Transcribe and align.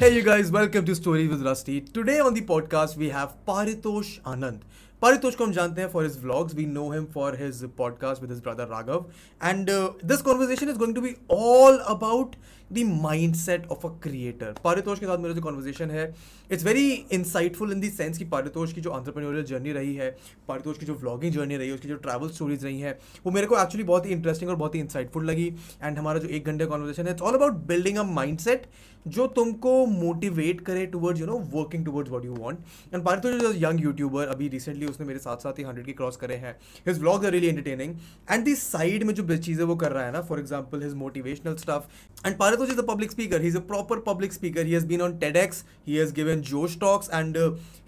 Hey, 0.00 0.14
you 0.14 0.22
guys, 0.22 0.50
welcome 0.50 0.86
to 0.86 0.94
Stories 0.94 1.28
with 1.28 1.42
Rusty. 1.42 1.82
Today 1.82 2.20
on 2.20 2.32
the 2.32 2.40
podcast, 2.40 2.96
we 2.96 3.10
have 3.10 3.34
Paritosh 3.46 4.12
Anand. 4.22 4.62
Paritosh 5.02 5.34
को 5.36 5.44
हम 5.44 5.52
जानते 5.52 5.80
हैं 5.80 5.90
for 5.92 6.04
his 6.04 6.16
vlogs. 6.22 6.54
We 6.54 6.64
know 6.76 6.84
him 6.92 7.06
for 7.16 7.26
his 7.40 7.60
podcast 7.80 8.22
with 8.22 8.30
his 8.30 8.40
brother 8.40 8.66
Raghav. 8.66 9.10
And 9.40 9.68
uh, 9.68 9.92
this 10.02 10.22
conversation 10.22 10.70
is 10.70 10.78
going 10.78 10.94
to 10.94 11.02
be 11.02 11.16
all 11.28 11.78
about 11.94 12.36
the 12.70 12.84
mindset 13.02 13.68
of 13.76 13.84
a 13.84 13.90
creator. 14.06 14.50
Paritosh 14.64 14.98
के 14.98 15.06
साथ 15.06 15.18
मेरा 15.18 15.34
जो 15.34 15.42
conversation 15.48 15.90
है 15.90 16.04
it's 16.52 16.64
very 16.64 16.88
insightful 17.12 17.72
in 17.72 17.80
the 17.80 17.90
sense 17.90 18.18
कि 18.18 18.24
पारितोष 18.34 18.72
की 18.72 18.80
जो 18.80 18.90
entrepreneurial 18.90 19.44
journey 19.48 19.72
रही 19.72 19.94
है 19.94 20.10
पारितोष 20.48 20.78
की 20.78 20.86
जो 20.86 20.94
व्लॉगिंग 21.02 21.32
जर्नी 21.32 21.56
रही 21.56 21.68
है 21.68 21.74
उसकी 21.74 21.88
जो 21.88 21.96
ट्रैवल 22.06 22.28
स्टोरीज 22.28 22.64
रही 22.64 22.80
हैं 22.80 22.98
वो 23.26 23.32
मेरे 23.32 23.46
को 23.46 23.58
एक्चुअली 23.62 23.84
बहुत 23.92 24.06
ही 24.06 24.12
इंटरेस्टिंग 24.12 24.50
और 24.50 24.56
बहुत 24.56 24.74
ही 24.74 24.80
इंसाइटफुल 24.80 25.24
लगी 25.30 25.46
एंड 25.82 25.98
हमारा 25.98 26.18
जो 26.18 26.28
एक 26.28 26.46
घंटे 26.46 26.66
कॉन्वर्सेशन 26.66 27.06
है 27.06 27.12
it's 27.12 27.22
all 27.22 27.34
about 27.34 27.66
building 27.72 27.98
a 27.98 28.02
mindset 28.12 28.66
जो 29.06 29.26
तुमको 29.36 29.74
मोटिवेट 29.86 30.60
करे 30.60 30.84
towards 30.86 31.20
you 31.20 31.26
know 31.26 31.38
working 31.52 31.84
towards 31.84 32.10
what 32.10 32.24
you 32.24 32.34
want 32.36 32.58
and 32.94 33.04
Paritosh 33.04 33.42
is 33.42 33.64
young 33.64 33.80
YouTuber 33.84 34.26
अभी 34.28 34.48
रिसेंटली 34.48 34.86
उसने 34.86 35.06
मेरे 35.06 35.18
साथ 35.18 35.36
साथ 35.42 35.58
ही 35.58 35.64
हंड्रेड 35.64 35.86
की 35.86 35.92
क्रॉस 35.92 36.16
करे 36.16 36.34
हैं. 36.36 36.56
His 36.86 36.98
vlogs 37.00 37.26
are 37.26 37.32
really 37.32 37.48
entertaining 37.48 37.94
and 38.30 38.44
the 38.44 38.54
side 38.56 39.04
में 39.04 39.14
जो 39.14 39.36
चीज़ें 39.36 39.64
वो 39.64 39.76
कर 39.76 39.92
रहा 39.92 40.04
है 40.04 40.12
ना 40.12 40.20
for 40.22 40.40
example 40.40 40.82
his 40.82 40.94
motivational 40.96 41.56
stuff 41.56 42.26
and 42.26 42.36
Paritosh 42.38 42.70
is 42.70 42.78
a 42.78 42.82
public 42.92 43.10
speaker 43.10 43.40
he 43.40 43.48
is 43.48 43.56
a 43.56 43.60
proper 43.68 44.00
public 44.06 44.32
speaker 44.32 44.66
he 44.66 44.72
has 44.72 44.86
been 44.86 45.02
on 45.02 45.16
TEDx 45.18 45.64
he 45.86 45.96
has 45.96 46.14
given 46.14 46.40
Josh 46.50 46.78
talks 46.80 47.10
and 47.14 47.38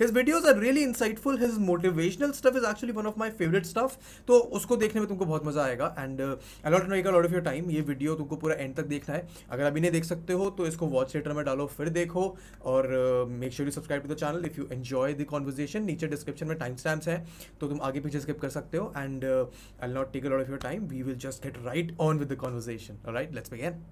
his 0.00 0.12
videos 0.12 0.46
are 0.48 0.58
really 0.58 0.82
insightful 0.82 1.38
his 1.40 1.58
motivational 1.66 2.32
stuff 2.32 2.56
is 2.56 2.66
actually 2.66 2.92
one 2.92 3.06
of 3.06 3.18
my 3.18 3.30
favourite 3.38 3.66
stuff 3.66 3.96
तो 4.28 4.38
उसको 4.60 4.76
देखने 4.76 5.00
में 5.00 5.08
तुमको 5.08 5.24
बहुत 5.24 5.46
मज़ा 5.46 5.64
आएगा. 5.64 5.94
And 5.98 6.20
a lot 6.20 6.80
not 6.80 6.90
make 6.90 7.06
a 7.06 7.10
lot 7.10 7.24
of 7.24 7.32
your 7.32 7.42
time 7.42 7.70
ये 7.70 7.80
video 7.82 8.14
तुमको 8.14 8.36
पूरा 8.36 8.54
एंड 8.54 8.74
तक 8.76 8.86
देखना 8.86 9.14
है. 9.14 9.26
अगर 9.50 9.64
अभी 9.64 9.80
नहीं 9.80 9.90
देख 9.92 10.04
सकते 10.04 10.32
हो 10.32 10.50
तो 10.50 10.66
इसको 10.66 10.86
वॉच 10.88 11.01
थिएटर 11.04 11.32
में 11.32 11.44
डालो, 11.44 11.66
फिर 11.68 11.88
देखो 11.90 12.24
और 12.64 12.88
make 13.30 13.52
sure 13.52 13.68
you 13.68 13.72
subscribe 13.72 14.02
to 14.02 14.14
the 14.14 14.16
channel 14.18 14.44
if 14.46 14.60
you 14.60 14.66
enjoy 14.72 15.14
the 15.14 15.24
conversation 15.30 15.84
नीचे 15.84 16.06
डिस्क्रिप्शन 16.08 16.46
में 16.46 16.56
टाइम 16.58 16.76
स्टैम्स 16.76 17.08
हैं 17.08 17.24
तो 17.60 17.68
तुम 17.68 17.80
आगे 17.82 18.00
पीछे 18.00 18.20
स्किप 18.20 18.40
कर 18.40 18.48
सकते 18.50 18.78
हो 18.78 18.92
and 18.96 19.24
I 19.24 19.92
not 19.92 20.12
take 20.12 20.26
a 20.26 20.28
lot 20.28 20.40
of 20.40 20.50
your 20.50 20.58
time 20.60 20.86
we 20.88 21.02
will 21.02 21.16
just 21.26 21.44
get 21.44 21.58
right 21.64 21.96
on 22.00 22.18
with 22.18 22.32
the 22.32 22.36
conversation 22.38 22.98
right 23.08 23.34
let's 23.34 23.52
begin 23.52 23.82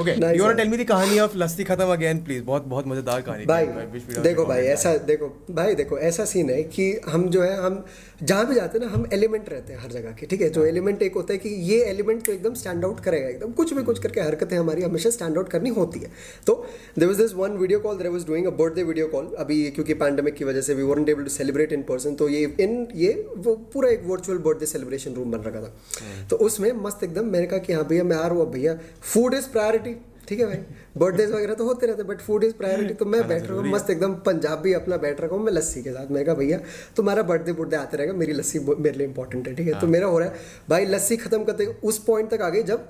okay 0.00 0.12
you 0.36 0.44
want 0.44 0.56
tell 0.56 0.68
me 0.68 0.76
the 0.76 0.86
kahani 0.88 1.18
of 1.18 1.36
Lassi 1.38 1.64
Khatam 1.64 1.92
again 1.92 2.18
please 2.24 2.42
बहुत 2.44 2.64
बहुत 2.68 2.86
मज़ेदार 2.88 3.20
कहानी 3.22 3.46
भाई 3.46 3.66
देखो 4.22 4.44
भाई 4.46 4.64
ऐसा 4.72 4.96
देखो 5.10 5.28
भाई 5.50 5.74
देखो 5.74 5.98
ऐसा 6.10 6.24
सीन 6.32 6.50
है 6.50 6.62
कि 6.74 6.92
हम 7.08 7.28
जो 7.30 7.42
है 7.42 7.56
हम 7.62 7.84
जहाँ 8.22 8.46
भी 8.46 8.54
जाते 8.54 8.78
हैं 8.78 8.86
ना 8.86 8.92
हम 8.92 9.06
एलिमेंट 9.12 9.48
रहते 9.48 9.72
हैं 9.72 9.80
हर 9.80 9.90
जगह 9.90 10.12
के 10.18 10.26
ठीक 10.26 10.40
है? 10.40 10.48
जो 10.50 10.64
एलिमेंट 10.64 11.02
एक 11.02 11.14
होता 11.14 11.32
है 11.32 11.38
कि 11.38 11.48
ये 11.70 11.78
एलिमेंट 11.84 12.24
तो 12.26 12.32
एकदम 12.32 12.54
स्टैंड 12.54 12.84
आउट 12.84 13.00
करेगा 13.04 13.28
एकदम 13.28 13.52
कुछ 13.52 13.72
भी 13.74 13.82
कुछ 13.82 13.98
करके 14.02 14.20
हरकतें 14.20 14.56
हमारी 14.56 14.82
हमेशा 14.82 15.10
स्टैंड 15.10 15.38
आउट 15.38 15.48
करनी 15.50 15.70
होती 15.78 16.00
है। 16.00 16.10
तो 16.46 16.54
there 16.98 17.08
was 17.08 17.18
this 17.18 17.34
one 17.34 17.56
video 17.58 17.78
call 17.80 17.96
there 17.98 18.08
was 18.08 18.26
doing 18.26 18.46
a 18.46 18.50
birthday 18.60 18.82
video 18.82 19.06
call 19.08 19.26
अभी 19.38 19.62
क्योंकि 19.70 19.94
पैंडमिक 20.02 20.34
की 20.34 20.44
वजह 20.44 20.60
से 20.60 20.74
we 20.74 20.82
won't 20.82 21.08
able 21.08 21.22
to 21.22 21.30
celebrate 21.30 21.72
in 21.72 21.82
person 21.90 22.14
तो 22.14 22.28
ये 22.28 22.44
इन 22.60 22.86
ये 22.96 23.12
वो 23.36 23.54
पूरा 23.74 23.90
एक 23.90 24.02
वर्चुअल 24.06 24.38
बर्थडे 24.46 24.66
सेलिब्रेशन 24.66 25.14
रूम 25.14 25.30
बन 25.30 25.42
रखा 25.46 25.60
था। 25.60 25.72
तो 26.30 26.36
उसमें 26.46 26.70
मस्त 26.84 27.04
एकदम 27.04 27.26
मैंने 27.26 27.46
कहा 27.46 27.58
कि 27.58 27.72
हाँ 27.72 27.86
भैया 27.88 28.04
मैं 28.04 28.16
आ 28.16 28.26
रहा 28.26 28.38
हूँ 28.38 28.50
भैया 28.52 28.78
फ़ूड 29.02 29.33
इज़ 29.34 29.48
प्रायोरिटी 29.50 29.94
ठीक 30.28 30.40
है 30.40 30.46
भाई? 30.46 30.56
बर्थडे 30.96 31.24
वगैरह 31.26 31.54
तो 31.54 31.64
होते 31.64 31.86
रहते 31.86 32.02
बट 32.04 32.20
फ़ूड 32.20 32.44
इज़ 32.44 32.52
प्रायोरिटी 32.54 32.94
तो 32.94 33.04
मैं 33.04 33.26
बैठ 33.28 33.46
रहा 33.46 33.58
हूँ 33.58 33.72
मस्त 33.72 33.90
एकदम 33.90 34.14
पंजाबी 34.26 34.72
अपना 34.72 34.96
बैठ 34.98 35.20
रखा 35.20 35.34
हूँ 35.36 35.44
मैं 35.44 35.52
लस्सी 35.52 35.82
के 35.82 35.90
साथ। 35.92 36.10
मैं 36.12 36.24
कहा 36.24 36.34
भैया 36.34 36.58
तुम्हारा 36.96 37.22
बर्थडे 37.30 37.52
बुर्थडे 37.52 37.76
आते 37.76 37.96
रहेगा 37.96 38.12
मेरी 38.14 38.32
लस्सी 38.32 38.58
मेरे 38.58 38.96
लिए 38.98 39.06
इंपॉर्टेंट 39.06 39.48
है 39.48 39.54
ठीक 39.54 39.66
है? 39.66 39.80
तो 39.80 39.86
मेरा 39.86 40.06
हो 40.06 40.18
रहा 40.18 40.28
है 40.28 40.34
भाई 40.70 40.86
लस्सी 40.86 41.16
खत्म 41.16 41.44
करते 41.44 41.66
उस 41.84 41.98
पॉइंट 42.04 42.30
तक 42.30 42.42
आ 42.42 42.48
गई 42.48 42.62
जब 42.62 42.88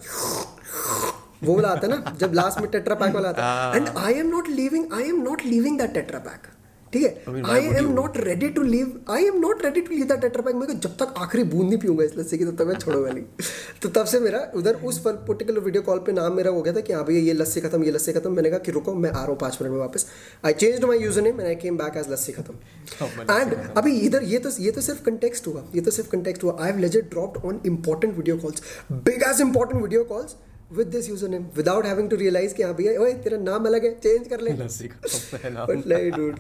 वो 1.45 1.55
वाला 1.55 1.69
आता 1.69 1.87
है 1.87 1.93
ना 1.93 2.17
जब 2.19 2.33
लास्ट 2.35 2.61
में 2.61 2.71
टेट्रा 2.71 2.95
पैक 2.95 3.15
वाला 3.15 3.29
आता 3.29 3.43
है। 3.45 3.77
And 3.77 3.89
I 3.99 4.15
am 4.15 4.29
not 4.29 4.49
living 4.51 4.93
I 4.95 5.09
am 5.09 5.23
not 5.23 5.45
living 5.47 5.79
that 5.79 5.95
Tetra 5.95 6.19
Pak 6.29 6.47
ठीक 6.95 7.03
है? 7.05 7.43
I 7.45 7.67
am 7.79 7.93
not 7.93 8.17
ready 8.25 8.49
to 8.51 8.63
leave 8.65 8.99
I 9.11 9.25
am 9.27 9.39
not 9.41 9.65
ready 9.65 9.81
to 9.81 9.95
leave 9.95 10.07
that 10.07 10.21
Tetra Pak 10.21 10.55
मैं 10.55 10.67
जब 10.71 10.97
तक 10.97 11.15
आखिरी 11.19 11.45
बूंद 11.45 11.69
नहीं 11.69 11.79
पीऊँगा 11.81 12.05
इस 12.05 12.17
लस्सी 12.19 12.39
की 12.39 12.45
तब 12.45 12.57
तक 12.57 12.67
मैं 12.67 12.75
छोड़ूँगा 12.77 13.11
नहीं। 13.11 13.25
तो 13.83 13.89
तब 13.91 14.07
से 14.07 14.21
मेरा 14.21 14.41
उधर 14.57 14.75
उस 14.85 14.99
पर्टिकुलर 15.01 15.61
वीडियो 15.61 15.83
कॉल 15.83 15.99
पे 16.07 16.13
नाम 16.13 16.37
मेरा 16.37 16.51
हो 16.51 16.63
गया 16.63 16.75
था 16.75 16.81
कि 16.81 16.93
हाँ 16.93 17.05
भैया 17.05 17.21
ये 17.23 17.33
लस्सी 17.35 17.61
खत्म 17.61 17.85
ये 17.85 17.91
लस्सी 17.93 18.13
खत्म। 18.13 18.33
मैंने 18.33 18.51
कहा 18.51 18.59
कि 18.59 18.73
रुको 18.73 18.95
मैं 18.95 19.11
आ 19.11 19.13
रहा 19.13 19.27
हूँ 19.27 19.37
पाँच 19.39 19.59
मिनट 19.63 19.73
में 19.73 19.81
वापस। 19.81 20.07
I 20.45 20.53
change 20.55 20.85
my 20.85 20.99
user 20.99 21.23
name 21.23 21.41
and 21.41 21.49
I 21.49 21.55
came 21.57 21.77
back 21.77 21.97
as 21.97 22.11
Lassi 22.13 22.33
Khatam. 22.33 22.55
And 23.31 23.55
अभी 23.77 23.99
इधर 23.99 24.23
ये 24.25 24.39
तो 24.39 24.51
ये 24.61 24.71
तो 24.71 24.81
सिर्फ़ 24.83 25.03
कंटेक्स्ट 25.05 25.47
हुआ 25.47 25.65
ये 25.75 25.81
तो 25.81 25.91
सिर्फ़ 25.91 26.11
कंटेक्स्ट 26.11 26.45
हुआ। 26.45 26.57
I 26.61 26.71
have 26.71 26.79
legit 26.81 27.09
dropped 27.11 27.45
on 27.45 27.61
important 27.67 28.17
video 28.17 28.37
calls 28.39 28.63
big 28.93 29.23
as 29.29 29.41
important 29.41 29.81
video 29.83 30.05
calls 30.05 30.37
with 30.71 30.91
this 30.93 31.09
username 31.09 31.55
without 31.55 31.85
having 31.85 32.09
to 32.09 32.17
realize 32.17 32.53
कि 32.53 32.63
हाँ 32.63 32.75
भैया 32.75 33.01
ओए 33.03 33.13
तेरा 33.25 33.39
नाम 33.39 33.67
अलग 33.67 33.85
है 33.85 33.95
चेंज 34.01 34.29
कर 34.29 34.41
ले 34.41 34.53
बट 34.53 35.87
नहीं 35.87 36.11
डूड 36.11 36.39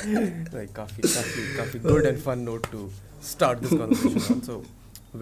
like 0.00 0.74
काफ़ी 0.76 1.02
काफ़ी 1.02 1.42
काफ़ी 1.56 1.80
good 1.86 2.06
and 2.10 2.22
fun 2.26 2.44
note 2.44 2.68
to 2.74 2.84
start 3.30 3.60
this 3.64 3.74
conversation 3.80 4.22
on 4.34 4.42
so 4.46 4.62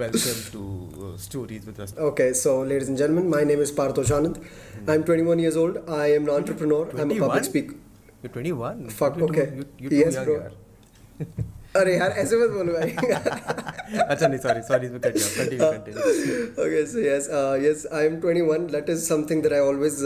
welcome 0.03 0.44
to 0.53 0.62
uh, 1.06 1.16
stories 1.16 1.66
with 1.71 1.81
us 1.87 1.94
okay 2.10 2.28
so 2.43 2.54
ladies 2.72 2.93
and 2.93 2.99
gentlemen 3.03 3.28
my 3.34 3.43
name 3.50 3.65
is 3.66 3.72
Partosh 3.81 4.12
Anand 4.19 4.38
mm. 4.38 4.93
I'm 4.94 5.05
21 5.10 5.44
years 5.44 5.56
old 5.56 5.78
I 5.88 6.06
am 6.19 6.28
an 6.28 6.34
entrepreneur 6.37 6.84
21? 6.84 7.05
I'm 7.05 7.16
a 7.16 7.20
public 7.26 7.44
speaker 7.44 7.76
you're 8.22 8.32
21 8.32 8.91
fuck 8.91 9.16
you're 9.16 9.31
okay 9.31 9.47
too, 9.47 9.56
you, 9.56 9.88
you're 9.88 10.00
yes 10.00 10.15
too 10.15 10.25
bro 10.25 10.37
young, 10.37 11.55
अरे 11.80 11.96
यार 11.96 12.10
ऐसे 12.18 12.36
मत 12.36 12.50
बोलो 12.50 12.72
भाई। 12.72 12.90
अच्छा 14.04 14.26
नहीं 14.26 14.38
sorry 14.38 14.60
sorry 14.68 14.86
इसमें 14.86 15.00
cut 15.00 15.14
गया 15.16 15.70
continue 15.72 16.42
okay 16.64 16.84
so 16.86 17.00
yes 17.00 17.28
yes 17.64 17.86
I 17.92 18.06
am 18.06 18.16
21 18.20 18.66
that 18.72 18.90
is 18.90 19.04
something 19.04 19.42
that 19.42 19.52
I 19.52 19.60
always 19.60 19.96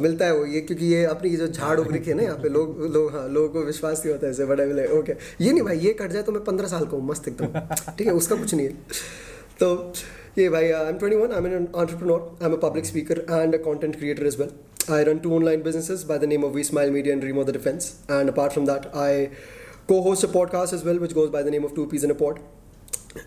मिलता 0.00 0.26
है 0.26 0.36
वो 0.38 0.44
ये 0.54 0.60
क्योंकि 0.60 0.86
ये 0.86 1.04
अपनी 1.06 1.30
ये 1.30 1.36
जो 1.36 1.46
झाड़ 1.48 1.78
उग 1.80 1.92
रखी 1.96 2.10
है 2.10 2.16
ना 2.16 2.22
यहाँ 2.22 2.38
पे 2.42 2.48
लोग 2.56 2.82
लोग 2.94 3.12
हाँ 3.12 3.26
लोगों 3.28 3.48
को 3.48 3.62
विश्वास 3.66 4.02
नहीं 4.04 4.14
होता 4.14 4.28
ऐसे 4.28 4.44
बड़ा 4.46 4.64
मिले 4.66 4.86
ओके 4.98 5.12
ये 5.40 5.52
नहीं 5.52 5.62
भाई 5.62 5.78
ये 5.78 5.92
कट 6.00 6.12
जाए 6.12 6.22
तो 6.22 6.32
मैं 6.32 6.44
पंद्रह 6.44 6.68
साल 6.68 6.84
का 6.84 6.96
हूँ 6.96 7.06
मस्त 7.08 7.28
एकदम। 7.28 7.92
ठीक 7.98 8.06
है 8.06 8.12
उसका 8.14 8.36
कुछ 8.36 8.54
नहीं 8.54 8.66
है। 8.66 8.72
तो 9.60 9.68
ये 10.38 10.48
भाई 10.50 10.70
I 10.70 10.88
am 10.88 10.98
twenty 10.98 11.16
one 11.16 11.32
I 11.32 11.38
am 11.38 11.46
an 11.46 11.68
entrepreneur 11.74 12.20
I 12.42 12.48
am 12.48 12.56
a 12.56 12.60
public 12.62 12.86
speaker 12.86 13.24
and 13.30 13.54
a 13.54 13.58
content 13.64 13.96
creator 13.98 14.26
is 14.26 14.36
well 14.38 14.50
I 14.94 15.04
run 15.04 15.18
two 15.18 15.34
online 15.36 15.62
businesses 15.62 16.02
by 16.08 16.18
the 16.18 16.24
name 16.32 16.44
of 16.44 16.52
We 16.54 16.64
Smile 16.64 16.90
Media 16.90 17.14
and 17.14 17.24
Remo 17.24 17.44
the 17.44 17.52
Defence 17.52 17.92
and 18.10 18.30
apart 18.30 18.52
from 18.52 18.66
that 18.66 18.90
I 18.96 19.26
co-host 19.87 20.23
a 20.23 20.27
podcast 20.27 20.73
as 20.73 20.83
well 20.83 20.99
which 21.05 21.13
goes 21.13 21.29
by 21.29 21.43
the 21.43 21.51
name 21.51 21.63
of 21.63 21.75
Two 21.75 21.87
Peas 21.87 22.03
in 22.03 22.11
a 22.11 22.15
Pod 22.15 22.39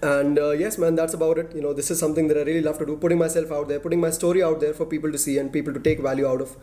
and 0.03 0.39
uh, 0.39 0.51
yes 0.51 0.79
man 0.79 0.95
that's 0.95 1.15
about 1.15 1.39
it 1.39 1.55
you 1.55 1.61
know 1.61 1.73
this 1.75 1.91
is 1.91 1.99
something 1.99 2.27
that 2.29 2.39
i 2.39 2.43
really 2.43 2.63
love 2.63 2.79
to 2.79 2.87
do 2.87 2.97
putting 2.97 3.19
myself 3.19 3.53
out 3.53 3.69
there 3.69 3.79
putting 3.79 4.01
my 4.01 4.11
story 4.11 4.43
out 4.43 4.59
there 4.61 4.73
for 4.73 4.87
people 4.87 5.13
to 5.13 5.19
see 5.19 5.37
and 5.39 5.53
people 5.53 5.75
to 5.75 5.81
take 5.81 6.01
value 6.01 6.27
out 6.27 6.41
of 6.41 6.57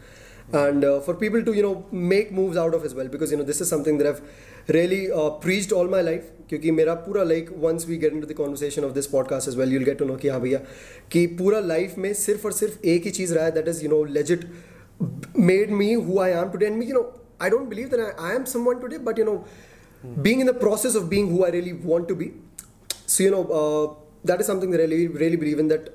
and 0.54 0.84
uh, 0.84 1.00
for 1.00 1.14
people 1.14 1.44
to 1.44 1.54
you 1.54 1.62
know 1.62 1.86
make 1.92 2.32
moves 2.32 2.58
out 2.58 2.74
of 2.74 2.84
as 2.84 2.96
well 2.96 3.08
because 3.08 3.32
you 3.32 3.38
know 3.38 3.44
this 3.44 3.62
is 3.62 3.70
something 3.70 4.00
that 4.00 4.08
i've 4.08 4.22
really 4.68 5.12
uh, 5.12 5.30
preached 5.46 5.72
all 5.72 5.88
my 5.98 6.02
life 6.02 6.30
क्योंकि 6.50 6.72
मेरा 6.72 6.94
पूरा 7.04 7.24
like 7.24 7.50
once 7.58 7.86
we 7.88 7.98
get 7.98 8.14
into 8.14 8.28
the 8.28 8.34
conversation 8.38 8.84
of 8.84 8.92
this 8.94 9.06
podcast 9.08 9.50
as 9.50 9.56
well 9.58 9.74
you'll 9.74 9.84
get 9.84 9.98
to 10.00 10.06
know 10.06 10.16
कि 10.22 10.28
हाँ 10.28 10.40
भैया 10.42 10.60
कि 11.12 11.26
पूरा 11.40 11.60
life 11.60 11.98
में 11.98 12.14
सिर्फ 12.14 12.46
और 12.46 12.52
सिर्फ 12.54 12.86
एक 12.94 13.04
ही 13.06 13.12
चीज़ 13.12 13.34
रहा 13.34 13.46
है 13.46 13.52
that 13.52 13.68
is 13.68 13.84
you 13.84 13.90
know 13.90 14.04
legit 14.18 14.46
made 15.50 15.72
me 15.82 15.94
who 15.94 16.20
I 16.22 16.32
am 16.32 16.50
today 16.52 16.66
and 16.66 16.78
me 16.78 16.86
you 16.86 16.94
know 16.94 17.04
I 17.42 17.50
don't 17.50 17.70
believe 17.70 17.88
that 17.96 18.20
I 18.20 18.36
am 18.36 18.44
someone 18.54 18.80
today 18.80 18.98
but 19.08 19.20
you 19.20 19.26
know 19.26 19.36
being 20.28 20.40
in 20.46 20.48
the 20.52 20.58
process 20.66 20.96
of 21.02 21.10
being 21.10 21.28
who 21.34 21.44
I 21.46 21.50
really 21.58 21.74
want 21.94 22.08
to 22.14 22.16
be. 22.22 22.30
So 23.06 23.24
you 23.24 23.32
know 23.32 23.44
uh, 23.62 23.84
that 24.32 24.40
is 24.46 24.48
something 24.54 24.72
that 24.72 24.82
I 24.82 24.88
really 24.94 25.08
really 25.26 25.42
believe 25.46 25.60
in 25.66 25.68
that 25.74 25.90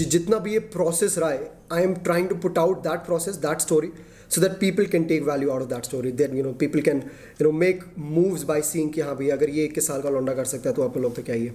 जितना 0.00 0.38
भी 0.44 0.52
ये 0.52 0.60
process 0.74 1.16
रहा 1.18 1.30
है 1.30 1.50
I 1.78 1.80
am 1.86 1.94
trying 2.08 2.28
to 2.32 2.36
put 2.46 2.58
out 2.64 2.82
that 2.88 3.02
process 3.08 3.36
that 3.46 3.64
story 3.64 3.90
so 4.34 4.40
that 4.44 4.54
people 4.60 4.86
can 4.94 5.06
take 5.10 5.24
value 5.30 5.50
out 5.56 5.62
of 5.64 5.68
that 5.72 5.88
story 5.90 6.12
then 6.20 6.36
you 6.38 6.44
know 6.46 6.52
people 6.62 6.84
can 6.88 7.02
you 7.40 7.46
know 7.46 7.52
make 7.64 7.82
moves 8.16 8.44
by 8.52 8.56
seeing 8.70 8.92
कि 8.94 9.00
हाँ 9.08 9.16
भैया 9.16 9.36
अगर 9.36 9.50
ये 9.58 9.64
इक्कीस 9.70 9.86
साल 9.86 10.02
का 10.02 10.10
लौंडा 10.16 10.34
कर 10.40 10.44
सकता 10.52 10.68
है 10.70 10.74
तो 10.76 10.82
आप 10.88 10.96
लोग 11.06 11.16
तो 11.16 11.22
क्या 11.30 11.34
ही 11.42 11.46
है 11.46 11.54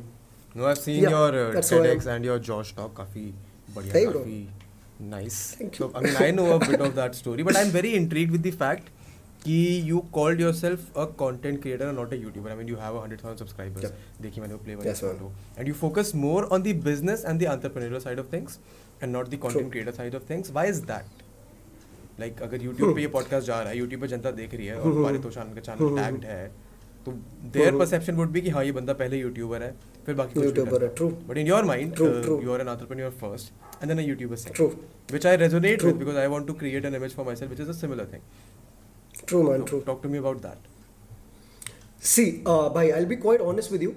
No, 0.59 0.65
I've 0.67 0.79
seen 0.83 0.95
Yeah, 1.03 1.11
your 1.15 1.25
uh, 1.39 1.51
that's 1.55 1.71
why 1.71 1.79
TEDx 1.81 2.05
and 2.11 2.25
your 2.27 2.37
Josh 2.45 2.69
talk. 2.77 2.93
काफी 2.97 3.25
बढ़िया, 3.75 3.93
Hey, 3.95 4.05
bro. 4.05 4.21
काफी 4.21 4.37
nice. 5.11 5.35
Thank 5.57 5.75
So, 5.81 5.89
I 5.95 6.01
mean, 6.05 6.15
I 6.27 6.29
know 6.37 6.45
a 6.53 6.59
bit 6.63 6.81
of 6.85 6.95
that 7.01 7.17
story, 7.19 7.43
but 7.49 7.59
I'm 7.59 7.69
very 7.75 7.91
intrigued 7.99 8.31
with 8.37 8.41
the 8.47 8.53
fact 8.63 8.89
कि 9.44 9.82
you 9.86 9.98
called 10.12 10.40
yourself 10.54 10.96
a 10.98 11.04
content 11.18 11.60
creator 11.62 11.92
not 11.92 12.12
a 12.12 12.16
I 12.48 12.54
mean 12.54 12.68
you 12.68 12.76
have 12.76 12.98
hundred 12.98 13.24
thousand 13.24 13.38
subscribers 13.38 13.92
देखिए 14.22 14.42
मैंने 14.42 14.56
play 14.64 14.74
wise 14.74 15.02
and 15.58 15.68
you 15.68 15.74
focus 15.76 16.12
more 16.16 16.44
on 16.46 16.62
the 16.62 16.74
business 16.84 17.24
and 17.26 17.40
the 17.40 17.46
entrepreneur 17.48 17.98
side 18.00 18.20
of 18.20 18.32
things 18.32 18.58
and 19.02 19.12
not 19.12 19.28
the 19.28 19.38
content 19.38 19.70
creator 19.70 19.92
side 19.92 20.14
of 20.14 20.30
things 20.30 20.50
why 20.52 20.68
is 20.68 20.82
that 20.84 21.22
like 22.20 22.42
अगर 22.42 22.62
YouTube 22.62 22.94
पे 22.94 23.00
ये 23.00 23.06
podcast 23.16 23.46
जा 23.46 23.60
रहा 23.60 23.70
है 23.70 23.78
YouTube 23.78 24.00
पर 24.00 24.06
जनता 24.08 24.30
देख 24.32 24.54
रही 24.54 24.66
है 24.66 24.78
और 24.78 24.92
हमारे 24.92 25.18
तो 25.18 25.30
शान 25.30 25.54
का 25.54 25.60
चैनल 25.62 25.96
टैग्ड 25.96 26.24
है 26.24 26.46
तो 27.06 27.12
देयर 27.52 27.76
परसेप्शन 27.78 28.14
वुड 28.14 28.30
भी 28.32 28.40
कि 28.40 28.50
हाँ 28.50 28.64
ये 28.64 28.72
बंदा 28.72 28.92
पहले 28.94 29.16
यूट्यूबर 29.18 29.62
है 29.62 29.74
फिर 30.06 30.14
बाकी 30.14 30.40
यूट्यूबर 30.40 30.82
है 30.82 30.88
true 30.94 31.08
but 31.28 31.38
in 31.38 31.46
your 31.46 31.64
mind 31.64 32.00
you 32.00 32.52
are 32.52 32.60
an 32.60 32.68
entrepreneur 32.68 33.10
first 33.20 33.82
and 33.82 33.88
then 33.88 34.00
YouTuber 34.00 34.36
second 34.36 34.70
which 35.10 35.26
I 35.26 35.36
resonate 35.36 35.82
with 35.84 36.16
I 36.16 36.26
want 36.28 36.46
to 36.46 36.54
create 36.54 36.84
an 36.84 36.94
image 36.94 37.14
for 37.14 37.26
myself 37.26 37.52
which 37.52 37.68
is 37.68 37.76
a 37.76 37.80
similar 37.80 38.08
thing 38.12 38.22
True, 39.26 39.42
man. 39.42 39.64
True. 39.64 39.82
Talk 39.82 40.02
to 40.02 40.08
me 40.08 40.18
about 40.18 40.42
that. 40.42 40.58
See, 42.02 42.42
uh, 42.46 42.68
bhai, 42.70 42.92
I'll 42.92 43.06
be 43.06 43.16
quite 43.16 43.40
honest 43.40 43.70
with 43.70 43.82
you. 43.82 43.92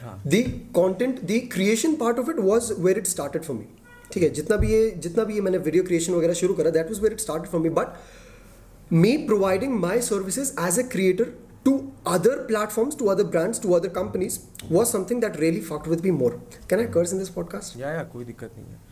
Haan. 0.00 0.20
The 0.24 0.42
content, 0.74 1.26
the 1.26 1.40
creation 1.48 1.96
part 1.96 2.18
of 2.18 2.28
it 2.28 2.42
was 2.42 2.72
where 2.74 2.98
it 2.98 3.06
started 3.06 3.44
for 3.44 3.54
me. 3.54 3.66
ठीक 4.12 4.22
है 4.22 4.28
जितना 4.36 4.56
भी 4.56 4.70
ये 4.72 4.90
जितना 5.04 5.24
भी 5.24 5.34
ये 5.34 5.40
मैंने 5.40 5.58
video 5.58 5.82
creation 5.84 6.12
वगैरह 6.12 6.34
शुरू 6.40 6.54
करा 6.54 6.70
that 6.70 6.88
was 6.88 7.00
where 7.02 7.12
it 7.12 7.20
start 7.20 7.46
for 7.52 7.60
me 7.60 7.68
but 7.78 8.92
me 8.92 9.16
providing 9.26 9.78
my 9.80 10.00
services 10.08 10.52
as 10.66 10.78
a 10.78 10.82
creator 10.92 11.32
to 11.64 11.72
other 12.14 12.44
platforms 12.46 12.98
to 12.98 13.06
other 13.14 13.24
brands 13.36 13.60
to 13.62 13.72
other 13.72 13.88
companies 13.98 14.38
was 14.72 14.88
something 14.88 15.20
that 15.20 15.36
really 15.40 15.60
fucked 15.70 15.88
with 15.88 16.00
be 16.00 16.10
more 16.20 16.40
can 16.70 16.80
I 16.80 16.86
curse 16.94 17.12
in 17.12 17.18
this 17.18 17.28
podcast 17.38 17.78
या 17.80 18.02
कोई 18.12 18.24
दिक्कत 18.24 18.50
नहीं 18.56 18.66
है 18.66 18.91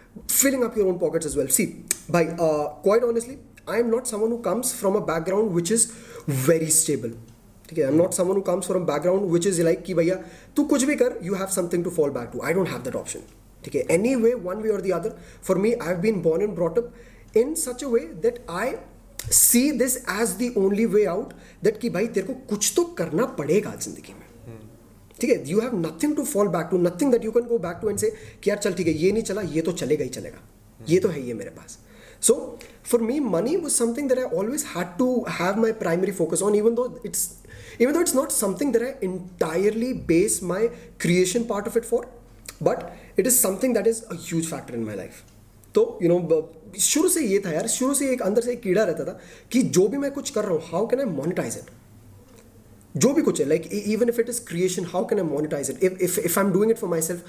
filling 0.28 0.64
up 0.64 0.76
your 0.76 0.88
own 0.88 0.98
pockets 0.98 1.26
as 1.26 1.36
well. 1.36 1.48
See, 1.48 1.84
by 2.08 2.24
uh, 2.26 2.68
quite 2.86 3.02
honestly, 3.02 3.38
I 3.68 3.78
am 3.78 3.90
not 3.90 4.06
someone 4.06 4.30
who 4.30 4.40
comes 4.40 4.72
from 4.72 4.96
a 4.96 5.00
background 5.00 5.52
which 5.52 5.70
is 5.70 5.86
very 6.26 6.70
stable. 6.70 7.16
ठीक 7.68 7.78
है, 7.78 7.86
I'm 7.90 7.96
not 8.00 8.14
someone 8.14 8.36
who 8.38 8.44
comes 8.48 8.66
from 8.70 8.82
a 8.82 8.86
background 8.90 9.30
which 9.36 9.46
is 9.52 9.58
like 9.68 9.84
कि 9.86 9.94
भैया 9.94 10.16
तू 10.56 10.64
कुछ 10.72 10.84
भी 10.90 10.96
कर 10.96 11.16
you 11.28 11.38
have 11.40 11.54
something 11.54 11.86
to 11.86 11.94
fall 11.96 12.12
back 12.18 12.32
to. 12.34 12.42
I 12.42 12.52
don't 12.58 12.74
have 12.74 12.84
that 12.88 12.98
option. 13.02 13.24
ठीक 13.64 13.74
है, 13.74 13.86
anyway 13.98 14.34
one 14.50 14.62
way 14.66 14.74
or 14.74 14.80
the 14.80 14.92
other. 14.98 15.14
For 15.48 15.56
me, 15.64 15.74
I've 15.86 16.02
been 16.02 16.20
born 16.28 16.46
and 16.48 16.54
brought 16.60 16.78
up 16.78 16.92
in 17.42 17.56
such 17.64 17.82
a 17.82 17.88
way 17.96 18.04
that 18.26 18.38
I 18.48 18.76
see 19.30 19.72
this 19.72 19.96
as 20.06 20.36
the 20.36 20.52
only 20.56 20.86
way 20.86 21.06
out 21.14 21.34
that 21.66 21.80
कि 21.80 21.90
भाई 21.90 22.06
तेरे 22.16 22.26
को 22.26 22.34
कुछ 22.50 22.72
तो 22.76 22.84
करना 23.00 23.24
पड़ेगा 23.40 23.74
जिंदगी 23.74 24.14
में 24.18 24.19
ठीक 25.21 25.29
है 25.29 25.49
you 25.49 25.59
have 25.61 25.75
nothing 25.79 26.15
to 26.15 26.23
fall 26.23 26.47
back 26.47 26.67
to 26.71 26.77
nothing 26.77 27.11
that 27.11 27.25
you 27.25 27.31
can 27.31 27.43
go 27.47 27.57
back 27.57 27.79
to 27.81 27.89
and 27.89 27.99
say 27.99 28.09
कि 28.43 28.49
यार 28.49 28.59
चल 28.59 28.73
ठीक 28.73 28.87
है 28.87 28.93
ये 28.93 29.11
नहीं 29.11 29.23
चला 29.23 29.41
ये 29.41 29.61
तो 29.61 29.71
चलेगा 29.71 30.03
ही 30.03 30.09
चलेगा। 30.09 30.47
ये 30.89 30.99
तो 30.99 31.09
है 31.09 31.27
ये 31.27 31.33
मेरे 31.33 31.49
पास। 31.49 31.77
So 32.21 32.59
for 32.85 33.01
me 33.01 33.19
money 33.19 33.55
was 33.55 33.73
something 33.73 34.09
that 34.09 34.19
I 34.19 34.37
always 34.37 34.65
had 34.75 34.97
to 34.97 35.13
have 35.39 35.59
my 35.61 35.71
primary 35.83 36.11
focus 36.11 36.41
on 36.41 36.55
even 36.55 36.75
though 36.75 36.85
it's 37.05 37.29
even 37.81 37.93
though 37.93 38.03
not 38.13 38.33
something 38.35 38.71
that 38.75 38.83
I 38.85 38.91
entirely 39.05 39.91
base 40.09 40.33
my 40.51 40.61
creation 41.03 41.45
part 41.51 41.67
of 41.69 41.77
it 41.81 41.85
for, 41.91 41.99
but 42.67 42.81
it 43.17 43.29
is 43.31 43.37
something 43.39 43.75
that 43.77 43.87
is 43.91 44.01
a 44.15 44.17
huge 44.25 44.49
factor 44.49 44.75
in 44.79 44.87
my 44.87 44.97
life. 45.01 45.21
तो 45.75 45.99
you 46.03 46.09
know 46.09 46.41
शुरू 46.79 47.09
से 47.09 47.21
ये 47.21 47.39
था 47.45 47.51
यार 47.51 47.67
शुरू 47.67 47.93
से 47.93 48.09
एक 48.11 48.21
अंदर 48.21 48.41
से 48.41 48.51
एक 48.53 48.61
कीड़ा 48.61 48.83
रहता 48.83 49.03
था 49.05 49.19
कि 49.51 49.61
जो 49.77 49.87
भी 49.87 49.97
मैं 49.97 50.11
कुछ 50.11 50.29
कर 50.29 50.43
रहा 50.43 50.53
हूँ 50.53 50.61
how 50.65 50.87
can 50.87 50.99
I 50.99 51.05
monetise 51.05 51.57
it 51.57 51.69
जो 52.95 53.13
भी 53.13 53.21
कुछ 53.21 53.39
है 53.41 53.47
like 53.47 53.67
even 53.73 54.09
if 54.09 54.19
it 54.21 54.29
is 54.29 54.41
creation 54.47 54.85
how 54.93 55.05
can 55.07 55.19
I 55.19 55.25
monetise 55.25 55.69
it 55.71 56.01
if 56.01 56.19
if 56.19 56.39
I 56.39 56.45
am 56.45 56.51
doing 56.53 56.71
it 56.71 56.77
for 56.77 56.89
myself 57.01 57.23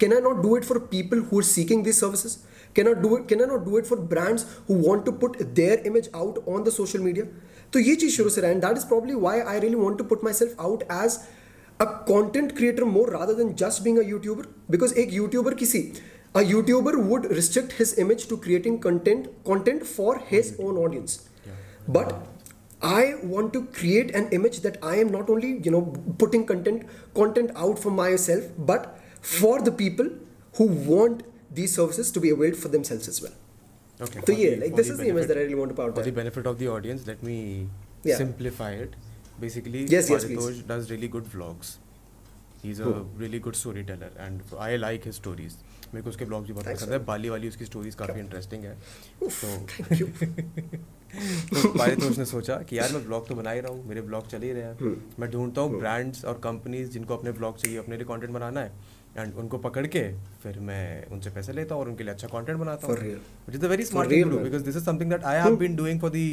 can 0.00 0.14
I 0.14 0.20
not 0.20 0.42
do 0.42 0.56
it 0.56 0.64
for 0.64 0.78
people 0.90 1.22
who 1.32 1.38
are 1.38 1.44
seeking 1.44 1.84
this 1.84 2.00
services 2.00 2.36
can 2.76 2.86
not 2.88 2.98
do 2.98 3.16
it 3.16 3.28
can 3.28 3.40
I 3.40 3.46
not 3.46 3.64
do 3.64 3.78
it 3.78 3.86
for 3.86 3.98
brands 4.12 4.46
who 4.70 4.76
want 4.86 5.04
to 5.06 5.12
put 5.24 5.42
their 5.42 5.82
image 5.86 6.10
out 6.14 6.38
on 6.48 6.62
the 6.64 6.70
social 6.72 7.00
media 7.00 7.24
तो 7.72 7.78
ये 7.78 7.94
चीज़ 7.94 8.14
शुरू 8.16 8.30
से 8.30 8.40
रहा 8.40 8.50
and 8.50 8.64
that 8.64 8.76
is 8.76 8.86
probably 8.86 9.14
why 9.26 9.40
I 9.40 9.60
really 9.60 9.76
want 9.76 9.98
to 9.98 10.04
put 10.04 10.24
myself 10.34 10.60
out 10.60 10.82
as 10.92 11.18
a 11.80 11.84
content 12.08 12.56
creator 12.56 12.84
more 12.84 13.10
rather 13.10 13.34
than 13.34 13.54
just 13.58 13.82
being 13.82 13.98
a 13.98 14.04
YouTuber. 14.04 14.46
Because 14.70 14.96
एक 14.98 15.12
YouTuber 15.12 15.54
किसी 15.54 15.82
a 16.34 16.40
YouTuber 16.42 16.94
would 17.04 17.30
restrict 17.32 17.72
his 17.72 17.92
image 17.98 18.26
to 18.28 18.36
creating 18.38 18.78
content 18.80 19.28
content 19.44 19.86
for 19.86 20.18
his 20.30 20.54
own 20.60 20.76
audience. 20.78 21.14
But 21.88 22.12
I 22.81 23.15
want 23.33 23.53
to 23.53 23.61
create 23.79 24.09
an 24.21 24.25
image 24.37 24.59
that 24.61 24.77
I 24.91 24.95
am 25.03 25.11
not 25.17 25.29
only 25.35 25.51
you 25.67 25.71
know 25.75 25.81
putting 26.23 26.45
content 26.53 26.81
content 27.21 27.51
out 27.67 27.79
for 27.85 27.91
myself 27.99 28.49
but 28.71 28.89
for 29.35 29.53
the 29.67 29.73
people 29.83 30.09
who 30.57 30.65
want 30.89 31.23
these 31.59 31.75
services 31.79 32.11
to 32.17 32.19
be 32.25 32.31
availed 32.37 32.57
for 32.65 32.71
themselves 32.75 33.07
as 33.13 33.21
well 33.27 33.39
Okay. 34.01 34.19
So 34.19 34.25
for 34.25 34.31
yeah, 34.33 34.49
the- 34.55 34.61
like 34.61 34.71
for 34.71 34.77
this 34.77 34.87
the 34.87 34.93
is 34.93 34.99
the 34.99 35.07
image 35.07 35.15
benefit- 35.15 35.27
that 35.29 35.37
I 35.37 35.41
really 35.47 35.55
want 35.61 35.69
to 35.73 35.75
put 35.79 35.85
out 35.85 35.95
For 35.95 36.01
the 36.01 36.11
there. 36.11 36.17
benefit 36.19 36.47
of 36.51 36.57
the 36.61 36.67
audience, 36.75 37.07
let 37.09 37.21
me 37.27 37.35
Yeah. 38.09 38.17
simplify 38.21 38.69
it. 38.85 38.95
Basically, 39.43 39.83
Yes, 39.93 40.09
yes, 40.13 40.25
Paritosh 40.25 40.47
please. 40.47 40.63
does 40.71 40.89
really 40.93 41.09
good 41.15 41.29
vlogs. 41.35 41.69
He's 42.63 42.79
a 42.79 42.87
Cool. 42.89 43.05
really 43.21 43.39
good 43.47 43.57
storyteller 43.61 44.09
and 44.25 44.55
I 44.65 44.71
like 44.83 45.07
his 45.11 45.19
stories. 45.21 45.55
मेरे 45.93 46.03
को 46.03 46.09
उसके 46.09 46.25
blogs 46.25 46.47
भी 46.47 46.53
बहुत 46.53 46.65
Thanks, 46.67 46.81
पसंद 46.81 46.93
है 46.93 46.99
Bali 47.05 47.29
वाली 47.29 47.47
उसकी 47.53 47.65
stories 47.65 47.95
काफ़ी 48.03 48.19
इंटरेस्टिंग 48.19 48.63
है 48.65 48.77
Oof, 49.23 49.43
पहले 51.14 51.94
तो 51.96 52.08
उसने 52.10 52.24
सोचा 52.26 52.56
कि 52.68 52.78
यार 52.78 52.92
मैं 52.92 53.04
ब्लॉग 53.04 53.28
तो 53.28 53.34
बना 53.34 53.50
ही 53.50 53.60
रहा 53.60 53.72
हूँ 53.72 53.88
मेरे 53.88 54.00
ब्लॉग 54.02 54.26
चल 54.28 54.42
ही 54.42 54.52
रहे 54.52 54.62
हैं। 54.62 54.94
मैं 55.20 55.30
ढूंढता 55.30 55.60
हूँ 55.60 55.78
ब्रांड्स 55.78 56.24
और 56.24 56.40
कंपनीज़ 56.44 56.90
जिनको 56.90 57.16
अपने 57.16 57.32
ब्लॉग 57.32 57.58
चाहिए 57.58 57.78
अपने 57.78 57.96
लिए 57.96 58.04
कॉन्टेंट 58.06 58.32
बनाना 58.32 58.60
है। 58.60 58.72
एंड 59.16 59.34
उनको 59.34 59.58
पकड़ 59.58 59.86
के 59.86 60.02
फिर 60.42 60.58
मैं 60.62 61.06
उनसे 61.06 61.30
पैसे 61.30 61.52
लेता 61.52 61.74
हूँ 61.74 61.82
और 61.82 61.88
उनके 61.88 62.04
लिए 62.04 62.12
अच्छा 62.12 62.28
कॉन्टेंट 62.28 62.58
बनाता 62.58 62.86
हूँ। 62.86 62.96
Very 63.68 63.84
smart 63.84 64.10
because 64.10 64.62
this 64.64 64.76
is 64.76 64.84
something 64.84 65.10
that 65.10 65.24
I 65.24 65.40
have 65.40 65.56
been 65.56 65.76
doing 65.76 66.00
for 66.00 66.10
the 66.10 66.28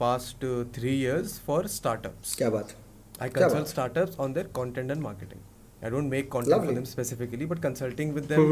past 0.00 0.44
three 0.76 0.90
years 0.92 1.38
for 1.46 1.66
startup 1.68 2.14
क्या 2.38 2.50
बात? 2.50 2.74
I 3.22 3.28
consult 3.30 3.66
startup 3.66 4.20
on 4.20 4.32
their 4.32 4.48
content 4.54 4.90
and 4.90 5.00
marketing 5.02 5.40
I 5.86 5.90
don't 5.94 6.10
make 6.14 6.30
content 6.34 6.54
Lovely. 6.54 6.68
for 6.68 6.76
them 6.78 6.86
specifically, 6.92 7.48
but 7.52 7.62
consulting 7.66 8.14
with 8.18 8.28
them 8.32 8.44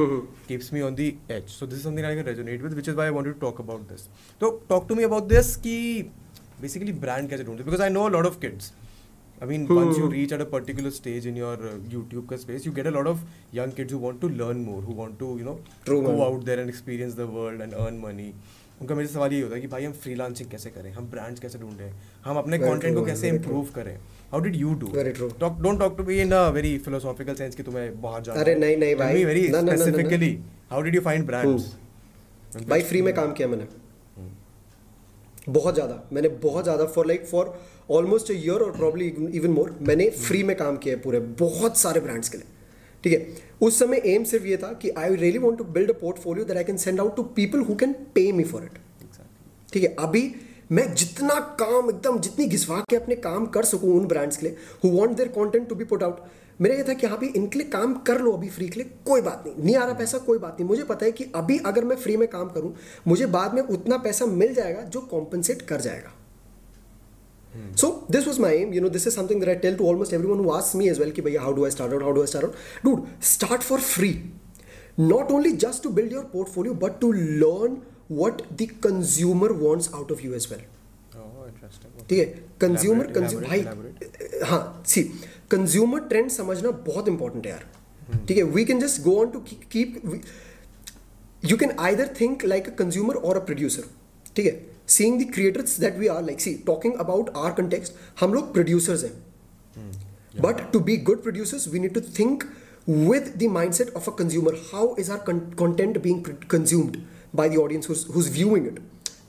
keeps 0.48 0.70
me 0.76 0.82
on 0.88 0.98
the 1.00 1.08
edge. 1.36 1.50
So 1.58 1.66
this 1.66 1.78
is 1.78 1.84
something 1.88 2.08
I 2.10 2.14
can 2.20 2.31
resonate 2.32 2.66
with, 2.69 2.78
which 2.81 2.88
is 2.92 3.00
why 3.00 3.06
I 3.12 3.16
wanted 3.19 3.36
to 3.36 3.40
talk 3.46 3.62
about 3.66 3.88
this. 3.92 4.08
So 4.40 4.52
talk 4.72 4.88
to 4.92 4.98
me 5.02 5.10
about 5.10 5.28
this. 5.34 5.52
Ki 5.66 5.76
basically 6.64 6.96
brand 7.04 7.31
कैसे 7.31 7.44
ढूंढते 7.44 7.64
because 7.70 7.86
I 7.86 7.92
know 7.98 8.08
a 8.08 8.14
lot 8.16 8.31
of 8.32 8.40
kids. 8.46 8.72
I 9.42 9.46
mean, 9.46 9.64
once 9.76 9.96
you 10.00 10.08
reach 10.10 10.32
at 10.34 10.42
a 10.42 10.46
particular 10.50 10.90
stage 10.98 11.25
in 11.31 11.36
your 11.36 11.54
uh, 11.54 11.72
YouTube 11.94 12.28
ka 12.28 12.36
space, 12.42 12.66
you 12.66 12.72
get 12.72 12.86
a 12.86 12.92
lot 12.96 13.08
of 13.12 13.25
young 13.60 13.72
kids 13.78 13.94
who 13.94 13.98
want 14.04 14.20
to 14.20 14.28
learn 14.42 14.64
more, 14.64 14.81
who 14.81 14.94
want 15.00 15.19
to 15.22 15.31
you 15.38 15.46
know 15.48 15.56
True, 15.88 16.02
go 16.02 16.12
man. 16.12 16.26
out 16.26 16.44
there 16.50 16.60
and 16.64 16.75
experience 16.75 17.16
the 17.22 17.26
world 17.38 17.64
and 17.66 17.81
earn 17.86 17.98
money. 18.08 18.28
उनका 18.82 18.94
मेरे 18.94 19.08
सवाल 19.08 19.32
ये 19.32 19.40
होता 19.40 19.54
है 19.54 19.60
कि 19.60 19.66
भाई 19.72 19.84
हम 19.84 19.92
freelancing 20.04 20.48
कैसे 20.50 20.70
करें 20.70 20.90
हम 20.92 21.04
ब्रांड्स 21.10 21.40
कैसे 21.40 21.58
ढूंढें 21.58 21.90
हम 22.25 22.36
अपने 22.38 22.58
कंटेंट 22.58 22.94
को 22.96 23.04
कैसे 23.06 23.28
इम्प्रूव 23.28 23.69
करें 23.75 23.96
how 24.34 24.42
did 24.42 24.56
you 24.56 24.75
do 24.82 24.90
Very 24.98 25.14
true. 25.16 25.31
talk 25.40 25.62
don't 25.64 25.81
talk 25.84 25.96
to 25.98 26.04
me 26.10 26.19
in 26.26 26.36
a 26.36 26.42
very 26.58 26.75
philosophical 26.84 27.40
sense 27.40 27.56
कि 27.56 27.62
तुम्हें 27.62 27.86
बहुत 28.02 28.25
जाना 28.25 28.40
अरे 28.40 28.54
नहीं, 28.64 28.76
नहीं 28.76 28.94
भाई. 28.96 29.48
ना, 29.52 29.60
ना. 29.60 29.72
specifically 29.72 30.31
how 30.72 30.81
did 30.86 30.96
you 30.98 31.02
find 31.08 31.26
brands? 31.31 31.66
भाई 32.69 32.82
फ्री 32.90 33.02
में 33.02 33.12
काम 33.14 33.32
किया 33.32 33.48
मैंने। 33.48 33.66
बहुत 35.48 35.74
ज़्यादा। 35.74 35.96
मैंने 36.12 36.29
बहुत 36.43 36.64
ज़्यादा 36.64 36.84
for 36.93 37.06
like 37.06 37.24
for 37.26 37.55
almost 37.96 38.31
a 38.31 38.34
year 38.34 38.62
और 38.67 38.70
प्रॉब्ली 38.76 39.06
इवन 39.38 39.50
मोर 39.50 39.74
मैंने 39.88 40.08
फ्री 40.19 40.43
में 40.50 40.55
काम 40.56 40.76
किया 40.84 40.94
है 40.94 41.00
पूरे 41.03 41.20
बहुत 41.41 41.79
सारे 41.79 42.00
ब्रांड्स 42.00 42.29
के 42.29 42.38
लिए। 42.38 42.46
ठीक 43.05 43.12
है? 43.12 43.19
उस 43.62 43.79
समय 43.79 44.03
एम 44.14 44.24
सिर्फ़ 44.31 44.46
ये 44.46 44.56
था 44.62 44.72
कि 44.82 44.91
I 44.98 45.14
really 45.17 45.38
want 45.38 45.58
to 45.58 45.64
build 45.76 45.91
a 45.91 45.98
portfolio 46.00 46.44
that 46.44 46.56
I 46.56 46.64
can 46.64 46.76
send 46.86 47.00
out 47.00 47.17
to 47.17 47.22
people 47.38 47.60
who 47.69 47.74
can 47.82 47.93
pay 48.14 48.31
me 48.32 48.44
for 48.53 48.64
it 48.64 48.79
ठीक 49.72 49.82
है? 49.82 49.94
अभी 49.98 50.22
मैं 50.72 50.92
जितना 50.94 51.34
काम 51.60 51.90
एकदम 51.90 52.18
जितनी 52.18 52.46
घिसवा 52.46 52.78
के 52.90 52.96
अपने 52.96 53.14
काम 53.26 53.46
कर 53.46 53.64
सकूँ 53.64 53.98
उन 54.00 54.06
ब्रांड्स 54.08 54.36
के 54.36 54.46
लिए 54.46 54.56
who 54.84 54.90
want 54.98 55.16
their 55.16 55.28
content 55.28 55.68
to 55.68 55.74
be 55.74 55.84
put 55.84 56.02
out 56.02 56.20
मेरा 56.60 56.74
यह 56.74 56.84
था 56.88 56.94
कि 56.94 57.06
हाँ 57.06 57.18
भी 57.18 57.26
इनके 57.26 57.58
लिए 57.58 57.68
काम 57.68 57.94
कर 58.06 58.20
लो 58.20 58.32
अभी 58.32 58.48
फ्री 58.48 58.68
के 58.68 58.80
लिए 58.80 58.90
कोई 59.06 59.20
बात 59.20 59.44
नहीं 59.46 59.64
नहीं 59.64 59.76
आ 59.76 59.84
रहा 59.84 59.94
पैसा 59.94 60.18
कोई 60.18 60.38
बात 60.38 60.56
नहीं। 60.60 60.68
मुझे 60.68 60.82
पता 60.82 61.06
है 61.06 61.12
कि 61.12 61.24
अभी 61.34 61.58
अगर 61.66 61.84
मैं 61.84 61.96
फ्री 61.96 62.16
में 62.16 62.26
काम 62.28 62.48
करूँ 62.48 62.74
मुझे 63.08 63.26
बाद 63.28 63.54
में 63.54 63.62
उतना 63.62 63.96
पैसा 64.04 64.26
मिल 64.26 64.54
जाएगा 64.54 64.82
जो 64.82 65.00
कॉम्पनसेट 65.10 65.62
कर 65.62 65.80
जाएगा। 65.80 66.12
So 67.76 67.88
this 68.10 68.26
was 68.26 68.40
my 68.40 68.56
um 68.56 68.72
you 68.74 68.80
know 68.80 68.88
this 68.88 69.06
is 69.06 69.14
something 69.14 69.40
that 69.40 69.48
I 69.48 69.56
tell 69.62 69.76
to 69.76 69.88
almost 69.88 70.12
everyone 70.28 70.44
was 70.44 70.72
me 70.76 70.88
as 70.88 70.98
well 71.00 71.10
कि 71.10 71.22
भैया 71.22 71.40
how 71.42 71.52
do 71.52 71.64
I 71.64 71.70
start 71.70 71.92
out 71.92 72.02
how 72.02 72.12
do 72.12 72.20
I 72.20 72.26
start 72.26 72.44
out 72.44 72.84
dude 72.84 73.06
start 73.24 73.62
for 73.62 73.80
free 73.80 74.10
not 75.00 75.32
only 75.32 75.52
just 75.66 75.82
to 75.82 75.90
build 75.90 76.12
your 76.12 76.24
portfolio 76.32 76.74
but 76.74 77.00
to 77.00 77.12
learn 77.12 77.76
what 78.11 78.41
the 78.61 78.67
consumer 78.87 79.49
wants 79.65 79.87
out 79.99 80.11
of 80.15 80.23
you 80.25 80.34
as 80.39 80.46
well. 80.51 80.65
oh 81.17 81.46
ठीक 82.08 82.19
है? 82.19 82.25
Consumer 82.61 83.06
Elaborate, 83.06 83.15
consume 83.15 83.43
भाई 83.44 83.61
हाँ 84.49 84.82
see 84.87 85.03
consumer 85.51 86.01
trend 86.08 86.31
समझना 86.31 86.70
बहुत 86.89 87.08
important 87.08 87.46
है 87.46 87.53
यार। 87.53 87.65
ठीक 88.29 88.37
है? 88.37 88.43
We 88.43 88.65
can 88.65 88.81
just 88.81 89.03
go 89.03 89.17
on 89.20 89.31
to 89.31 89.41
keep 89.73 90.20
you 91.51 91.56
can 91.56 91.70
either 91.81 92.15
think 92.20 92.44
like 92.44 92.69
a 92.69 92.75
consumer 92.79 93.15
और 93.15 93.37
अ 93.37 93.44
प्रोड्यूसर 93.44 93.84
ठीक 94.37 94.46
है? 94.46 94.61
Seeing 94.96 95.20
the 95.23 95.32
creators 95.34 95.79
that 95.81 95.99
we 95.99 96.06
are 96.17 96.23
like 96.25 96.41
see 96.41 96.55
talking 96.67 96.94
about 97.06 97.31
our 97.37 97.53
context 97.63 97.93
हम 98.20 98.34
लोग 98.34 98.53
प्रोड्यूसर्स 98.53 99.05
हैं। 99.05 99.13
But 100.43 100.70
to 100.73 100.81
be 100.91 100.96
good 101.08 101.23
producers 101.23 101.69
we 101.69 101.79
need 101.79 101.94
to 101.94 102.01
think 102.19 102.44
with 103.11 103.29
the 103.41 103.46
mindset 103.53 103.91
of 103.99 104.06
a 104.11 104.13
consumer. 104.17 104.51
How 104.70 104.81
is 105.03 105.11
our 105.13 105.23
con- 105.29 105.39
content 105.61 105.99
being 106.06 106.19
pr- 106.25 106.34
consumed? 106.55 106.96
By 107.41 107.48
the 107.48 107.62
audience 107.64 107.86
who's, 107.86 108.05
who's 108.14 108.29
viewing 108.38 108.67
it 108.67 108.79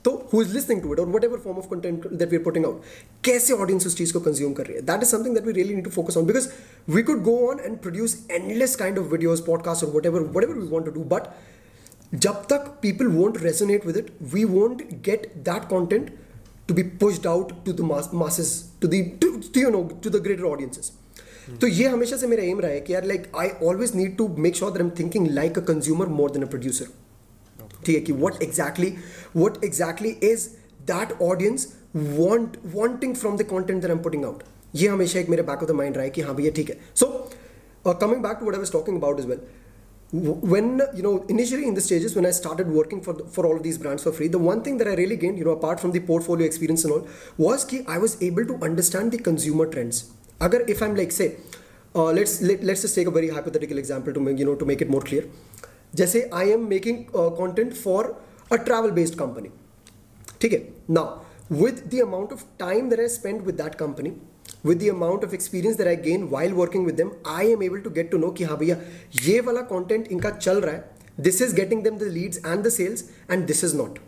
तो 0.04 0.12
who 0.30 0.42
is 0.42 0.52
listening 0.54 0.82
to 0.82 0.92
it 0.92 1.00
or 1.00 1.06
whatever 1.16 1.38
form 1.46 1.58
of 1.62 1.68
content 1.70 2.06
that 2.18 2.34
we're 2.34 2.44
putting 2.48 2.68
out 2.68 2.92
कैसे 3.28 3.58
audience 3.64 3.86
उस 3.86 3.96
चीज़ 3.98 4.12
को 4.12 4.20
consume 4.28 4.54
कर 4.56 4.66
रही 4.66 4.76
है 4.76 4.84
that 4.92 5.06
is 5.06 5.12
something 5.14 5.38
that 5.38 5.50
we 5.50 5.56
really 5.58 5.76
need 5.78 5.88
to 5.90 5.94
focus 5.96 6.20
on 6.20 6.30
because 6.30 6.48
we 6.96 7.04
could 7.10 7.24
go 7.30 7.36
on 7.50 7.64
and 7.68 7.82
produce 7.86 8.16
endless 8.38 8.76
kind 8.84 9.02
of 9.02 9.12
videos 9.16 9.44
podcasts 9.50 9.86
or 9.86 9.92
whatever 9.96 10.24
whatever 10.38 10.58
we 10.60 10.68
want 10.76 10.90
to 10.90 10.96
do 10.98 11.10
but 11.16 11.34
जब 12.14 12.44
तक 12.50 12.66
people 12.82 13.06
won't 13.06 13.36
resonate 13.42 13.86
with 13.86 13.96
it 13.96 14.10
we 14.32 14.44
won't 14.44 14.82
get 15.04 15.26
that 15.48 15.62
content 15.70 16.10
to 16.68 16.74
be 16.74 16.82
pushed 17.00 17.26
out 17.26 17.52
to 17.64 17.72
the 17.72 17.88
masses 18.20 18.52
to 18.82 18.90
the 18.92 19.00
to, 19.22 19.30
to 19.54 19.60
you 19.60 19.70
know 19.70 19.82
to 20.04 20.12
the 20.16 20.20
greater 20.26 20.46
audiences 20.50 20.92
तो 21.60 21.66
ये 21.66 21.88
हमेशा 21.88 22.16
से 22.16 22.26
मेरा 22.26 22.42
M 22.42 22.60
रहा 22.60 22.70
है 22.70 22.80
कि 22.80 22.92
यार 22.92 23.04
like 23.06 23.26
I 23.38 23.48
always 23.66 23.94
need 23.96 24.16
to 24.16 24.28
make 24.44 24.56
sure 24.56 24.70
that 24.70 24.82
I 24.82 24.88
am 24.88 24.94
thinking 24.98 25.26
like 25.34 25.58
a 25.58 25.62
consumer 25.64 26.06
more 26.14 26.30
than 26.30 26.42
a 26.42 26.46
producer 26.50 26.86
ठीक 27.86 27.96
है 27.96 28.02
कि 28.02 28.12
what 28.12 28.42
exactly 28.42 28.94
what 29.36 29.64
exactly 29.64 30.16
is 30.30 30.48
that 30.92 31.20
audience 31.22 31.68
want 31.96 32.56
wanting 32.74 33.14
from 33.16 33.36
the 33.36 33.42
content 33.50 33.80
that 33.82 33.90
am 33.90 33.98
putting 34.08 34.24
out 34.24 34.42
ये 34.74 34.88
हमेशा 34.88 35.20
एक 35.20 35.28
मेरे 35.28 35.42
back 35.42 35.62
of 35.62 35.70
the 35.70 35.74
mind 35.82 35.96
रहा 35.96 36.04
है 36.04 36.10
कि 36.10 36.20
हाँ 36.22 36.34
भैया 36.34 36.50
ठीक 36.56 36.70
है 36.70 36.78
so 37.00 37.06
coming 37.86 38.22
back 38.22 38.36
to 38.40 38.44
what 38.44 38.54
I 38.54 38.60
was 38.60 38.72
talking 38.72 38.96
about 38.96 39.20
is 39.20 39.26
well 39.26 39.40
when 40.12 40.80
you 40.94 41.02
know 41.02 41.24
initially 41.28 41.66
in 41.66 41.74
the 41.74 41.80
stages 41.80 42.14
when 42.14 42.26
i 42.26 42.30
started 42.30 42.68
working 42.68 43.00
for 43.00 43.12
the, 43.12 43.24
for 43.24 43.44
all 43.44 43.56
of 43.56 43.62
these 43.62 43.76
brands 43.76 44.04
for 44.04 44.12
free 44.12 44.28
the 44.28 44.38
one 44.38 44.62
thing 44.62 44.78
that 44.78 44.86
i 44.86 44.94
really 44.94 45.16
gained 45.16 45.36
you 45.36 45.44
know 45.44 45.50
apart 45.52 45.80
from 45.80 45.90
the 45.90 45.98
portfolio 46.00 46.46
experience 46.46 46.84
and 46.84 46.92
all 46.92 47.06
was 47.38 47.64
ki 47.64 47.80
i 47.88 47.98
was 47.98 48.16
able 48.22 48.46
to 48.46 48.54
understand 48.62 49.10
the 49.10 49.18
consumer 49.18 49.66
trends 49.66 50.04
agar 50.40 50.60
if 50.74 50.80
i'm 50.80 50.94
like 50.94 51.10
say 51.10 51.28
uh, 51.94 52.12
let's 52.12 52.40
let, 52.40 52.62
let's 52.62 52.82
just 52.82 52.94
take 52.94 53.08
a 53.08 53.10
very 53.10 53.30
hypothetical 53.30 53.78
example 53.78 54.12
to 54.12 54.20
make 54.20 54.38
you 54.38 54.44
know 54.44 54.54
to 54.54 54.64
make 54.64 54.80
it 54.80 54.88
more 54.88 55.00
clear 55.00 55.24
जैसे 55.96 56.28
I 56.34 56.50
am 56.50 56.66
making 56.68 57.04
content 57.14 57.74
for 57.74 58.14
a 58.52 58.56
travel 58.56 58.90
based 58.90 59.14
company 59.18 59.48
ठीक 60.40 60.52
है? 60.52 60.58
Now 60.90 61.54
with 61.54 61.82
the 61.94 62.00
amount 62.02 62.32
of 62.32 62.44
time 62.58 62.88
that 62.90 63.00
I 63.00 63.08
spend 63.10 63.40
with 63.42 63.54
that 63.56 63.74
company 63.74 64.12
with 64.66 64.78
the 64.78 64.88
amount 64.90 65.24
of 65.24 65.34
experience 65.34 65.76
that 65.76 65.88
I 65.88 65.96
gain 66.02 66.28
while 66.30 66.52
working 66.54 66.86
with 66.86 66.96
them 66.96 67.10
I 67.28 67.52
am 67.52 67.62
able 67.62 67.80
to 67.80 67.90
get 67.90 68.10
to 68.10 68.18
know 68.18 68.30
कि 68.30 68.44
हाँ 68.44 68.58
भैया 68.58 68.76
ये 69.22 69.40
वाला 69.40 69.60
content 69.70 70.08
इनका 70.08 70.30
चल 70.32 70.60
रहा 70.60 70.74
है 70.74 70.94
this 71.20 71.40
is 71.42 71.54
getting 71.54 71.82
them 71.84 71.98
the 71.98 72.10
leads 72.12 72.38
and 72.38 72.64
the 72.64 72.68
sales 72.70 73.08
and 73.30 73.46
this 73.46 73.64
is 73.64 73.76
not 73.76 73.98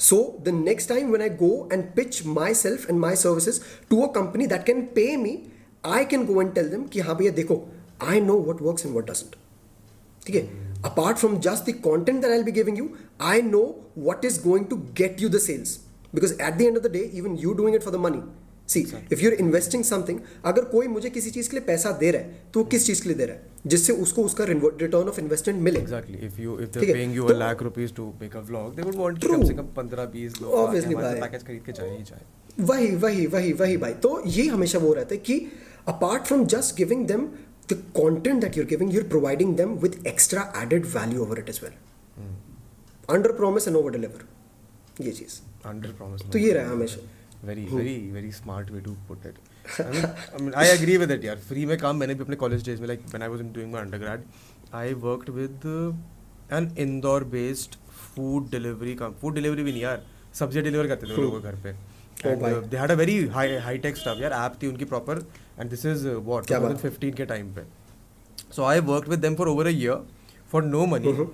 so 0.00 0.16
the 0.42 0.48
next 0.54 0.88
time 0.88 1.10
when 1.12 1.22
I 1.22 1.30
go 1.38 1.52
and 1.72 1.84
pitch 1.94 2.22
myself 2.54 2.88
and 2.90 2.98
my 3.00 3.16
services 3.16 3.60
to 3.90 4.00
a 4.02 4.12
company 4.12 4.46
that 4.46 4.64
can 4.64 4.82
pay 4.94 5.16
me 5.16 5.38
I 5.86 6.04
can 6.04 6.24
go 6.26 6.40
and 6.42 6.52
tell 6.54 6.68
them 6.68 6.84
कि 6.86 7.00
हाँ 7.00 7.16
भैया 7.16 7.32
देखो 7.32 7.64
I 8.02 8.20
know 8.20 8.38
what 8.42 8.62
work 8.62 8.86
and 8.86 8.96
what 8.96 9.10
doesn't 9.10 9.36
ठीक 10.26 10.36
है? 10.36 10.42
Apart 10.84 11.16
from 11.16 11.38
just 11.40 11.70
the 11.70 11.74
content 11.74 12.20
that 12.22 12.30
I 12.30 12.42
be 12.42 12.52
giving 12.52 12.78
you 12.78 12.88
I 13.20 13.42
know 13.42 13.62
what 13.98 14.24
is 14.24 14.40
going 14.42 14.66
to 14.66 14.76
get 14.76 15.22
you 15.22 15.28
the 15.28 15.38
sales 15.38 15.78
because 16.14 16.32
at 16.32 16.54
the 16.54 16.60
end 16.60 16.76
of 16.76 16.84
the 16.84 16.92
day 16.92 16.98
even 16.98 17.36
you 17.36 17.52
doing 17.52 17.76
it 17.76 17.82
for 17.82 17.92
the 17.92 17.96
money 17.96 18.22
see 18.68 18.80
if 19.12 19.20
you 19.20 19.30
investing 19.30 19.84
something 19.84 20.18
अगर 20.44 20.64
कोई 20.64 20.86
मुझे 20.86 21.10
किसी 21.10 21.30
चीज़ 21.30 21.50
के 21.50 21.56
लिए 21.56 21.64
पैसा 21.66 21.90
दे 21.90 22.10
रहा 22.10 22.22
है 22.22 22.42
तो 22.54 22.60
वो 22.60 22.66
किस 22.66 22.86
चीज़ 22.86 23.02
के 23.02 23.08
लिए 23.08 23.18
दे 23.18 23.24
रहा 23.24 23.36
है? 23.36 23.42
जिससे 23.66 23.92
उसको 23.92 24.24
उसका 24.24 24.44
रिटर्न 24.48 25.08
ऑफ़ 25.08 25.20
इन्वेस्टमेंट 25.20 25.62
मिले। 25.62 25.80
तो 31.76 31.86
वही 32.60 32.96
वही 32.96 33.26
वही 33.26 33.52
वही 33.52 33.76
भाई। 33.76 33.92
तो 33.92 34.22
ये 34.26 34.46
हमेशा 34.46 34.78
वो 34.78 34.92
रहता 34.92 35.14
है 35.14 35.20
कि 35.20 35.40
apart 35.88 36.22
from 36.22 36.44
just 36.46 36.76
giving 36.76 37.06
them 37.06 37.28
the 37.72 37.82
content 37.96 38.40
that 38.40 38.56
you're 38.56 38.66
giving 38.66 38.94
you're 38.94 39.04
providing 39.08 39.56
them 39.56 39.74
with 39.84 40.02
extra 40.06 40.52
added 40.62 40.86
value 40.96 41.22
over 41.22 41.38
it 41.38 41.48
is 41.50 41.60
well 41.64 41.72
under 43.16 43.32
promise 43.36 43.68
and 43.68 43.76
over 43.76 43.92
deliver 43.92 44.26
ये 45.06 45.12
चीज़ 45.12 45.40
Under 45.68 45.90
promise. 46.00 46.22
तो 46.32 46.38
ये 46.38 46.52
रहा 46.52 46.70
हमेशा 46.70 47.00
very 47.46 47.64
very 47.70 47.94
very 48.12 48.30
smart 48.36 48.70
way 48.74 48.80
to 48.84 48.92
put 49.08 49.24
it 49.30 49.36
I 49.82 49.84
mean, 49.94 50.06
I 50.36 50.40
mean 50.42 50.54
I 50.62 50.66
agree 50.76 50.96
with 51.02 51.12
it 51.16 51.24
यार 51.24 51.40
free 51.48 51.66
में 51.66 51.76
काम 51.78 51.96
मैंने 51.96 52.14
भी 52.14 52.24
अपने 52.24 52.36
college 52.42 52.64
days 52.68 52.80
में 52.80 52.86
like 52.88 53.04
when 53.14 53.24
I 53.26 53.28
was 53.34 53.42
doing 53.58 53.74
my 53.74 53.80
undergrad 53.80 54.24
I 54.80 54.86
worked 55.04 55.30
with 55.38 55.66
uh, 55.72 56.56
an 56.58 56.68
Indore 56.86 57.20
based 57.34 57.76
food 58.04 58.48
delivery 58.54 58.94
com 59.02 59.14
food 59.22 59.38
delivery 59.40 59.64
भी 59.68 59.72
नहीं 59.72 59.82
यार 59.82 60.02
सब्ज़ी 60.38 60.62
डिलीवर 60.62 60.88
करते 60.88 61.06
थे 61.06 61.14
वो 61.14 61.22
लोगों 61.22 61.40
के 61.40 61.48
घर 61.50 61.60
पे 61.66 61.76
Oh, 62.20 62.30
uh, 62.46 62.60
they 62.70 62.78
had 62.78 62.90
a 62.90 62.96
very 62.96 63.16
high 63.34 63.50
high 63.66 63.76
tech 63.82 63.98
stuff 63.98 64.20
यार 64.20 64.32
ऐप 64.38 64.58
थी 64.62 64.66
उनकी 64.66 64.84
proper 64.94 65.16
and 65.58 65.74
this 65.74 65.84
is 65.92 66.06
uh, 66.06 66.16
what 66.30 66.46
क्या 66.46 66.58
बात? 66.60 66.76
2015 66.82 67.14
के 67.16 67.24
टाइम 67.34 67.52
पे 67.58 67.64
so 68.56 68.64
I 68.72 68.78
worked 68.90 69.08
with 69.14 69.22
them 69.26 69.36
for 69.42 69.48
over 69.54 69.66
a 69.68 69.76
year 69.78 69.96
for 70.52 70.62
no 70.72 70.86
money 70.94 71.12
Mhm. 71.14 71.30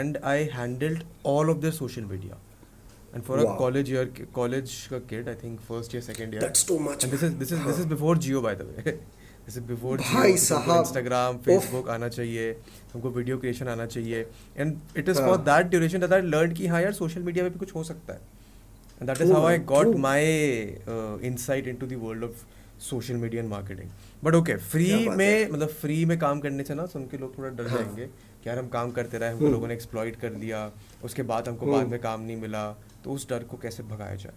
and 0.00 0.18
I 0.34 0.36
handled 0.58 1.04
all 1.34 1.52
of 1.54 1.60
their 1.64 1.74
social 1.80 2.06
media 2.12 2.38
and 3.18 3.24
for 3.28 3.36
wow. 3.38 3.46
a 3.52 3.56
college 3.60 3.88
year 3.94 4.04
college 4.38 4.74
का 4.92 5.00
kid 5.12 5.28
I 5.32 5.38
think 5.44 5.62
first 5.70 5.96
year 5.96 6.02
second 6.10 6.36
year 6.36 6.42
That's 6.46 6.66
too 6.72 6.78
much, 6.88 7.06
and 7.08 7.16
this 7.16 7.24
is 7.28 7.34
this 7.44 7.54
is 7.58 7.64
this 7.70 7.80
is 7.84 7.90
before 7.94 8.14
Jio 8.26 8.42
by 8.48 8.54
the 8.62 8.66
way 8.70 8.94
this 9.44 9.56
is 9.60 9.62
before 9.70 9.94
भाई 9.98 10.36
साहब। 10.46 11.38
उफ। 11.38 11.44
Facebook 11.46 11.88
आना 11.96 12.08
चाहिए 12.16 12.50
हमको 12.94 13.10
video 13.18 13.38
creation 13.44 13.68
आना 13.68 13.86
चाहिए 13.94 14.24
and 14.64 14.98
it 15.02 15.08
is 15.14 15.20
for 15.24 15.36
हाँ। 15.36 15.44
that 15.50 15.70
duration 15.74 16.04
that 16.06 16.14
I 16.18 16.20
learned 16.34 16.56
कि 16.58 16.66
हाँ 16.74 16.82
यार 16.82 16.94
social 17.00 17.26
media 17.30 17.42
में 17.42 17.52
भी 17.52 17.58
कुछ 17.64 17.74
हो 17.74 17.84
सकता 17.90 18.12
है 18.12 18.20
and 19.00 19.08
that 19.12 19.22
is 19.24 19.30
True, 19.30 19.38
how 19.40 19.46
I 19.50 19.56
man, 19.58 19.66
got 19.72 19.90
true। 19.90 20.00
my 20.06 20.20
uh, 20.94 21.14
insight 21.32 21.70
and 22.80 23.48
marketing 23.48 23.90
but 24.22 24.34
okay 24.34 24.56
free 24.56 24.86
क्या 24.86 25.08
बात 25.08 25.16
में 25.18 25.50
मतलब 25.50 25.68
फ्री 25.68 26.04
में 26.04 26.18
काम 26.18 26.40
करने 26.40 26.64
से 26.64 26.74
ना 26.74 26.86
सुन 26.86 27.06
के 27.06 27.18
लोग 27.18 27.38
थोड़ा 27.38 27.48
डर 27.48 27.66
हाँ। 27.66 27.78
जाएँगे 27.78 28.06
कि 28.42 28.48
यार 28.48 28.58
हम 28.58 28.68
काम 28.68 28.90
करते 28.90 29.18
रहे 29.18 29.30
हमको 29.30 29.44
हम्म। 29.44 29.54
लोगों 29.54 29.68
ने 29.68 29.74
एक्सप्लॉइट 29.74 30.16
कर 30.16 30.30
दिया 30.34 30.70
उसके 31.04 31.22
बाद 31.22 31.48
हमको 31.48 31.66
हम्म। 31.66 31.76
बाद 31.76 31.86
में 31.86 32.00
काम 32.00 32.20
नहीं 32.20 32.36
मिला 32.36 32.70
तो 33.04 33.12
उस 33.12 33.28
डर 33.30 33.44
को 33.44 33.56
कैसे 33.56 33.82
भगाया 33.82 34.14
जाए? 34.14 34.32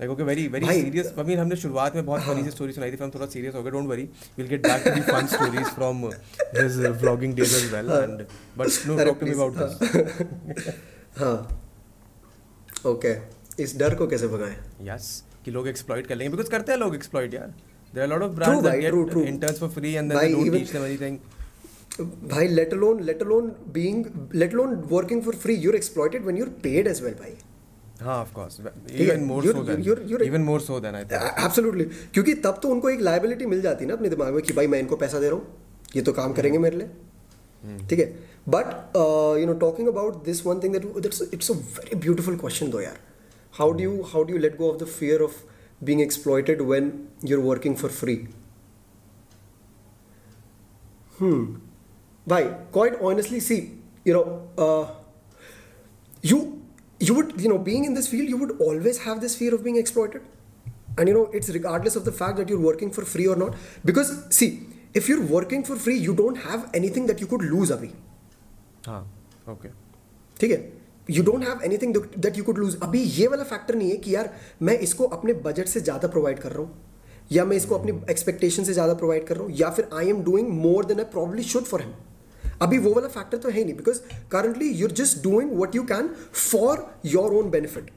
Like 0.00 0.10
okay 0.10 0.22
very 0.22 0.46
very 0.48 0.66
serious 0.66 1.14
I 1.18 1.24
mean 1.24 1.38
हमने 1.38 1.56
शुरुआत 1.56 1.94
में 1.94 2.04
बहुत 2.06 2.20
हाँ। 2.20 2.34
फनी 2.34 2.44
सी 2.44 2.50
स्टोरी 2.50 2.72
सुनाई 2.72 2.92
थी 2.92 2.96
फिर 2.96 3.04
हम 3.04 3.10
थोड़ा 3.10 3.26
सीरियस 3.26 3.54
हो 3.54 3.62
गए 3.62 3.70
don't 3.70 3.88
worry 3.88 4.08
will 4.38 4.46
get 4.46 4.66
back 4.66 4.84
to 4.84 4.90
the 4.90 5.02
fun 5.02 5.26
stories 5.26 5.66
from 5.66 6.04
his 6.06 6.78
vlogging 7.02 7.34
days 7.34 7.56
as 7.56 7.72
well 7.74 7.90
and 7.90 8.26
but 8.58 8.86
no 8.86 9.04
talk 9.04 9.20
to 9.20 9.26
me 9.26 9.32
about 9.32 9.54
this 9.58 10.74
हाँ। 11.18 11.60
ओके 12.86 13.16
इस 13.62 13.76
डर 13.78 13.94
को 13.94 14.06
कैसे 14.06 14.28
भगाएँ? 14.28 14.56
यस 14.82 15.22
कि 15.44 15.50
लोग 15.50 15.68
एक्सप्लॉइट 15.68 16.06
कर 16.06 16.16
लेंगे। 16.16 16.30
बिकॉज़ 16.30 16.50
करते 16.50 16.72
हैं 16.72 16.78
लोग 16.78 16.94
एक्सप्लॉइट 16.94 17.34
यार। 17.34 17.54
There 17.92 18.02
are 18.02 18.08
lot 18.08 18.22
of 18.22 18.32
brands 18.32 18.62
भाई, 18.64 18.80
that 18.80 18.94
get 18.94 19.28
interns 19.28 19.60
for 19.60 19.68
free 19.70 19.92
and 19.92 20.08
then 20.08 20.18
भाई, 20.18 20.28
they 20.28 20.34
don't 20.34 20.52
teach 20.52 20.72
them 20.72 20.84
anything 20.84 21.18
भाई 22.28 22.48
let 22.48 22.72
alone 22.74 23.02
let 23.04 23.22
alone 23.22 23.52
being 23.72 24.04
let 24.34 24.52
alone 24.54 24.74
working 24.90 25.22
for 25.22 25.34
free 25.36 25.54
you're 25.56 25.76
exploited 25.76 26.22
when 26.24 26.38
you're 26.38 26.48
paid 26.62 26.86
as 26.88 27.02
well 27.02 27.14
भाई। 27.14 27.34
हाँ 28.00 28.20
of 28.20 28.32
course 28.34 28.60
even 28.60 29.24
more 29.24 29.44
so 29.46 29.62
then 29.64 30.22
even 30.22 30.40
more 30.42 30.60
so 30.60 30.80
then 30.80 30.94
I 30.94 31.04
think 31.04 31.44
absolutely 31.44 31.84
क्योंकि 31.84 32.34
तब 32.46 32.58
तो 32.62 32.68
उनको 32.68 32.90
एक 32.90 33.00
liability 33.00 33.46
मिल 33.46 33.60
जाती 33.62 33.84
है 33.84 33.88
ना 33.88 33.94
अपने 33.94 34.08
दिमाग 34.08 34.34
में 34.34 34.42
कि 34.42 34.52
भाई 34.52 34.66
मैं 34.66 34.78
इनको 34.80 34.96
पैसा 34.96 35.20
दे 35.20 35.28
रहा 35.28 35.36
हूँ 35.36 35.46
ये 35.96 36.02
तो 36.02 36.12
काम 36.12 36.32
करेंगे 36.32 36.58
मेरे 36.58 36.76
लिए। 36.76 37.86
ठीक 37.88 37.98
है? 37.98 38.06
But 38.48 38.96
you 39.40 39.46
know 39.46 39.52
talking 39.60 39.88
about 39.88 40.24
this 40.24 40.44
one 40.46 40.60
thing 40.60 40.72
that 40.76 41.06
it's 41.34 41.50
a 41.50 41.54
very 41.54 41.98
beautiful 42.00 42.36
question 42.36 42.70
though 42.70 42.80
यार। 42.80 42.98
how 43.59 43.71
do 43.71 43.83
you 43.83 44.01
how 44.13 44.23
do 44.23 44.33
you 44.33 44.39
let 44.39 44.57
go 44.57 44.71
of 44.71 44.79
the 44.81 44.85
fear 44.97 45.21
of 45.21 45.43
being 45.83 46.01
exploited 46.01 46.61
when 46.71 46.91
you 47.25 47.37
are 47.39 47.43
working 47.45 47.75
for 47.83 47.91
free 48.01 48.15
hmm 51.19 51.43
भाई 52.31 52.43
quite 52.75 52.95
honestly 53.09 53.39
see 53.43 53.59
you 54.07 54.13
know 54.15 54.23
uh, 54.65 54.85
you 56.31 56.37
you 57.07 57.13
would 57.19 57.31
you 57.45 57.49
know 57.51 57.57
being 57.69 57.85
in 57.89 57.95
this 57.99 58.09
field 58.13 58.33
you 58.33 58.37
would 58.41 58.53
always 58.65 58.99
have 59.05 59.21
this 59.23 59.35
fear 59.39 59.55
of 59.57 59.63
being 59.67 59.79
exploited 59.83 60.27
and 60.97 61.11
you 61.11 61.15
know 61.17 61.23
it's 61.39 61.49
regardless 61.57 61.97
of 62.01 62.05
the 62.09 62.13
fact 62.19 62.37
that 62.41 62.53
you're 62.53 62.65
working 62.67 62.91
for 62.97 63.05
free 63.13 63.27
or 63.33 63.37
not 63.43 63.55
because 63.91 64.11
see 64.39 64.49
if 65.01 65.09
you're 65.11 65.25
working 65.31 65.65
for 65.71 65.77
free 65.85 65.97
you 66.09 66.15
don't 66.21 66.43
have 66.49 66.67
anything 66.81 67.09
that 67.11 67.23
you 67.25 67.29
could 67.33 67.47
lose 67.55 67.71
अभी 67.77 67.91
हाँ 68.87 69.01
okay 69.49 69.69
ठीक 70.39 70.51
है 70.51 70.61
you 71.08 71.22
don't 71.22 71.44
have 71.44 71.60
anything 71.64 71.96
that 71.96 72.38
you 72.38 72.44
could 72.44 72.58
lose 72.58 72.76
अभी 72.82 73.02
ये 73.02 73.26
वाला 73.26 73.44
factor 73.44 73.74
नहीं 73.74 73.90
है 73.90 73.96
कि 73.96 74.14
यार 74.14 74.32
मैं 74.62 74.78
इसको 74.78 75.04
अपने 75.08 75.32
बजट 75.46 75.68
से 75.68 75.80
ज़्यादा 75.80 76.08
प्रोवाइड 76.08 76.38
कर 76.38 76.52
रहा 76.52 76.62
हूँ 76.62 76.80
या 77.32 77.44
मैं 77.44 77.56
इसको 77.56 77.74
अपनी 77.74 77.92
एक्सपेक्टेशन 78.10 78.64
से 78.64 78.72
ज़्यादा 78.72 78.94
प्रोवाइड 78.94 79.26
कर 79.26 79.36
रहा 79.36 79.44
हूँ 79.44 79.56
या 79.56 79.70
फिर 79.70 79.88
I 79.94 80.08
am 80.08 80.22
doing 80.24 80.48
more 80.60 80.84
than 80.84 80.98
I 80.98 81.04
probably 81.12 81.42
should 81.44 81.64
for 81.64 81.82
him 81.82 81.92
अभी 82.62 82.78
वो 82.78 82.92
वाला 82.94 83.08
फैक्टर 83.08 83.38
तो 83.38 83.48
है 83.48 83.58
ही 83.58 83.64
नहीं 83.64 83.74
because 83.76 84.00
currently 84.32 84.68
you're 84.72 84.92
just 85.00 85.22
doing 85.22 85.58
what 85.60 85.74
you 85.76 85.82
can 85.84 86.08
for 86.34 86.86
your 87.06 87.34
own 87.34 87.50
benefit 87.50 87.90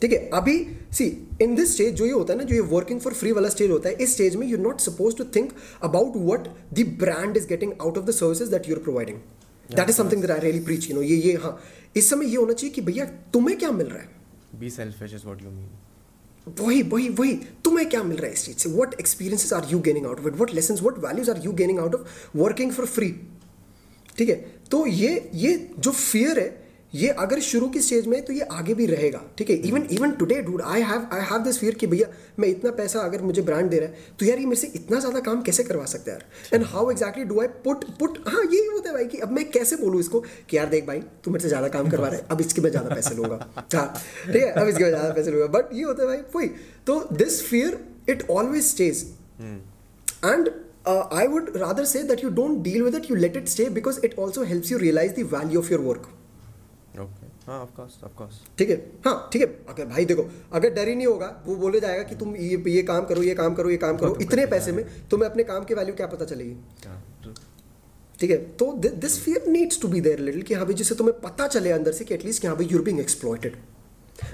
ठीक 0.00 0.12
है? 0.12 0.18
अभी 0.34 0.56
सी 0.92 1.04
इन 1.42 1.54
दिस 1.54 1.72
स्टेज 1.74 1.94
जो 1.94 2.06
ये 2.06 2.12
होता 2.12 2.32
है 2.32 2.38
ना 2.38 2.44
जो 2.44 2.54
ये 2.54 2.60
वर्किंग 2.70 3.00
फॉर 3.00 3.12
फ्री 3.14 3.32
वाला 3.32 3.48
स्टेज 3.48 3.70
होता 3.70 3.88
है 3.88 3.94
इस 3.96 4.14
स्टेज 4.14 4.36
में 4.36 4.46
you 4.46 4.56
not 4.58 4.80
suppose 4.80 5.16
to 5.16 5.24
think 5.36 5.52
about 5.82 6.16
what 6.22 6.48
the 6.74 6.86
brand 7.00 7.36
is 7.36 7.46
getting 7.48 7.72
out 7.80 7.98
of 7.98 8.06
the 8.06 8.10
services 8.12 8.50
that 8.50 8.68
you 8.68 8.76
are 8.76 8.82
providing 8.82 9.18
that 9.68 9.90
is 9.90 9.96
something 9.96 10.20
that 10.20 10.30
I 10.30 10.40
really 10.40 10.60
preach 10.60 10.90
you 10.90 10.96
know 10.96 11.02
ये 11.02 11.16
ये 11.16 11.34
हाँ। 11.34 11.58
इस 11.96 12.10
समय 12.10 12.26
ये 12.26 12.36
होना 12.36 12.52
चाहिए 12.52 12.74
कि 12.74 12.80
भैया 12.80 13.04
तुम्हें 13.32 13.58
क्या 13.58 13.70
मिल 13.70 13.86
रहा 13.86 13.98
है? 13.98 14.08
Be 14.60 14.70
selfish 14.70 15.14
is 15.14 15.24
what 15.24 15.42
you 15.42 15.50
mean 15.50 15.68
वही 16.60 16.82
वही 16.82 17.08
वही 17.08 17.34
तुम्हें 17.64 17.88
क्या 17.88 18.02
मिल 18.02 18.16
रहा 18.16 18.26
है 18.26 18.32
इस 18.32 18.44
चीज़ 18.46 18.56
से? 18.56 18.70
What 18.70 18.94
experiences 19.00 19.52
are 19.52 19.66
you 19.70 19.78
gaining 19.80 20.06
out 20.06 20.18
of 20.18 20.26
it 20.28 20.34
what 20.34 20.54
lessons 20.54 20.80
what 20.82 20.98
values 20.98 21.30
are 21.30 21.44
you 21.44 21.52
gaining 21.52 21.78
out 21.78 21.94
of 21.94 22.36
working 22.36 22.72
for 22.72 22.86
free 22.86 23.10
ठीक 24.18 24.28
है? 24.28 24.34
तो 24.70 24.86
ये 24.86 25.30
ये 25.34 25.70
जो 25.78 25.90
फियर 25.90 26.38
है 26.40 26.61
ये 26.94 27.08
अगर 27.20 27.40
शुरू 27.40 27.68
की 27.68 27.80
स्टेज 27.80 28.06
में 28.06 28.20
तो 28.24 28.32
ये 28.32 28.46
आगे 28.52 28.74
भी 28.74 28.86
रहेगा, 28.86 29.20
ठीक 29.38 29.50
है? 29.50 29.56
Even 29.58 29.86
even 29.92 30.10
today 30.12 30.40
dude 30.42 30.62
I 30.62 30.82
have 30.82 31.06
I 31.12 31.20
have 31.30 31.38
this 31.42 31.58
fear 31.58 31.74
कि 31.74 31.86
भैया, 31.86 32.06
मैं 32.38 32.48
इतना 32.48 32.70
पैसा 32.70 33.00
अगर 33.00 33.22
मुझे 33.22 33.42
ब्रांड 33.42 33.70
दे 33.70 33.78
रहा 33.78 33.88
है 33.88 34.16
तो 34.18 34.26
यार 34.26 34.38
ये 34.38 34.44
मेरे 34.46 34.60
से 34.60 34.66
इतना 34.74 34.98
ज़्यादा 35.00 35.20
काम 35.20 35.42
कैसे 35.42 35.64
करवा 35.64 35.84
सकता 35.84 36.12
है 36.12 36.16
यार? 36.16 36.54
And 36.54 36.64
how 36.72 36.90
exactly 36.90 37.24
do 37.24 37.40
I 37.40 37.46
put 37.64 37.84
put 37.98 38.18
हाँ 38.28 38.42
यही 38.44 38.66
होता 38.66 38.88
है 38.88 38.94
भाई 38.94 39.04
कि 39.06 39.18
अब 39.18 39.32
मैं 39.32 39.50
कैसे 39.50 39.76
बोलूँ 39.76 40.00
इसको 40.00 40.20
कि 40.20 40.56
यार 40.56 40.68
देख 40.68 40.86
भाई, 40.86 41.00
तू 41.24 41.30
मेरे 41.30 41.42
से 41.42 41.48
ज़्यादा 41.48 41.68
काम 41.68 41.90
करवा 41.90 42.08
रहा 42.08 42.16
है, 42.16 42.26
अब 42.30 42.40
इसके 42.40 42.62
मैं 42.62 42.70
ज़्यादा 42.70 42.94
पैसे 42.94 43.14
लूँगा। 43.14 43.36
हाँ 43.74 43.86
ठीक 44.26 44.42
है? 44.42 44.50
अब 44.50 44.68
इसके 44.68 44.84
मैं 44.84 44.90
ज़्यादा 44.90 45.12
पैसे 45.14 45.30
लूँगा। 45.30 45.46
बट 45.58 45.74
ये 45.74 45.82
होता 45.82 46.02
है 46.02 46.08
भाई, 46.08 46.22
वही। 46.34 46.48
तो 46.86 47.00
this 47.12 47.42
fear 47.48 47.78
it 48.08 48.26
always 48.30 48.64
stage 48.64 49.06
i 50.84 51.24
would 51.32 51.48
rather 51.60 51.82
say 51.88 52.00
that 52.06 52.22
you 52.24 52.30
don't 52.36 52.62
deal 52.62 52.84
with 52.84 52.96
it, 52.98 53.04
you 53.10 53.16
let 53.16 53.36
it 53.40 53.50
stay 53.50 53.66
because 53.76 53.98
it 54.08 54.16
also 54.18 54.46
helps 54.46 54.72
you 54.72 54.78
realize 54.82 55.12
the 55.18 55.24
value 55.34 55.60
of 55.60 55.70
your 55.72 55.80
work. 55.84 56.08
Okay 56.08 56.21
हाँ 57.46 57.58
of 57.60 57.70
course 57.76 57.98
of 58.04 58.12
course 58.16 58.40
ठीक 58.58 58.70
है? 58.70 58.76
हाँ 59.04 59.28
ठीक 59.32 59.42
है। 59.42 59.48
अगर 59.68 59.86
भाई 59.86 60.04
देखो 60.04 60.28
अगर 60.52 60.70
डर 60.74 60.88
ही 60.88 60.94
नहीं 60.94 61.06
होगा 61.06 61.26
वो 61.46 61.56
बोले 61.56 61.80
जाएगा 61.80 62.02
कि 62.02 62.14
तुम 62.16 62.34
ये 62.36 62.62
ये 62.68 62.82
काम 62.82 63.04
करो 63.06 63.22
ये 63.22 63.34
काम 63.34 63.54
करो 63.54 63.70
ये 63.70 63.76
काम 63.76 63.96
करो। 63.96 64.16
इतने 64.22 64.46
पैसे 64.46 64.72
में 64.72 64.84
तुम्हें 65.10 65.28
अपने 65.30 65.44
काम 65.44 65.64
की 65.64 65.74
वैल्यू 65.74 65.94
क्या 65.94 66.06
पता 66.06 66.24
चलेगी? 66.24 66.56
ठीक 68.18 68.30
है? 68.30 68.36
तो 68.36 68.72
this 68.76 69.18
fear 69.20 69.48
needs 69.48 69.80
to 69.82 69.88
be 69.88 70.00
there 70.00 70.18
little 70.20 70.42
कि 70.42 70.54
हाँ 70.54 70.64
भाई 70.64 70.74
जिससे 70.74 70.94
तुम्हें 70.94 71.18
पता 71.20 71.46
चले 71.48 71.70
अंदर 71.72 71.92
से 71.92 72.04
कि 72.04 72.14
एटलीस्ट 72.14 72.42
कि 72.42 72.46
हाँ 72.48 72.56
भाई 72.56 72.66
you're 72.66 72.82
being 72.82 73.00
exploited 73.00 73.56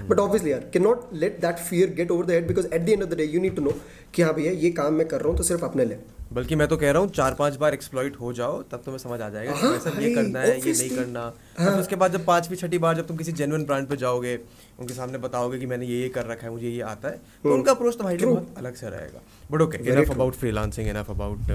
but 0.09 0.19
obviously 0.19 0.51
यार 0.51 0.69
can 0.73 0.83
not 0.83 1.09
let 1.15 1.39
that 1.41 1.57
fear 1.69 1.93
get 1.95 2.11
over 2.11 2.25
the 2.25 2.31
head 2.31 2.47
because 2.47 2.67
at 2.67 2.81
the 2.81 2.89
end 2.89 3.03
of 3.03 3.09
the 3.09 3.17
day 3.17 3.23
you 3.25 3.41
need 3.41 3.55
to 3.55 3.61
know 3.61 3.73
कि 4.13 4.21
हाँ 4.21 4.33
भैया 4.33 4.51
ये 4.53 4.69
काम 4.79 4.93
मैं 4.93 5.07
कर 5.07 5.19
रहा 5.19 5.29
हूँ 5.29 5.37
तो 5.37 5.43
सिर्फ़ 5.43 5.65
अपने 5.65 5.85
लिए। 5.85 5.99
बल्कि 6.33 6.55
मैं 6.55 6.67
तो 6.67 6.77
कह 6.77 6.91
रहा 6.91 7.01
हूँ 7.01 7.09
चार 7.11 7.33
पाँच 7.33 7.55
बार 7.55 7.73
एक्सप्लॉइट 7.73 8.19
हो 8.21 8.31
जाओ 8.33 8.61
तब 8.71 8.81
तुम्हें 8.85 8.99
समझ 8.99 9.19
आ 9.21 9.29
जाएगा 9.29 9.53
हाँ, 9.53 9.71
वैसा 9.71 9.89
ये 10.01 10.13
करना 10.15 10.39
है 10.39 10.57
ये 10.57 10.73
नहीं 10.73 10.89
करना। 10.89 11.21
हाँ. 11.21 11.69
फिर 11.69 11.79
उसके 11.79 11.95
बाद 11.95 12.11
जब 12.13 12.25
पांचवी 12.25 12.55
छठी 12.55 12.77
बार 12.77 12.95
जब 12.95 13.07
तुम 13.07 13.17
किसी 13.17 13.31
जेन्युइन 13.31 13.65
ब्रांड 13.65 13.87
पे 13.87 13.97
जाओगे 13.97 14.37
उनके 14.79 14.93
सामने 14.93 15.17
बताओगे 15.17 15.59
कि 15.59 15.65
मैंने 15.65 15.85
ये 15.85 16.01
ये 16.01 16.09
कर 16.09 16.25
रखा 16.25 16.47
है 16.47 16.53
मुझे 16.53 16.69
ये 16.69 16.81
आता 16.91 17.09
है 17.09 17.21
तो 17.43 17.53
उनका 17.53 17.71
अप्रोच 17.71 17.97
तुम्हारे 17.97 18.17
लिए 18.17 18.27
बहुत 18.27 18.53
अलग 18.57 18.75
से 18.75 18.89
रहेगा। 18.89 19.21
But 19.51 19.61
okay 19.61 19.83
enough. 19.89 20.11
About 20.11 20.35
freelancing 20.35 20.87
enough 20.87 21.09
about 21.09 21.51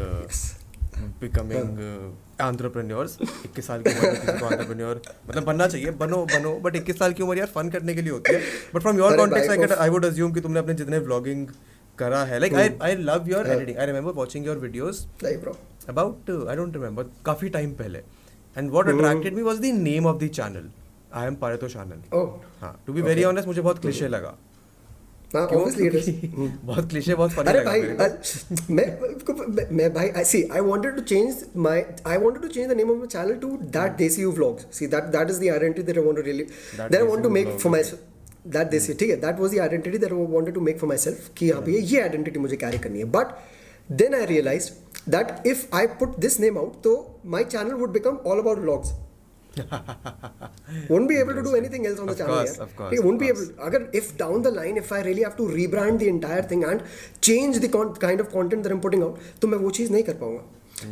becoming 1.21 1.79
entrepreneurs 2.41 3.19
इक्कीस 3.23 3.67
साल 3.67 3.83
की 3.83 3.91
उम्र 3.91 4.11
में 4.11 4.21
किसी 4.21 4.39
को 4.39 4.47
एंटरप्रेन्योर 4.47 5.03
मतलब 5.29 5.45
बनना 5.45 5.67
चाहिए। 5.67 5.91
बनो 6.01 6.25
बनो 6.35 6.55
बट 6.65 6.77
इक्कीस 6.77 6.99
साल 6.99 7.13
की 7.13 7.23
उम्र 7.23 7.39
यार 7.39 7.47
फन 7.55 7.71
करने 7.71 7.95
के 7.95 8.03
लिए 8.03 8.13
होती 8.13 8.35
है। 8.35 8.41
But 8.75 8.81
from 8.83 8.99
your 8.99 9.17
context 9.17 9.51
I. 9.51 9.77
I 9.79 9.89
would 9.89 10.05
assume 10.05 10.33
कि 10.33 10.41
तुमने 10.41 10.59
अपने 10.59 10.75
जितने 10.75 10.99
व्लॉगिंग 11.09 11.47
करा 11.99 12.25
है 12.25 12.39
like 12.41 12.55
I 12.55 12.71
I 12.83 12.97
love 13.11 13.29
your 13.29 13.47
editing 13.47 13.79
I 13.79 13.87
remember 13.87 14.13
watching 14.13 14.47
your 14.47 14.59
videos 14.59 15.07
नहीं 15.23 15.37
bro 15.39 15.57
about 15.93 16.31
uh, 16.31 16.43
I 16.51 16.55
don't 16.59 16.77
remember 16.77 17.05
काफ़ी 17.27 17.49
टाइम 17.57 17.73
पहले। 17.81 18.01
And 18.57 18.71
what 18.71 18.89
attracted 18.91 19.35
me 19.37 19.43
was 19.43 19.61
the 19.63 19.71
name 19.77 20.07
of 20.07 20.19
the 20.21 20.29
channel. 20.39 20.67
I 21.21 21.25
am 21.31 21.37
Paritosh 21.37 21.75
Anand. 21.81 22.05
Oh 22.15 22.29
हाँ 22.61 22.73
to 22.87 22.95
be 22.97 23.03
very 23.03 23.25
honest 23.31 23.47
मुझे 23.47 23.63
बहुत 23.63 23.79
cliché 23.79 24.09
लगा। 24.09 24.35
बहुत 26.65 26.89
cliché 26.91 27.15
बहुत 27.15 27.31
funny 27.33 27.49
अरे 27.49 27.61
भाई 27.61 27.81
मैं 28.71 28.87
मैं- 29.73 29.95
भाई 29.95 30.09
That 36.77 37.03
दैट 38.47 38.67
देसी 38.67 38.95
ठीक 38.95 39.11
है 39.11 39.17
that 39.17 39.41
was 39.41 39.55
the 39.55 39.59
identity 39.59 39.99
that 39.99 40.13
I 40.13 40.53
to 40.53 40.61
make 40.61 40.79
for 40.79 40.89
self 40.97 41.31
कि 41.37 41.51
हाँ 41.51 41.63
भैया 41.63 41.81
ये 41.81 42.01
आइडेंटिटी 42.01 42.41
मुझे 42.41 42.57
कैरी 42.57 42.79
करनी 42.79 42.99
है. 42.99 43.05
But 43.05 43.27
then 43.93 44.15
I 44.15 44.27
realized 44.27 45.11
that 45.11 45.47
if 45.47 45.67
I 45.75 45.87
put 45.87 46.19
this 46.19 46.41
name 46.41 46.59
out 46.59 46.83
तो 46.83 47.21
my 47.27 47.45
channel 47.45 47.73
would 47.73 47.91
become 47.91 48.17
all 48.27 48.39
about 48.39 48.59
vlogs 48.59 48.89
won't 50.89 51.09
be 51.09 51.17
able 51.17 51.35
to 51.35 51.43
do 51.43 51.55
anything 51.55 51.87
else 51.87 52.01
on 52.01 52.09
of 52.09 52.17
the 52.17 52.25
Of 52.25 52.29
channel 52.29 52.37
course, 52.37 52.57
yeah. 52.57 52.65
of 52.65 52.77
course, 52.77 52.91
Hey, 52.93 52.99
won't 52.99 53.15
of 53.15 53.21
be 53.21 53.29
able 53.29 53.47
agar 53.69 53.89
if 53.93 54.17
down 54.17 54.43
the 54.43 54.51
line 54.51 54.77
if 54.77 54.93
I 54.93 55.01
really 55.03 55.23
have 55.23 55.37
to 55.37 55.45
rebrand 55.45 55.99
the 56.01 56.09
entire 56.09 56.43
thing 56.43 56.65
and 56.65 56.83
change 57.21 57.61
the 57.61 57.69
con- 57.69 57.95
kind 57.95 58.21
of 58.21 58.31
content 58.33 58.63
that 58.65 58.73
I'm 58.73 58.81
putting 58.81 59.03
out 59.03 59.19
तो 59.41 59.49
मैं 59.49 59.59
वो 59.59 59.71
चीज़ 59.79 59.93
नहीं 59.93 60.03
कर 60.03 60.15
पाऊँगा 60.23 60.45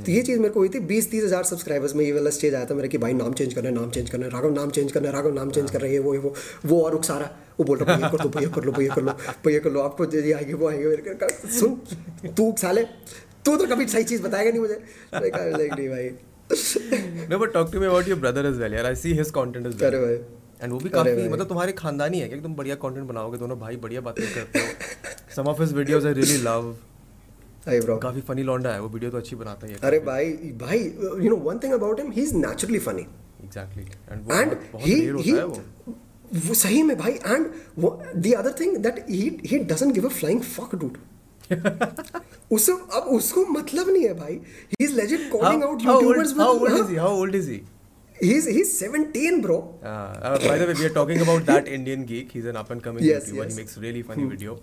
तो 0.05 0.13
ये 0.13 0.23
चीज़ 0.23 0.39
मेरे 0.41 0.55
को 0.55 0.61
हुई 0.61 0.69
थी 0.69 0.81
बीस 0.91 1.11
तीस 1.11 1.25
हज़ार 1.25 1.45
सब्सक्राइबर्स 1.45 1.95
में 1.97 2.05
ये 2.05 2.13
वाला 2.13 2.31
स्टेज 2.31 2.55
आया 2.55 2.65
था 2.65 2.75
मेरा 2.75 2.89
कि 2.89 2.99
भाई 2.99 3.13
नाम 3.13 3.33
चेंज 3.33 3.55
करना 3.55 3.69
है 3.69 3.75
नाम 3.75 3.91
चेंज 3.91 4.11
करना 4.11 4.27
है 4.27 4.33
राघव 4.33 4.53
नाम 4.55 4.71
चेंज 4.71 4.93
करना 4.93 5.09
है 5.09 5.15
राघव 5.15 5.35
नाम 5.35 5.51
चेंज 5.51 5.71
कर 5.71 5.81
रहे 5.81 5.93
हैं 5.93 6.01
वो 6.01 6.17
वो 6.21 6.35
वो 6.67 6.83
और 6.85 6.95
उकसारा 6.95 7.31
वो 7.61 7.65
बोल 7.65 7.79
रहा 7.79 7.97
भैया 7.97 8.09
कर 8.09 8.25
लो 8.25 8.31
भैया 8.31 8.49
कर 8.49 8.63
लो 8.65 8.73
भैया 8.73 8.95
कर 8.95 9.03
लो 9.03 9.13
भैया 9.47 9.61
कर 9.61 9.71
लो 9.71 9.81
आपको 9.81 10.05
ये 10.05 10.33
आएँगे 10.33 10.55
वो 10.55 10.69
आएँगे 10.69 10.89
मेरे 10.89 11.29
सुन 11.61 11.81
तू 12.37 12.45
उकसाले 12.45 12.85
तू 13.45 13.57
तो 13.57 13.67
कभी 13.67 13.87
सही 13.87 14.05
चीज़ 14.05 14.23
बताएगा 14.23 14.51
नहीं 14.51 14.61
मुझे 14.61 14.75
like, 15.15 15.79
नहीं 15.79 15.89
भाई 15.89 16.11
no 17.33 17.39
but 17.43 17.53
talk 17.55 17.73
to 17.73 17.81
me 17.81 17.87
about 17.89 18.09
your 18.11 18.21
brother 18.23 18.43
as 18.49 18.63
well 18.63 18.75
यार 18.75 18.87
I 18.89 18.95
see 19.03 19.13
his 19.19 19.31
content 19.37 19.69
as 19.69 19.75
well. 19.75 19.85
अरे 19.87 20.01
भाई। 20.05 20.17
एंड 20.63 20.73
वो 20.73 20.79
भी 20.79 20.91
काफ़ी 20.91 21.29
मतलब 21.29 21.49
तुम्हारे 21.49 21.73
खानदानी 21.79 22.19
है 22.21 22.29
कि 22.29 22.41
तुम 22.41 22.55
बढ़िया 22.57 22.75
कंटेंट 22.83 23.07
बनाओगे 23.07 23.39
दोनों 23.39 23.59
भाई 23.59 23.77
बढ़िया 23.85 24.01
बातें 24.01 24.25
करते 24.35 24.59
हो। 24.59 24.67
Some 25.37 25.49
of 25.51 25.63
his 25.63 25.73
videos 25.75 26.05
I 26.07 26.13
really 26.15 26.37
love 26.43 26.75
अरे 27.67 27.81
ब्रो 27.81 27.97
काफ़ी 28.05 28.21
फनी 28.29 28.43
लौंडा 28.43 28.71
है 28.73 28.81
वो 28.81 28.89
वीडियो 28.89 29.11
तो 29.11 29.19
अच्छी 29.19 29.37
बनाता 29.37 29.67
है 29.67 29.79
अरे 29.85 29.99
भाई 30.07 30.31
भाई 30.61 30.79
you 30.79 31.31
know 31.31 31.37
one 31.49 31.59
thing 31.63 31.73
about 31.73 32.01
him 32.01 32.11
he 32.13 32.23
is 32.23 32.35
naturally 32.37 32.79
funny 32.89 33.03
exactly 33.45 33.85
and 34.11 34.19
वो 34.27 34.41
एंड 34.41 34.57
ही 34.85 34.95
ही 35.23 35.33
वो। 35.33 36.55
सही 36.55 36.83
में 36.83 36.97
भाई 36.99 37.13
and 37.13 37.47
the 37.79 38.35
other 38.39 38.55
thing 38.61 38.77
that 38.85 39.05
he 39.09 39.25
he 39.47 39.59
doesn't 39.73 39.95
give 39.95 40.07
a 40.07 40.13
flying 40.21 40.41
fuck 40.51 40.75
dude 40.75 40.99
उसे 42.57 42.73
अब 42.73 43.09
उसको 43.13 43.45
मतलब 43.51 43.91
नहीं 43.91 44.05
है 44.05 44.15
भाई। 44.15 44.33
He. 44.33 44.85
Is 44.85 44.95
legend 44.97 45.31
calling 45.31 45.63
out 45.65 45.83
YouTubers 45.85 46.35
how 46.39 46.59
old 46.59 46.77
is 46.77 46.91
he 46.91 46.97
how 46.97 47.21
old 47.21 47.35
is 47.35 47.51
he 47.51 47.61
he 48.17 48.33
is 48.35 48.49
he 48.51 48.63
17 48.73 49.41
bro 49.43 49.59
by 49.85 50.59
the 50.59 50.63
way 50.63 50.73
we 50.73 50.85
are 50.85 50.93
talking 50.95 51.21
about 51.21 51.43
that 51.47 51.69
Indian 51.71 52.05
geek 52.07 52.31
he 52.35 52.41
is 52.41 52.49
an 52.49 52.55
up 52.55 52.73
and 52.73 52.81
coming 52.83 53.07
YouTuber 53.07 53.49
he 53.49 53.55
makes 53.57 53.79
really 53.79 54.03
funny 54.11 54.25
video 54.25 54.59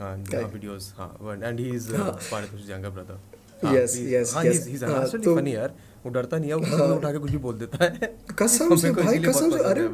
and 0.00 0.34
how 0.34 0.50
videos 0.52 0.92
हाँ 0.98 1.38
and 1.42 1.60
he 1.60 1.70
is 1.70 1.90
part 1.92 2.44
of 2.44 2.60
Janga 2.68 2.88
brother 2.90 3.74
yes 3.74 3.96
yes 3.98 4.34
yes 4.44 4.66
he 4.66 4.74
is 4.74 4.84
actually 4.84 5.34
funny 5.34 5.54
यार 5.54 5.74
वो 6.04 6.10
डरता 6.12 6.38
नहीं 6.38 6.50
है 6.50 6.56
वो 6.56 6.76
हाँ। 6.76 6.86
उठा 6.96 7.10
के 7.12 7.18
कुछ 7.18 7.30
भी 7.30 7.38
बोल 7.44 7.54
देता 7.58 7.84
है। 7.84 8.08
कसम 8.38 8.74
से 8.82 8.90
भाई 8.92 9.18
कसम 9.20 9.50
से 9.50 9.62
अरे 9.64 9.86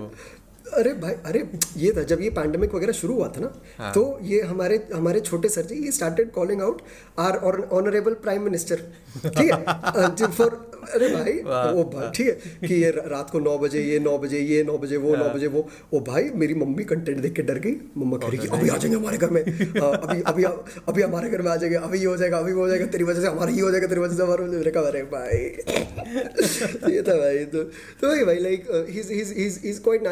अरे 0.75 0.93
भाई 0.95 1.15
अरे 1.25 1.49
ये 1.77 1.93
था 1.97 2.03
जब 2.03 2.21
ये 2.21 2.31
पैंडेमिक 2.31 2.75
वगैरह 2.75 2.93
शुरू 2.93 3.15
हुआ 3.15 3.29
था 3.29 3.41
ना 3.41 3.53
हाँ। 3.79 3.93
तो 3.93 4.19
ये 4.23 4.41
हमारे 4.41 4.87
हमारे 4.95 5.21
छोटे 5.21 5.49
सर 5.49 5.63
जी 5.63 5.75
ये 5.75 5.93
started 5.93 6.31
calling 6.31 6.63
out 6.63 6.83
our 7.19 7.37
honourable 7.73 8.15
prime 8.15 8.43
minister 8.43 8.77
ठीक 9.27 9.53
है 9.53 10.27
फॉर 10.39 10.71
अरे 10.95 11.09
भाई। 11.09 11.33
वो 11.75 11.85
भाई 11.85 12.11
ठीक 12.11 12.27
है 12.27 12.69
कि 12.69 12.75
ये 12.75 12.91
रात 12.91 13.31
को 13.31 13.39
नौ 13.39 13.59
बजे 13.59 13.83
ये 13.83 13.99
नौ 13.99 14.19
बजे 14.19 14.39
ये 14.39 14.63
नौ 14.65 14.79
बजे 14.79 14.97
वो 14.97 15.17
नौ 15.17 15.25
हाँ। 15.25 15.35
बजे 15.35 15.47
वो 15.47 15.69
ओ 15.95 16.01
भाई 16.01 16.31
मेरी 16.35 16.55
मम्मी 16.55 16.85
कंटेंट 16.85 17.19
देख 17.19 17.33
के 17.33 17.43
डर 17.43 17.59
गई 17.59 17.75
मम्मा 17.99 18.17
कह 18.17 18.29
रही 18.29 18.49
अभी 18.49 18.69
आ 18.69 18.77
जाएँगे 18.77 18.97
हमारे 18.97 19.19
घर 19.19 19.31
में 19.31 19.43
हाँ, 19.81 19.93
अभी 20.05 20.23
अभी 20.23 20.45
अभी 20.89 21.03
हमारे 21.03 21.31
घर 21.31 21.43
में 21.43 21.51
आ 21.51 21.57
जाएँगे 21.57 21.77
अभी 21.77 21.99
ये 21.99 22.05
हो 22.05 22.17
जाएगा 22.17 22.39
अभी 22.39 22.53
वो 22.53 22.61
हो 22.61 22.69
जाएगा 22.69 22.87
तेरी 22.87 23.05
वजह 23.05 23.21
से 23.21 23.27
हमारा 23.27 23.53
ये 23.53 23.61
हो 23.61 23.71
जाएगा 23.71 23.87
तेरी 23.87 24.01
वजह 24.01 24.17
से 24.17 24.23
हमारा 24.23 24.45
हो 24.45 24.53
जाएगा। 24.53 24.71
कहा 24.71 24.89
अरे 24.89 25.03
भाई 25.03 25.39
ये 26.95 27.03
था 27.03 27.17
भाई 27.17 27.45
तो 27.45 27.63
तो 28.01 28.27
भाई 28.27 28.39
like 28.39 28.67
he's 28.91 29.11
he's 29.11 29.31
he's 29.37 29.57
he's 29.65 29.79
quite 29.81 30.07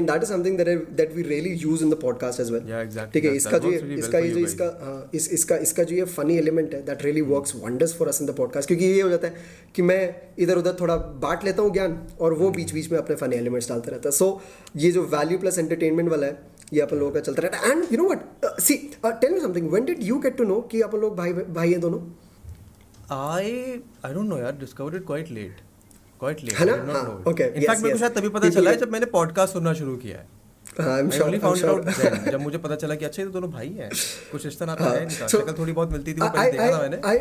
and 0.00 0.10
that 0.10 0.26
is 0.26 0.30
something 0.32 0.58
that 0.58 0.68
I, 0.72 0.74
that 0.98 1.14
we 1.14 1.22
really 1.30 1.52
use 1.62 1.82
in 1.86 1.92
the 1.92 1.98
podcast 2.02 2.42
as 2.44 2.50
well. 2.54 2.68
Yeah, 2.72 2.82
exactly. 2.86 3.12
ठीक 3.14 3.24
है 3.24 3.34
इसका 3.36 3.58
जो 3.64 3.70
really 3.72 3.98
इसका 3.98 4.18
ये 4.18 4.30
जो 4.30 4.40
इसका 4.46 4.66
हाँ, 4.82 5.10
इस 5.14 5.28
इसका 5.38 5.56
इसका 5.66 5.84
जो 5.90 5.96
ये 5.96 6.04
फनी 6.12 6.36
एलिमेंट 6.38 6.74
है 6.74 6.82
that 6.86 7.04
really 7.04 7.20
works 7.32 7.54
wonders 7.64 7.94
for 7.96 8.08
us 8.08 8.20
in 8.22 8.26
the 8.28 8.34
podcast 8.36 8.68
क्योंकि 8.68 8.84
ये 8.84 9.00
हो 9.02 9.08
जाता 9.08 9.28
है 9.28 9.34
कि 9.74 9.82
मैं 9.82 9.98
इधर 10.38 10.58
उधर 10.58 10.76
थोड़ा 10.80 10.96
बांट 11.26 11.44
लेता 11.44 11.62
हूँ 11.62 11.72
ज्ञान 11.72 11.98
और 12.20 12.34
वो 12.42 12.50
बीच 12.60 12.72
बीच 12.74 12.90
में 12.92 12.98
अपने 12.98 13.16
फनी 13.16 13.36
एलिमेंट्स 13.36 13.68
डालता 13.68 13.90
रहता 13.90 14.08
है। 14.08 14.12
सो 14.12 14.40
ये 14.76 14.92
जो 14.92 15.02
वैल्यू 15.16 15.38
प्लस 15.38 15.58
एंटरटेनमेंट 15.58 16.10
वाला 16.10 16.26
है 16.26 16.38
ये 16.72 16.80
अपन 16.80 16.96
लोगों 16.96 17.12
का 17.12 17.20
चलता 17.20 17.42
रहता 17.42 17.58
है। 17.58 17.70
And 17.70 17.84
you 17.92 17.98
know 17.98 18.08
what 18.10 18.60
see 18.60 18.76
tell 19.04 19.32
me 19.34 19.40
something 19.40 19.70
when 19.70 19.84
did 19.84 20.02
you 20.02 20.18
get 20.26 20.36
to 20.38 20.44
know 20.44 20.60
कि 20.72 20.80
अपन 20.88 20.98
लोग 20.98 21.16
भाई 21.16 21.32
भाई 21.32 21.70
हैं 21.72 21.80
दोनों? 21.80 22.00
I 23.14 23.46
I 24.06 24.10
don't 24.16 24.30
know 24.32 24.36
यार. 24.40 24.58
Discovered 24.58 24.96
it 24.96 25.04
quite 25.06 25.30
late. 25.36 25.62
Quite 26.20 26.40
late. 26.44 26.58
है 26.58 26.64
ना? 26.66 26.72
Did 26.72 26.88
not 26.88 26.96
हाँ, 26.96 27.76
मेरे 27.80 27.92
को 27.92 27.98
शायद 27.98 28.12
तभी 28.12 28.28
पता 28.28 28.48
चला 28.50 28.70
है 28.70 28.76
जब 28.76 28.92
मैंने 28.92 29.06
पॉडकास्ट 29.16 29.52
सुनना 29.52 29.72
शुरू 29.72 29.96
किया 29.96 30.18
है। 30.18 30.26
हाँ 30.80 30.96
आई 30.96 31.02
आई 31.02 32.30
जब 32.30 32.40
मुझे 32.40 32.58
पता 32.58 32.76
चला 32.82 32.94
कि 32.94 33.04
अच्छा 33.04 33.22
ये 33.22 33.26
तो 33.28 33.32
दोनों 33.32 33.50
भाई 33.52 33.68
हैं। 33.68 33.88
कुछ 34.32 34.44
रिश्ता 34.44 34.66
नाता 34.66 34.84
है 34.84 35.08
शक्ल 35.10 35.54
थोड़ी 35.58 35.72
बहुत 35.72 35.92
मिलती 35.92 36.12
थी 36.14 36.20
पहले 36.20 36.50
देखा 36.50 36.66
था 36.72 36.80
मैंने। 36.82 36.96
I, 36.96 37.14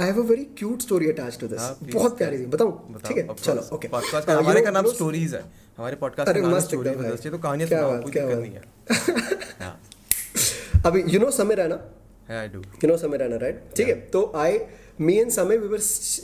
I 0.00 0.06
have 0.10 0.20
a 0.22 0.26
very 0.30 0.46
cute 0.60 0.86
story 0.86 1.10
attached 1.12 1.42
to 1.42 1.48
this. 1.52 1.60
हाँ, 1.60 1.74
please, 1.78 1.94
बहुत 1.94 2.16
प्यारी 2.18 2.38
सी 2.38 2.46
बताऊँ 2.54 3.00
ठीक 3.08 3.16
है 3.16 3.34
चलो 3.34 3.68
ओके 3.72 3.88
Podcast 3.88 4.26
का 4.26 4.38
हमारे 4.38 4.60
का 4.60 4.70
नाम 4.70 4.86
स्टोरीज 4.92 5.34
है। 5.34 5.42
हमारे 5.78 5.96
पॉडकास्ट 5.96 6.32
का 6.32 6.40
नाम 6.40 6.58
स्टोरीज 6.60 6.92
एकदम 6.92 7.10
विद 7.10 7.30
तो 7.32 7.38
कहानियाँ 7.38 7.68
सुनाओ 7.68 8.00
कोई 8.02 8.10
दिक्कत 8.10 8.38
नहीं 8.38 8.52
है। 8.52 8.62
हाँ। 9.60 9.74
अभी 10.86 11.02
यू 11.08 11.20
नो? 11.20 11.30
समय 11.30 11.54
रहना 11.54 11.78
है 12.28 12.38
आई 12.40 12.48
डू 12.48 12.62
यू 12.84 12.88
नो 12.88 12.96
समय 12.96 13.16
रहना 13.16 13.36
राइट 13.36 13.62
ठीक 13.76 13.88
है 13.88 13.94
तो 14.14 14.32
I 14.36 14.58
me 15.00 15.14
and 15.18 15.30
Samay 15.30 15.56
we 15.58 15.68
were 15.68 15.80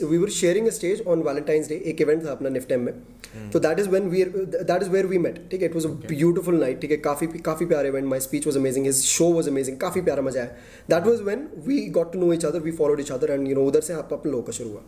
we 0.09 0.17
were 0.17 0.29
sharing 0.29 0.67
a 0.67 0.69
stage 0.71 1.01
on 1.07 1.21
Valentine's 1.23 1.67
Day 1.69 1.75
एक 1.85 2.01
इवेंट 2.01 2.25
था 2.25 2.31
अपना 2.31 2.49
निफ्टेम 2.49 2.81
में 2.81 2.93
तो 3.51 3.59
that 3.59 3.79
is 3.79 3.89
when 3.89 4.07
we 4.09 4.23
that 4.25 4.81
is 4.81 4.89
where 4.89 5.05
we 5.05 5.17
met 5.17 5.39
ठीक 5.51 5.61
है? 5.61 5.67
It 5.67 5.75
was 5.75 5.87
a 5.87 5.89
beautiful 6.07 6.59
night 6.59 6.79
ठीक 6.81 6.91
है? 6.91 6.97
काफ़ी 6.99 7.27
काफ़ी 7.27 7.65
प्यारा 7.65 7.87
event 7.87 8.07
my 8.07 8.19
speech 8.19 8.47
was 8.47 8.57
amazing 8.57 8.85
his 8.85 9.01
show 9.03 9.25
was 9.33 9.49
amazing 9.49 9.77
काफ़ी 9.77 10.01
प्यारा 10.01 10.21
मज़ा 10.21 10.41
आया। 10.41 10.55
That 10.89 11.07
was 11.07 11.21
when 11.23 11.47
we 11.67 11.79
got 11.97 12.13
to 12.13 12.19
know 12.19 12.31
each 12.33 12.45
other 12.45 12.59
we 12.59 12.71
followed 12.71 12.99
each 12.99 13.11
other 13.11 13.31
and 13.31 13.47
you 13.47 13.55
know 13.55 13.65
उधर 13.67 13.81
से 13.81 13.93
आप 13.93 14.13
अपने 14.13 14.31
लोगों 14.31 14.43
का 14.43 14.53
शुरू 14.53 14.69
हुआ। 14.69 14.81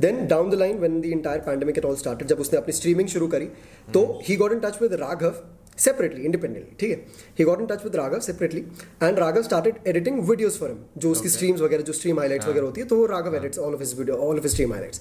Then 0.00 0.26
down 0.26 0.50
the 0.50 0.54
line 0.54 0.78
when 0.78 1.00
the 1.00 1.04
entire 1.06 1.40
pandemic 1.46 1.78
at 1.78 1.84
all 1.84 1.96
started 1.96 2.28
जब 2.28 2.40
उसने 2.40 2.58
अपनी 2.58 2.72
स्ट्रीमिंग 2.72 3.08
शुरू 3.08 3.28
करी 3.28 3.46
तो 3.94 4.02
he 4.24 4.36
got 4.36 4.52
in 4.52 4.60
touch 4.60 4.82
with 4.82 4.94
Raghav 5.00 5.34
separately 5.78 6.22
independently 6.22 6.76
ठीक 6.80 6.90
है? 6.90 6.96
He 7.38 7.44
got 7.44 7.60
in 7.60 7.66
touch 7.66 7.84
with 7.84 7.96
Raghav 7.96 8.20
separately 8.20 8.60
and 9.02 9.18
Raghav 9.18 9.42
started 9.42 9.74
editing 9.86 10.20
videos 10.28 10.58
for 10.58 10.68
him 10.68 10.78
जो 10.98 11.10
उसकी 11.10 11.28
स्ट्रीम्स 11.28 11.60
वगैरह 11.60 11.82
जो 11.82 11.92
स्ट्रीम 11.92 12.18
हाईलाइट्स 12.18 12.46
वगैरह 12.48 12.66
होती 12.66 12.80
है 12.80 12.86
तो 12.86 12.96
वो 12.96 13.06
Raghav 13.06 13.36
edits 13.36 13.58
all 13.58 13.74
of 13.74 13.80
his 13.80 13.98
video 13.98 14.16
all 14.16 14.36
of 14.36 14.42
his 14.42 14.52
stream 14.52 14.72
highlights 14.72 15.00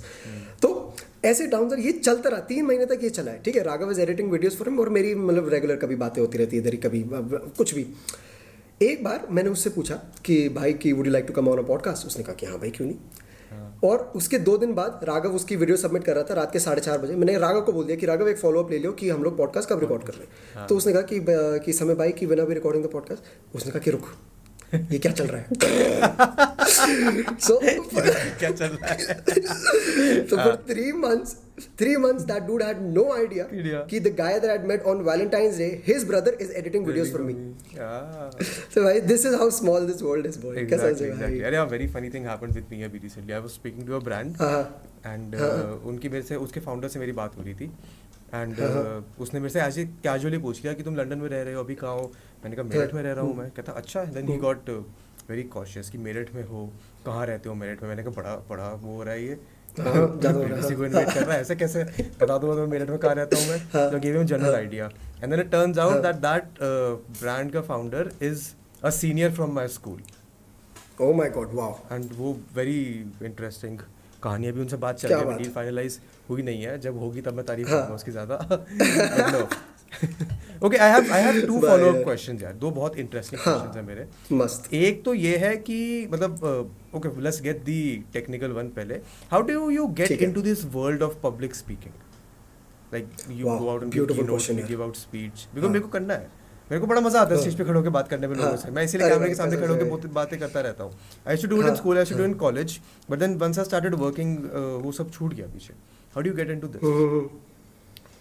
तो 0.61 0.95
ऐसे 1.25 1.47
डाउन 1.47 1.79
ये 1.79 1.91
चलता 1.91 2.29
रहा 2.29 2.39
तीन 2.49 2.65
महीने 2.65 2.85
तक 2.85 2.99
ये 3.03 3.09
चला 3.09 3.31
है 3.31 3.41
ठीक 3.43 3.55
है? 3.55 3.63
Raghav 3.63 3.91
is 3.91 4.01
editing 4.01 4.31
videos 4.31 4.57
for 4.57 4.69
him 4.69 4.79
और 4.79 4.89
मेरी 4.89 5.15
मतलब 5.15 5.49
रेगुलर 5.49 5.75
कभी 5.75 5.95
बातें 5.95 6.21
होती 6.21 6.37
रहती 6.37 6.55
है 6.57 6.61
इधर 6.61 6.73
ही 6.73 6.77
कभी 6.77 7.03
कुछ 7.57 7.73
भी। 7.75 7.85
एक 8.81 9.03
बार 9.03 9.27
मैंने 9.31 9.49
उससे 9.49 9.69
पूछा 9.69 9.95
कि 10.25 10.37
भाई 10.49 10.73
की 10.73 10.91
would 10.93 11.05
you 11.05 11.11
like 11.11 11.25
to 11.25 11.33
come 11.33 11.47
on 11.47 11.59
a 11.59 11.61
podcast 11.61 12.07
उसने 12.07 12.23
कहा 12.23 12.33
कि 12.33 12.45
हाँ 12.45 12.59
भाई 12.59 12.69
क्यों 12.69 12.87
नहीं? 12.87 12.97
और 13.83 14.13
उसके 14.15 14.39
दो 14.39 14.57
दिन 14.57 14.73
बाद 14.73 14.99
राघव 15.03 15.29
उसकी 15.29 15.55
वीडियो 15.55 15.77
सबमिट 15.77 16.03
कर 16.03 16.13
रहा 16.13 16.23
था 16.23 16.33
रात 16.33 16.53
के 16.53 16.59
साढ़े 16.59 16.81
चार 16.81 16.97
बजे। 16.97 17.15
मैंने 17.15 17.37
राघव 17.37 17.61
को 17.61 17.71
बोल 17.71 17.85
दिया 17.85 17.97
कि 17.97 18.05
राघव 18.05 18.29
एक 18.29 18.37
फॉलोअप 18.37 18.71
ले 18.71 18.79
लो 18.79 18.91
कि 18.91 19.09
हम 19.09 19.23
लोग 19.23 19.37
पॉडकास्ट 19.37 19.69
कब 19.69 19.79
रिकॉर्ड 19.79 20.03
कर 20.03 20.13
रहे 20.13 20.23
हैं। 20.23 20.67
तो 20.67 20.77
उसने 20.77 20.93
कहा 20.93 21.01
कि 21.01 21.25
कि 21.65 21.73
समय 21.73 21.95
भाई 21.95 22.11
कि 22.11 22.27
बिना 22.27 22.43
भी 22.43 22.53
रिकॉर्डिंग 22.53 22.85
द 22.85 22.87
पॉडकास्ट 22.87 23.23
उसने 23.55 23.71
कहा 23.71 23.79
कि 23.79 23.91
रुक 23.91 24.05
ये 24.91 24.99
क्या 24.99 25.11
चल 25.11 25.27
रहा 25.27 25.41
है? 25.41 25.47
सो 27.39 27.59
क्या 28.39 28.51
चल 28.51 28.65
रहा 28.65 28.89
है? 28.89 29.13
तो 30.27 30.37
for 30.37 30.65
three 30.69 30.91
months 30.91 31.29
three 31.81 31.95
months 32.03 32.25
that 32.31 32.45
dude 32.47 32.63
had 32.65 32.81
no 32.95 33.03
idea. 33.15 33.45
कि 33.91 33.99
the 34.05 34.11
guy 34.17 34.31
that 34.37 34.49
I 34.49 34.57
had 34.57 34.65
met 34.71 34.85
on 34.91 35.03
Valentine's 35.09 35.59
Day 35.61 35.69
his 35.85 36.05
brother 36.11 36.33
is 36.45 36.51
editing 36.61 36.85
videos 36.89 37.11
for 37.15 37.23
me 37.29 37.35
Yeah. 37.75 38.29
so 38.75 38.83
भाई 38.87 39.01
this 39.11 39.25
is 39.31 39.37
how 39.43 39.49
small 39.59 39.87
this 39.91 40.03
world 40.09 40.29
is 40.31 40.37
boy 40.45 40.53
Exactly, 40.63 41.05
है 41.05 41.11
exactly. 41.13 41.41
अरे 41.49 41.61
a 41.61 41.65
very 41.75 41.87
funny 41.95 42.11
thing 42.15 42.27
happened 42.31 42.59
with 42.59 42.71
me 42.73 42.83
अभी 42.89 43.01
recently. 43.07 43.37
I 43.39 43.41
was 43.47 43.57
speaking 43.59 43.87
to 43.91 43.97
a 43.99 44.03
brand 44.09 44.41
हाँ 44.41 44.61
and 45.13 45.35
uh, 45.35 45.87
उनकी 45.93 46.09
मेरे 46.09 46.23
से 46.31 46.35
उसके 46.47 46.59
founder 46.69 46.87
से 46.95 46.99
मेरी 46.99 47.11
बात 47.21 47.37
हो 47.37 47.43
रही 47.43 47.53
थी 47.61 47.71
एंड 48.33 48.55
uh, 48.55 49.21
उसने 49.21 49.39
मेरे 49.39 49.53
से 49.53 49.59
ऐसे 49.59 49.85
कैजुअली 50.07 50.37
पूछ 50.47 50.63
लिया 50.63 50.73
कि 50.73 50.83
तुम 50.83 50.95
लंदन 50.95 51.17
में 51.17 51.29
रह 51.29 51.43
रहे 51.43 51.53
हो 51.53 51.63
अभी 51.63 51.75
कहाँ 51.75 51.93
हो 51.99 52.11
मैंने 52.43 52.55
कहा 52.55 52.65
मेरठ 52.65 52.93
में 52.93 53.01
रह 53.03 53.13
रहा 53.13 53.23
हूँ 53.25 53.35
मैं 53.37 53.49
कहता 53.51 53.71
अच्छा 53.81 54.03
then 54.17 54.27
he 54.29 54.37
got 54.47 54.69
very 55.29 55.43
cautious 55.55 55.89
कि 55.89 55.97
मेरठ 56.07 56.33
में 56.35 56.43
हो 56.47 56.65
कहाँ 57.05 57.25
रहते 57.27 57.49
हो 57.49 57.55
मेरठ 57.55 57.81
में 57.81 57.89
मैंने 57.89 58.03
कहा 58.03 58.21
बड़ा 58.21 58.35
बड़ा 58.49 58.69
वो 58.83 58.95
हो 58.95 59.03
रहा 59.03 59.13
है 59.13 59.23
ये 59.25 59.29
हाँ, 59.29 59.37
हो 59.37 59.41
है। 59.41 59.58
किसी 59.77 60.75
को 60.75 60.85
इन्वाइट 60.85 61.09
कर 61.13 61.23
रहा 61.23 61.35
है। 61.35 61.41
ऐसे 61.41 61.55
कैसे 61.55 61.83
बता 62.21 62.37
दूँगा 62.37 62.55
तो 62.55 62.67
मेरठ 62.67 62.89
में 62.89 62.97
कहाँ 62.99 63.15
रहता 63.15 63.37
हूँ 63.37 63.47
मैं 63.47 63.59
तो 63.91 63.99
give 63.99 64.17
him 64.17 64.25
general 64.25 64.55
idea 64.55 64.85
and 65.23 65.29
then 65.31 65.39
it 65.39 65.51
turns 65.51 65.77
out 65.79 66.01
that 66.03 66.15
that 66.25 66.43
brand 67.21 67.51
का 67.53 67.61
founder 67.61 68.11
is 68.21 68.47
a 68.83 68.89
senior 68.89 69.31
from 69.31 69.51
my 69.55 69.67
school 69.67 70.01
and 71.91 72.09
वो 72.17 72.37
वेरी 72.55 72.79
इंटरेस्टिंग 73.23 73.79
कहानी 74.23 74.47
अभी 74.47 74.59
उनसे 74.61 74.77
बात 74.77 74.97
चल 74.99 75.13
रही 75.13 75.43
है 75.43 75.49
फाइनलाइज 75.51 75.99
हुई 76.29 76.41
नहीं 76.41 76.63
है। 76.63 76.77
जब 76.79 76.97
होगी 76.99 77.21
तब 77.21 77.33
मैं 77.33 77.45
तारीफ़ 77.45 77.69
हाँ। 77.69 77.77
करूँगा 77.77 77.95
उसकी 77.95 78.11
ज़्यादा। 78.11 78.35
Okay 80.65 80.77
I 80.77 80.91
have 80.91 81.11
I 81.13 81.21
have 81.23 81.39
two 81.47 81.59
follow 81.61 81.89
up 81.89 82.03
questions 82.03 82.41
यार 82.43 82.53
दो 82.53 82.71
बहुत 82.71 82.97
इंटरेस्टिंग 82.99 83.41
हाँ। 83.41 83.53
क्वेश्चंस 83.53 83.75
हैं 83.75 83.83
मेरे। 83.83 84.35
मस्त। 84.35 84.73
एक 84.73 85.03
तो 85.03 85.13
ये 85.13 85.37
है 85.37 85.55
कि 85.59 86.07
मतलब 86.11 86.41
okay 86.95 87.09
let's 87.21 87.41
get 87.41 87.63
the 87.65 87.81
technical 88.13 88.51
one 88.51 88.67
पहले। 88.77 88.95
How 89.31 89.41
do 89.41 89.69
you 89.69 89.85
get 89.99 90.11
into 90.11 90.41
this 90.41 90.65
world 90.73 91.03
of 91.03 91.15
public 91.23 91.55
speaking 91.55 91.93
like 92.93 93.07
you 93.29 93.45
go 93.47 93.69
out 93.69 93.83
and 93.83 93.93
give 93.93 94.25
notes 94.25 94.49
यार। 94.49 94.65
गिव 94.67 94.83
आउट 94.83 94.95
स्पीच 94.95 95.31
बिकॉज़ 95.31 95.63
हाँ। 95.63 95.71
मेरे 95.71 95.79
को 95.79 95.89
करना 95.89 96.13
है। 96.13 96.37
मेरे 96.71 96.79
को 96.81 96.87
बड़ा 96.87 97.01
मज़ा 97.01 97.19
आता 97.19 97.29
है 97.29 97.35
हाँ। 97.35 97.41
स्टेज 97.41 97.57
पे 97.57 97.63
खड़े 97.63 97.77
होकर 97.77 97.89
बात 97.89 98.07
करने 98.07 98.27
में 98.27 98.35
लोगों 98.35 98.49
हाँ। 98.49 98.57
से। 98.57 98.71
मैं 98.71 98.83
इसीलिए 98.83 99.09
कैमरे 99.09 99.29
के 99.29 99.35
सामने 99.35 99.57
खड़े 99.57 99.83
होकर 99.83 100.07
बातें 100.09 100.39
करता 100.39 100.61
रहता 100.61 100.83
हूँ। 100.83 100.93
I 101.27 101.37
to 101.37 101.47
do 101.47 101.55
it 101.55 101.61
in 101.61 101.67
हाँ, 101.67 101.75
school 101.75 101.97
I 101.97 102.05
to 102.05 102.17
do 102.17 102.23
in 102.23 102.29
हाँ। 102.29 102.39
College 102.39 102.79
but 103.09 103.19
then 103.19 103.37
once 103.37 103.59
I 103.59 103.65
started 103.65 103.95
working 103.95 104.37
वो 104.83 104.91
सब 104.91 105.11
छूट 105.11 105.33
गया 105.33 105.47
पीछे। 105.53 105.73
How 106.13 106.21
do 106.21 106.29
you 106.29 106.35
get 106.35 106.49
into 106.49 106.67
this 106.67 106.81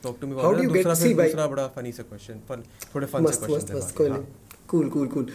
talk 0.02 0.18
to 0.20 0.26
me 0.26 0.34
get- 0.34 0.74
दूसरा 0.74 0.94
फिर 0.94 1.14
भाई- 1.16 1.28
दूसरा 1.28 1.46
बड़ा 1.46 1.66
फनी 1.76 1.92
सा 1.92 2.02
क्वेश्चन 2.02 2.40
फन 2.48 2.62
थोड़े 2.94 3.06
फन 3.06 3.18
से 3.18 3.28
मस्त 3.28 3.42
मस्त 3.42 3.46
क्वेश्चन 3.46 3.76
मस्त 3.76 3.96
कोई 3.96 4.08
नहीं। 4.10 4.24
कूल 4.68 4.88
कूल 4.90 5.06
कूल 5.08 5.26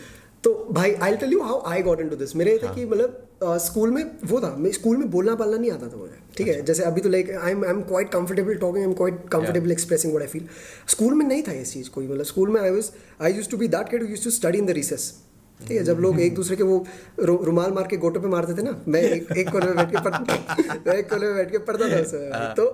तो 0.43 0.51
भाई 0.71 0.91
I 1.03 1.15
tell 1.17 1.31
you 1.33 1.41
how 1.41 1.61
I 1.71 1.81
got 1.81 1.99
into 2.01 2.15
this 2.15 2.35
मेरे 2.35 2.57
था 2.63 2.67
हाँ। 2.67 2.75
कि 2.75 2.85
मतलब 2.85 3.57
स्कूल 3.61 3.91
में 3.91 4.03
वो 4.25 4.39
था 4.41 4.55
मैं 4.57 4.71
स्कूल 4.71 4.97
में 4.97 5.09
बोलना 5.11 5.35
पालना 5.35 5.57
नहीं 5.57 5.71
आता 5.71 5.87
था 5.87 5.97
मुझे 5.97 6.13
ठीक 6.37 6.47
अच्छा। 6.47 6.59
है 6.59 6.65
जैसे 6.65 6.83
अभी 6.83 7.01
तो 7.01 7.09
like 7.09 7.29
I 7.31 7.51
am 7.51 7.63
I 7.65 7.69
am 7.69 7.81
quite 7.83 8.09
comfortable 8.11 8.55
talking 8.55 8.83
I 8.83 8.89
am 8.89 8.93
quite 8.93 9.19
comfortable 9.31 9.71
expressing 9.71 10.13
what 10.13 10.23
I 10.23 10.27
feel 10.29 10.47
school 10.89 11.13
में 11.13 11.25
नहीं 11.25 11.43
था 11.43 11.51
इस 11.61 11.73
चीज़ 11.73 11.89
कोई 11.89 12.07
मतलब 12.07 12.25
स्कूल 12.25 12.49
में 12.49 12.59
I 12.61 12.69
was 12.69 12.91
I 13.21 13.33
used 13.33 13.51
to 13.51 13.57
be 13.57 13.67
that 13.67 13.89
kid 13.89 14.09
used 14.09 14.23
to 14.23 14.31
study 14.31 14.57
in 14.57 14.65
the 14.65 14.77
recess 14.79 15.13
ठीक 15.59 15.77
है 15.77 15.83
जब 15.83 15.99
लोग 15.99 16.19
एक 16.19 16.35
दूसरे 16.35 16.55
के 16.55 16.63
वो 16.63 16.85
रु, 17.19 17.35
रुमाल 17.43 17.71
मार 17.71 17.87
के 17.87 17.97
गोटों 17.97 18.21
पे 18.21 18.27
मारते 18.27 18.53
थे 18.53 18.61
ना 18.61 18.75
मैं 18.87 19.01
एक 19.01 19.31
एक 19.37 19.49
कोने 19.49 19.65
में 19.65 19.75
बैठ 19.75 19.91
के 19.91 20.01
पढ़ 20.01 20.87
मैं 20.87 20.95
एक 20.95 21.09
कोने 21.09 21.25
में 21.25 21.35
बैठ 21.35 21.51
के 21.51 21.57
पढ़ता 21.57 21.89
था 21.91 21.99
उस। 22.01 22.07
समय। 22.07 22.53
तो 22.57 22.65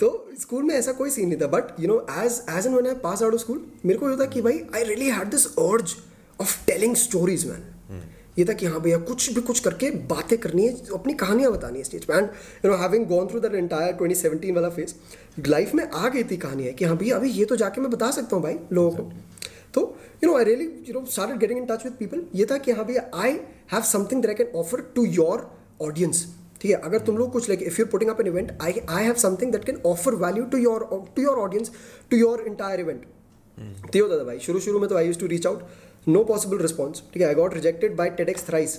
तो 0.00 0.10
स्कूल 0.40 0.62
में 0.62 0.74
ऐसा 0.74 0.92
कोई 0.92 1.10
सीन 1.10 1.28
नहीं 1.28 1.40
था 1.40 1.46
but 1.46 1.80
you 1.80 1.88
know 1.88 1.98
as 2.18 2.42
as 2.50 2.66
an 2.66 2.86
I 2.86 2.94
pass 3.02 3.22
out 3.22 3.34
of 3.34 3.40
school 3.40 3.64
मेरे 3.86 3.98
को 3.98 4.10
ये 4.10 4.16
था 4.16 4.26
कि 4.26 4.42
भाई 4.42 4.60
I 4.74 4.84
really 4.84 5.08
had 5.10 5.30
this 5.30 5.46
urge 5.46 5.94
of 6.40 6.56
telling 6.66 6.96
stories 6.96 7.46
man 7.46 7.64
ये 8.38 8.44
था 8.44 8.52
कि 8.52 8.66
हाँ 8.66 8.80
भैया 8.80 8.98
कुछ 8.98 9.32
भी 9.34 9.40
कुछ 9.40 9.60
करके 9.60 9.90
बातें 10.10 10.36
करनी 10.38 10.66
है 10.66 10.74
अपनी 10.94 11.12
कहानियाँ 11.12 11.50
बतानी 11.52 11.78
है 11.78 11.84
स्टेज 11.84 12.04
पे। 12.04 12.14
And 12.14 12.28
you 12.64 12.70
know 12.70 12.76
having 12.76 13.06
gone 13.06 13.26
through 13.26 13.40
that 13.40 13.54
entire 13.54 13.96
2017 14.02 14.54
वाला 14.54 14.68
फ़ेज़ 14.68 14.94
लाइफ 15.48 15.74
में 15.74 15.82
आ 15.84 16.08
गई 16.08 16.22
थी 16.24 16.36
कहानी 16.36 16.64
है 16.64 16.72
कि 16.72 16.84
हाँ 16.84 16.96
भैया 16.96 17.16
अभी 17.16 17.30
ये 17.30 17.44
तो 17.44 17.56
जाके 17.56 17.80
मैं 17.80 17.90
बता 17.90 18.10
सकता 18.10 18.36
हूँ 18.36 18.42
भाई 18.44 18.58
लोगों 18.72 18.90
को। 18.90 19.10
तो 19.74 19.82
you 20.24 20.30
know 20.30 20.36
I 20.38 20.44
really 20.44 20.64
you 20.88 20.94
know 20.94 21.04
started 21.06 21.38
getting 21.38 21.58
in 21.58 21.66
touch 21.66 21.84
with 21.84 21.92
people 21.98 22.24
ये 22.34 22.46
था 22.50 22.58
कि 22.58 22.72
हाँ 22.72 22.84
भैया 22.84 23.10
I 23.16 23.38
have 23.72 23.82
something 23.84 24.22
that 24.22 24.30
I 24.30 24.44
can 24.44 24.58
offer 24.58 24.80
to 24.94 25.04
your 25.04 25.48
audience 25.82 26.26
ठीक 26.60 26.70
है 26.70 26.76
अगर 26.80 26.98
तुम 27.06 27.16
लोग 27.16 27.32
कुछ 27.32 27.48
like 27.48 27.62
if 27.62 27.80
you 27.80 27.86
putting 27.86 28.10
up 28.10 28.20
an 28.20 28.26
event 28.26 28.52
I 28.62 28.80
I 28.88 29.04
have 29.04 29.14
something 29.24 29.52
that 29.52 29.64
can 29.64 29.80
offer 29.86 30.14
value 30.24 30.44
to 30.44 30.58
your 30.58 30.88
to 31.16 31.22
your 31.22 31.38
audience 31.38 31.70
to 32.10 32.16
your 32.16 32.44
entire 32.46 32.80
event 32.80 33.06
तो 33.58 34.02
होता 34.02 34.18
था 34.18 34.24
भाई। 34.24 34.38
शुरू 34.38 34.60
शुरू 34.60 34.80
में 34.80 34.88
तो 34.88 34.96
आई 34.96 35.06
use 35.06 35.18
to 35.18 35.26
reach 35.26 35.46
out 35.46 36.08
no 36.08 36.22
possible 36.24 36.58
response 36.58 37.02
ठीक 37.12 37.22
है 37.22 37.28
I 37.28 37.34
got 37.34 37.54
rejected 37.54 37.96
by 37.96 38.10
TEDx 38.18 38.46
thrice 38.46 38.78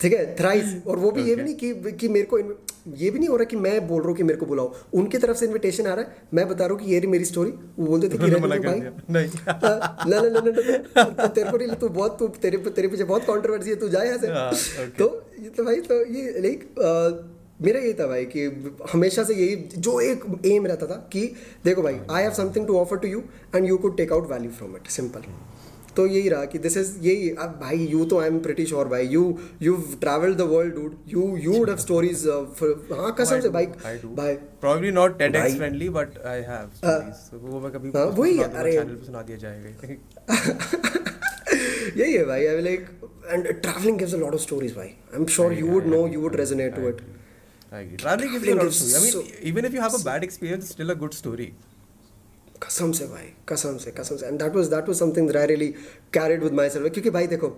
ठीक 0.00 0.12
है 0.12 0.34
थ्राइस 0.36 0.74
और 0.86 0.98
वो 0.98 1.10
भी 1.10 1.20
okay. 1.20 1.28
ये 1.28 1.36
भी 1.36 1.42
नहीं 1.42 1.54
कि 1.54 1.92
कि 1.92 2.08
मेरे 2.08 2.26
को 2.26 2.38
ये 2.38 3.10
भी 3.10 3.18
नहीं 3.18 3.28
हो 3.28 3.36
रहा 3.36 3.44
कि 3.44 3.56
मैं 3.56 3.86
बोल 3.88 4.00
रहा 4.00 4.08
हूँ 4.08 4.16
कि 4.16 4.22
मेरे 4.22 4.38
को 4.38 4.46
बुलाओ। 4.46 4.74
उनकी 4.94 5.18
तरफ़ 5.18 5.36
से 5.36 5.46
इनविटेशन 5.46 5.86
आ 5.86 5.94
रहा 5.94 6.04
है 6.04 6.26
मैं 6.34 6.48
बता 6.48 6.66
रहा 6.66 6.74
हूँ 6.74 6.84
कि 6.84 6.92
ये 6.92 6.98
रही 6.98 7.10
मेरी 7.10 7.24
स्टोरी 7.24 7.50
वो 7.78 7.86
बोलते 7.86 8.08
थे 8.08 8.18
कि 8.18 8.30
रहने 8.30 8.58
भाई। 8.58 8.80
नहीं। 9.10 9.28
हाँ, 9.48 10.04
ना 10.08 10.20
ना 10.20 10.28
ना 10.28 10.40
ना 10.40 11.04
तो 11.04 11.26
तेरे 11.28 11.50
को 11.50 11.56
नहीं 11.56 11.76
तू 11.76 11.88
बहुत 11.88 12.18
तू 12.18 12.28
तेरे 12.42 12.58
तेरे 12.70 12.88
पीछे 12.88 13.04
बहुत 13.04 13.24
कंट्रोवर्सी 13.24 13.70
है 13.70 13.76
तू 13.76 13.88
जा 13.88 14.02
यहाँ 14.02 14.18
हाँ, 14.28 14.52
से 14.52 14.86
तो 14.98 15.10
ये 15.40 15.48
तो 15.48 15.64
भाई 15.64 15.80
तो 15.90 16.04
ये 16.06 16.40
लाइक 16.40 16.64
मेरा 17.62 17.80
ये 17.80 17.92
था 17.92 18.06
भाई 18.06 18.24
कि 18.24 18.44
हमेशा 18.92 19.24
से 19.24 19.34
यही 19.34 19.56
जो 19.78 20.00
एक 20.00 20.24
एम 20.46 20.66
रहता 20.66 20.86
था 20.86 21.08
कि 21.12 21.26
देखो 21.64 21.82
भाई 21.82 22.00
I 22.10 22.22
have 22.22 22.32
something 22.34 22.66
to 22.66 22.78
offer 22.78 22.98
to 22.98 23.08
you 23.08 23.22
and 23.56 23.68
you 23.68 23.76
could 23.78 23.96
take 23.96 24.12
out 24.12 24.30
value 24.32 24.50
from 24.50 24.76
it 24.76 24.86
simple 24.90 25.20
तो 25.96 26.06
यही 26.06 26.28
रहा 26.28 26.44
कि 26.44 26.58
दिस 26.58 26.76
इज़ 26.76 26.92
यही 27.02 27.28
अब 27.38 27.58
भाई 27.60 27.76
यू 27.86 28.04
तो 28.04 28.18
आई 28.18 28.28
एम 28.28 28.38
प्रिटिश 28.40 28.72
और 28.72 28.88
भाई 28.88 29.06
you 29.08 29.22
you 29.62 29.76
travel 30.00 30.34
the 30.34 30.46
world 30.50 30.74
dude 30.74 30.94
you 31.08 31.36
you 31.38 31.52
would 31.52 31.68
have 31.68 31.78
stories 31.78 32.26
हाँ 32.26 33.14
कसम 33.20 33.40
से 33.40 33.48
भाई 33.48 33.66
भाई। 33.66 34.34
Probably 34.34 34.90
not 34.92 35.18
TEDx 35.18 35.56
friendly 35.56 35.88
but 35.98 36.18
I 36.26 36.40
have 36.48 36.70
so 37.16 37.38
वो 37.38 37.60
मैं 37.60 37.72
कभी 37.72 37.90
हाँ 37.96 38.04
वही 38.18 38.38
अरे। 38.40 38.72
चैनल 38.72 38.94
पे 38.94 39.06
सुना 39.06 39.22
दिया 39.22 39.38
जाएगा 39.38 41.06
यही 41.96 42.12
है 42.12 42.24
भाई 42.24 42.46
I 42.46 42.60
like 42.62 42.86
and 43.30 43.46
travelling 43.52 43.98
gives 43.98 44.14
a 44.14 44.18
lot 44.18 44.34
of 44.34 44.42
stories 44.42 44.74
भाई. 44.76 44.86
I 44.86 45.20
am 45.20 45.26
sure 45.36 45.52
you 45.52 45.66
would 45.66 45.86
know 45.86 46.06
you 46.08 46.20
would 46.20 46.36
resonate 46.36 46.74
to 46.76 46.88
it 46.88 47.00
travelling 47.72 48.32
gives 48.32 48.48
a 48.48 48.54
lot 48.54 48.66
of 48.66 48.82
I 48.94 49.00
mean 49.04 49.48
even 49.50 49.64
if 49.66 49.74
you 49.74 49.82
have 49.82 49.98
a 49.98 50.02
bad 50.04 50.24
experience 50.24 50.68
still 50.70 50.90
a 50.90 50.94
good 50.98 51.14
story 51.14 51.52
कसम 52.62 52.92
से 52.92 53.04
भाई 53.06 53.32
कसम 53.48 53.76
से 53.78 53.90
कसम 53.90 54.16
से। 54.16 54.26
And 54.26 54.38
that 54.38 54.56
was 54.56 54.66
that 54.68 54.88
was 54.88 54.98
something 54.98 55.26
that 55.26 55.36
I 55.36 55.46
really 55.46 55.68
carried 56.14 56.42
with 56.42 56.52
myself 56.70 56.92
क्योंकि 56.92 57.10
भाई 57.10 57.26
देखो 57.26 57.56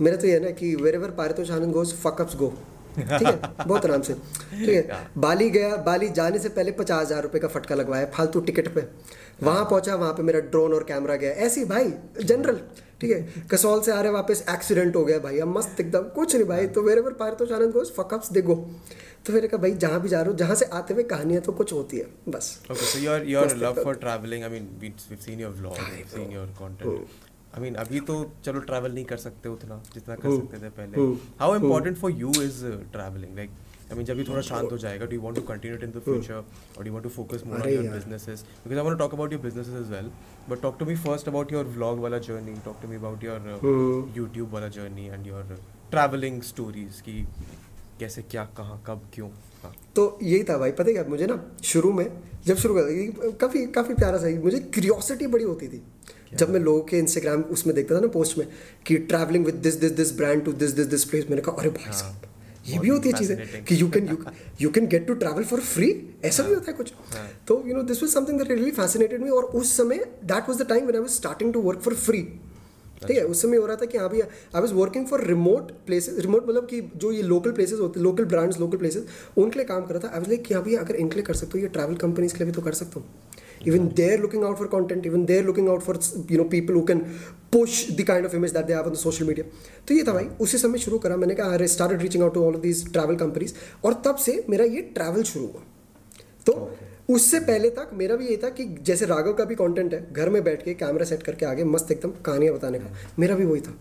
मेरा 0.00 0.16
तो 0.16 0.26
ये 0.26 0.32
है 0.32 0.40
ना 0.40 0.50
कि 0.52 0.74
wherever 0.94 1.10
Paritosh 1.16 1.50
Anand 1.50 1.72
goes 1.72 1.94
fuck 2.02 2.20
ups 2.20 2.36
go 2.36 2.52
ठीक 2.98 3.22
है? 3.22 3.36
बहुत 3.66 3.84
आराम 3.86 4.02
से। 4.02 4.14
ठीक 4.14 4.68
है? 4.68 4.98
बाली 5.18 5.48
गया 5.50 5.76
बाली 5.84 6.08
जाने 6.10 6.38
से 6.38 6.48
पहले 6.50 6.72
पचास 6.72 7.06
हज़ार 7.06 7.22
रुपए 7.22 7.38
का 7.38 7.48
फटका 7.48 7.74
लगवाया 7.74 8.06
फालतू 8.14 8.40
टिकट 8.40 8.68
पे। 8.74 8.84
वहाँ 9.42 9.64
पहुँचा 9.64 9.94
वहाँ 9.94 10.12
पे 10.12 10.22
मेरा 10.22 10.40
ड्रोन 10.40 10.72
और 10.74 10.84
कैमरा 10.84 11.16
गया। 11.16 11.30
ऐसे 11.46 11.64
भाई 11.64 11.92
जनरल 12.22 12.60
ठीक 13.00 13.10
है? 13.10 13.46
कसौल 13.52 13.80
से 13.82 13.92
आ 13.92 14.00
रहे 14.00 14.12
वापस 14.12 14.44
एक्सीडेंट 14.50 14.96
हो 14.96 15.04
गया 15.04 15.18
भाई। 15.20 15.38
अब 15.38 15.56
मस्त 15.56 15.80
एकदम। 15.80 16.02
कुछ 16.14 16.34
नहीं 16.34 16.44
भाई 16.46 16.66
तो 16.68 16.82
wherever 16.98 17.12
Paritosh 17.20 17.52
Anand 17.52 17.72
goes 17.72 17.94
fuck 17.96 18.14
ups 18.14 18.32
they 18.32 18.42
go 18.42 18.54
तो 19.26 19.32
फिर 19.32 19.46
कहा 19.46 19.60
भाई 19.62 19.72
जहाँ 19.82 20.00
भी 20.02 20.08
जा 20.08 20.20
रहा 20.20 20.30
हूँ 20.30 20.36
जहाँ 20.38 20.54
से 20.54 20.64
आते 20.74 20.94
हुए 20.94 21.02
कहानियाँ 21.10 21.42
तो 21.42 21.52
कुछ 21.52 21.72
होती 21.72 21.98
है 21.98 22.06
बस। 22.28 22.46
ओके 22.70 22.84
सो 22.84 22.98
अभी 27.80 28.00
तो 28.00 28.14
चलो 28.44 28.60
ट्रैवल 28.60 28.92
नहीं 28.92 29.04
कर 29.04 29.16
सकते 29.16 29.48
उतना 29.48 29.82
जितना 29.94 30.14
कर 30.16 30.36
सकते 30.36 30.58
थे 30.58 30.68
पहले। 30.76 31.02
How 31.40 31.54
important 31.56 31.96
for 31.98 32.10
you 32.12 32.30
is 32.42 32.64
travelling 32.92 33.36
like 33.36 33.50
I 33.90 33.96
mean 33.96 34.04
जब 34.06 34.16
भी 34.16 34.24
थोड़ा 34.28 34.40
शांत 34.42 34.72
हो 34.72 34.78
जाएगा 34.84 35.06
do 35.06 35.20
want 35.20 35.36
to 35.36 35.42
continue 35.48 35.78
in 35.84 35.90
the 35.90 36.02
future 36.04 36.34
और 36.34 36.84
do 36.84 36.92
want 36.92 37.02
to 37.04 37.10
focus 37.16 37.42
more 37.46 37.60
on 37.60 37.68
your. 37.68 37.88
Businesses 37.88 38.44
because 38.64 38.78
I 38.78 38.84
want 38.84 38.98
talk 38.98 39.14
about 39.14 39.32
your 39.32 39.42
businesses 39.42 40.10
but 40.50 40.62
talk 40.62 40.78
to 40.78 40.84
me 40.86 40.96
first 41.04 41.28
about 41.28 41.52
your 41.52 41.64
vlog 41.76 42.00
वाला 42.00 42.18
journey 42.28 42.54
talk 42.64 42.76
to 42.82 42.88
me 42.88 42.96
about 42.96 43.24
your 43.24 43.38
YouTube 44.18 44.52
वाला 44.52 44.68
journey 44.78 45.06
and 45.08 45.26
your 45.26 45.58
travelling 45.90 46.42
stories 46.42 47.00
की 47.00 47.22
कैसे 48.00 48.22
क्या 48.22 48.44
कहाँ 48.56 48.82
कब 48.86 49.08
क्यों? 49.14 49.28
हाँ। 49.62 49.74
तो 49.96 50.18
यही 50.22 50.44
था 50.44 50.56
भाई 50.58 50.72
पता 50.72 50.88
है 50.88 50.92
क्या? 50.92 51.04
मुझे 51.08 51.26
ना 51.26 51.40
शुरू 51.64 51.92
में 51.92 52.06
जब 52.46 52.56
शुरू 52.56 52.74
कर 52.78 53.30
काफ़ी 53.40 53.66
काफ़ी 53.74 53.94
प्यारा 53.94 54.18
सा 54.18 54.28
मुझे 54.44 54.58
क्यूरियोसिटी 54.58 55.26
बड़ी 55.26 55.44
होती 55.44 55.68
थी। 55.68 55.82
जब 56.34 56.50
मैं 56.50 56.60
लोगों 56.60 56.80
के 56.82 56.98
इंस्टाग्राम 56.98 57.42
उसमें 57.54 57.74
देखता 57.76 57.94
था 57.94 58.00
ना 58.00 58.06
पोस्ट 58.12 58.38
में 58.38 58.46
कि 58.86 58.96
travelling 59.08 59.44
with 59.46 59.54
this 59.64 59.74
this 59.74 59.92
this 59.92 60.16
brand 60.16 60.44
to 60.44 60.52
this 60.52 60.70
this 60.70 60.86
this 60.86 61.04
place 61.04 61.24
मैंने 61.30 61.42
कहा 61.42 61.56
अरे 61.58 61.70
भाई 61.70 61.84
हाँ, 61.84 61.92
साहब 61.92 62.28
ये 62.66 62.78
भी 62.78 62.88
होती 62.88 63.08
है 63.08 63.18
चीज़ें 63.18 63.64
कि 63.64 63.80
you 63.80 63.88
can 63.90 64.16
you 64.60 64.70
can 64.70 64.86
get 64.86 65.06
to 65.06 65.14
travel 65.14 65.44
for 65.44 65.60
free 65.60 65.88
ऐसा 66.24 66.42
भी 66.42 66.54
होता 66.54 66.70
है 66.70 66.76
कुछ? 66.76 66.92
हाँ। 67.14 67.28
तो 67.48 67.62
you 67.66 67.74
know 67.76 67.82
this 67.82 68.02
was 68.02 68.12
something 68.12 68.38
that 68.38 68.50
really 68.50 68.70
fascinated 68.70 69.22
me 69.22 69.30
और 69.30 69.44
उस 69.60 69.76
समय 69.76 70.04
that 70.24 70.48
was 70.48 70.62
the 70.62 70.66
time 70.68 70.82
when 70.82 70.96
I 70.96 71.02
was 71.02 71.10
starting 71.12 71.52
to 71.52 71.60
work 71.62 71.80
for 71.80 71.94
free 71.96 72.22
ठीक 73.06 73.16
है 73.16 73.24
उस 73.24 73.42
समय 73.42 73.56
हो 73.56 73.66
रहा 73.66 73.76
था 73.76 73.86
कि 73.86 73.98
हाँ 73.98 74.08
भैया 74.10 74.26
I 74.54 74.60
was 74.60 74.72
working 74.72 75.06
for 75.06 75.24
remote 75.26 75.72
places 75.86 76.18
remote 76.18 76.48
मतलब 76.48 76.66
कि 76.70 76.80
जो 76.96 77.12
ये 77.12 77.22
लोकल 77.22 77.52
प्लेसेस 77.52 77.80
होते 77.80 78.00
हैं 78.00 78.04
लोकल 78.04 78.24
ब्रांड्स 78.34 78.60
लोकल 78.60 78.78
प्लेसेस 78.78 79.06
उनके 79.36 79.58
लिए 79.58 79.66
काम 79.66 79.84
कर 79.86 79.94
रहा 79.94 80.08
था। 80.08 80.12
आई 80.12 80.20
वाज 80.20 80.28
लाइक 80.28 80.42
कि 80.44 80.54
हाँ 80.54 80.62
भैया 80.62 80.80
अगर 80.80 80.96
इनके 80.96 81.16
लिए 81.16 81.24
कर 81.24 81.34
सकते 81.34 81.58
हो 81.58 81.62
ये 81.62 81.68
ट्रैवल 81.76 81.94
कंपनीज़ 82.04 82.32
के 82.32 82.44
लिए 82.44 82.46
भी 82.46 82.56
तो 82.56 82.62
कर 82.62 82.72
सकता 82.82 83.00
हूँ। 83.00 83.08
Even 83.70 83.84
they're 83.98 84.20
looking 84.20 84.44
out 84.46 84.60
for 84.60 84.66
content 84.70 85.04
even 85.08 85.24
they're 85.26 85.46
looking 85.48 85.68
out 85.72 85.82
for 85.88 85.94
you 86.30 86.38
know 86.38 86.46
people 86.54 86.78
who 86.78 86.80
can 86.86 87.02
push 87.52 87.74
the 87.98 88.06
kind 88.08 88.28
of 88.28 88.32
image 88.34 88.54
that 88.54 88.66
they 88.70 88.76
have 88.76 88.88
on 88.90 88.96
the 88.96 89.00
social 89.02 89.28
media. 89.28 89.44
तो 89.88 89.94
ये 89.94 90.02
था 90.04 90.12
भाई 90.12 90.24
उसी 90.40 90.58
समय 90.58 90.78
शुरू 90.78 90.98
करा 90.98 91.16
मैंने 91.16 91.34
कहा 91.34 91.50
I 91.52 91.66
started 91.74 92.02
reaching 92.02 92.22
out 92.22 92.34
to 92.34 92.44
all 92.44 92.54
of 92.54 92.62
these 92.62 92.90
travel 92.92 93.16
companies 93.16 93.54
और 93.84 94.00
तब 94.06 94.16
से 94.24 94.44
मेरा 94.50 94.64
ये 94.64 94.80
ट्रैवल 94.96 95.22
शुरू 95.22 95.46
हुआ। 95.46 95.62
तो 96.46 96.52
उससे 97.10 97.40
पहले 97.40 97.70
तक 97.70 97.90
मेरा 97.92 98.16
भी 98.16 98.26
ये 98.26 98.36
था 98.36 98.48
कि 98.48 98.64
जैसे 98.82 99.06
राघव 99.06 99.32
का 99.32 99.44
भी 99.44 99.54
कंटेंट 99.54 99.94
है 99.94 100.12
घर 100.12 100.28
में 100.28 100.44
बैठ 100.44 100.62
के 100.62 100.74
कैमरा 100.74 101.04
सेट 101.04 101.22
करके 101.22 101.46
आगे 101.46 101.64
मस्त 101.64 101.90
एकदम 101.90 102.10
कहानियाँ 102.10 102.54
बताने 102.54 102.78
का 102.78 102.86
मेरा 103.18 103.34
भी 103.34 103.44
वही 103.44 103.60
था। 103.60 103.78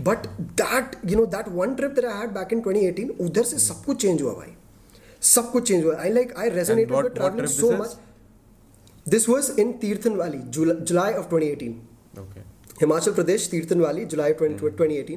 But 0.00 0.18
that 0.40 1.10
you 1.10 1.18
know 1.18 1.26
that 1.26 1.48
one 1.48 1.74
trip 1.74 1.90
that 1.90 2.04
I 2.04 2.20
had 2.20 2.30
back 2.30 2.52
in 2.52 2.60
2018 2.60 3.20
उधर 3.20 3.42
से 3.42 3.58
सब 3.58 3.84
कुछ 3.84 4.02
चेंज 4.02 4.22
हुआ 4.22 4.32
भाई। 4.32 4.54
सब 5.22 5.50
कुछ 5.50 5.68
चेंज 5.68 5.84
हुआ। 5.84 5.96
I 5.96 6.12
like 6.12 6.32
I 6.32 6.48
resonated 6.48 6.96
with 6.96 7.12
travelling 7.12 7.46
so 7.46 7.72
much 7.72 7.96
this 9.08 9.26
was 9.26 9.58
in 9.58 9.72
Tirthan 9.72 10.10
Valley, 10.10 10.40
July 10.86 11.12
of 11.12 11.26
of 11.26 11.32
2018. 11.32 11.70
Okay 12.18 12.40
Pradesh, 12.86 13.48
Tirthan 13.50 13.80
Valley, 13.80 14.06
July 14.06 14.32
20, 14.32 14.58
2018. 14.58 15.16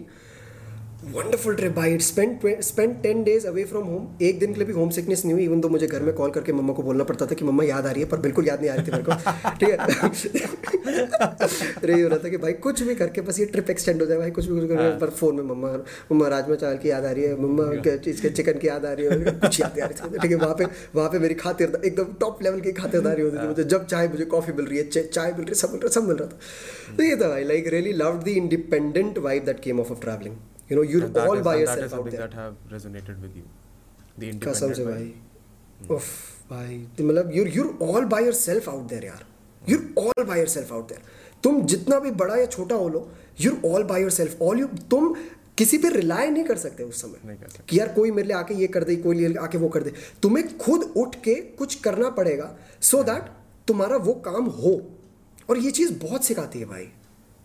Wonderful 1.06 1.56
trip 1.56 1.72
भाई 1.72 1.98
spend 2.00 2.62
spend 2.62 3.02
ten 3.02 3.24
days 3.24 3.48
away 3.48 3.64
from 3.64 3.86
home 3.86 4.08
एक 4.22 4.40
दिन 4.40 4.54
के 4.54 4.60
लिए 4.60 4.68
भी 4.68 4.74
home 4.74 4.90
sickness 4.90 5.26
नहीं 5.26 5.34
हुई 5.34 5.44
even 5.44 5.62
तो 5.62 5.70
मुझे 5.70 5.88
घर 5.88 6.04
में 6.04 6.14
कॉल 6.16 6.32
करके 6.32 6.54
मम्मा 6.54 6.74
को 6.74 6.84
बोलना 6.84 7.04
पड़ता 7.04 7.26
था 7.26 7.36
कि 7.36 7.46
मम्मा 7.46 7.64
याद 7.64 7.86
आ 7.86 7.92
रही 7.92 8.04
है 8.04 8.10
पर 8.10 8.18
बिल्कुल 8.18 8.48
याद 8.48 8.62
नहीं 8.62 8.70
आ 8.70 8.76
रही 8.76 8.88
थी 8.88 8.92
मेरे 8.92 9.04
को। 9.04 9.12
ठीक 9.60 9.70
है? 9.70 9.76
अरे 11.84 12.02
हो 12.02 12.08
रहा 12.08 12.18
था 12.18 12.30
कि 12.30 12.38
भाई 12.38 12.54
कुछ 12.54 12.82
भी 12.82 12.96
करके 12.96 13.22
बस 13.22 13.40
ये 13.40 13.46
ट्रिप 13.46 13.70
एक्सटेंड 13.70 14.02
हो 14.02 14.08
जाए 14.08 14.18
भाई 14.18 14.32
कुछ 14.32 14.46
भी 14.46 14.60
कुछ 14.60 14.70
करके 14.70 14.98
पर 15.00 15.10
फ़ोन 15.10 15.36
में 15.36 15.44
मम्मा 15.44 15.72
मम्मा 16.12 16.28
राजमा 16.28 16.56
चावल 16.56 16.78
की 16.78 16.90
याद 16.90 17.06
आ 17.06 17.12
रही 17.12 17.24
है 17.24 17.42
मम्मा 17.42 17.72
इसके 18.08 18.30
चिकन 18.30 18.60
की 18.60 18.68
याद 18.68 18.86
आ 18.86 18.94
रही 18.94 19.06
है 19.06 19.40
कुछ 19.46 19.60
याद 19.62 19.80
आ 19.80 19.86
रही 19.86 19.94
थी। 20.02 20.18
ठीक 20.18 20.32
है 20.32 20.38
वहाँ 20.38 20.56
पे 20.56 20.66
वहाँ 20.96 21.10
पे 21.10 21.20
मेरी 21.20 21.36
खातिर 21.36 21.82
एकदम 21.86 22.14
टॉप 22.20 22.44
लेवल 22.44 22.60
की 22.62 22.72
खातिरदारी 22.72 23.22
होती 23.22 23.38
थी 23.38 23.48
मुझे। 23.48 23.64
जब 23.76 23.86
चाहे 23.86 24.08
मुझे 24.08 24.26
कॉफ़ी 24.26 24.54
मिल 24.54 24.66
रही 24.66 24.78
है 24.78 25.08
चाय 25.08 25.28
मिल 25.28 25.42
रही 25.42 25.50
है 25.50 25.56
सब 25.56 25.72
मिल 25.72 25.80
रहा 25.80 25.88
है 25.88 25.92
सब 25.92 26.08
मिल 26.08 26.18
रहा 26.18 26.28
था। 26.28 26.38
तो 26.98 27.04
ये 27.04 27.16
था 27.16 27.30
भाई 27.30 27.44
like 27.44 27.68
really 27.68 27.94
love 27.94 28.22
the 28.26 28.28
independent 28.36 29.18
vibe 29.30 29.46
that 29.46 29.60
came 29.60 29.80
off 29.80 29.92
off 29.92 30.02
travelling 30.02 30.36
no 30.72 30.84
you 30.84 31.00
And 31.02 31.16
that 31.18 31.30
is- 31.36 31.44
by 31.46 31.60
and 31.60 31.68
that 31.68 31.84
is 31.86 31.92
something 31.92 32.18
that 32.20 32.34
have 32.40 32.56
resonated 32.74 33.22
with 33.26 33.36
you. 33.40 33.46
The 34.20 34.30
independent 34.30 34.76
से. 34.76 34.86
भाई 34.86 35.14
उफ 35.92 36.10
भाई 36.50 36.78
तो 36.98 37.04
मतलब 37.04 37.32
you're 37.36 37.48
you're 37.58 37.72
all 37.88 38.06
by 38.14 38.20
yourself 38.28 38.70
out 38.74 38.84
there 38.94 39.04
यार 39.06 39.24
you're 39.70 39.86
all 40.04 40.26
by 40.32 40.38
yourself 40.42 40.72
out 40.78 40.92
there 40.94 41.02
तुम 41.44 41.62
जितना 41.74 42.00
भी 42.00 42.12
बड़ा 42.22 42.36
या 42.36 42.46
छोटा 42.46 42.76
हो 42.76 42.90
लो 42.90 43.08
you're 43.42 43.58
all 43.72 43.88
by 43.92 44.00
yourself 44.04 44.42
all 44.48 44.62
you 44.64 44.68
तुम 44.92 45.14
किसी 45.58 45.78
पे 45.78 45.90
रिलाय 45.90 46.30
नहीं 46.30 46.44
कर 46.44 46.58
सकते 46.58 46.84
उस 46.84 47.02
समय 47.02 47.20
नहीं 47.26 47.38
कर 47.38 47.48
सकते। 47.48 47.64
कि 47.70 47.80
यार 47.80 47.94
कोई 47.94 48.12
मेरे 48.12 48.28
लिए 48.28 48.38
आके 48.38 48.56
ये 48.56 48.68
कर 48.68 48.84
दे 48.84 48.96
कोई 48.96 49.16
लिए 49.16 49.36
आके 49.42 49.58
वो 49.58 49.70
कर 49.70 49.84
दे 49.84 49.92
तुम्हें 50.22 50.58
खुद 50.58 50.84
उठ 50.98 51.16
के 51.24 51.36
कुछ 51.60 51.76
करना 51.76 52.10
पड़ेगा 52.18 52.56
सो 52.82 52.98
so 52.98 53.06
दैट 53.06 53.30
तुम्हारा 53.68 53.98
वो 54.08 54.14
काम 54.26 54.46
हो 54.60 54.74
और 55.50 55.58
ये 55.58 55.72
चीज़ 55.72 55.94
बहुत 56.00 56.26
सिखाती 56.26 56.60
है 56.60 56.66
भाई 56.66 56.88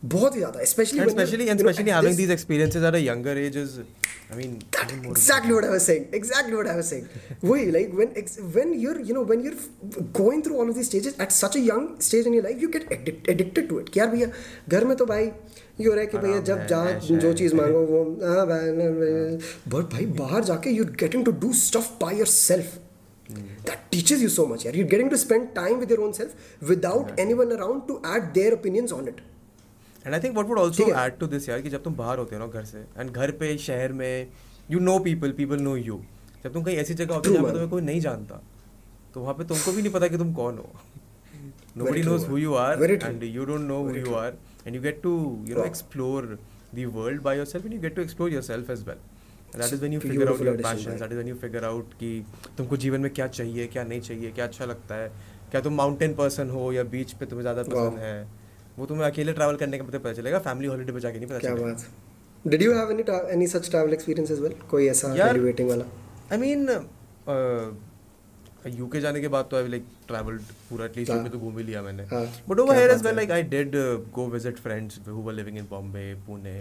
बहुत 0.04 0.34
ही 0.34 0.40
ज़्यादा 0.40 0.64
specially 0.64 1.08
specially 1.10 1.46
specially 1.58 1.90
having 1.90 2.16
these 2.16 2.30
experiences 2.30 2.82
at 2.82 2.94
a 2.94 2.98
younger 2.98 3.38
age 3.38 3.56
is 3.58 3.78
I 3.80 4.36
mean 4.36 4.54
exactly 5.06 5.52
what 5.52 5.64
I 5.64 5.70
was 5.70 5.80
saying 5.82 6.14
exactly 6.14 6.54
what 6.54 6.68
I 6.68 6.74
was 6.74 6.84
saying 6.84 7.44
वही 7.44 7.70
like 7.70 7.94
when 7.94 8.14
when 8.54 8.72
you 8.80 8.90
are 8.90 9.00
you 9.06 9.14
know 9.14 9.24
when 9.24 9.44
you 9.44 9.50
are 9.50 10.02
going 10.20 10.44
through 10.44 10.58
all 10.60 10.68
of 10.68 10.76
these 10.76 10.86
stages 10.86 11.16
at 11.20 11.30
such 11.32 11.56
a 11.56 11.60
young 11.60 12.00
stage 12.08 12.26
in 12.26 12.34
your 12.34 12.44
life 12.44 12.62
you 12.62 12.68
get 12.68 12.92
addicted 13.28 13.68
to 13.68 13.80
it 13.80 13.96
यार 13.96 14.08
भैया 14.10 14.28
घर 14.68 14.84
में 14.84 14.96
तो 14.96 15.06
भाई 15.06 15.30
you 15.80 15.92
रहे 15.92 16.06
कि 16.06 16.18
भैया 16.18 16.40
जब 16.50 16.66
जा 16.66 16.84
जो 17.00 17.32
चीज़ 17.32 17.54
मांगो 17.54 17.86
वो 17.86 18.04
हाँ, 18.26 18.46
बट 18.46 19.92
भाई 19.92 20.06
बाहर 20.18 20.44
जाके 20.44 20.70
you 20.70 20.84
getting 21.00 21.24
to 21.24 21.32
do 21.44 21.52
stuff 21.62 21.90
by 22.00 22.18
yourself 22.18 22.78
That 23.64 23.82
teaches 23.90 24.22
you 24.22 24.28
so 24.28 24.44
much. 24.46 24.64
You're 24.64 24.86
getting 24.86 25.10
to 25.10 25.18
spend 25.18 25.54
time 25.54 25.78
with 25.78 25.90
your 25.90 26.00
own 26.02 26.14
self 26.14 26.32
without 26.62 27.12
anyone 27.18 27.52
around 27.52 27.86
to 27.88 28.00
add 28.04 28.32
their 28.34 28.54
opinions 28.54 28.92
on 28.92 29.08
it. 29.08 29.20
And 30.06 30.14
I 30.14 30.20
think 30.20 30.36
what 30.36 30.46
would 30.46 30.58
also 30.58 30.84
add 31.04 31.18
to 31.18 31.26
this 31.26 31.48
यार 31.48 31.60
कि 31.62 31.70
जब 31.70 31.82
तुम 31.82 31.94
बाहर 31.96 32.18
होते 32.18 32.36
हो 32.36 32.46
ना 32.46 32.46
घर 32.58 32.64
से 32.64 32.78
एंड 32.98 33.10
घर 33.10 33.30
पे 33.40 33.56
शहर 33.58 33.92
में 33.92 34.28
you 34.70 34.80
know 34.80 34.98
people 35.08 35.32
people 35.38 35.60
know 35.62 35.76
you 35.76 36.00
जब 36.44 36.52
तुम 36.52 36.62
कहीं 36.62 36.76
ऐसी 36.76 36.94
जगह 36.94 37.14
होती 37.14 37.28
है 37.28 37.34
जहाँ 37.34 37.50
तुम्हें 37.52 37.68
कोई 37.70 37.82
नहीं 37.82 38.00
जानता 38.00 38.40
तो 39.14 39.20
वहाँ 39.20 39.34
पे 39.34 39.44
तुमको 39.44 39.72
भी 39.72 39.82
नहीं 39.82 39.92
पता 39.92 40.08
कि 40.08 40.18
तुम 40.18 40.32
कौन 40.34 40.58
हो। 40.58 40.70
Nobody 41.84 42.02
knows 42.02 42.26
who 42.26 42.38
you 42.38 42.54
are 42.54 42.82
and 42.84 43.22
you 43.24 43.44
don't 43.44 43.60
know 43.60 43.82
who 43.82 43.94
you 43.96 44.14
are 44.14 44.36
and 44.66 44.74
you 44.74 44.82
get 44.82 45.02
to 45.02 45.12
you 45.48 45.56
know 45.56 45.64
explore 45.64 46.38
the 46.74 46.84
world 46.98 47.22
by 47.22 47.36
yourself 47.46 47.66
and 47.66 47.74
you 47.74 47.80
get 47.80 47.96
to 47.96 48.02
explore 48.02 48.32
yourself 48.42 48.70
as 48.70 48.84
well 48.88 48.98
that 49.56 49.72
is 49.72 49.84
one 49.84 49.92
you 49.92 50.00
figure 50.00 50.28
out 50.28 50.42
your 50.46 50.56
passion 50.56 50.98
that 50.98 51.12
is 51.12 51.18
one 51.18 51.28
you 51.28 51.34
figure 51.44 51.64
out 51.64 51.94
कि 52.00 52.24
तुमको 52.56 52.76
जीवन 52.84 53.00
में 53.00 53.12
क्या 53.14 53.26
चाहिए 53.28 53.66
क्या 53.66 53.84
नहीं 53.84 54.00
चाहिए 54.00 54.30
क्या 54.30 54.44
अच्छा 54.44 54.64
लगता 54.64 54.94
है। 54.94 55.08
क्या 55.50 55.60
तुम 55.60 55.74
माउंटेन 55.74 56.14
पर्सन 56.14 56.50
हो 56.50 56.72
या 56.72 56.82
बीच 56.90 57.12
पे 57.12 57.26
तुम्हें 57.26 57.42
ज़्यादा 57.42 57.62
पसंद 57.62 57.98
है. 57.98 58.39
वो 58.80 58.86
तुम्हें 58.86 59.06
अकेले 59.06 59.32
ट्रैवल 59.32 59.56
करने 59.56 59.78
का 59.78 59.84
पता 59.86 60.12
चलेगा 60.12 60.38
फैमिली 60.40 60.68
हॉलीडे 60.68 60.92
पे 60.92 61.00
जाके 61.00 61.18
नहीं 61.18 61.28
पता 61.28 61.38
क्या 61.40 61.54
बात। 61.56 61.86
Did 62.44 62.62
you 62.62 62.72
have 62.74 62.90
any 62.90 63.04
any 63.32 63.46
such 63.48 63.70
travel 63.70 63.92
experience 63.92 64.30
as 64.30 64.40
well 64.40 64.54
कोई 64.70 64.88
ऐसा 64.88 65.14
एलिवेटिंग 65.28 65.68
वाला? 65.68 65.84
आई 66.32 66.38
मीन 66.38 66.68
यूके 68.68 69.00
जाने 69.00 69.20
के 69.20 69.28
बाद 69.28 69.44
तो 69.50 69.56
आई 69.56 69.68
लाइक 69.68 69.84
ट्रैवल्ड 70.08 70.40
पूरा 70.70 70.84
एटलीस्ट 70.86 71.10
हाँ। 71.10 71.18
यूके 71.18 71.30
तो 71.30 71.38
घूम 71.38 71.58
ही 71.58 71.64
लिया 71.64 71.82
मैंने। 71.82 72.02
हाँ, 72.06 72.24
but 72.48 72.58
over 72.60 72.76
here 72.76 72.90
as 72.90 73.02
well 73.04 73.16
like 73.16 73.30
I 73.30 73.42
did 73.52 73.76
go 74.14 74.26
visit 74.30 74.58
friends 74.58 74.98
who 75.08 75.22
were 75.22 75.32
living 75.32 75.58
in 75.58 75.66
Bombay 75.70 76.02
Pune 76.26 76.52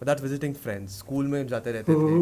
but 0.00 0.06
that 0.06 0.20
visiting 0.22 0.54
friends 0.56 0.98
school 0.98 1.26
में 1.26 1.46
जाते 1.46 1.72
रहते 1.72 1.92
थे। 1.92 2.16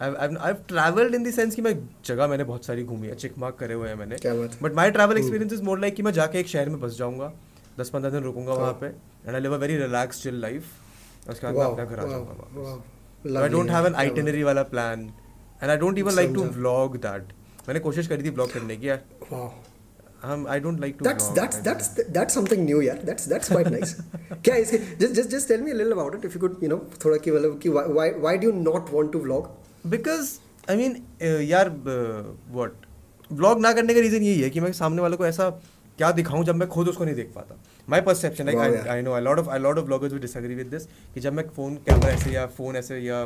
I 0.00 0.52
travelled 0.68 1.14
in 1.14 1.24
the 1.24 1.30
sense 1.34 1.54
कि 1.54 1.62
मैं 1.62 1.74
जगह 2.06 2.26
मैंने 2.28 2.44
बहुत 2.44 2.64
सारी 2.64 2.84
घूमी 2.84 3.06
है 3.06 3.14
चिकमाक 3.16 3.56
करे 3.58 3.74
हुए 3.74 3.88
हैं 3.88 3.96
मैंने। 3.96 4.16
है। 4.24 4.48
But 4.62 4.74
my 4.76 4.90
travel 4.90 5.18
experience 5.18 5.52
is 5.52 5.62
more 5.62 5.80
like 5.80 5.94
कि 5.94 6.02
मैं 6.02 6.12
जाके 6.12 6.40
एक 6.40 6.48
शहर 6.48 6.68
में 6.68 6.80
बस 6.80 6.96
जाऊँगा। 6.98 7.32
दस 7.80 7.90
पंद्रह 7.94 8.10
दिन 8.10 8.22
रुकूँगा 8.24 8.52
वहाँ 8.54 8.72
पे 8.80 8.86
and 8.86 9.34
I 9.34 9.40
live 9.40 9.54
a 9.54 9.58
very 9.64 9.76
relax 9.76 10.22
chill 10.22 10.40
life 10.40 11.30
उसके 11.30 11.46
बाद 11.46 11.54
मैं 11.56 11.64
अपना 11.64 11.84
घर 11.84 12.00
आ 12.00 12.06
जाऊँगा 12.10 13.42
I 13.42 13.48
don't 13.48 13.70
have 13.70 13.86
an. 13.86 13.94
Itinerary 14.04 14.42
वाला 14.42 14.62
plan 14.74 15.00
and 15.62 15.70
I 15.70 15.76
don't 15.76 15.98
even 15.98 16.14
like 16.16 16.30
to 16.34 16.44
vlog 16.58 16.96
that 17.06 17.32
मैंने 17.68 17.80
कोशिश 17.86 18.06
करी 18.08 18.24
थी 18.24 18.30
व्लॉग 18.30 18.52
करने 18.52 18.76
की 18.76 18.88
यार. 18.88 19.02
हम 20.22 20.46
I 20.50 20.60
don't 20.60 20.80
like 20.80 20.96
to 20.98 21.04
That's 21.04 21.26
that's 21.38 21.58
that's 21.66 21.88
that's 22.16 22.36
something 22.36 22.62
new, 22.68 22.78
yeah. 22.84 23.00
That's 23.08 23.26
that's 23.32 23.50
quite 23.54 23.68
nice. 23.72 23.92
क्या 24.44 24.54
है 24.54 24.60
इसके 24.62 24.78
just 25.02 25.18
just 25.18 25.34
just 25.34 25.50
tell 25.52 25.64
me 25.66 25.74
a 25.74 25.78
little 25.80 25.94
about 25.96 26.16
it 26.18 26.24
if 26.28 26.36
you 26.36 26.40
could, 26.44 26.56
you 26.64 26.70
know, 26.72 26.78
थोड़ा 27.04 27.16
कि 27.24 27.30
मतलब 27.30 27.58
कि 27.62 27.70
why 27.98 28.06
why 28.26 28.32
do 28.44 28.50
you 28.50 28.54
not 28.62 28.92
want 28.96 29.12
to 29.16 29.22
vlog? 29.26 29.50
Because 29.94 30.30
I 30.70 30.76
mean 30.76 30.96
यार 31.50 31.68
what 31.86 32.86
vlog 33.32 33.60
ना 33.60 33.72
करने 33.72 33.94
का 33.94 34.00
रीजन 34.00 34.22
यही 34.22 34.40
है 34.40 34.50
कि 34.50 34.60
मैं 34.60 34.72
सामने 34.80 35.02
वालों 35.02 35.16
को 35.18 35.26
ऐसा 35.26 35.48
क्या 35.98 36.10
दिखाऊँ 36.12 36.44
जब 36.44 36.56
मैं 36.56 36.68
खुद 36.68 36.88
उसको 36.88 37.04
नहीं 37.04 37.14
देख 37.14 37.32
पाता? 37.34 37.56
My 37.88 38.00
perception 38.00 38.46
like. 38.46 38.86
I 38.88 39.02
know 39.02 39.12
I 39.12 39.20
lot 39.22 39.38
of 39.38 39.48
I 39.50 39.58
lot 39.58 39.78
of 39.78 39.84
bloggers 39.84 40.12
will 40.12 40.20
disagree 40.22 40.54
with 40.54 40.66
this 40.66 40.86
कि 41.14 41.20
जब 41.20 41.32
मैं 41.32 41.48
फ़ोन 41.56 41.74
कैमरा 41.86 42.10
ऐसे 42.10 42.30
या 42.30 42.46
फ़ोन 42.58 42.76
ऐसे 42.76 42.98
या 42.98 43.24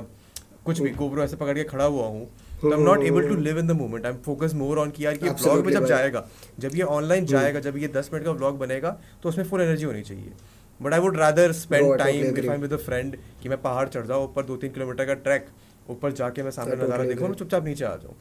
कुछ 0.65 0.81
भी 0.81 0.91
गोप्रो 0.93 1.23
ऐसे 1.23 1.37
पकड़ 1.37 1.55
के 1.55 1.65
खड़ा 1.65 1.85
हुआ 1.87 2.07
हूँ 2.07 2.25
तो 2.61 2.71
I 2.71 2.79
am 2.79 2.85
not 2.85 3.03
able 3.05 3.29
to 3.29 3.35
live 3.37 3.59
in 3.59 3.67
the 3.67 3.77
moment 3.77 4.07
I 4.07 4.13
am 4.13 4.19
focus 4.25 4.55
more 4.55 4.79
on 4.79 4.91
कि 4.91 5.05
यार 5.05 5.17
कि 5.17 5.31
ब्लॉग 5.31 5.65
में 5.67 5.73
जब 5.73 5.87
जाएगा 5.87 6.25
जब 6.61 6.75
ये 6.77 6.83
ऑनलाइन 6.95 7.27
जाएगा 7.27 7.61
जब 7.61 7.77
ये 7.79 7.89
दस 7.95 8.11
मिनट 8.13 8.25
का 8.25 8.33
ब्लॉग 8.33 8.59
बनेगा 8.59 8.97
तो 9.23 9.29
उसमें 9.29 9.45
फुल 9.45 9.61
एनर्जी 9.61 9.85
होनी 9.85 10.03
चाहिए। 10.03 10.33
But 10.81 10.93
I 10.95 11.01
would 11.01 11.17
rather 11.17 11.53
spend 11.53 11.97
time 11.99 12.25
if 12.25 12.33
agree. 12.33 12.51
I 12.51 12.59
with 12.59 12.73
a 12.73 12.77
friend 12.79 13.17
कि 13.43 13.49
मैं 13.49 13.61
पहाड़ 13.63 13.89
चढ़ 13.89 14.07
जाऊँ 14.07 14.25
ऊपर 14.25 14.45
दो 14.45 14.57
तीन 14.57 14.73
किलोमीटर 14.73 15.07
का 15.07 15.15
ट्रैक 15.27 15.47
ऊपर 15.91 16.13
जाके 16.13 16.43
मैं 16.43 16.51
सामने 16.51 16.77
नज़ारा 16.85 17.05
देखूँ 17.05 17.29
और 17.29 17.35
चुपचाप 17.35 17.65
नीचे 17.65 17.85
आ 17.85 17.95
जाऊँ। 17.97 18.15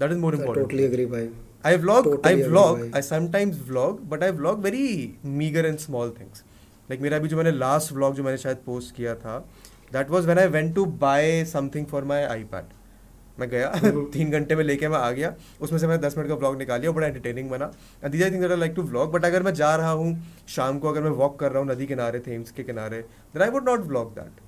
That 0.00 0.12
is 0.12 0.18
more 0.18 0.36
I 0.36 0.46
totally 0.46 0.86
agree, 0.86 1.06
भाई. 1.06 1.28
I 1.64 1.76
vlog, 1.78 2.04
Totally 2.04 2.42
I 2.42 2.48
vlog, 2.48 2.78
भाई. 2.78 2.90
I 2.92 3.02
sometimes 3.02 3.60
vlog, 3.66 4.00
but 4.08 4.22
I 4.22 4.30
vlog 4.32 4.62
very 4.62 4.86
meager 5.36 5.66
and 5.66 5.80
small 5.80 6.14
things. 6.16 6.44
Like 6.88 7.02
मेरा 7.02 7.16
अभी 7.16 7.28
जो 7.28 7.36
मैंने 7.36 7.58
last 7.58 7.94
vlog 7.94 8.14
जो 8.14 8.22
मैंने 8.22 8.38
शायद 8.38 8.64
post 8.68 8.96
किया 8.96 9.14
था, 9.16 9.42
that 9.92 10.16
was 10.16 10.26
when 10.26 10.38
I 10.38 10.48
went 10.56 10.74
to 10.74 10.86
buy 11.04 11.20
something 11.52 11.92
for 11.92 12.02
my 12.12 12.22
iPad. 12.30 12.74
मैं 13.40 13.48
गया 13.50 13.70
हम्म। 13.74 14.04
तीन 14.12 14.30
घंटे 14.30 14.56
में 14.56 14.62
लेके 14.64 14.88
मैं 14.88 14.98
आ 14.98 15.10
गया 15.10 15.34
उसमें 15.60 15.78
से 15.78 15.86
मैंने 15.86 16.02
दस 16.02 16.16
मिनट 16.18 16.28
का 16.28 16.34
व्लॉग 16.34 16.58
निकाल 16.58 16.80
लिया 16.80 16.90
बड़ा 16.92 17.06
एंटरटेनिंग 17.06 17.48
बना 17.50 17.70
and 18.04 18.12
these 18.12 18.22
I 18.22 18.30
think 18.30 18.44
like 18.44 18.72
to 18.74 18.82
vlog 18.82 19.12
but 19.12 19.24
अगर 19.24 19.42
मैं 19.42 19.52
जा 19.54 19.74
रहा 19.76 19.90
हूँ 19.90 20.16
शाम 20.48 20.78
को 20.78 20.88
अगर 20.88 21.02
मैं 21.02 21.10
वॉक 21.20 21.38
कर 21.40 21.52
रहा 21.52 21.62
हूँ 21.62 21.70
नदी 21.70 21.86
किनारे 21.86 22.20
थेम्स 22.26 22.50
के 22.50 22.64
किनारे 22.64 23.00
then 23.00 23.42
I 23.42 23.50
would 23.50 23.68
not 23.68 23.86
vlog 23.86 24.14
that 24.14 24.40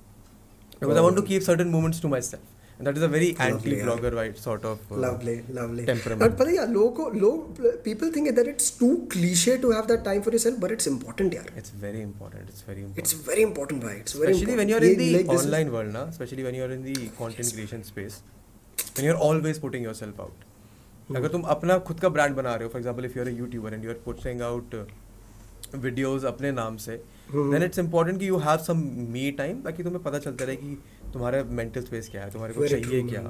because 0.81 0.97
I 0.97 1.03
want 1.03 1.15
to 1.15 1.21
keep 1.23 1.41
certain 1.41 1.67
moments 1.67 2.01
to 2.01 2.07
myself 2.21 2.56
And 2.79 2.87
that 2.87 2.97
is 2.99 3.03
a 3.05 3.07
very 3.11 3.27
anti-vlogger 3.43 4.09
right 4.15 4.35
sort 4.41 4.65
of 4.71 4.91
uh, 4.91 4.97
lovely 5.03 5.33
lovely 5.57 5.85
temperament. 5.85 6.21
और 6.23 6.35
पता 6.41 6.49
है 6.49 6.55
यार 6.55 6.67
लोगों 6.73 7.05
people 7.87 8.11
think 8.17 8.29
that 8.39 8.49
it's 8.51 8.67
too 8.81 8.89
cliche 9.15 9.55
to 9.63 9.71
have 9.77 9.87
that 9.91 10.03
time 10.09 10.21
for 10.27 10.33
yourself 10.35 10.59
but 10.65 10.75
it's 10.75 10.89
important 10.91 11.33
यार 11.37 11.49
It's 11.61 11.73
very 11.85 12.03
important. 12.09 12.51
It's 12.53 12.61
very 12.67 12.83
important. 12.83 13.01
it's 13.05 13.15
very 13.31 13.47
important 13.47 13.83
भाई 13.87 13.97
it's 14.03 14.17
very 14.19 14.35
especially 14.35 14.53
important. 14.53 14.61
when 14.63 14.73
you're 14.73 14.83
in 14.91 15.01
the 15.01 15.09
like 15.17 15.33
online 15.39 15.73
world, 15.77 15.91
na? 15.97 16.05
especially 16.15 16.47
when 16.49 16.59
you're 16.61 16.71
in 16.77 16.85
the 16.91 16.97
content 17.23 17.53
creation 17.57 17.87
space, 17.91 18.19
when 18.95 19.09
you're 19.09 19.19
always 19.31 19.63
putting 19.67 19.89
yourself 19.91 20.23
out. 20.27 20.47
Hmm. 21.09 21.17
अगर 21.17 21.29
तुम 21.39 21.41
अपना 21.57 21.77
खुद 21.89 21.99
का 21.99 22.09
brand 22.19 22.35
बना 22.35 22.55
रहे 22.55 22.63
हो 22.63 22.69
for 22.71 22.81
example 22.81 23.05
if 23.05 23.17
you 23.17 23.23
are 23.23 23.29
a 23.29 23.37
YouTuber 23.43 23.73
and 23.73 23.83
you 23.85 23.89
are 23.89 24.01
putting 24.05 24.41
out 24.53 24.75
videos 25.75 26.23
अपने 26.35 26.51
नाम 26.63 26.77
से 26.87 26.99
Hmm. 27.31 27.51
देन 27.51 27.63
इट्स 27.63 27.79
इंपॉर्टेंट 27.79 28.19
कि 28.19 28.27
you 28.27 28.37
have 28.43 28.57
some 28.65 28.77
me 29.13 29.31
time 29.37 29.61
ताकि 29.61 29.83
तुम्हें 29.83 30.01
पता 30.03 30.19
चलता 30.25 30.45
रहे 30.45 30.55
कि 30.55 30.77
तुम्हारे 31.13 31.43
मेंटल 31.59 31.81
स्पेस 31.81 32.09
क्या 32.09 32.23
है? 32.23 32.31
तुम्हारे 32.31 32.53
को 32.53 32.67
चाहिए 32.67 33.01
क्या? 33.03 33.21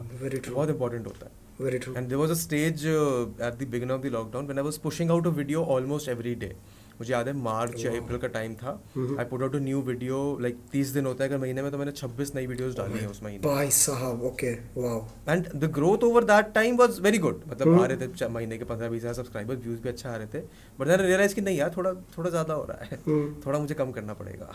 बहुत 0.51 0.69
इंपॉर्टेंट 0.69 1.07
होता 1.07 1.25
है। 1.25 1.31
Very 1.61 1.77
true 1.79 1.93
and 1.95 2.07
there 2.07 2.17
was 2.17 2.31
a 2.31 2.35
stage 2.35 2.85
at 2.85 3.53
the 3.59 3.67
begin 3.71 3.91
of 3.91 4.01
the 4.01 4.11
lockdown 4.13 4.47
when 4.47 4.57
I 4.57 4.63
was 4.63 4.79
pushing 4.81 5.11
out 5.11 5.27
a 5.27 5.29
video 5.37 5.63
almost 5.75 6.09
every 6.09 6.33
day 6.35 6.55
मुझे 6.99 7.11
याद 7.13 7.27
है 7.27 7.33
मार्च 7.37 7.83
या 7.85 7.91
अप्रैल 7.97 8.19
का 8.19 8.27
टाइम 8.35 8.53
था. 8.55 8.71
I 9.19 9.25
put 9.25 9.41
out 9.43 9.55
a 9.55 9.59
new 9.59 9.81
video 9.89 10.17
like 10.41 10.57
तीस 10.71 10.89
दिन 10.93 11.05
होता 11.05 11.23
है 11.23 11.29
अगर 11.29 11.39
महीने 11.41 11.61
में 11.61 11.71
तो 11.71 11.77
मैंने 11.77 11.91
26 11.93 12.33
नई 12.35 12.47
वीडियोस 12.47 12.75
डाली 12.77 12.99
हैं 12.99 13.07
उस 13.07 13.21
महीने। 13.23 13.47
भाई 13.47 13.69
साहब 13.79 14.23
okay 14.31 14.51
wow 14.77 15.05
and 15.29 15.47
the 15.55 15.71
growth 15.75 16.03
over 16.03 16.23
that 16.31 16.53
time 16.55 16.77
was 16.77 16.99
very 17.01 17.17
good 17.27 17.41
मतलब 17.47 17.67
Mhm. 17.67 17.81
आ 17.81 17.85
रहे 17.85 18.07
थे 18.07 18.27
महीने 18.33 18.57
के 18.57 18.65
पंद्रह 18.65 18.89
बीस 18.89 19.01
हज़ार 19.01 19.13
सब्सक्राइबर्स 19.13 19.59
व्यूज़ 19.63 19.81
भी 19.81 19.89
अच्छा 19.89 20.09
आ 20.09 20.15
रहे 20.15 20.27
थे। 20.33 20.43
बट 20.79 20.87
देन 20.87 20.99
रियलाइज़ 21.01 21.35
कि 21.35 21.41
नहीं 21.41 21.57
यार 21.57 21.73
थोड़ा 21.77 21.93
थोड़ा 22.17 22.29
ज़्यादा 22.29 22.53
हो 22.53 22.63
रहा 22.69 22.85
है। 22.85 22.99
हम्म। 23.07 23.33
थोड़ा 23.45 23.59
मुझे 23.59 23.75
कम 23.75 23.91
करना 23.91 24.13
पड़ेगा। 24.21 24.53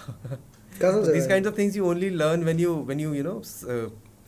This 1.13 1.27
kind 1.29 1.47
of 1.47 1.59
things 1.59 1.77
you 1.77 1.85
only 1.87 2.11
learn 2.11 2.43
when 2.45 2.61
you 2.61 2.75
when 2.87 3.01
you 3.01 3.13
you 3.15 3.23
know 3.25 3.41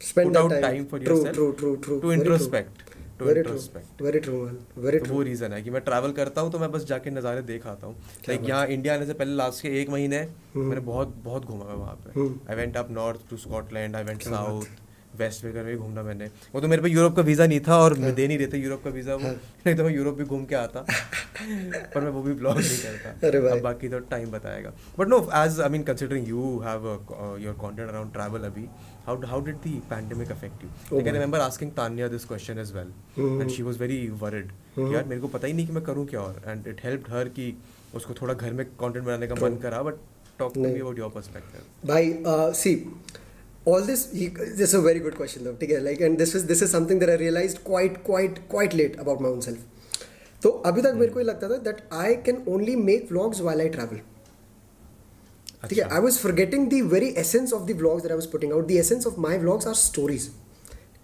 spend 0.00 0.34
that 0.34 0.38
out 0.38 0.52
time, 0.52 0.64
time 0.64 0.86
for 0.88 0.98
yourself 1.02 1.36
true, 1.36 1.44
true, 1.58 1.68
true. 1.76 1.76
true. 1.84 1.98
to 2.00 2.10
introspect 2.14 2.80
true. 3.18 3.58
very 4.00 4.20
true 4.20 4.38
man. 4.44 4.56
Very 4.84 5.00
तो 5.04 5.14
वो 5.14 5.22
reason 5.22 5.52
है 5.52 5.62
कि 5.62 5.70
मैं 5.70 5.80
travel 5.80 6.12
करता 6.12 6.40
हूँ 6.40 6.52
तो 6.52 6.58
मैं 6.58 6.70
बस 6.72 6.84
जाके 6.84 7.10
नज़ारे 7.10 7.42
देख 7.42 7.66
आता 7.66 7.86
हूँ। 7.86 7.96
लाइक 8.28 8.48
यहाँ 8.48 8.66
इंडिया 8.66 8.94
आने 8.94 9.06
से 9.06 9.12
पहले 9.12 9.34
लास्ट 9.34 9.62
के 9.62 9.68
एक 9.80 9.90
महीने 9.90 10.18
हम्म। 10.18 10.64
मैंने 10.64 10.80
बहुत 10.80 11.14
बहुत 11.24 11.44
घूमा 11.44 11.64
मैं 11.64 11.74
वहाँ 11.74 11.94
पे। 12.04 12.20
I 12.50 12.56
went 12.56 12.76
up 12.76 12.90
north 12.90 13.28
to 13.30 13.36
Scotland 13.36 13.96
I 13.96 14.04
went 14.04 14.22
south 14.22 14.64
west 15.18 15.44
वगैरह 15.44 15.64
भी 15.64 15.76
घूमना 15.76 16.02
मैंने 16.02 16.30
वो 16.54 16.60
तो 16.60 16.68
मेरे 16.68 16.82
पे 16.82 16.88
यूरोप 16.90 17.16
का 17.16 17.22
वीज़ा 17.22 17.46
नहीं 17.46 17.60
था 17.68 17.78
और 17.78 17.98
हाँ। 17.98 18.12
दे 18.12 18.26
नहीं 18.26 18.38
रहे 18.38 18.46
थे 18.52 18.58
यूरोप 18.58 18.84
का 18.84 18.90
वीज़ा 18.90 19.14
वो 19.14 19.22
हाँ। 19.22 19.34
नहीं 19.66 19.74
तो 19.76 19.84
मैं 19.84 19.94
यूरोप 19.94 20.16
भी 20.18 20.24
घूम 20.24 20.44
के 20.44 20.54
आता 20.56 20.84
पर 21.94 22.00
मैं 22.00 22.10
वो 22.10 22.22
भी 22.22 22.32
ब्लॉग 22.34 22.56
नहीं 22.56 22.78
करता 22.78 23.26
अरे 23.28 23.40
भाई। 23.40 23.58
अब 23.58 23.62
बाकी 23.62 23.88
तो 23.88 23.98
टाइम 24.10 24.30
बताएगा 24.30 24.72
but 24.98 25.08
no 25.08 25.20
as 25.44 25.60
I 25.60 25.68
mean 25.68 25.82
considering 25.84 26.28
you 26.28 26.58
have 26.64 26.88
your 27.42 27.54
content 27.60 27.88
around 27.88 28.12
travel 28.12 28.50
अभी 28.50 28.68
how 29.06 29.14
how 29.30 29.38
did 29.40 29.56
the 29.62 29.72
pandemic 29.88 30.30
affect 30.30 30.62
you 30.64 30.68
Oh 30.90 30.96
like 30.96 31.06
i 31.06 31.10
my. 31.10 31.16
remember 31.16 31.40
asking 31.46 31.72
tanya 31.72 32.08
this 32.08 32.24
question 32.24 32.60
as 32.62 32.72
well 32.76 32.92
hmm. 33.16 33.42
and 33.42 33.52
she 33.52 33.64
was 33.64 33.80
very 33.82 33.98
worried 34.22 34.52
hmm. 34.76 34.88
कि 34.88 34.94
यार 34.94 35.04
मेरे 35.04 35.20
को 35.20 35.28
पता 35.28 35.46
ही 35.46 35.52
नहीं 35.52 35.66
कि 35.66 35.72
मैं 35.72 35.82
करूँ 35.84 36.06
क्या 36.06 36.20
और 36.20 36.40
एंड 36.46 36.66
इट 36.68 36.80
हेल्प्ड 36.84 37.10
हर 37.10 37.28
कि 37.36 37.52
उसको 37.94 38.14
थोड़ा 38.20 38.34
घर 38.34 38.52
में 38.52 38.64
कंटेंट 38.66 39.04
बनाने 39.04 39.26
का 39.26 39.34
मन 39.42 39.56
करा 39.62 39.82
but 39.82 39.98
talk 40.38 40.54
to. 40.54 40.60
Me 40.62 40.80
about 40.80 40.98
your 40.98 41.10
perspective 41.10 41.88
भाई 41.88 42.14
see 42.62 42.74
all 43.72 43.84
this 43.90 44.00
this 44.12 44.66
is 44.68 44.74
a 44.74 44.80
very 44.86 45.00
good 45.04 45.14
question 45.18 45.44
though 45.44 45.54
ठीक 45.60 45.70
है? 45.70 45.80
Like 45.84 46.00
and 46.06 46.22
this 46.22 46.34
is 46.38 46.48
this 46.48 46.62
is 46.66 46.72
something 46.76 46.98
that 47.02 47.12
I 47.12 47.18
realized 47.20 47.62
quite 47.68 48.02
quite 48.08 48.40
quite 48.54 48.74
late 48.80 48.98
about 49.04 49.22
my 49.26 49.30
own 49.34 49.44
self. 49.46 49.62
तो 50.42 50.50
अभी 50.70 50.82
तक 50.82 50.94
मेरे 50.96 51.12
को 51.12 51.20
ये 51.20 51.26
लगता 51.26 51.48
था 51.48 51.62
that 51.68 51.78
I 52.06 52.10
can 52.26 52.42
only 52.54 52.76
make 52.88 53.08
vlogs 53.12 53.40
while 53.46 53.64
I 53.66 53.70
travel. 53.76 54.02
ठीक 55.68 55.78
है। 55.78 55.84
I 55.94 56.00
was 56.00 56.18
forgetting 56.18 56.68
the 56.70 56.80
very 56.92 57.06
essence 57.18 57.52
of 57.52 57.62
the 57.68 57.76
vlogs 57.76 58.02
that 58.02 58.12
I 58.12 58.16
was 58.16 58.26
putting 58.32 58.52
out 58.52 58.66
the 58.68 58.70
essence 58.70 59.06
of 59.06 59.20
my 59.20 59.38
vlogs 59.38 59.66
are 59.66 59.74
stories 59.74 60.28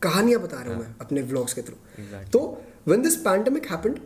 कहानियाँ 0.02 0.40
बता 0.42 0.60
रहा 0.62 0.74
हूँ 0.74 0.80
मैं 0.80 0.94
अपने 1.00 1.22
व्लॉग्स 1.30 1.52
के 1.54 1.62
through 1.62 1.76
तो 2.32 2.40
व्हेन 2.88 3.02
दिस 3.02 3.16
पैंडेमिक 3.26 3.70
हैपेंड 3.70 3.98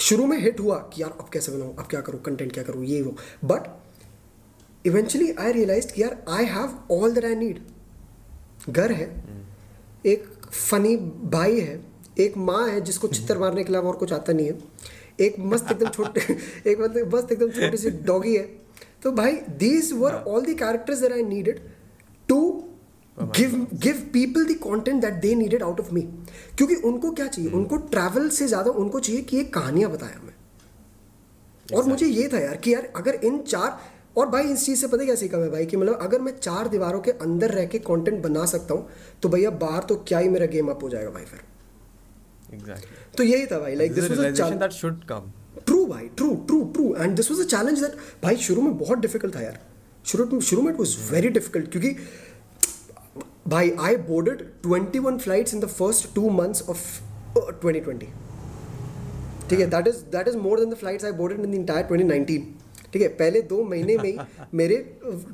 शुरू 0.00 0.26
में 0.26 0.36
हिट 0.40 0.60
हुआ 0.60 0.76
कि 0.94 1.02
यार 1.02 1.10
अब 1.10 1.28
कैसे 1.32 1.52
बनाऊँ? 1.52 1.74
अब 1.76 1.86
क्या 1.90 2.00
करूँ? 2.00 2.20
कंटेंट 2.22 2.52
क्या 2.52 2.64
करूँ? 2.64 2.84
ये 2.84 3.00
वो. 3.02 3.16
बट 3.44 3.66
इवेंचुअली 4.86 5.32
आई 5.32 5.52
रियलाइज़ 5.52 5.92
कि 5.92 6.02
यार 6.02 6.16
I 6.28 6.44
have 6.44 6.94
all 6.94 7.12
that 7.14 7.24
I 7.24 7.34
need 7.34 7.58
घर 8.68 8.92
है 8.92 9.06
एक 10.06 10.24
फनी 10.50 10.96
भाई 11.32 11.60
है 11.60 11.80
एक 12.20 12.36
माँ 12.38 12.66
है 12.68 12.80
जिसको 12.80 13.08
चित्तर 13.08 13.38
मारने 13.38 13.64
के 13.64 13.72
अलावा 13.72 13.88
और 13.88 13.96
कुछ 13.96 14.12
आता 14.12 14.32
नहीं 14.32 14.46
है। 14.46 14.58
एक 15.20 15.34
मस्त 15.40 15.70
एकदम 15.72 15.88
छोटे 15.88 16.20
एक 16.70 16.80
मतलब 16.80 17.14
मस्त 17.14 17.32
एकदम 17.32 17.50
छोटी 17.50 17.76
सी 17.76 17.90
डॉगी 18.06 18.34
है। 18.36 18.42
तो 19.02 19.12
भाई 19.12 19.32
these 19.58 19.92
were 19.92 20.12
all 20.12 20.44
the 20.44 20.56
characters 20.58 21.00
that 21.00 21.12
I 21.12 21.22
needed 21.24 21.60
to 22.28 22.40
give 23.18 23.66
give 23.74 24.02
people 24.12 24.44
the 24.44 24.56
content 24.64 25.00
that 25.02 25.14
they 25.20 25.34
needed 25.34 25.62
out 25.62 25.80
of 25.80 25.92
me 25.94 26.00
क्योंकि 26.56 26.74
उनको 26.74 27.10
क्या 27.10 27.26
चाहिए? 27.26 27.50
उनको 27.50 27.76
ट्रैवल 27.76 28.28
से 28.30 28.46
ज़्यादा 28.46 28.70
उनको 28.72 29.00
चाहिए 29.00 29.22
कि 29.22 29.36
ये 29.36 29.44
कहानियाँ 29.54 29.90
बताया 29.90 30.18
हमें। 30.18 30.34
और 31.68 31.84
मुझे 31.84 32.06
ये 32.06 32.28
था 32.32 32.38
यार 32.38 32.56
कि 32.56 32.74
यार 32.74 32.92
अगर 32.96 33.14
इन 33.24 33.38
चार 33.40 33.80
और 34.18 34.28
भाई 34.28 34.52
इस 34.52 34.64
चीज़ 34.66 34.80
से 34.80 34.88
पता 34.88 35.04
क्या 35.04 35.14
सीखा 35.14 35.38
मैं 35.38 35.50
भाई 35.52 35.66
कि 35.66 35.76
मतलब 35.76 35.98
अगर 36.02 36.20
मैं 36.20 36.32
चार 36.38 36.68
दीवारों 36.68 37.00
के 37.00 37.10
अंदर 37.22 37.50
रह 37.50 37.66
के 37.66 37.78
कंटेंट 37.84 38.22
बना 38.22 38.44
सकता 38.46 38.74
हूँ 38.74 38.88
तो 39.22 39.28
भैया 39.28 39.50
बाहर 39.60 39.82
तो 39.82 39.96
क्या 40.08 40.18
ही 40.18 40.28
मेरा 40.28 40.46
गेम 40.54 40.68
अप 40.68 40.82
हो 40.82 40.88
जाएगा 40.88 41.10
भाई 41.10 41.24
फिर। 41.24 41.40
एग्जैक्टली 42.54 43.16
तो 43.16 43.24
यही 43.24 43.46
था 43.46 43.58
भाई 43.58 43.74
like 43.74 43.94
this 43.94 44.10
was 44.10 44.52
that 44.58 44.76
should 44.76 45.04
true 45.66 45.84
भाई 45.86 46.08
true 46.16 46.34
true 46.46 46.62
true 46.74 46.94
and 46.94 47.16
this 47.16 47.30
was 47.30 47.40
a 47.40 47.44
challenge 47.48 47.80
that 47.80 47.96
भाई 48.22 48.36
शुरू 48.42 48.62
में 48.62 48.76
बहुत 48.78 48.98
डिफ़िकल्ट 48.98 49.34
था 49.36 49.40
यार। 49.40 49.58
शुरू 50.04 50.24
में 50.24 50.40
शुरू 50.40 50.62
में 50.62 50.72
इट 50.72 50.78
वाज 50.78 50.96
वेरी 51.10 51.28
डिफ़िकल्ट 51.30 51.70
क्योंकि 51.72 51.96
भाई 53.48 53.70
I 53.80 53.96
boarded 54.06 54.42
21 54.66 55.18
flights 55.18 55.54
in 55.54 55.60
the 55.60 55.66
first 55.72 56.14
two 56.14 56.30
months 56.30 56.62
of 56.68 56.84
2020 57.64 58.04
ठीक 59.50 59.60
है 59.60 59.66
that 59.66 59.88
is 59.88 59.96
that 60.12 60.28
is 60.28 60.36
more 60.38 60.60
than 60.60 60.70
the 60.70 60.74
flights 60.76 61.04
I 61.04 61.12
boarded 61.12 61.40
in 61.40 61.50
the 61.50 61.54
entire 61.54 61.86
2019 61.92 62.40
ठीक 62.92 63.02
है 63.02 63.08
पहले 63.16 63.42
दो 63.44 63.62
महीने 63.64 63.96
में 63.96 64.04
ही 64.04 64.18
मेरे 64.54 64.76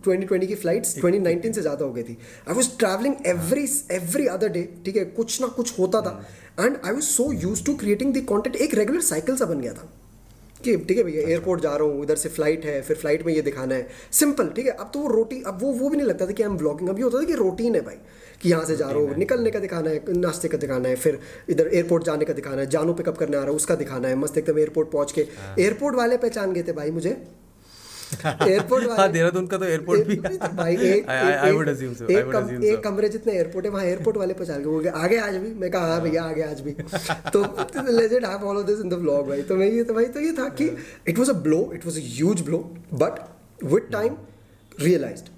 2020 0.07 0.47
की 0.47 0.55
फ्लाइट्स 0.57 0.95
2019 0.97 1.55
से 1.55 1.61
ज़्यादा 1.61 1.85
हो 1.85 1.93
गई 1.93 2.03
थी। 2.03 2.17
I 2.49 2.55
was 2.55 2.71
travelling 2.79 3.15
every 3.27 3.67
every 3.93 4.27
other 4.29 4.49
day 4.51 4.69
ठीक 4.85 4.97
है 4.97 5.05
कुछ 5.17 5.41
ना 5.41 5.47
कुछ 5.57 5.79
होता 5.79 6.01
था। 6.03 6.15
And 6.61 6.77
I 6.77 6.93
was 6.93 7.05
so 7.07 7.31
use 7.35 7.65
to 7.67 7.75
creating 7.77 8.15
the 8.15 8.25
content 8.27 8.57
एक 8.57 8.75
रेगुलर 8.75 9.01
साइकिल 9.03 9.37
सा 9.37 9.45
बन 9.45 9.61
गया 9.61 9.73
था। 9.73 9.91
कि 10.61 10.77
ठीक 10.79 10.99
है 10.99 11.03
भैया 11.05 11.23
एयरपोर्ट 11.23 11.61
जा 11.63 11.75
रहा 11.77 11.87
हूँ 11.87 12.01
उधर 12.03 12.17
से 12.17 12.29
फ़्लाइट 12.29 12.65
है 12.65 12.81
फिर 12.83 12.97
फ़्लाइट 12.97 13.25
में 13.27 13.33
ये 13.35 13.41
दिखाना 13.43 13.75
है। 13.75 13.89
सिंपल 14.13 14.49
ठीक 14.57 14.67
है 14.67 14.73
अब 14.75 14.91
तो 14.95 15.01
वो 15.01 15.09
रोटी 15.09 15.43
अब 15.47 15.59
वो 15.63 15.73
वो 15.73 15.89
भी 15.89 15.97
नहीं 15.97 16.07
लगता 16.07 16.27
था 16.27 16.33
कि 16.33 16.43
आई 16.43 16.49
एम 16.49 16.57
ब्लॉगिंग 16.59 16.89
अब 16.89 16.99
ये 16.99 17.05
होता 17.05 17.19
था 17.19 17.25
कि 17.25 17.35
रूटीन 17.35 17.75
है 17.75 17.81
भाई 17.81 17.97
कि 18.41 18.51
यहाँ 18.51 18.65
से 18.65 18.77
जा 18.77 18.89
रहा 18.89 18.99
हूँ 18.99 19.17
निकलने 19.17 19.51
का 19.51 19.59
दिखाना 19.59 19.91
है 19.91 20.17
नाश्ते 20.17 20.49
का 20.49 20.59
दिखाना 20.59 20.89
है 20.89 20.97
फिर 20.97 21.19
इधर 21.51 21.71
एयरपोर्ट 21.75 22.05
जाने 22.05 22.25
का 22.25 22.33
दिखाना 22.33 22.61
है 22.61 22.69
जानू 22.71 22.95
पिकअप 22.95 23.19
करने 23.19 23.37
आ 23.37 23.41
रहा 23.41 23.49
हूँ 23.49 23.57
उसका 23.57 23.75
दिखाना 23.77 24.09
है 24.09 24.17
मस्त 24.17 24.39
एकदम 24.39 24.59
एयरपोर्ट 24.59 24.91
पहुँच 24.91 25.13
के। 25.13 25.27
एयरपोर्ट 25.61 25.97
वाले 25.97 26.17
पहचान 26.19 26.53
गए 26.53 26.63
थे 26.63 26.73
भाई 26.75 26.91
मुझे। 26.91 27.17
एयरपोर्ट 28.49 28.89
हाँ 28.99 29.09
देहरादून 29.13 29.47
का 29.47 29.59
तो 29.59 29.65
एयरपोर्ट 29.65 30.07
भी 30.07 30.17
तो 30.17 30.49
भाई 30.57 30.77
एक 30.89 31.07
I- 31.15 31.49
I 31.49 31.51
would 31.57 31.71
assume 31.73 31.95
so. 31.99 32.09
I 32.09 32.17
एक 32.19 32.31
कम- 32.33 32.65
एक 32.65 32.83
कमरे 32.85 33.09
जितने 33.09 33.33
एयरपोर्ट 33.33 33.67
है 33.67 33.71
वहाँ 33.73 33.85
एयरपोर्ट 33.85 34.17
वाले 34.17 34.35
पहुँचा 34.35 34.59
के 34.59 34.65
वो 34.65 34.79
गए, 34.81 34.89
आगे 35.03 35.19
आज 35.19 35.37
भी? 35.37 35.53
मैं 35.61 35.71
कहा 35.71 35.87
हाँ 35.93 36.01
भैया 36.03 36.23
आगे 36.25 36.43
आज 36.43 36.61
भी। 36.61 36.73
तो 37.33 37.43
legend 37.91 38.25
I 38.25 38.39
follow 38.43 38.63
this 38.63 38.81
in 38.81 38.89
the 38.89 38.95
vlog 39.05 39.29
भाई। 39.29 39.43
तो 39.43 39.57
मैं 39.57 39.71
ये 39.71 39.85
तो 39.85 39.95
भाई 39.95 40.07
तो 40.17 40.21
ये 40.21 40.33
था 40.39 40.49
कि 40.61 40.71
it 41.09 41.19
was 41.19 41.31
a 41.31 41.39
blow 41.49 41.61
it 41.75 41.87
was 41.87 41.99
a 41.99 42.03
huge 42.07 42.41
blow 42.43 42.59
but 42.95 43.19
with 43.65 43.89
time 43.93 44.17
realised 44.73 45.29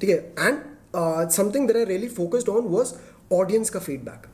ठीक 0.00 0.10
है? 0.10 0.16
And 0.38 1.28
something 1.32 1.66
that 1.66 1.76
I 1.76 1.84
really 1.84 2.08
focused 2.20 2.48
on 2.48 2.68
was 2.68 2.94
audience 3.32 3.70
का 3.70 3.80
फीडबैक 3.80 4.26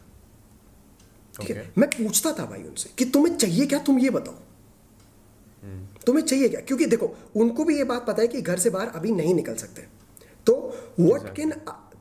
ठीक 1.34 1.56
है? 1.56 1.64
मैं 1.78 1.88
पूछता 1.90 2.30
था 2.38 2.44
भाई 2.46 2.62
उनसे 2.64 2.90
कि 2.98 3.04
तुम्हें 3.16 3.36
चाहिए 3.36 3.66
क्या? 3.66 3.78
तुम 3.86 3.98
ये 3.98 4.10
बताओ। 4.10 4.34
तुम्हें 6.06 6.24
चाहिए 6.24 6.48
क्या? 6.48 6.60
क्योंकि 6.60 6.86
देखो 6.86 7.14
उनको 7.36 7.64
भी 7.64 7.76
ये 7.76 7.84
बात 7.84 8.06
पता 8.06 8.22
है 8.22 8.28
कि 8.28 8.40
घर 8.42 8.58
से 8.58 8.70
बाहर 8.70 8.88
अभी 8.90 9.12
नहीं 9.12 9.34
निकल 9.34 9.54
सकते। 9.56 9.82
तो 10.46 10.54
वट 11.00 11.34
कैन 11.36 11.52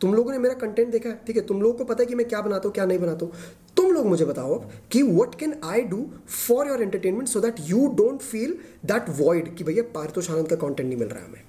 तुम 0.02 0.14
लोगों 0.14 0.32
ने 0.32 0.38
मेरा 0.38 0.54
कंटेंट 0.56 0.92
देखा 0.92 1.10
है 1.10 1.20
ठीक 1.28 1.36
है? 1.36 1.42
तुम 1.44 1.62
लोगों 1.62 1.78
को 1.78 1.84
पता 1.84 2.04
है 2.04 2.08
कि 2.08 2.16
मैं 2.16 2.28
क्या 2.28 2.42
बनाता 2.42 2.68
हूँ 2.68 2.74
क्या 2.74 2.86
नहीं 2.86 3.00
बनाता 3.00 3.26
हूँ। 3.26 3.34
तुम 3.78 3.92
लोग 3.92 4.06
मुझे 4.06 4.26
बताओ 4.26 4.56
अब 4.56 4.70
कि 4.92 5.02
what 5.04 5.36
can 5.36 5.56
I 5.64 5.82
do 5.84 6.06
for 6.28 6.68
your 6.68 6.82
entertainment 6.82 7.28
so 7.28 7.40
that 7.40 7.56
you 7.62 7.88
don't 7.98 8.22
feel 8.22 8.58
that 8.86 9.10
void 9.20 9.56
कि 9.56 9.64
भैया 9.64 9.84
पारितोष 9.96 10.30
आनंद 10.32 10.48
का 10.48 10.56
कॉन्टेंट 10.56 10.88
नहीं 10.90 11.00
मिल 11.00 11.08
रहा 11.08 11.20
है 11.20 11.26
हमें। 11.26 11.42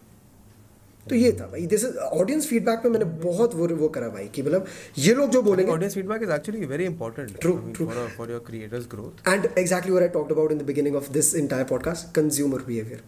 तो 1.11 1.15
ये 1.17 1.33
था 1.41 1.47
भाई 1.53 1.67
दिस 1.73 1.85
इज़ 1.85 1.97
ऑडियंस 1.99 2.47
फीडबैक 2.49 2.79
पे 2.83 2.89
मैंने 2.97 3.05
बहुत 3.25 3.55
वो 3.55 3.69
वो 3.83 3.89
करा 3.99 4.09
भाई 4.17 4.29
कि 4.35 4.43
मतलब 4.43 4.67
ये 5.07 5.15
लोग 5.15 5.31
जो 5.31 5.43
बोलेंगे 5.43 6.67
very 6.75 6.87
important 6.93 7.39
True, 7.45 7.55
I 7.59 7.65
mean, 7.67 7.75
true. 7.75 7.87
for, 7.91 7.99
a, 8.05 8.09
for 8.17 8.27
your 8.33 8.41
creators 8.49 8.87
growth 8.97 9.23
and 9.35 9.49
exactly 9.65 9.93
what 9.97 10.03
I 10.03 10.09
talked 10.19 10.35
about 10.39 10.57
in 10.57 10.59
the 10.65 10.69
beginning 10.73 10.97
of 11.03 11.13
this 11.19 11.33
entire 11.45 11.69
podcast 11.75 12.13
consumer 12.21 12.61
behavior 12.73 13.01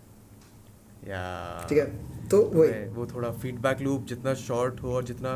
yeah 1.08 1.68
ठीक 1.68 1.78
है 1.78 1.86
तो 2.30 2.38
वही 2.54 2.72
वो 2.96 3.06
थोड़ा 3.14 3.30
फीडबैक 3.42 3.80
लूप 3.82 4.06
जितना 4.08 4.34
शॉर्ट 4.42 4.82
हो 4.82 4.92
और 4.96 5.04
जितना 5.04 5.30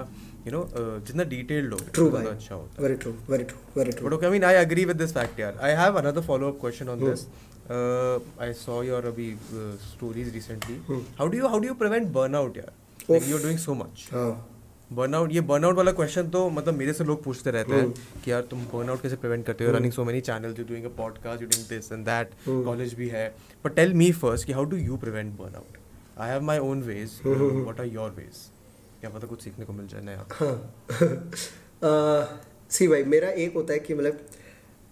यू 0.47 0.53
नो 0.53 0.61
जितना 1.07 1.25
डिटेल्ड 1.31 1.73
हो 1.73 1.79
ट्रू 1.95 2.09
भाई 2.11 2.27
अच्छा 2.33 2.55
होता 2.55 2.77
है 2.77 2.83
very 2.83 2.97
true 3.05 3.13
very 3.31 3.45
true 3.53 3.81
very 3.81 3.93
true 3.99 4.09
But 4.09 4.17
okay, 4.19 4.29
I 4.29 4.33
mean, 4.35 4.45
I 4.51 4.53
agree 4.67 4.85
with 4.91 5.01
this 5.03 5.15
fact, 5.19 5.41
yaar. 5.45 5.53
I 5.69 5.73
have 5.81 5.99
another 6.03 6.23
follow-up 6.31 6.59
question 6.65 6.93
on 6.95 7.03
Hmm. 7.05 7.11
this. 7.11 7.27
Uh, 7.67 8.19
I 8.39 8.53
saw 8.53 8.83
your 8.83 9.01
abhi, 9.01 9.37
uh, 9.57 9.75
stories 9.83 10.35
recently. 10.35 10.75
Hmm. 10.87 11.01
How 11.17 11.29
do 11.29 11.39
you 11.39 11.49
how 11.49 11.59
do 11.59 11.67
you 11.67 11.75
prevent 11.75 12.13
burnout, 12.13 12.57
yaar? 12.57 12.69
Like 13.09 13.23
Oof. 13.23 13.29
you're 13.29 13.41
doing 13.41 13.57
so 13.59 13.75
much. 13.75 14.11
हाँ। 14.13 14.51
Burnout 14.93 15.33
ये 15.33 15.41
burnout 15.41 15.77
वाला 15.77 15.93
question 15.93 16.29
तो 16.31 16.49
मतलब 16.51 16.75
मेरे 16.75 16.93
से 16.93 17.05
लोग 17.05 17.23
पूछते 17.25 17.51
रहते 17.51 17.75
हैं 17.75 17.91
कि 18.25 18.31
यार 18.31 18.43
तुम 18.51 18.65
बर्नआउट 18.73 19.03
कैसे 19.03 19.17
प्रिवेंट 19.17 19.47
करते 19.47 19.65
हो? 19.65 19.73
Running 19.73 19.93
so 19.93 20.05
many 20.05 20.21
channels 20.21 20.59
you 20.59 20.65
doing 20.65 20.85
a 20.85 20.89
podcast 20.99 21.43
you 21.43 21.49
doing 21.49 21.67
this 21.69 21.93
and 21.93 22.05
that 22.07 22.31
college 22.49 22.95
भी 22.95 23.09
है. 23.09 23.27
बट 23.65 23.75
टेल 23.77 23.95
मी 24.03 24.11
फ़र्स्ट 24.13 24.47
कि 24.47 24.53
how 24.53 24.65
do 24.65 24.77
you 24.77 24.97
prevent 25.07 25.37
burnout 25.39 25.79
I 26.21 26.31
have 26.31 26.43
my 26.51 26.59
own 26.69 26.83
ways 26.83 27.21
what 27.27 27.81
are 27.81 27.87
your 27.87 28.11
ways 28.19 28.37
क्या 29.01 29.11
पता 29.11 29.27
कुछ 29.27 29.43
सीखने 29.43 29.65
को 29.65 29.73
मिल 29.73 29.87
जाए 29.87 30.03
नया? 30.05 30.27
हाँ। 30.33 30.59
सी 32.71 32.89
भाई 32.89 33.05
मेरा 33.17 33.29
एक 33.29 33.55
होता 33.55 33.73
है 33.73 33.79
कि 33.79 33.95
मतलब 33.95 34.19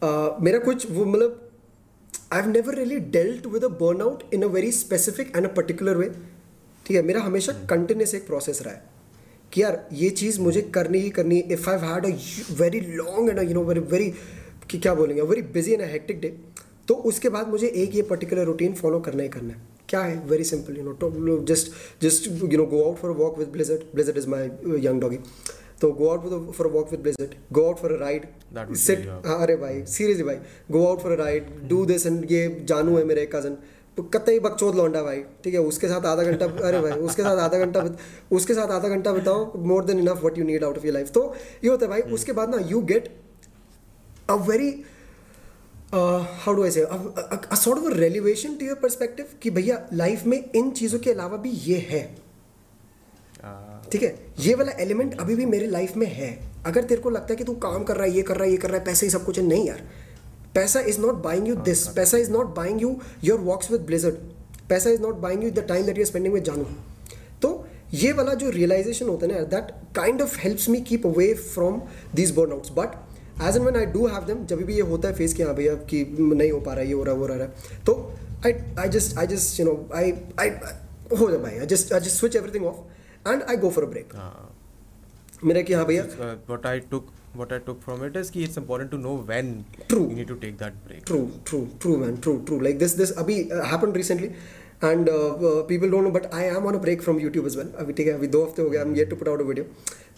uh, 0.03 0.43
मेरा 0.43 0.59
कुछ 0.59 0.91
वो 0.91 1.05
मतलब 1.05 1.49
I 2.33 2.41
have 2.41 2.51
never 2.51 2.75
really 2.75 2.99
dealt 3.15 3.47
with 3.47 3.65
a 3.65 3.69
burnout 3.69 4.23
in 4.35 4.43
a 4.43 4.47
very 4.47 4.73
specific 4.73 5.33
and 5.37 5.47
a 5.47 5.53
particular 5.55 5.97
way 5.97 6.09
ठीक 6.87 6.97
है 6.97 7.03
मेरा 7.03 7.21
हमेशा 7.21 7.53
कंटिन्यूस 7.71 8.15
एक 8.15 8.27
प्रोसेस 8.27 8.63
रहा 8.63 8.75
है 8.75 8.85
कि 9.53 9.63
यार 9.63 9.89
ये 9.93 10.11
चीज़ 10.11 10.41
मुझे 10.41 10.63
करनी 10.75 10.99
ही 10.99 11.11
करनी 11.11 11.39
if 11.39 11.69
I 11.71 11.79
had 11.79 12.07
a 12.07 12.11
very 12.55 12.81
long 12.81 13.31
and 13.31 13.49
you 13.49 13.55
know 13.55 13.65
very 13.65 13.81
very 13.81 14.11
कि 14.71 14.79
क्या 14.79 14.95
बोलेंगे 14.95 15.23
very 15.23 15.43
busy 15.43 15.73
and 15.73 15.83
hectic 15.83 16.21
day 16.21 16.29
तो 16.89 16.95
उसके 16.95 17.29
बाद 17.29 17.49
मुझे 17.49 17.67
एक 17.67 17.95
ये 17.95 18.03
पर्टिकुलर 18.03 18.45
रूटीन 18.45 18.75
फॉलो 18.75 19.01
करना 19.01 19.23
ही 19.23 19.29
करना 19.29 19.55
है। 19.55 19.63
क्या 19.89 20.01
है? 20.01 20.17
Very 20.27 20.45
simple 20.45 20.77
you 20.77 20.83
know 20.83 21.39
just 21.45 21.73
just 22.03 22.27
you 22.27 22.59
know 22.59 22.67
go 22.67 22.83
out 22.85 22.97
for 22.97 23.11
walk 23.11 23.39
with 23.39 23.49
Blizzard 23.49 23.81
Blizzard 23.95 24.19
is 24.19 24.29
my 24.29 24.47
young 24.87 25.01
doggie 25.01 25.19
तो 25.83 25.93
go 25.93 26.09
out 26.09 26.53
for 26.55 26.67
walk 26.73 26.91
with 26.91 27.01
Blizzard 27.03 27.35
go 27.53 27.67
out 27.67 27.79
for 27.79 27.93
a 27.93 27.99
ride 28.01 28.75
sit 28.87 29.07
अरे 29.09 29.57
भाई 29.57 29.85
seriously 29.89 30.25
भाई. 30.25 30.37
Go 30.71 30.87
out 30.87 31.01
for 31.03 31.13
a 31.13 31.17
ride 31.17 31.53
do 31.69 31.85
this 31.87 32.07
and 32.07 32.33
ये 32.33 32.43
जानू 32.69 32.97
है 32.97 33.05
मेरे 33.05 33.27
cousin 33.35 33.57
कतई 34.13 34.39
बकचोद 34.41 34.77
लौंडा 34.77 35.03
भाई. 35.03 35.19
ठीक 35.45 35.55
है 35.55 35.61
उसके 35.63 35.89
साथ 35.89 36.07
आधा 36.07 36.23
घंटा 36.23 36.47
अरे 36.67 36.81
भाई 36.81 36.93
उसके 37.09 37.23
साथ 37.23 37.39
आधा 37.39 37.59
घंटा 37.59 37.81
उसके 38.33 38.55
साथ 38.55 38.71
आधा 38.71 38.89
घंटा 38.89 39.13
बिताओ 39.13 39.65
more 39.65 39.85
than 39.85 39.99
enough 39.99 40.21
what 40.21 40.39
you 40.39 40.45
need 40.45 40.65
out 40.65 40.77
of 40.77 40.87
your 40.87 40.95
life 40.95 41.11
तो 41.11 41.25
ये 41.65 41.71
होता 41.71 41.85
है 41.85 41.91
भाई 41.91 42.03
hmm. 42.03 42.13
उसके 42.13 42.33
बाद 42.33 42.55
ना 42.55 42.63
you 42.69 42.81
get 42.93 43.09
a 44.31 44.35
very 44.49 44.71
how 45.93 46.55
do 46.55 46.63
I 46.65 46.71
say 46.71 46.85
sort 46.85 47.79
of 47.79 47.93
revelation 47.95 48.55
to 48.57 48.67
your 48.67 48.77
perspective 48.83 49.39
कि 49.43 49.51
भैया 49.51 49.77
लाइफ 49.93 50.25
में 50.27 50.43
इन 50.55 50.71
चीज़ों 50.71 50.99
के 50.99 51.13
अलावा 51.13 51.37
भी 51.37 51.51
ये 51.65 51.79
है। 51.89 52.03
ठीक 53.93 54.03
है? 54.03 54.15
ये 54.41 54.55
वाला 54.55 54.73
एलिमेंट 54.81 55.19
अभी 55.21 55.35
भी 55.35 55.47
मेरे 55.47 55.67
लाइफ 55.67 55.97
में 55.97 56.07
है। 56.07 56.31
अगर 56.67 56.85
तेरे 56.85 57.01
को 57.03 57.11
लगता 57.11 57.33
है 57.33 57.37
कि 57.37 57.45
तू 57.45 57.53
काम 57.63 57.85
कर 57.85 57.97
रहा 57.97 58.05
है 58.05 58.15
ये 58.17 58.23
कर 58.23 58.37
रहा 58.37 58.45
है 58.45 58.51
ये 58.51 58.57
कर 58.57 58.69
रहा 58.69 58.79
है 58.79 58.85
पैसे 58.85 59.07
ही 59.07 59.11
सब 59.11 59.25
कुछ 59.25 59.39
है 59.39 59.45
नहीं 59.47 59.67
यार। 59.69 59.83
पैसा 60.55 60.81
is 60.81 61.01
not 61.01 61.23
buying 61.23 61.49
you 61.49 61.55
this 61.65 61.87
पैसा 61.89 62.19
is 62.19 62.31
not 62.31 62.55
buying 62.57 62.83
you 62.83 62.97
your 63.25 63.39
walks 63.41 63.71
with 63.71 63.81
Blizzard 63.81 64.15
पैसा 64.69 64.91
is 64.91 65.01
not 65.03 65.15
buying 65.19 65.45
you 65.45 65.51
the 65.51 65.65
time 65.69 65.87
that 65.87 65.99
you 65.99 66.05
spending 66.05 66.35
with 66.35 66.45
जानू 66.45 66.65
तो 67.43 67.53
ये 67.95 68.13
वाला 68.13 68.35
जो 68.35 68.51
रियलाइजेशन 68.51 69.09
होता 69.09 69.27
है 69.27 69.33
ना 69.33 69.41
that 69.55 69.71
kind 69.97 70.23
of 70.23 70.39
helps 70.39 70.69
me 70.69 70.81
keep 70.81 71.07
away 71.07 71.33
from 71.35 71.81
these 72.15 72.31
burnouts 72.53 72.71
but 72.77 72.95
as 73.49 73.57
and 73.57 73.63
when 73.63 73.77
I 73.77 73.87
do 73.93 74.07
have 74.07 74.25
them 74.27 74.45
जब 74.47 74.63
भी 74.63 74.75
ये 74.75 74.83
होता 74.91 75.09
है 75.09 75.15
फेस 75.15 75.35
कि 75.35 75.43
हाँ 75.43 75.55
भैया 75.55 75.75
कि 75.91 76.05
नहीं 76.21 76.51
हो 76.51 76.61
पा 76.61 76.73
रहा 76.73 76.81
है 76.81 76.87
ये 76.87 76.95
हो 76.95 77.03
रहा 77.03 77.15
है 77.15 77.21
वो 77.21 77.27
रहा 77.27 77.39
है 77.39 77.53
तो 77.87 77.95
I 78.47 78.53
I 78.79 78.89
just 78.89 79.19
I 79.19 79.27
just 79.27 79.61
you 79.61 79.67
know 79.67 79.75
I 79.95 80.13
I 80.41 80.51
हो 81.19 81.31
जाए 81.31 81.41
भाई। 81.41 81.59
I 81.59 81.67
just 81.67 81.93
I 81.93 82.01
just 82.01 82.17
switch 82.17 82.37
everything 82.37 82.67
off 82.67 82.77
and 83.27 83.43
I 83.43 83.57
go 83.57 83.71
for 83.71 83.85
break 83.87 84.13
मेरा 85.45 85.61
कि 85.63 85.73
हाँ 85.73 85.85
भैया। 85.87 86.03
What 86.49 86.67
I 86.67 86.81
took 86.91 87.07
what 87.37 87.53
I 87.53 87.59
took 87.67 87.81
from 87.81 88.05
it 88.07 88.17
is 88.17 88.31
कि 88.33 88.43
it's 88.45 88.59
important 88.59 88.91
to 88.91 88.97
know 88.99 89.17
when 89.29 89.55
true 89.89 90.01
you 90.01 90.17
need 90.17 90.29
to 90.29 90.35
take 90.43 90.57
that 90.57 90.73
break 90.87 91.03
true 91.07 91.19
true 91.47 91.67
true 91.81 91.97
man 91.97 92.17
true 92.17 92.37
true 92.47 92.61
like 92.61 92.79
this 92.79 92.97
this 92.97 93.13
अभी 93.19 93.37
happened 93.71 93.97
recently 93.97 94.27
and 94.27 95.09
people 95.69 95.91
don't 95.91 96.05
know 96.05 96.11
but 96.11 96.27
I 96.35 96.45
am 96.45 96.67
on 96.67 96.75
a 96.75 96.79
break 96.79 97.03
from 97.03 97.21
YouTube 97.21 97.47
as 97.47 97.57
well 97.57 97.69
अभी 97.79 97.93
ठीक 97.93 98.07
है 98.07 98.13
अभी 98.15 98.27
दो 98.29 98.45
हफ़्ते 98.45 98.63
हो 98.63 98.71
गए 98.71 98.79
I 98.79 98.85
am 98.85 98.95
yet 98.97 99.11
to 99.11 99.17
put 99.17 99.29
out 99.29 99.41
a 99.41 99.45
video 99.45 99.65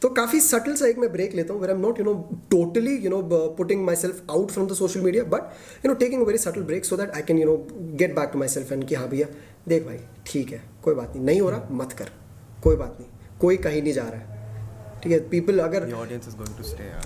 तो 0.03 0.09
काफ़ी 0.15 0.41
सटल 0.41 0.75
सा 0.77 0.87
एक 0.87 0.99
मैं 0.99 1.11
ब्रेक 1.13 1.35
लेता 1.35 1.55
हूँ 1.55 1.61
where 1.61 1.71
am 1.71 1.81
not 1.81 1.99
you 1.99 2.05
know 2.05 2.15
totally 2.51 2.97
you 2.97 3.11
know 3.11 3.23
putting 3.59 3.85
myself 3.97 4.31
out 4.31 4.51
from 4.51 4.67
the 4.69 4.75
social 4.75 5.01
media 5.01 5.25
but 5.35 5.85
you 5.85 5.89
know 5.89 5.95
taking 5.99 6.27
very 6.27 6.39
subtle 6.39 6.63
break 6.63 6.85
so 6.85 6.97
that 6.97 7.11
I 7.11 7.23
can 7.23 7.39
you 7.39 7.47
know 7.47 7.57
get 7.97 8.15
back 8.17 8.31
to 8.33 8.39
myself 8.49 8.73
and 8.73 8.85
कि 8.89 8.95
हाँ 8.95 9.09
भैया 9.09 9.27
देख 9.69 9.87
भाई 9.87 9.99
ठीक 10.27 10.53
है 10.53 10.63
कोई 10.85 10.95
बात 10.95 11.17
नहीं 11.17 11.41
हो 11.41 11.51
रहा 11.51 11.69
मत 11.73 11.93
कर। 11.93 12.11
कोई 12.65 12.77
बात 12.77 12.97
नहीं 13.01 13.39
कोई 13.41 13.57
कहीं 13.59 13.83
नहीं 13.83 13.93
जा 13.93 14.03
रहा 14.05 14.21
है। 14.21 14.33
ठीक 15.03 15.13
है 15.13 15.19
पीपल 15.31 15.59
अगर 15.61 15.87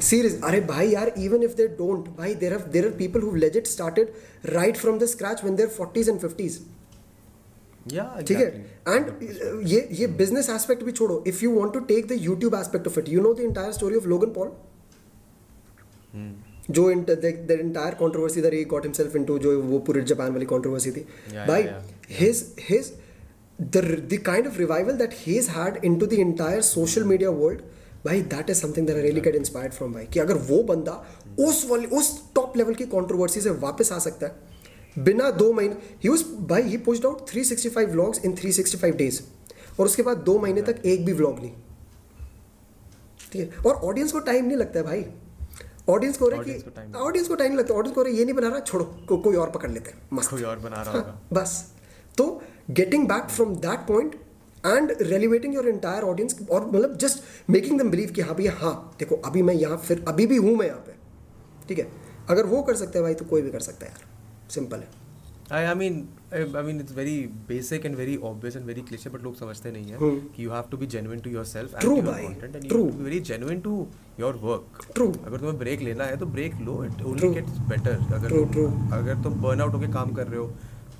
सीरियस 0.02 0.40
अरे 0.44 0.60
भाई 0.66 0.88
यार 0.88 1.12
इवन 1.18 1.42
इफ़ 1.42 1.54
दे 1.56 1.66
डोंट 1.78 2.08
भाई 2.18 2.34
there 2.36 2.52
are 2.54 2.60
there 2.72 2.86
are 2.86 2.92
people 2.98 3.20
who 3.22 3.34
legit 3.36 3.66
started 3.66 4.12
right 4.46 4.76
from 4.76 4.98
the 4.98 5.06
scratch 5.08 5.44
when 5.44 5.56
their 5.56 5.70
40s 5.78 6.08
and 6.08 6.20
50s 6.20 6.58
ठीक 8.26 8.38
है? 8.38 8.46
एंड 8.88 9.04
ये 9.66 9.88
ये 9.92 10.06
बिज़नेस 10.16 10.48
एस्पेक्ट 10.50 10.82
भी 10.84 10.92
छोड़ो। 10.92 11.22
If 11.26 11.44
you 11.44 11.50
want 11.52 11.72
to 11.74 11.80
take 11.86 12.06
the 12.08 12.18
YouTube 12.20 12.54
aspect 12.54 12.86
of 12.86 12.98
it 12.98 13.08
you 13.08 13.20
know 13.22 13.32
the 13.34 13.40
entire 13.40 13.72
story 13.72 13.96
of 13.96 14.06
Logan 14.08 14.30
Paul 14.32 14.48
जो 16.70 16.88
the 16.92 17.58
entire 17.60 17.94
controversy 18.00 18.40
that 18.42 18.54
he 18.54 18.64
got 18.70 18.84
himself 18.84 19.16
into 19.16 19.38
जो 19.38 19.60
वो 19.62 19.78
पूरे 19.80 20.02
जापान 20.04 20.32
वाली 20.32 20.46
कंट्रोवर्सी 20.46 20.90
थी। 20.90 21.00
भाई 21.46 21.68
his 22.10 22.44
his 22.60 22.92
the 23.58 23.82
the 24.12 24.18
kind 24.18 24.46
of 24.46 24.58
revival 24.58 24.96
that 24.96 25.12
he's 25.12 25.48
had 25.48 25.78
into 25.84 26.06
the 26.06 26.20
entire 26.20 26.62
social 26.62 27.04
media 27.04 27.30
world 27.30 27.60
भाई 28.06 28.22
that 28.22 28.50
is 28.50 28.58
something 28.58 28.86
that 28.86 28.96
I 28.96 29.02
really 29.02 29.20
get 29.20 29.34
inspired 29.34 29.72
from 29.72 29.92
भाई 29.92 30.04
कि 30.04 30.20
अगर 30.20 30.34
वो 30.34 30.62
बंदा 30.62 30.92
उस 31.40 31.66
वाली 31.70 31.86
उस 31.86 32.34
टॉप 32.34 32.56
लेवल 32.56 32.74
की 32.74 32.84
कंट्रोवर्सी 32.84 33.40
से 33.40 33.50
वापस 33.50 33.92
आ 33.92 33.98
सकता 33.98 34.26
है 34.26 35.04
बिना 35.04 35.30
दो 35.30 35.52
महीने 35.52 35.74
ही 36.04 36.08
वाज 36.08 36.22
भाई 36.22 36.62
he 36.62 36.76
post 36.76 37.06
out 37.06 37.30
365 37.30 37.88
vlogs 37.88 38.24
in 38.24 38.34
365 38.34 38.96
days 38.96 39.20
और 39.80 39.86
उसके 39.86 40.02
बाद 40.02 40.16
दो 40.16 40.38
महीने 40.38 40.62
तक 40.62 40.82
एक 40.84 41.04
भी 41.04 41.12
व्लॉग 41.12 41.40
नहीं। 41.40 41.50
ठीक 43.32 43.40
है? 43.40 43.64
और 43.66 43.74
ऑडियंस 43.74 44.12
को 44.12 44.18
टाइम 44.18 44.44
नहीं 44.44 44.56
लगता 44.56 44.78
है 44.78 44.86
भाई। 44.86 45.04
ऑडियंस 45.88 46.16
को 46.16 46.28
रहा 46.28 46.42
कि 46.42 46.50
ऑडियंस 46.96 47.28
को 47.28 47.34
टाइम 47.34 47.48
नहीं 47.48 47.58
लगता। 47.58 47.74
ऑडियंस 47.74 47.94
को 47.94 48.02
रहा 48.02 48.12
ये 48.12 48.24
नहीं 48.24 48.34
बना 48.34 48.48
रहा 48.48 48.60
छोड़ो 48.60 48.84
को, 49.08 49.16
कोई 49.16 49.36
और 49.36 49.50
पकड़ 49.50 49.70
लेते 49.70 49.90
हैं। 49.90 49.98
मस्त। 50.12 50.30
कोई 50.30 50.42
और 50.42 50.58
बना 50.58 50.82
रहा 50.82 50.92
हाँ, 50.92 51.00
होगा। 51.00 51.40
बस। 51.40 51.72
तो 52.18 52.42
getting 52.68 53.08
back 53.08 53.28
from 53.30 53.54
that 53.56 53.86
point 53.88 54.14
and 54.66 54.92
reelevating 55.00 55.54
your 55.54 55.68
entire 55.68 56.02
audience 56.02 56.38
और 56.50 56.66
मतलब 56.66 56.96
जस्ट 56.98 57.50
मेकिंग 57.50 57.78
दम 57.80 57.90
बिलीव 57.90 58.10
कि 58.12 58.20
हाँ 58.20 58.34
भैया 58.34 58.52
हाँ 58.58 58.74
देखो 58.98 59.16
अभी 59.26 59.42
मैं 59.42 59.54
यहाँ 59.54 59.76
फिर 59.78 60.04
अभी 60.08 60.26
भी 60.26 60.36
हूँ 60.36 60.56
मैं 60.56 60.66
यहाँ 60.66 60.80
पे 60.86 60.96
ठीक 61.68 61.78
है 61.78 61.88
अगर 62.30 62.46
वो 62.46 62.62
कर 62.62 62.74
सकते 62.76 62.98
हैं 62.98 63.04
भाई 63.04 63.14
तो 63.14 63.24
कोई 63.24 63.42
भी 63.42 63.50
कर 63.50 63.60
सकता 63.60 63.86
है 63.86 63.92
यार 63.92 64.50
सिंपल 64.50 64.78
है 64.78 65.06
I, 65.50 65.64
I 65.64 65.74
mean 65.74 66.08
I, 66.30 66.40
I 66.40 66.62
mean 66.62 66.78
it's 66.78 66.92
very 66.92 67.26
basic 67.26 67.86
and 67.86 67.96
very 67.96 68.18
obvious 68.20 68.56
and 68.56 68.66
very 68.66 68.82
cliche 68.82 69.10
but 69.12 69.22
लोग 69.22 69.36
समझते 69.36 69.70
नहीं 69.72 69.90
है 69.90 69.98
hmm. 69.98 70.18
कि 70.34 70.44
you 70.44 70.50
have 70.50 70.68
to 70.72 70.80
be 70.82 70.88
genuine 70.94 71.22
to 71.26 71.30
yourself 71.30 71.72
and 71.72 71.80
True, 71.80 71.94
to 71.94 72.02
your 72.02 72.12
bhai. 72.12 72.24
content 72.24 72.56
and 72.56 72.68
True. 72.68 72.80
you 72.80 72.84
have 72.84 72.92
to 72.92 72.98
be 72.98 73.08
very 73.10 73.20
genuine 73.20 73.62
to 73.62 73.76
your 74.18 74.32
work 74.42 74.82
True. 74.90 75.08
अगर 75.26 75.36
तुम्हें 75.36 75.58
break 75.58 75.82
लेना 75.82 76.04
है 76.04 76.16
तो 76.16 76.26
ब्रेक 76.34 76.60
लो 76.66 76.74
it 76.86 77.00
only 77.02 77.22
True. 77.22 77.32
gets 77.38 77.62
better 77.70 77.94
अगर 78.14 78.28
True, 78.28 78.44
true. 78.56 78.68
अगर 78.98 79.22
तुम 79.22 79.40
burn 79.42 79.60
out 79.60 79.74
होकर 79.74 79.92
काम 79.92 80.12
कर 80.14 80.26
रहे 80.26 80.40
हो 80.40 80.50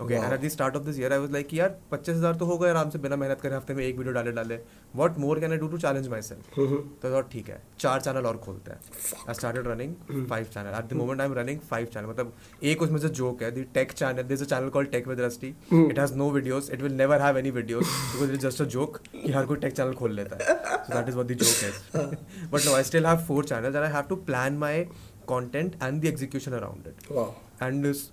okay 0.00 0.14
and 0.14 0.32
at 0.32 0.40
the 0.40 0.48
start 0.48 0.76
of 0.76 0.84
this 0.84 0.98
year 0.98 1.12
I 1.12 1.18
was 1.18 1.32
like 1.32 1.54
यार, 1.54 1.74
पच्चीस 1.90 2.16
हज़ार 2.16 2.36
तो 2.36 2.44
हो 2.46 2.56
गए 2.58 2.70
आराम 2.70 2.90
से, 2.90 2.98
बिना 2.98 3.16
मेहनत 3.16 3.40
करे 3.40 3.56
हफ़्ते 3.56 3.74
में 3.74 3.84
एक 3.84 3.96
वीडियो 3.98 4.14
डाले 4.14 4.32
डाले। 4.32 4.58
What 4.96 5.18
more 5.18 5.40
can 5.40 5.52
I 5.52 5.58
do 5.58 5.68
to 5.68 5.78
challenge 5.78 6.08
myself 6.22 6.58
तो 7.02 7.14
थॉट 7.14 7.30
ठीक 7.32 7.48
है, 7.48 7.60
चार 7.80 8.00
चैनल 8.00 8.26
और 8.26 8.36
खोलते 8.44 8.70
हैं। 8.70 8.80
I 9.28 9.34
started 9.34 9.68
running 9.68 10.26
five 10.28 10.46
channel 10.54 10.78
at 10.78 10.88
the 10.90 10.96
moment 10.96 11.20
I 11.20 11.26
am 11.26 11.34
running 11.34 11.60
five 11.70 11.86
channel 11.94 12.06
मतलब 12.08 12.32
एक 12.62 12.82
उसमें 12.82 12.98
से 13.00 13.08
जोक 13.20 13.42
है 13.42 13.50
the 13.52 13.66
tech 13.74 13.92
channel 13.92 14.22
this 14.24 14.42
a 14.42 14.46
channel 14.46 14.68
call 14.70 14.84
tech 14.94 15.08
with 15.08 15.20
Rusty 15.20 15.54
it 15.74 15.98
has 15.98 16.14
no 16.14 16.30
videos 16.30 16.70
it 16.70 16.82
will 16.82 16.94
never 16.94 17.22
have 17.22 17.38
any 17.38 17.50
videos 17.52 17.84
because 18.12 18.32
it 18.32 18.40
just 18.40 18.62
a 18.62 18.64
joke 18.76 18.98
कि 19.12 19.32
हर 19.32 19.46
कोई 19.46 19.56
take 19.58 19.76
channel 19.76 19.94
खोल 19.94 20.14
लेता 20.14 20.36
है। 20.36 20.56
So 20.76 20.94
that 20.94 21.08
is 21.08 21.16
what 21.16 21.28
the 21.28 21.38
joke 21.42 21.64
is 21.68 22.48
but 22.52 22.66
no 22.66 22.74
I 22.76 22.82
still 22.82 23.06
have 23.06 23.24
four 23.28 23.44
channels 23.44 23.74
and 23.74 23.84
I 23.84 23.92
have 23.92 24.04
to 24.08 24.16
plan 24.30 24.56
my 24.58 24.86
content 25.32 25.78
and 25.88 26.04
the 26.06 26.12
execution 26.12 26.58
around 26.60 26.90
it 26.92 27.10
wow 27.18 27.30
and 27.66 27.86
it's, 27.86 28.04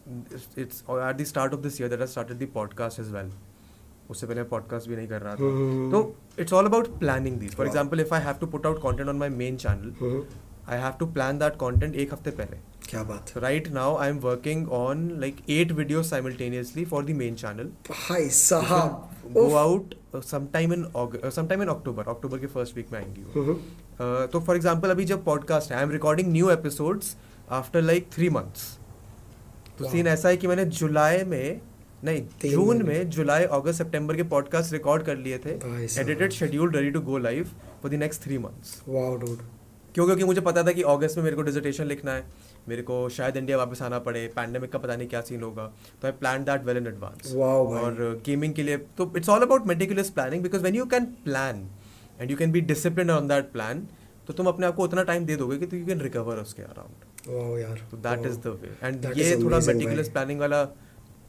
it's 0.63 0.84
at 1.09 1.18
the 1.18 1.28
start 1.34 1.53
of 1.57 1.61
this 1.68 1.80
year 1.80 1.89
that 1.93 2.01
I 2.07 2.09
started 2.15 2.39
the 2.45 2.49
podcast 2.59 3.05
as 3.05 3.11
well 3.18 3.36
उससे 4.09 4.28
पहले 4.28 4.43
podcast 4.51 4.89
भी 4.89 4.95
नहीं 4.95 5.07
कर 5.07 5.22
रहा 5.22 5.36
था 5.36 5.89
तो 5.91 5.99
it's 6.39 6.53
all 6.53 6.65
about 6.65 6.88
planning 6.99 7.39
this 7.39 7.55
for 7.55 7.68
example 7.68 7.99
if 7.99 8.13
I 8.15 8.22
have 8.24 8.36
to 8.41 8.47
put 8.53 8.65
out 8.65 8.82
content 8.84 9.09
on 9.09 9.18
my 9.18 9.30
main 9.30 9.57
channel 9.63 10.24
I 10.70 10.80
have 10.82 10.93
to 10.99 11.05
plan 11.18 11.39
that 11.39 11.55
content 11.61 11.95
एक 11.95 12.13
हफ़्ते 12.13 12.32
पहले 12.38 12.57
क्या 12.89 13.01
बात 13.03 13.34
right 13.43 13.65
now 13.78 13.88
i 14.03 14.07
am 14.11 14.20
working 14.26 14.61
on 14.78 15.01
like 15.24 15.41
eight 15.55 15.74
videos 15.80 16.11
simultaneously 16.13 16.86
for 16.93 17.01
the 17.09 17.15
main 17.22 17.39
channel 17.41 17.72
हाय 18.03 18.30
साहब 18.38 19.34
go 19.34 19.47
out 19.61 19.95
uh, 20.13 20.22
sometime 20.22 20.74
in 20.78 20.86
August, 21.01 21.26
uh, 21.26 21.32
sometime 21.38 21.63
in 21.65 21.74
October 21.76 22.05
October 22.15 22.39
के 22.43 22.51
first 22.53 22.78
week 22.80 22.93
में 22.93 22.99
आएँगी 22.99 23.26
uh, 23.43 23.57
तो 24.00 24.39
फॉर 24.39 24.56
एग्ज़ाम्पल 24.56 24.89
अभी 24.89 25.06
जब 25.06 25.24
पॉडकास्ट 25.24 25.72
है 25.72 25.78
I 25.78 25.84
am 25.84 25.91
recording 25.91 26.32
new 26.32 26.50
episodes 26.50 27.16
after 27.52 27.82
like 27.82 28.10
three 28.12 28.30
months 28.30 28.78
तो 29.80 29.89
scene 29.89 30.08
ऐसा 30.08 30.30
है 30.30 30.38
कि 30.38 30.48
मैंने 30.48 30.66
जुलाई 30.66 31.24
में 31.24 31.62
नहीं 32.04 32.50
जून 32.52 32.84
में 32.84 33.10
जुलाई 33.10 33.43
अगस्त 33.43 33.84
सितंबर 33.84 34.16
के 34.16 34.24
पॉडकास्ट 34.24 34.74
रिकॉर्ड 34.74 35.04
कर 35.04 35.18
लिए 35.18 35.38
थे 35.38 35.52
edited 36.02 36.32
schedule 36.32 36.72
ready 36.72 36.89
to 36.91 37.02
go 37.02 37.18
live 37.18 37.52
for 37.82 37.91
the 37.91 37.93
next 37.93 38.22
three 38.22 38.38
months 38.38 38.82
wow 38.88 39.16
dude 39.16 39.38
क्यों? 39.95 40.06
क्योंकि 40.06 40.24
मुझे 40.24 40.41
पता 40.41 40.64
था 40.64 40.72
कि 40.72 40.82
अगस्त 40.82 41.18
में 41.18 41.24
मेरे 41.24 41.36
को 41.36 41.41
डिजर्टेशन 41.41 41.86
लिखना 41.86 42.12
है 42.12 42.24
मेरे 42.70 42.82
को 42.82 43.10
शायद 43.10 43.38
इंडिया 43.38 43.58
वापस 43.58 43.82
आना 43.82 44.00
पड़े 44.00 44.26
पैंडेमिक 44.36 44.72
का 44.72 44.80
पता 44.80 44.95
नहीं 44.95 45.08
क्या 45.08 45.22
सीन 45.22 45.43
होगा 45.43 45.66
तो 46.02 46.08
I 46.08 46.12
plan 46.12 46.43
that 46.43 46.64
well 46.64 46.78
in 46.78 46.88
advance 46.88 47.34
और 47.36 48.22
गेमिंग 48.26 48.54
के 48.54 48.64
लिए 48.64 48.78
तो 48.78 49.12
it's 49.18 49.30
all 49.30 49.41
about 49.41 49.68
meticulous 49.68 50.10
planning 50.10 50.43
because 50.43 50.64
when 50.64 50.76
you 50.76 50.86
can 50.86 51.06
plan 51.06 51.68
and 52.22 52.32
you 52.32 52.38
can 52.38 52.51
be 52.51 52.61
discipline 52.61 53.11
on 53.11 53.28
that 53.28 53.51
plan 53.51 53.88
तो 54.28 54.34
तुम 54.34 54.47
अपने 54.47 54.65
आप 54.68 54.76
को 54.76 54.84
उतना 54.84 55.03
टाइम 55.03 55.26
दे 55.26 55.36
दोगे 55.36 55.57
कि 55.57 55.80
यू 55.80 55.86
कैन 55.86 56.01
रिकवर 56.01 56.38
उसके 56.38 56.61
अराउंड 56.61 57.05
तो 57.91 57.97
that 57.97 58.26
is 58.26 58.38
the 58.38 58.59
way 58.61 58.88
and 58.88 59.05
ये 59.18 59.36
थोड़ा 59.43 59.59
मेटिकुलस 59.59 60.09
प्लानिंग 60.09 60.39
वाला 60.39 60.63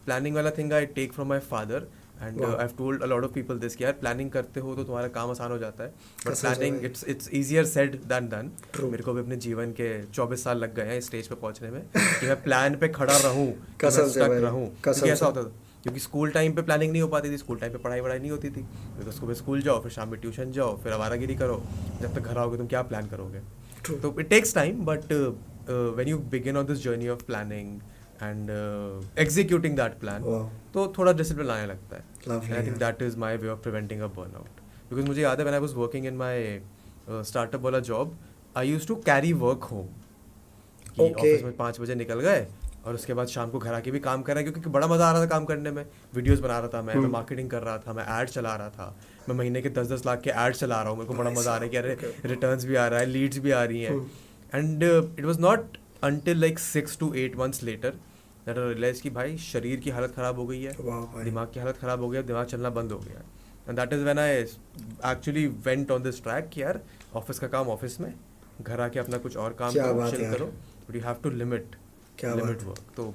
प्लानिंग 0.04 0.34
वाला 0.34 0.50
thing 0.50 0.72
I 0.72 0.86
take 0.86 1.12
from 1.12 1.28
my 1.28 1.38
father 1.38 1.86
and 2.22 2.40
I 2.44 2.50
have 2.50 2.70
told 2.78 3.02
a 3.02 3.06
lot 3.06 3.24
of 3.24 3.32
people 3.32 3.58
this 3.58 3.76
कि 3.76 3.84
यार 3.84 3.92
प्लानिंग 3.92 4.30
करते 4.30 4.60
हो 4.60 4.74
तो 4.74 4.84
तुम्हारा 4.84 5.08
काम 5.08 5.30
आसान 5.30 5.50
हो 5.50 5.58
जाता 5.58 5.84
है 5.84 5.90
but 6.26 6.40
planning 6.40 6.84
it's 6.84 7.04
it's 7.08 7.28
easier 7.32 7.64
said 7.64 7.94
than 8.04 8.28
done 8.28 8.50
मेरे 8.84 9.02
को 9.02 9.12
भी 9.12 9.20
अपने 9.20 9.36
जीवन 9.36 9.72
के 9.72 9.88
24 10.12 10.36
साल 10.36 10.58
लग 10.58 10.74
गए 10.74 10.82
हैं 10.82 11.00
स्टेज 11.00 11.28
पे 11.28 11.34
पहुँचने 11.34 11.70
में 11.70 11.82
कि 11.96 12.26
मैं 12.26 12.42
प्लान 12.42 12.76
पे 12.76 12.88
खड़ा 12.88 13.16
रहूँ 13.18 13.46
कि 13.52 13.86
मैं 13.86 13.92
कसम 13.92 14.08
से 14.08 14.20
रहूँ। 14.40 14.66
ऐसा 15.12 15.26
होता 15.26 15.42
था। 15.42 15.52
क्योंकि 15.82 16.00
स्कूल 16.00 16.30
टाइम 16.30 16.52
पे 16.54 16.62
प्लानिंग 16.62 16.92
नहीं 16.92 17.02
हो 17.02 17.08
पाती 17.08 17.30
थी 17.30 17.36
स्कूल 17.38 17.58
टाइम 17.58 17.72
पे 17.72 17.78
पढ़ाई 17.78 18.00
वढ़ाई 18.00 18.18
नहीं 18.18 18.30
होती 18.30 18.50
थी। 18.50 18.62
तो 19.04 19.12
सुबह 19.12 19.34
स्कूल 19.34 19.62
जाओ 19.62 19.82
फिर 19.82 19.92
शाम 19.92 20.08
में 20.10 20.20
ट्यूशन 20.20 20.52
जाओ 20.52 20.76
फिर 20.82 20.92
आवारागिरी 20.92 21.34
करो 21.36 21.62
जब 22.00 22.14
तक 22.14 22.20
घर 22.20 22.38
आओगे 22.38 22.58
तुम 22.58 22.66
क्या 22.66 22.82
प्लान 22.82 23.06
करोगे? 23.08 23.40
True. 23.84 24.00
तो 24.02 24.14
it 24.20 24.28
takes 24.28 24.54
time 24.54 24.84
but 24.86 25.12
when 25.96 26.08
you 26.08 26.18
begin 26.30 26.56
on 26.56 26.66
this 26.66 26.82
journey 26.84 27.08
of 27.08 27.24
planning 27.24 27.80
and 28.22 28.50
executing 29.18 29.76
that 29.76 29.98
plan 30.00 30.22
तो 30.74 30.92
थोड़ा 30.98 31.12
डिसिप्लिन 31.12 31.50
आने 31.50 31.66
लगता 31.66 31.96
है। 31.96 32.02
I 32.56 32.66
think 32.66 32.76
that 32.78 33.02
is 33.02 33.16
my 33.18 33.36
way 33.36 33.48
of 33.48 33.60
preventing 33.60 34.00
a 34.00 34.06
burnout 34.36 34.60
because 34.90 35.06
मुझे 35.06 35.22
याद 35.22 35.38
है 35.38 35.44
when 35.44 35.54
I 35.54 35.60
was 35.60 35.74
working 35.76 36.06
in 36.06 36.16
my 36.16 36.60
startup 37.10 37.62
वाला 37.62 37.78
job 37.90 38.18
I 38.56 38.70
use 38.70 38.86
to 38.88 38.94
carry 39.06 39.32
work 39.42 39.64
home 39.72 39.88
office 41.00 41.42
में 41.42 41.56
पाँच 41.56 41.80
बजे 41.80 41.94
निकल 41.94 42.20
गए 42.20 42.46
और 42.84 42.94
उसके 42.94 43.14
बाद 43.14 43.26
शाम 43.28 43.50
को 43.50 43.58
घर 43.58 43.74
आके 43.74 43.90
भी 43.90 44.00
काम 44.00 44.22
कर 44.22 44.34
रहे 44.34 44.44
हैं 44.44 44.52
क्योंकि 44.52 44.70
बड़ा 44.70 44.86
मज़ा 44.86 45.06
आ 45.06 45.12
रहा 45.12 45.22
था 45.22 45.26
काम 45.28 45.44
करने 45.44 45.70
में 45.70 45.84
वीडियोस 46.14 46.40
बना 46.40 46.58
रहा 46.58 46.68
था 46.68 46.82
मैं 46.82 46.86
मैं 46.88 46.94
हम्म। 46.94 47.12
मार्केटिंग 47.12 47.50
कर 47.50 47.62
रहा 47.62 47.78
था 47.78 47.92
मैं 47.92 48.04
एड 48.12 48.28
चला 48.28 48.54
रहा 48.54 48.68
था 48.70 48.94
मैं 49.28 49.36
महीने 49.36 49.62
के 49.62 49.70
दस 49.72 49.88
दस 49.88 50.06
लाख 50.06 50.20
के 50.20 50.30
एड 50.38 50.54
चला 50.54 50.80
रहा 50.80 50.90
हूँ 50.90 50.98
मेरे 50.98 51.08
को 51.08 51.14
बड़ा 51.14 51.30
मज़ा 51.30 51.52
आ 51.52 51.56
रहा 51.56 51.64
है 51.64 51.70
कि 51.70 51.76
अरे 51.76 51.96
Okay. 51.98 52.12
रिटर्न्स 52.26 52.64
भी 52.64 52.74
आ 52.76 52.86
रहा 52.86 53.00
है 53.00 53.06
लीड्स 53.08 53.38
भी 53.38 53.50
आ 53.52 53.62
रही 53.64 53.80
हैं 53.80 53.90
हम्म। 53.90 54.06
And 54.54 54.82
it 54.82 55.24
was 55.24 55.40
not 55.40 55.76
until 56.04 56.40
like 56.40 56.58
six 56.60 56.98
to 56.98 57.12
eight 57.16 57.36
months 57.38 57.62
later 57.62 57.90
that 58.46 58.58
I 58.58 58.64
realise 58.64 59.02
कि 59.02 59.10
भाई 59.12 59.36
शरीर 59.42 59.80
की 59.80 59.90
हालत 59.90 60.14
खराब 60.16 60.38
हो 60.38 60.46
गई 60.46 60.62
है 60.62 60.74
दिमाग 61.24 61.50
की 61.54 61.60
हालत 61.60 61.78
खराब 61.78 62.00
हो 62.00 62.08
गया 62.08 62.22
दिमाग 62.24 62.46
चलना 62.46 62.70
बंद 62.72 62.92
हो 62.92 62.98
गया 63.00 63.22
and 63.68 63.78
that 63.78 63.92
is 63.92 64.02
when 64.02 64.18
I 64.18 64.36
actually 65.06 65.46
went 65.64 65.90
on 65.90 66.02
this 66.02 66.22
track 66.22 66.48
कि 66.48 66.62
यार 66.62 66.80
ऑफ़िस 67.14 67.38
का 67.38 67.48
काम 67.48 67.68
ऑफ़िस 67.70 68.00
में 68.00 68.12
घर 68.60 68.80
आके 68.80 68.98
अपना 68.98 69.18
कुछ 69.18 69.36
और 69.38 69.52
काम 69.58 69.74
करो 69.74 70.46
but 70.46 70.96
you 70.96 71.02
have 71.02 71.16
to 71.22 71.30
limit 71.32 71.76
क्या 72.20 72.34
लिमिट 72.34 72.62
वर्क 72.68 72.92
तो 72.96 73.14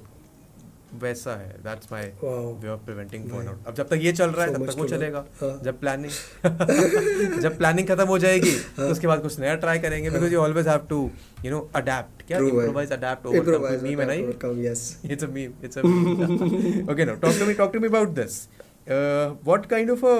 वैसा 1.02 1.32
है 1.36 1.48
that's 1.62 1.90
my 1.92 2.12
way 2.24 2.68
of 2.70 2.80
preventing 2.84 3.22
Right. 3.24 3.34
Burnout 3.36 3.66
अब 3.68 3.74
जब 3.74 3.88
तक 3.88 3.98
ये 4.00 4.12
चल 4.18 4.30
रहा 4.30 4.44
है 4.46 4.52
So 4.52 4.58
तब 4.58 4.66
तक 4.70 4.78
वो 4.78 4.86
चलेगा 4.88 5.24
हाँ। 5.40 5.58
जब 5.64 5.78
प्लानिंग 5.80 7.40
जब 7.42 7.56
प्लानिंग 7.58 7.88
खत्म 7.88 8.06
हो 8.08 8.18
जाएगी 8.24 8.52
तो 8.76 8.88
उसके 8.90 9.06
बाद 9.06 9.22
कुछ 9.22 9.38
नया 9.40 9.54
ट्राई 9.64 9.78
करेंगे 9.86 10.10
because 10.10 10.32
you 10.32 10.40
always 10.40 10.68
have 10.68 10.86
to 10.90 10.98
you 11.44 11.50
know 11.50 11.60
adapt 11.82 12.26
क्या 12.26 12.38
इम्प्रोवाइज 12.38 12.92
अडेप्ट 12.98 13.26
ओवरकम 13.26 13.82
मी 13.84 13.94
में 13.96 14.04
नहीं 14.06 14.24
overcome, 14.26 14.60
yes. 14.66 14.84
It's 15.16 15.26
a 15.28 15.30
meme. 15.38 15.56
It's 15.68 15.80
a 15.82 15.84
meme. 15.88 16.92
okay, 16.94 17.08
now 17.10 17.16
talk 17.26 17.40
to 17.42 17.48
me. 17.50 17.56
Talk 17.62 17.74
to 17.78 17.82
me 17.86 17.90
about 17.94 18.14
this. 18.20 18.38
Uh, 18.86 19.26
what 19.50 19.68
kind 19.74 19.92
of 19.96 20.06
a 20.12 20.16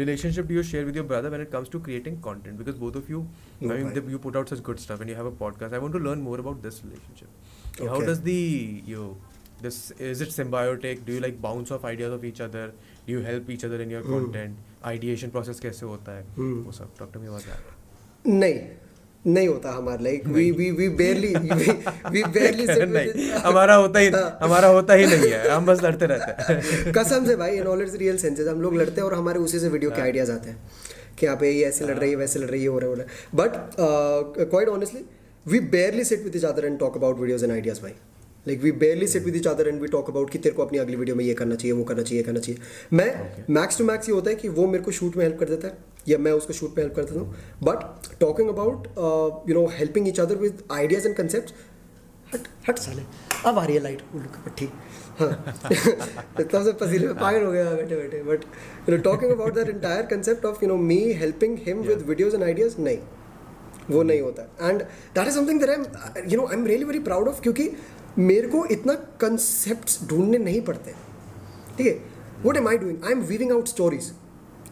relationship 0.00 0.46
do 0.50 0.54
you 0.58 0.62
share 0.72 0.84
with 0.90 0.98
your 1.00 1.06
brother 1.08 1.30
when 1.36 1.42
it 1.46 1.50
comes 1.54 1.72
to 1.76 1.80
creating 1.88 2.20
content? 2.26 2.60
Because 2.64 2.76
both 2.84 2.94
of 3.00 3.08
you, 3.14 3.18
No, 3.62 3.74
I 3.74 3.80
mean, 3.80 3.90
bhai. 3.96 4.04
you 4.16 4.20
put 4.26 4.38
out 4.40 4.52
such 4.54 4.62
good 4.68 4.80
stuff, 4.84 5.02
and 5.06 5.12
you 5.14 5.16
have 5.22 5.26
a 5.30 5.34
podcast. 5.42 5.74
I 5.78 5.82
want 5.86 5.98
to 5.98 6.04
learn 6.06 6.22
more 6.28 6.38
about 6.44 6.62
this 6.68 6.78
relationship. 6.86 7.41
How 7.80 8.00
does 8.00 8.20
the 8.22 8.82
you 8.86 9.16
this 9.60 9.90
is 10.00 10.20
it 10.20 10.28
symbiotic? 10.30 11.04
Do 11.06 11.12
you 11.12 11.20
like 11.20 11.40
bounce 11.40 11.70
off 11.70 11.84
ideas 11.84 12.12
of 12.12 12.24
each 12.24 12.40
other? 12.40 12.72
Do 13.06 13.12
you 13.12 13.20
help 13.20 13.48
each 13.50 13.64
other 13.64 13.80
in 13.80 13.90
your 13.90 14.02
Hmm. 14.02 14.14
content? 14.14 14.56
Ideation 14.90 15.30
process 15.36 15.60
कैसे 15.60 15.86
होता 15.86 16.16
है? 16.16 16.24
Hmm. 16.38 16.54
वो 16.66 16.72
सब 16.78 16.94
talk 17.00 17.12
to 17.16 17.22
me 17.24 17.28
about 17.32 17.46
that. 17.50 17.70
नहीं 18.26 18.60
नहीं 19.26 19.48
होता 19.48 19.70
हमारा 19.72 20.02
like 20.02 20.26
we 20.26 20.50
we 20.50 20.70
we 20.78 20.88
barely 21.00 21.28
we 22.12 22.22
barely 22.36 22.66
नहीं 22.92 23.30
हमारा 23.46 23.74
होता 23.74 23.98
ही 23.98 24.08
हाँ। 24.10 24.38
हमारा 24.42 24.68
होता 24.68 24.94
ही 24.94 25.06
नहीं 25.06 25.30
है 25.30 25.48
हम 25.48 25.66
बस 25.66 25.82
लड़ते 25.82 26.06
रहते 26.12 26.52
हैं 26.52 26.92
कसम 26.98 27.26
से 27.26 27.36
भाई 27.36 27.56
in 27.56 27.66
all 27.72 27.82
its 27.82 27.94
real 28.02 28.16
senses 28.18 28.48
हम 28.48 28.60
लोग 28.62 28.74
लड़ते 28.76 29.00
हैं 29.00 29.06
और 29.08 29.14
हमारे 29.14 29.38
उसी 29.40 29.58
से 29.60 29.68
वीडियो 29.68 29.90
के 29.90 29.96
हाँ। 29.96 30.04
आइडियाज़ 30.06 30.32
आते 30.32 30.50
हैं 30.50 30.58
कि 31.18 31.26
यहाँ 31.26 31.38
पे 31.40 31.50
ये 31.50 31.64
ऐसे 31.66 31.86
लड़ 31.86 31.96
रही 31.98 32.10
है 32.10 32.16
वैसे 32.16 32.38
लड़ 32.38 32.48
रही 32.50 32.62
है 32.62 32.68
हो 32.68 32.78
रहा 32.78 32.90
है, 32.90 32.94
हो 32.96 33.00
रहा 33.00 33.06
है 33.06 33.50
but 34.38 34.48
quite 34.50 34.68
honestly 34.68 35.04
we 35.46 35.60
barely 35.60 36.04
sit 36.04 36.22
with 36.24 36.36
each 36.36 36.44
other 36.44 36.64
and 36.64 36.78
talk 36.78 36.96
about 36.96 37.18
videos 37.18 37.44
and 37.44 37.52
ideas 37.52 37.80
भाई। 37.82 37.90
Like 38.46 38.60
we 38.62 38.70
barely 38.72 39.06
sit 39.06 39.24
with 39.24 39.36
each 39.36 39.46
other 39.46 39.68
and 39.68 39.80
we 39.80 39.88
talk 39.88 40.10
about 40.10 40.30
कि 40.30 40.38
तेरे 40.38 40.54
को 40.54 40.62
अपनी 40.62 40.78
अगली 40.78 40.96
वीडियो 40.96 41.16
में 41.16 41.24
ये 41.24 41.34
करना 41.34 41.54
चाहिए 41.54 41.72
वो 41.72 41.84
करना 41.84 42.02
चाहिए 42.02 42.22
करना 42.24 42.40
चाहिए। 42.40 42.60
मैं 42.92 43.44
मैक्स 43.54 43.78
टू 43.78 43.84
मैक्स 43.84 44.08
ये 44.08 44.14
होता 44.14 44.30
है 44.30 44.36
कि 44.36 44.48
वो 44.50 44.66
मेरे 44.66 44.84
को 44.84 44.90
शूट 44.90 45.16
में 45.16 45.24
हेल्प 45.24 45.38
कर 45.40 45.48
देता 45.48 45.68
है 45.68 45.78
या 46.08 46.18
मैं 46.18 46.32
उसको 46.32 46.52
शूट 46.52 46.76
में 46.76 46.84
हेल्प 46.84 46.94
कर 46.96 47.04
देता 47.04 47.20
हूँ। 47.20 47.34
But 47.62 48.18
talking 48.20 48.48
about 48.48 48.86
you 49.48 49.54
know 49.54 49.66
helping 49.78 50.08
each 50.08 50.20
other 50.20 50.36
with 50.36 50.62
ideas 50.72 51.08
and 51.08 51.16
concept 51.16 51.52
हट 52.34 52.48
हट 52.68 52.78
साले। 52.78 53.02
अब 53.46 53.58
आ 53.58 53.64
रही 53.64 53.76
है 53.76 53.82
लाइट 53.82 54.02
उल्लू 54.14 54.28
की 54.28 54.42
पट्टी 54.44 54.68
हाँ 55.18 55.32
तब 56.40 56.62
से 56.64 56.72
पसीने 56.74 57.06
में 57.06 57.14
पागल 57.16 57.44
हो 57.44 57.50
गया 57.52 57.72
बैठे 57.72 57.96
बैठे। 57.96 58.22
But 58.24 58.44
you 58.88 58.96
know 58.96 59.02
talking 59.02 59.32
about 59.32 59.54
that 59.54 59.68
entire 59.68 60.06
concept 60.12 60.44
of 60.46 60.64
you 60.64 60.68
know 60.68 60.76
me 60.84 61.00
helping 61.14 61.58
him 61.66 61.82
with 61.82 62.06
videos 62.08 62.34
and 62.34 62.44
ideas 62.44 62.80
नहीं। 62.80 62.98
वो 63.92 64.02
नहीं 64.02 64.20
होता 64.20 64.42
and 64.68 64.82
that 64.82 65.26
is 65.26 65.34
something 65.34 65.60
that 65.60 65.70
I 65.70 66.22
you 66.28 66.40
know 66.40 66.46
I 66.46 66.56
am 66.56 66.66
really 66.66 66.84
very 66.84 66.98
proud 67.00 67.28
of 67.28 67.40
क्योंकि 67.42 67.70
मेरे 68.18 68.48
को 68.48 68.64
इतना 68.70 68.94
concept 69.20 70.08
ढूँढने 70.08 70.38
नहीं 70.38 70.60
पड़ते। 70.62 70.92
ठीक 71.76 71.86
है? 71.86 71.92
What 72.46 72.56
am 72.56 72.68
I 72.68 72.78
doing 72.78 73.04
I 73.04 73.12
am 73.12 73.20
weaving 73.28 73.52
out 73.52 73.68
stories 73.68 74.10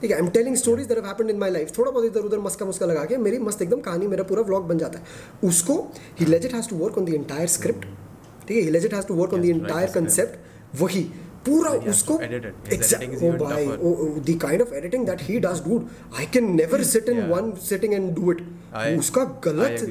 ठीक 0.00 0.10
है? 0.10 0.16
I 0.16 0.22
am 0.22 0.28
telling 0.30 0.56
stories 0.56 0.86
that 0.86 0.98
happened 1.06 1.30
in 1.30 1.38
my 1.38 1.50
life 1.50 1.72
थोड़ा 1.78 1.90
बहुत 1.90 2.04
इधर 2.06 2.20
उधर 2.20 2.38
मस्का 2.40 2.66
मुस्का 2.66 2.86
लगा 2.86 3.04
के 3.04 3.16
मेरी 3.18 3.38
मस्त 3.38 3.62
एकदम 3.62 3.80
कहानी 3.80 4.06
मेरा 4.06 4.22
पूरा 4.24 4.42
व्लॉग 4.42 4.68
बन 4.68 4.78
जाता 4.78 4.98
है। 4.98 5.48
उसको 5.48 5.74
ही 6.20 6.26
legit 6.26 6.54
has 6.54 6.68
to 6.68 6.76
work 6.76 6.98
on 6.98 7.04
the 7.04 7.14
entire 7.14 7.48
script 7.48 7.84
ठीक 8.46 8.56
है? 8.56 8.62
He 8.62 8.70
legit 8.70 8.94
has 8.94 9.06
to 9.06 9.14
work 9.14 9.34
on 9.34 9.40
the 9.40 9.44
script. 9.44 9.94
Concept 9.94 10.78
वही। 10.80 11.10
पूरा 11.47 11.70
उसको 11.91 12.14
oh 12.16 13.28
भाई 13.43 14.57
of 14.64 14.72
editing 14.80 15.07
that 15.11 15.22
he 15.28 15.36
does 15.45 15.62
dude 15.66 15.86
I 16.22 16.26
can 16.34 16.51
never 16.57 16.80
sit 16.88 17.09
in 17.12 17.20
Yeah. 17.20 17.30
one 17.30 17.49
sitting 17.68 17.95
and 17.99 18.12
do 18.18 18.34
it 18.34 18.43
I, 18.80 18.84
उसका 18.97 19.24
गलत 19.47 19.78
uh, 19.78 19.86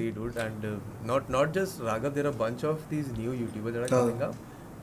Raghav, 1.88 2.14
there 2.14 2.26
are 2.26 2.30
a 2.30 2.40
bunch 2.44 2.64
of 2.64 2.86
these 2.92 3.10
new 3.18 3.34
YouTubers 3.40 3.74
that 3.74 3.84
are 3.84 3.90
हाँ. 3.90 4.04
coming 4.04 4.22
up. 4.22 4.36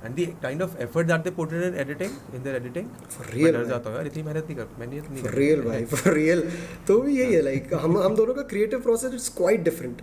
And 0.05 0.15
the 0.15 0.27
kind 0.43 0.63
of 0.63 0.75
effort 0.81 1.07
that 1.09 1.25
they 1.25 1.31
put 1.31 1.53
in 1.53 1.63
in 1.63 1.77
editing, 1.85 2.11
in 2.35 2.43
their 2.43 2.57
editing, 2.57 2.91
For 3.15 3.25
मैं 3.25 3.35
real, 3.35 3.55
डर. 3.55 3.65
जाता 3.69 3.91
हूँ 3.91 3.97
यार 3.97 4.07
इतनी 4.07 4.23
मेहनत 4.23 4.51
नहीं 4.51 4.57
कर 4.57 4.67
नहीं 4.81 5.23
फॉर 5.23 5.33
रियल 5.35 5.63
भाई 5.63 5.85
फॉर 5.93 6.13
रियल 6.15 6.43
तो 6.89 6.97
यही 7.09 7.35
है 7.35 7.41
लाइक 7.43 7.75
हम 7.83 7.99
हम 7.99 8.17
दोनों 8.17 8.35
का 8.35 8.43
creative 8.53 8.81
process 8.81 9.15
it's 9.15 9.29
quite 9.37 9.63
different 9.65 10.03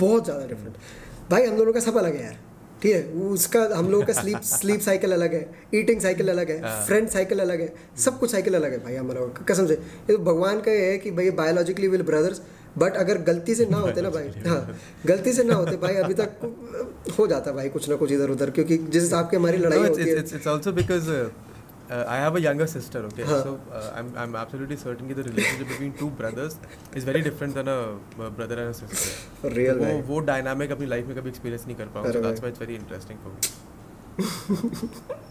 बहुत 0.00 0.24
ज़्यादा 0.24 0.46
डिफरेंट 0.46 0.76
भाई 1.30 1.46
हम 1.46 1.56
दोनों 1.56 1.72
का 1.72 1.80
सब 1.80 1.98
अलग 1.98 2.16
है 2.16 2.24
यार 2.24 2.38
ठीक 2.82 2.92
है 2.92 3.02
उसका 3.26 3.60
हम 3.74 3.90
लोगों 3.90 4.06
का 4.06 4.12
स्लीप 4.12 4.40
स्लीप 4.44 4.80
साइकिल 4.80 5.12
अलग 5.12 5.34
है 5.34 5.48
ईटिंग 5.74 6.00
साइकिल 6.00 6.28
अलग 6.28 6.50
है 6.50 6.60
हाँ। 6.62 6.84
फ्रेंड 6.86 7.08
साइकिल 7.08 7.40
अलग 7.40 7.60
है 7.60 7.72
सब 7.98 8.18
कुछ 8.18 8.30
साइकिल 8.30 8.54
अलग 8.54 8.72
है 8.72 8.78
भाई 8.84 8.94
हमारा 8.94 9.20
कसम 9.48 9.66
से 9.66 9.74
ये 9.74 10.12
तो 10.12 10.18
भगवान 10.24 10.60
का 10.60 10.72
ये 10.72 10.90
है 10.90 10.98
कि 10.98 11.10
भाई 11.10 11.30
बायोलॉजिकली 11.40 11.88
विल 11.88 12.02
ब्रदर्स 12.02 12.42
बट 12.78 12.96
अगर 12.96 13.18
गलती 13.22 13.54
से 13.54 13.66
ना 13.66 13.76
होते 13.78 14.00
ना 14.00 14.10
भाई 14.10 14.28
हाँ 14.46 14.78
गलती 15.06 15.32
से 15.32 15.44
ना 15.44 15.54
होते 15.54 15.76
भाई 15.76 15.94
अभी 15.96 16.14
तक 16.14 17.14
हो 17.18 17.26
जाता 17.26 17.52
भाई 17.52 17.68
कुछ 17.68 17.88
ना 17.88 17.96
कुछ 17.96 18.12
इधर 18.12 18.30
उधर 18.30 18.50
क्योंकि 18.50 18.76
जिस 18.78 19.02
हिसाब 19.02 19.30
की 19.30 19.36
हमारी 19.36 19.58
लड़ाई 19.58 19.78
होती 19.78 20.02
है 20.02 21.55
it's, 21.85 21.91
it's 21.91 21.91
also 21.91 21.91
because 21.91 21.91
uh, 21.91 21.95
uh, 21.95 22.05
I 22.07 22.17
have 22.17 22.35
a 22.35 22.41
younger 22.41 22.67
sister, 22.67 22.99
okay? 23.05 23.23
Huh. 23.23 23.43
So 23.43 23.59
uh, 23.73 23.93
I'm, 23.95 24.13
I'm 24.17 24.35
absolutely 24.35 24.77
certain 24.77 25.07
that 25.07 25.15
the 25.15 25.23
relationship 25.23 25.67
between 25.67 25.93
two 25.93 26.09
brothers 26.09 26.57
is 26.93 27.03
very 27.03 27.21
different 27.21 27.53
than 27.53 27.67
a 27.67 27.95
uh, 28.19 28.29
brother 28.29 28.57
and 28.59 28.69
a 28.69 28.73
sister. 28.73 29.11
For 29.41 29.49
real, 29.49 29.75
वो 29.75 29.85
भाई। 29.85 30.01
वो 30.01 30.19
dynamic 30.19 30.71
अपनी 30.71 30.85
life 30.85 31.07
में 31.07 31.15
कभी 31.17 31.29
experience 31.29 31.65
नहीं 31.67 31.77
कर 31.77 31.85
पाऊंगा 31.85 32.09
अरे 32.09 32.19
so 32.19 32.25
that's 32.27 32.41
भाई। 32.41 32.49
why 32.49 32.55
it's 32.55 32.59
very 32.59 32.75
interesting 32.75 33.17
for 33.25 33.29
me. 33.29 33.41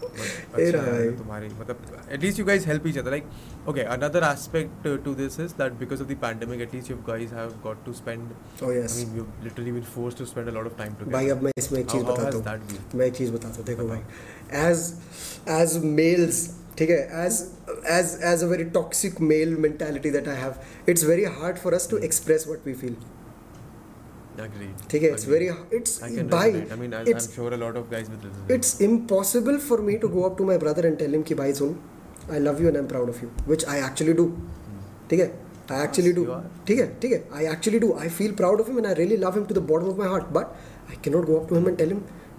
But 0.51 0.59
ये 0.59 0.65
अच्छा 0.65 0.77
रहा 0.77 0.95
है 0.95 1.09
भाई। 1.09 1.17
तुम्हारी 1.17 1.47
मतलब 1.59 1.77
at 2.15 2.23
least 2.23 2.37
you 2.39 2.45
guys 2.45 2.65
help 2.69 2.85
each 2.91 2.97
other 3.01 3.11
like 3.11 3.25
okay 3.67 3.83
another 3.95 4.23
aspect 4.23 4.87
uh, 4.87 4.97
to 5.05 5.13
this 5.15 5.39
is 5.39 5.53
that 5.53 5.77
because 5.79 6.01
of 6.01 6.07
the 6.07 6.15
pandemic 6.15 6.59
at 6.61 6.73
least 6.73 6.89
you 6.89 6.97
guys 7.09 7.31
have 7.31 7.53
got 7.63 7.85
to 7.85 7.93
spend 7.93 8.33
Oh, 8.61 8.71
yes. 8.71 8.95
I 8.97 9.05
mean 9.05 9.15
you've 9.15 9.29
literally 9.43 9.71
been 9.71 9.83
forced 9.83 10.17
to 10.17 10.25
spend 10.25 10.49
a 10.49 10.51
lot 10.51 10.65
of 10.65 10.75
time 10.81 10.95
together 10.95 11.11
भाई 11.13 11.29
अब 11.29 11.43
मैं 11.43 11.51
इसमें 11.57 11.79
एक 11.79 11.85
How- 11.87 11.95
cheese 11.95 12.03
how 12.05 12.11
बताता 12.11 12.27
has 12.27 12.35
हूँ 12.35 12.43
that 12.43 12.65
been? 12.71 12.97
मैं 12.99 13.05
एक 13.05 13.15
चीज़ 13.15 13.31
बताता 13.31 13.55
हूँ 13.57 13.65
देखो 13.65 13.87
भाई 13.87 14.01
एज 14.52 14.92
एज 15.60 15.76
मेल्स 15.84 16.48
ठीक 16.78 16.90
है 16.90 17.24
as 17.26 17.42
as 17.90 18.18
as 18.32 18.42
a 18.44 18.46
very 18.46 18.64
toxic 18.78 19.20
male 19.20 19.56
mentality 19.66 20.10
that 20.10 20.28
I 20.28 20.36
have 20.36 20.90
it's 20.90 21.04
very 21.04 21.24
hard 21.40 21.56
for 21.58 21.74
us 21.74 21.88
to 21.90 21.98
express 22.10 22.46
what 22.48 22.66
we 22.66 22.74
feel 22.74 22.96
Agreed. 24.44 24.80
ठीक 24.90 25.02
है 25.02 25.08
it's 25.10 25.24
Agreed. 25.24 25.32
Very 25.32 25.76
it's 25.76 26.00
I 26.02 26.08
can 26.14 26.26
भाई 26.30 26.50
resonate. 26.52 26.72
I 26.72 26.76
mean, 26.80 26.94
I, 26.96 26.98
it's 27.12 27.26
I'm 27.28 27.34
sure 27.36 27.52
a 27.56 27.58
lot 27.60 27.76
of 27.80 27.86
guys 27.92 28.08
will 28.10 28.18
resonate. 28.24 28.50
it's 28.56 28.72
impossible 28.86 29.58
for 29.68 29.78
me 29.86 29.94
to 30.02 30.10
go 30.16 30.24
up 30.28 30.34
to 30.40 30.48
my 30.50 30.56
brother 30.64 30.84
and 30.88 30.98
tell 31.02 31.16
him 31.18 31.22
कि 31.28 31.34
भाई 31.34 31.52
सुन 31.60 31.74
I 32.36 32.40
love 32.46 32.60
you 32.64 32.68
and 32.72 32.80
I'm 32.80 32.90
proud 32.92 33.12
of 33.14 33.22
you 33.24 33.30
which 33.52 33.64
I 33.74 33.78
actually 33.86 34.16
do 34.20 34.26
ठीक 35.10 35.20
है 35.20 35.30
I 35.70 35.78
actually 35.84 36.12
do 36.18 36.26
you 36.26 36.34
are. 36.34 36.42
ठीक 36.66 36.78
है 36.80 36.88
ठीक 37.02 37.12
है 37.12 37.22
I 37.40 37.46
actually 37.54 37.80
do 37.86 37.92
I 38.04 38.10
feel 38.18 38.36
proud 38.42 38.64
of 38.64 38.70
him 38.72 38.82
and 38.82 38.90
I 38.92 38.94
really 39.00 39.18
love 39.24 39.38
him 39.40 39.46
to 39.52 39.58
the 39.60 39.64
bottom 39.72 39.94
of 39.94 40.02
my 40.04 40.10
heart 40.14 40.28
but 40.38 40.54
I 40.94 41.00
cannot 41.06 41.30
go 41.32 41.40
up 41.40 41.48
to 41.52 41.58
him 41.60 41.70
and 41.72 41.80
tell 41.82 41.96
him 41.96 42.02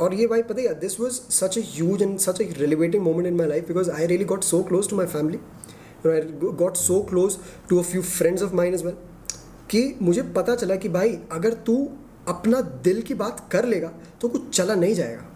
और 0.00 0.14
ये 0.14 0.26
भाई 0.26 0.42
पता 0.50 0.62
है 0.62 0.74
this 0.80 0.98
was 1.00 1.20
such 1.32 1.58
huge 1.72 2.02
and 2.04 2.20
such 2.24 2.38
a 2.42 2.46
relevating 2.58 3.02
moment 3.06 3.30
in 3.30 3.40
my 3.40 3.48
life 3.50 3.66
because 3.70 3.90
I 3.94 4.06
really 4.12 4.28
got 4.30 4.44
so 4.44 4.62
close 4.70 4.86
to 4.92 4.98
my 5.00 5.06
family. 5.14 5.40
You 6.04 6.10
know, 6.10 6.14
I 6.16 6.52
got 6.60 6.78
so 6.82 7.02
close 7.10 7.38
to 7.70 7.80
a 7.80 7.88
few 7.88 8.02
friends 8.10 8.44
of 8.46 8.54
mine 8.60 8.76
कि 9.70 9.82
मुझे 10.02 10.22
पता 10.36 10.54
चला 10.54 10.76
कि 10.76 10.88
भाई 10.88 11.18
अगर 11.32 11.52
तू 11.66 11.76
अपना 12.28 12.60
दिल 12.84 13.02
की 13.02 13.14
बात 13.14 13.46
कर 13.52 13.64
लेगा 13.64 13.90
तो 14.20 14.28
कुछ 14.28 14.48
चला 14.56 14.74
नहीं 14.74 14.94
जाएगा। 14.94 15.26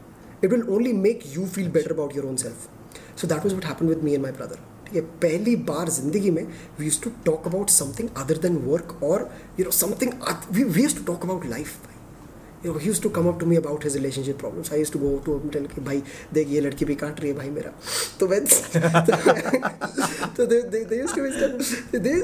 It 0.44 0.50
will 0.50 0.62
only 0.76 0.92
make 0.92 1.22
you 1.34 1.46
feel 1.46 1.68
better 1.72 1.92
about 1.92 2.16
your 2.16 2.26
own 2.26 2.36
self 2.36 3.20
so 3.20 3.28
that 3.28 3.44
was 3.44 3.54
what 3.54 3.64
happen 3.64 3.88
with 3.88 4.02
me 4.04 4.14
and 4.14 4.22
my 4.22 4.32
brother 4.32 4.58
ठीक 4.86 4.94
है 4.94 5.00
पहली 5.22 5.56
बार 5.70 5.88
ज़िंदगी 5.90 6.30
में 6.30 6.42
we 6.78 6.84
use 6.84 7.00
to 7.02 7.10
talk 7.26 7.46
about 7.46 7.70
something 7.70 8.08
other 8.24 8.38
than 8.46 8.56
work 8.66 8.98
और 9.02 9.30
you 9.58 9.64
know 9.64 9.70
something 9.78 10.12
we 10.52 10.82
use 10.82 10.96
to 10.96 11.04
talk 11.12 11.24
about 11.24 11.46
life 11.50 11.93
you 12.64 12.72
know, 12.72 12.78
he 12.78 12.86
used 12.88 13.02
to 13.02 13.10
come 13.10 13.26
up 13.30 13.38
to 13.40 13.46
me 13.46 13.56
about 13.56 13.82
his 13.82 13.94
relationship 13.96 14.38
problems. 14.38 14.72
I 14.72 14.76
used 14.82 14.92
to 14.94 14.98
go 14.98 15.10
to 15.26 15.32
him 15.34 15.42
and 15.48 15.52
tell 15.56 15.66
कि 15.74 15.80
भाई 15.88 16.02
देख 16.34 16.48
ये 16.48 16.60
लड़की 16.66 16.84
भी 16.90 16.94
काट 17.02 17.20
रही 17.20 17.30
है 17.30 17.36
भाई 17.36 17.50
मेरा 17.58 17.72
तो 18.20 18.28
मैं 18.28 18.40
तो 20.36 20.46
they, 20.52 20.60
they, 20.74 20.82
they 20.92 20.98
used 21.02 21.14
to 21.14 21.22
be 21.22 21.30
they, 21.92 21.98
they, 22.06 22.14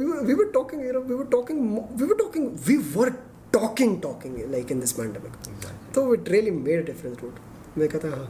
we, 0.00 0.06
were, 0.06 0.22
we 0.22 0.34
were 0.34 0.50
talking 0.58 0.80
you 0.80 0.92
know 0.92 1.00
we 1.00 1.14
were 1.14 1.30
talking 1.36 1.62
mo- 1.74 1.88
we 1.96 2.04
were 2.10 2.18
talking 2.22 2.44
we 2.66 2.78
were 2.98 3.12
talking 3.52 4.00
talking 4.00 4.34
like 4.56 4.70
in 4.70 4.80
this 4.80 4.92
pandemic 4.92 5.32
Exactly. 5.54 5.94
so 5.94 6.12
it 6.12 6.28
really 6.36 6.50
made 6.50 6.78
a 6.78 6.86
difference 6.92 7.18
dude 7.22 7.40
मैं 7.78 7.88
कहता 7.94 8.08
हाँ 8.16 8.26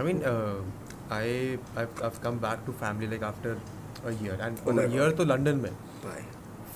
I 0.00 0.02
mean, 0.08 0.18
uh, 0.24 0.58
I 1.10 1.58
I've, 1.76 2.02
I've 2.08 2.18
come 2.24 2.38
back 2.38 2.64
to 2.66 2.72
family 2.82 3.06
like 3.12 3.22
after 3.28 3.58
a 4.06 4.12
year, 4.24 4.36
and 4.40 4.58
Oh 4.60 4.66
for 4.66 4.74
my 4.74 4.84
a 4.84 4.88
year 4.96 5.08
तो 5.20 5.24
London 5.24 5.56
में 5.64 5.70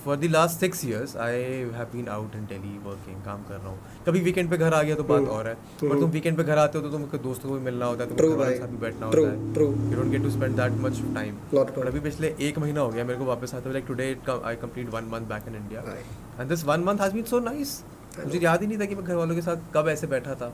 for 0.05 0.15
the 0.21 0.29
last 0.31 0.63
six 0.63 0.83
years 0.83 1.11
I 1.25 1.33
have 1.75 1.91
been 1.91 2.07
out 2.13 2.33
in 2.39 2.47
Delhi 2.47 2.71
working 2.85 3.19
काम 3.25 3.43
कर 3.49 3.57
रहा 3.57 3.69
हूँ। 3.69 4.03
कभी 4.05 4.19
weekend 4.21 4.49
पे 4.49 4.57
घर 4.57 4.73
आ 4.73 4.81
गया 4.81 4.95
तो 4.95 5.03
बात 5.03 5.19
हम्म, 5.19 5.29
और 5.31 5.47
है। 5.47 5.53
हम्म। 5.53 5.89
पर 5.89 5.99
तुम 5.99 6.09
वीकेंड 6.11 6.37
पे 6.37 6.43
घर 6.43 6.57
आते 6.57 6.77
हो 6.77 6.83
तो 6.83 6.89
तुमको 6.91 7.17
दोस्तों 7.27 7.49
को 7.49 7.55
भी 7.55 7.63
मिलना 7.65 7.85
होता 7.85 8.03
है 8.03 8.09
तुमको 8.09 8.35
घर 8.35 8.55
साथ 8.57 8.67
भी 8.67 8.77
बैठना 8.77 9.05
होता 9.05 9.29
है। 9.29 9.53
true. 9.53 9.69
you 9.91 9.99
don't 9.99 10.15
get 10.15 10.25
to 10.27 10.33
spend 10.35 10.59
that 10.61 10.75
much 10.85 10.99
time 11.19 11.39
Not 11.53 11.71
at 11.71 11.77
all. 11.77 11.77
but 11.77 11.87
अभी 11.87 11.99
पिछले 12.09 12.33
एक 12.47 12.59
महीना 12.65 12.81
हो 12.81 12.89
गया 12.89 13.03
मेरे 13.11 13.19
को 13.19 13.25
वापस 13.25 13.55
आते 13.55 13.69
हुए 13.69 14.13
I 14.51 14.55
complete 14.65 14.93
one 14.97 15.09
month 15.13 15.29
back 15.33 15.49
in 15.51 15.57
India 15.61 15.85
भाई 15.87 16.03
and 16.39 16.55
this 16.55 16.65
one 16.73 16.85
month 16.89 17.05
has 17.05 17.17
been 17.19 17.29
so 17.33 17.41
nice 17.49 17.73
I 18.19 18.25
मुझे 18.25 18.39
याद 18.39 18.61
ही 18.61 18.67
नहीं 18.67 18.79
था 18.79 18.85
कि 18.85 18.95
मैं 18.95 19.05
घर 19.05 19.15
वालों 19.15 19.35
के 19.35 19.41
साथ 19.41 19.71
कब 19.75 19.89
ऐसे 19.89 20.07
बैठा 20.07 20.35
था। 20.41 20.53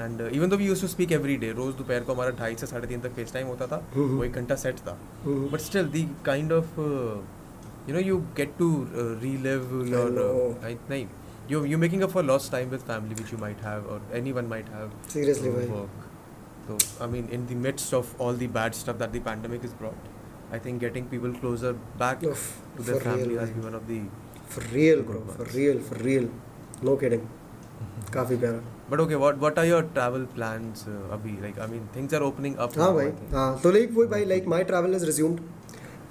And 0.00 0.20
even 0.20 0.48
though 0.48 0.56
we 0.56 0.66
use 0.66 0.80
to 0.80 0.86
speak 0.88 1.12
every 1.12 1.36
day 1.42 1.50
रोज 1.58 1.74
दोपहर 1.74 2.00
को 2.04 2.14
हमारा 2.14 2.30
ढाई 2.38 2.54
से 2.60 2.66
साढ़े 2.66 2.86
तीन 2.88 3.00
तक 3.00 3.12
फेस 3.16 3.32
टाइम 3.32 3.46
होता 3.46 3.66
था 3.66 3.76
हम्म। 3.94 4.16
वो 4.16 4.24
एक 4.24 4.32
घंटा 4.40 4.54
सेट 4.62 4.78
था। 4.86 4.96
हम्म। 5.24 5.48
But 5.50 5.60
still 5.60 5.88
the 5.90 6.02
kind 6.26 6.52
of 6.52 6.80
You 7.89 7.93
know 7.95 8.01
you 8.09 8.17
get 8.37 8.57
to 8.59 8.69
relive 9.23 9.73
your 9.93 10.11
know. 10.19 10.33
नहीं 10.89 11.07
you 11.51 11.59
you're 11.69 11.81
making 11.81 12.01
up 12.05 12.11
for 12.13 12.21
lost 12.25 12.49
time 12.53 12.73
with 12.73 12.83
family 12.87 13.15
which 13.19 13.29
you 13.33 13.37
might 13.43 13.61
have 13.67 13.85
or 13.93 13.95
anyone 14.17 14.49
might 14.49 14.67
have 14.73 14.89
Seriously, 15.13 15.53
through 15.53 15.61
bhai. 15.61 15.77
work 15.77 16.03
so 16.67 16.75
i 17.05 17.07
mean 17.13 17.29
in 17.37 17.47
the 17.51 17.55
midst 17.63 17.95
of 17.99 18.11
all 18.25 18.35
the 18.41 18.49
bad 18.57 18.75
stuff 18.79 18.99
that 18.99 19.15
the 19.17 19.21
pandemic 19.29 19.65
has 19.67 19.73
brought 19.79 20.11
i 20.57 20.59
think 20.65 20.83
getting 20.85 21.07
people 21.13 21.33
closer 21.39 21.71
back 22.03 22.25
Oof, 22.31 22.43
to 22.75 22.85
their 22.89 22.99
for 22.99 23.07
family 23.07 23.29
real, 23.31 23.39
has 23.43 23.49
bhai. 23.49 23.55
been 23.55 23.67
one 23.69 23.77
of 23.79 23.87
the 23.93 23.97
for 24.53 24.63
real 24.75 25.01
Good 25.01 25.09
bro 25.09 25.23
for 25.31 25.47
ones. 25.47 25.55
real 25.61 25.81
for 25.89 25.99
real 26.09 26.29
no 26.89 26.95
kidding 27.05 27.25
काफी 28.13 28.35
प्यारा 28.43 28.61
but 28.91 29.01
okay 29.07 29.17
what 29.23 29.41
what 29.45 29.57
are 29.63 29.65
your 29.71 29.81
travel 29.97 30.23
plans 30.37 30.85
uh, 30.93 31.15
abhi 31.17 31.33
like 31.47 31.57
i 31.65 31.71
mean 31.73 31.83
things 31.97 32.15
are 32.19 32.23
opening 32.29 32.55
up 32.67 32.77
हाँ 32.81 32.85
now, 32.87 32.93
भाई 32.99 33.09
I 33.09 33.17
think. 33.19 33.33
हाँ 33.39 33.49
तो 33.63 33.71
like 33.79 33.91
वही 33.97 34.07
भाई 34.13 34.25
like 34.33 34.47
my 34.55 34.63
travel 34.71 34.95
is 34.99 35.03
resumed 35.09 35.39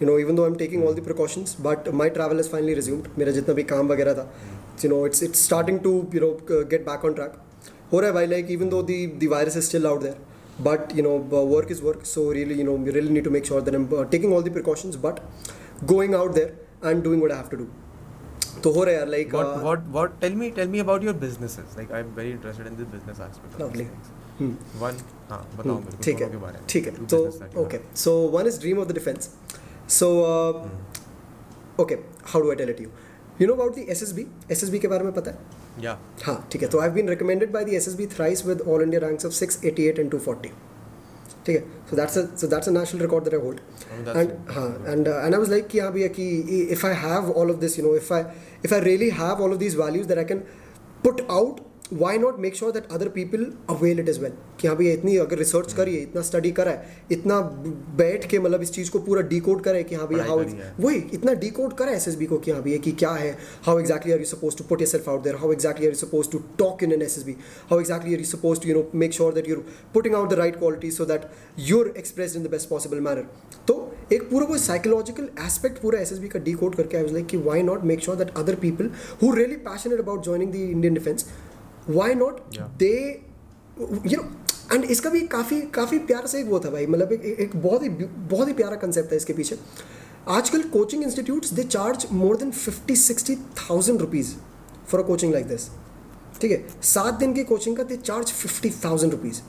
you 0.01 0.07
know 0.07 0.17
even 0.19 0.35
though 0.35 0.43
I 0.43 0.49
am 0.49 0.55
taking 0.55 0.83
all 0.87 0.93
the 0.95 1.03
precautions 1.03 1.55
but 1.61 1.89
my 2.01 2.09
travel 2.17 2.39
is 2.39 2.49
finally 2.49 2.73
resumed 2.73 3.07
मेरा 3.19 3.31
जितना 3.31 3.55
भी 3.55 3.63
काम 3.73 3.87
वगैरह 3.91 4.13
था 4.13 4.31
you 4.83 4.89
know 4.89 5.05
it's 5.05 5.23
it's 5.23 5.45
starting 5.45 5.79
to 5.79 5.91
you 6.15 6.21
know 6.21 6.31
get 6.51 6.85
back 6.85 7.05
on 7.05 7.13
track 7.13 7.33
हो 7.93 7.99
रहा 7.99 8.07
है 8.09 8.13
भाई 8.15 8.27
like 8.27 8.51
even 8.51 8.69
though 8.69 8.81
the 8.89 9.29
virus 9.31 9.57
is 9.57 9.65
still 9.67 9.87
out 9.87 10.01
there 10.03 10.17
but 10.61 10.95
you 10.97 11.03
know 11.03 11.17
work 11.33 11.71
is 11.71 11.81
work 11.83 12.05
so 12.05 12.31
really 12.31 12.59
you 12.59 12.65
know 12.65 12.77
you 12.85 12.91
really 12.93 13.09
need 13.13 13.23
to 13.23 13.31
make 13.31 13.45
sure 13.45 13.61
that 13.61 13.75
I 13.75 13.81
am 13.81 14.03
taking 14.11 14.33
all 14.33 14.43
the 14.43 14.53
precautions 14.53 14.95
but 15.05 15.19
going 15.93 16.15
out 16.15 16.33
there 16.35 16.89
and 16.89 17.03
doing 17.03 17.21
what 17.21 17.31
I 17.31 17.37
have 17.37 17.49
to 17.51 17.57
do 17.57 17.67
तो 18.63 18.71
हो 18.71 18.83
रहा 18.83 18.93
है 18.93 18.97
यार 18.99 19.07
like 19.09 19.31
what 19.35 19.53
what 19.67 19.85
what 19.93 20.11
tell 20.23 20.35
me 20.41 20.49
tell 20.57 20.69
me 20.73 20.81
about 20.83 21.05
your 21.05 21.13
businesses. 21.21 21.71
Like 21.77 21.89
i'm 21.99 22.11
very 22.17 22.29
interested 22.33 22.67
in 22.69 22.75
the 22.81 22.85
business 22.91 23.17
aspect 23.25 23.55
of 23.55 23.63
Lovely. 23.63 23.85
these 23.85 24.11
things. 24.37 24.75
one 24.83 25.01
हाँ 25.29 25.39
बताओ 25.57 25.75
मेरे 25.75 25.85
को 25.85 25.91
Hmm. 25.91 26.03
ठीक 26.05 26.17
दोनों 26.17 26.29
के 26.29 26.35
है 26.35 26.41
बारे 26.41 26.59
में। 26.59 26.67
ठीक 26.69 26.87
है। 26.87 26.93
Two 26.95 27.09
तो 27.09 27.17
business 27.17 27.41
that 27.41 27.57
you 27.57 27.65
okay 27.65 27.77
have. 27.77 27.97
So 28.03 28.13
one 28.35 28.47
is 28.47 28.59
dream 28.59 28.79
of 28.79 28.87
the 28.87 28.91
defence 28.91 29.29
so 29.99 30.07
okay 31.79 31.95
how 32.25 32.41
do 32.41 32.49
I 32.49 32.55
tell 32.55 32.69
it 32.69 32.81
you 32.81 32.89
you 33.41 33.47
know 33.47 33.53
about 33.53 33.75
the 33.75 33.85
S 33.89 34.03
S 34.03 34.11
B 34.11 34.25
S 34.51 34.63
S 34.63 34.69
B 34.69 34.79
के 34.79 34.87
बारे 34.87 35.03
में 35.03 35.13
पता 35.13 35.31
है? 35.31 35.61
Yeah. 35.83 35.97
हाँ 36.25 36.47
ठीक 36.51 36.61
है. 36.61 36.67
तो 36.69 36.79
I 36.79 36.89
been 36.89 37.09
recommended 37.09 37.51
by 37.51 37.63
the 37.65 37.69
S 37.73 37.87
S 37.87 37.93
B 37.95 38.05
thrice 38.07 38.45
with 38.45 38.61
all 38.61 38.81
India 38.81 39.01
ranks 39.01 39.25
of 39.25 39.33
six 39.33 39.59
eighty 39.65 39.85
eight 39.87 39.99
and 39.99 40.11
two 40.11 40.17
forty 40.25 40.49
ठीक 41.45 41.55
है? 41.55 41.61
So 41.89 41.95
that's 41.95 42.13
so 42.41 42.47
that's 42.47 42.67
a 42.67 42.71
national 42.71 43.01
record 43.01 43.23
that 43.23 43.33
I 43.33 43.39
hold 43.39 43.59
and 44.17 44.31
हाँ 44.49 44.67
and 44.87 45.07
and 45.07 45.33
I 45.33 45.39
was 45.39 45.49
like 45.49 45.67
कि 45.67 45.79
हाँ 45.79 45.91
भैया 45.93 46.07
कि 46.17 46.27
if 46.71 46.85
I 46.87 46.95
have 47.03 47.31
all 47.31 47.51
of 47.51 47.57
this 47.59 47.79
you 47.79 47.85
know 47.85 47.95
if 47.95 48.13
I 48.13 48.23
if 48.65 48.73
I 48.73 48.79
really 48.81 49.09
have 49.21 49.43
all 49.43 49.51
of 49.51 49.59
these 49.59 49.75
values 49.77 50.07
that 50.07 50.17
I 50.17 50.25
can 50.25 50.43
put 51.03 51.27
out 51.31 51.59
why 51.91 52.17
not 52.17 52.37
make 52.39 52.55
sure 52.55 52.71
that 52.71 52.83
other 52.91 53.07
people 53.09 53.45
avail 53.69 53.99
it 53.99 54.09
is 54.09 54.19
well 54.19 54.31
कि 54.59 54.67
हाँ 54.67 54.75
भैया 54.77 54.93
इतनी 54.93 55.15
अगर 55.17 55.37
research 55.37 55.73
करिए 55.73 55.99
इतना 56.01 56.21
study 56.21 56.51
करा 56.51 56.71
है 56.71 57.05
इतना 57.11 57.39
बैठ 57.97 58.25
के 58.29 58.39
मतलब 58.39 58.61
इस 58.61 58.71
चीज़ 58.73 58.91
को 58.91 58.99
पूरा 58.99 59.21
डी 59.23 59.39
कोड 59.39 59.61
करा 59.63 59.81
कि 59.81 59.95
हाँ 59.95 60.07
भैया 60.07 60.23
हाउ 60.23 60.43
वही 60.79 61.03
इतना 61.13 61.33
डी 61.41 61.49
कोड 61.49 61.73
करा 61.73 61.89
है 61.89 61.95
एस 61.95 62.07
एस 62.07 62.15
बी 62.15 62.25
को 62.25 62.37
कि 62.37 62.51
हाँ 62.51 62.61
भैया 62.61 62.77
कि 62.77 62.91
क्या 62.93 63.09
है? 63.11 63.37
How 63.63 63.79
exactly 63.79 64.13
are 64.13 64.19
you 64.19 64.25
suppose 64.25 64.57
to 64.57 64.63
put 64.63 64.81
your 64.81 64.87
self 64.89 65.09
out 65.09 65.23
there 65.23 65.35
how 65.35 65.51
exactly 65.51 65.87
are 65.87 65.93
you 65.93 65.99
suppose 65.99 66.29
to 66.31 66.41
talk 66.59 66.83
in 66.83 66.91
an 66.93 67.01
S 67.01 67.17
S 67.17 67.23
B 67.23 67.35
how 67.69 67.79
exactly 67.79 68.13
are 68.13 68.19
you 68.19 68.25
suppose 68.25 68.61
to 68.61 68.69
you 68.69 68.75
know 68.75 68.85
make 68.95 69.13
sure 69.13 69.33
that 69.33 69.49
you're 69.49 69.65
putting 69.93 70.15
out 70.15 70.29
the 70.29 70.39
right 70.39 70.59
quality 70.59 70.91
so 70.91 71.05
that 71.05 71.29
you're 71.69 71.93
express 71.97 72.35
in 72.35 72.43
the 72.43 72.51
best 72.51 72.69
possible 72.69 72.99
manner 73.01 73.25
तो 73.67 73.79
एक 74.13 74.29
पूरा 74.29 74.45
वो 74.45 74.57
psychological 74.59 75.29
aspect 75.45 75.81
पूरा 75.81 75.99
S 75.99 76.11
S 76.11 76.19
B 76.19 76.27
का 76.27 76.39
D 76.39 76.53
code 76.63 76.75
करके 76.75 76.97
I 76.97 77.03
was 77.03 77.13
like 77.13 77.27
कि 77.27 77.37
why 77.45 77.61
not 77.63 77.83
make 77.91 77.99
sure 78.03 78.17
that 78.17 78.37
other 78.37 78.55
people 78.61 78.89
who 79.23 79.33
really 79.35 79.55
passionate 79.67 79.99
about 79.99 80.23
joining 80.23 80.51
the 80.51 80.55
Indian 80.55 80.93
defence 80.93 81.25
why 81.89 82.15
not 82.15 82.39
they 82.79 82.93
you 83.79 84.17
know 84.17 84.23
and 84.73 84.83
इसका 84.85 85.09
भी 85.09 85.21
काफ़ी 85.27 85.61
काफ़ी 85.73 85.99
प्यारा 86.01 86.27
सा 86.27 86.37
एक 86.37 86.45
वो 86.47 86.59
था 86.59 86.69
भाई 86.69 86.85
मतलब 86.87 87.11
एक, 87.11 87.23
एक 87.25 87.55
बहुत 87.55 87.83
ही 87.83 87.89
बहुत 87.89 88.47
ही 88.47 88.53
प्यारा 88.53 88.75
कंसेप्ट 88.75 89.11
है 89.11 89.17
इसके 89.17 89.33
पीछे। 89.33 89.57
आजकल 90.29 90.61
coaching 90.69 91.03
institutes 91.03 91.53
they 91.53 91.63
charge 91.63 92.05
more 92.11 92.37
than 92.37 92.51
fifty 92.51 92.95
sixty 92.95 93.35
thousand 93.35 93.99
rupees 94.01 94.33
for 94.87 95.01
a 95.01 95.03
coaching 95.07 95.33
like 95.33 95.47
this 95.47 95.67
ठीक 96.41 96.51
है? 96.51 96.65
सात 96.83 97.13
दिन 97.15 97.33
की 97.33 97.43
कोचिंग 97.43 97.77
का 97.77 97.83
they 97.83 97.97
charge 97.97 98.31
fifty 98.33 98.69
thousand 98.85 99.11
rupees 99.11 99.41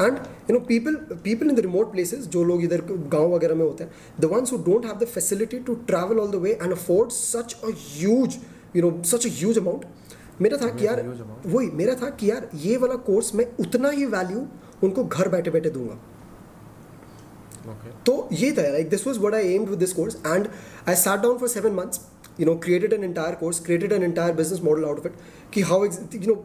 and 0.00 0.18
you 0.50 0.52
know 0.52 0.60
people 0.66 0.94
people 1.24 1.48
in 1.48 1.54
the 1.54 1.60
remote 1.60 1.92
places 1.92 2.26
जो 2.26 2.44
लोग 2.44 2.62
इधर 2.64 2.82
गाँव 2.90 3.34
वगैरह 3.34 3.54
में 3.54 3.64
होते 3.64 3.84
हैं 3.84 3.92
the 4.20 4.30
ones 4.32 4.52
who 4.52 4.58
don't 4.64 4.86
have 4.86 4.98
the 4.98 5.06
facility 5.08 5.58
to 5.60 5.74
travel 5.88 6.20
all 6.20 6.30
the 6.30 6.42
way 6.44 6.52
and 6.52 6.72
afford 6.72 7.10
such 7.12 7.54
a 7.54 7.70
huge 7.78 8.38
you 8.76 8.82
know 8.82 9.02
such 9.06 9.26
a 9.26 9.30
huge 9.32 9.58
amount 9.58 9.84
मेरा 10.40 10.56
था 10.56 10.68
कि 10.68 10.86
यार 10.86 11.02
वही 11.46 11.70
मेरा 11.70 11.94
था 11.94 12.10
कि 12.10 12.30
यार 12.30 12.48
ये 12.54 12.76
वाला 12.76 12.94
कोर्स 13.08 13.34
मैं 13.34 13.46
उतना 13.60 13.90
ही 13.90 14.06
वैल्यू 14.06 14.46
उनको 14.84 15.04
घर 15.04 15.28
बैठे 15.28 15.50
बैठे 15.50 15.70
दूँगा। 15.70 15.98
Okay. 17.60 17.90
तो 18.06 18.28
ये 18.32 18.50
था 18.52 18.62
like 18.62 18.88
this 18.90 19.06
was 19.06 19.18
what 19.18 19.34
I 19.34 19.54
aimed 19.54 19.68
with 19.68 19.78
this 19.78 19.92
course 19.92 20.16
and 20.26 20.48
I 20.88 20.94
sat 20.94 21.20
down 21.20 21.38
for 21.38 21.48
seven 21.48 21.72
months 21.72 22.00
you 22.40 22.46
know 22.48 22.56
created 22.66 22.94
an 22.96 23.04
entire 23.08 23.36
course 23.40 23.60
created 23.68 23.92
an 23.92 24.06
entire 24.08 24.34
business 24.40 24.62
model 24.68 24.86
out 24.90 25.00
of 25.02 25.08
it 25.10 25.18
ki 25.56 25.64
how 25.70 25.78
you 25.84 26.28
know 26.28 26.36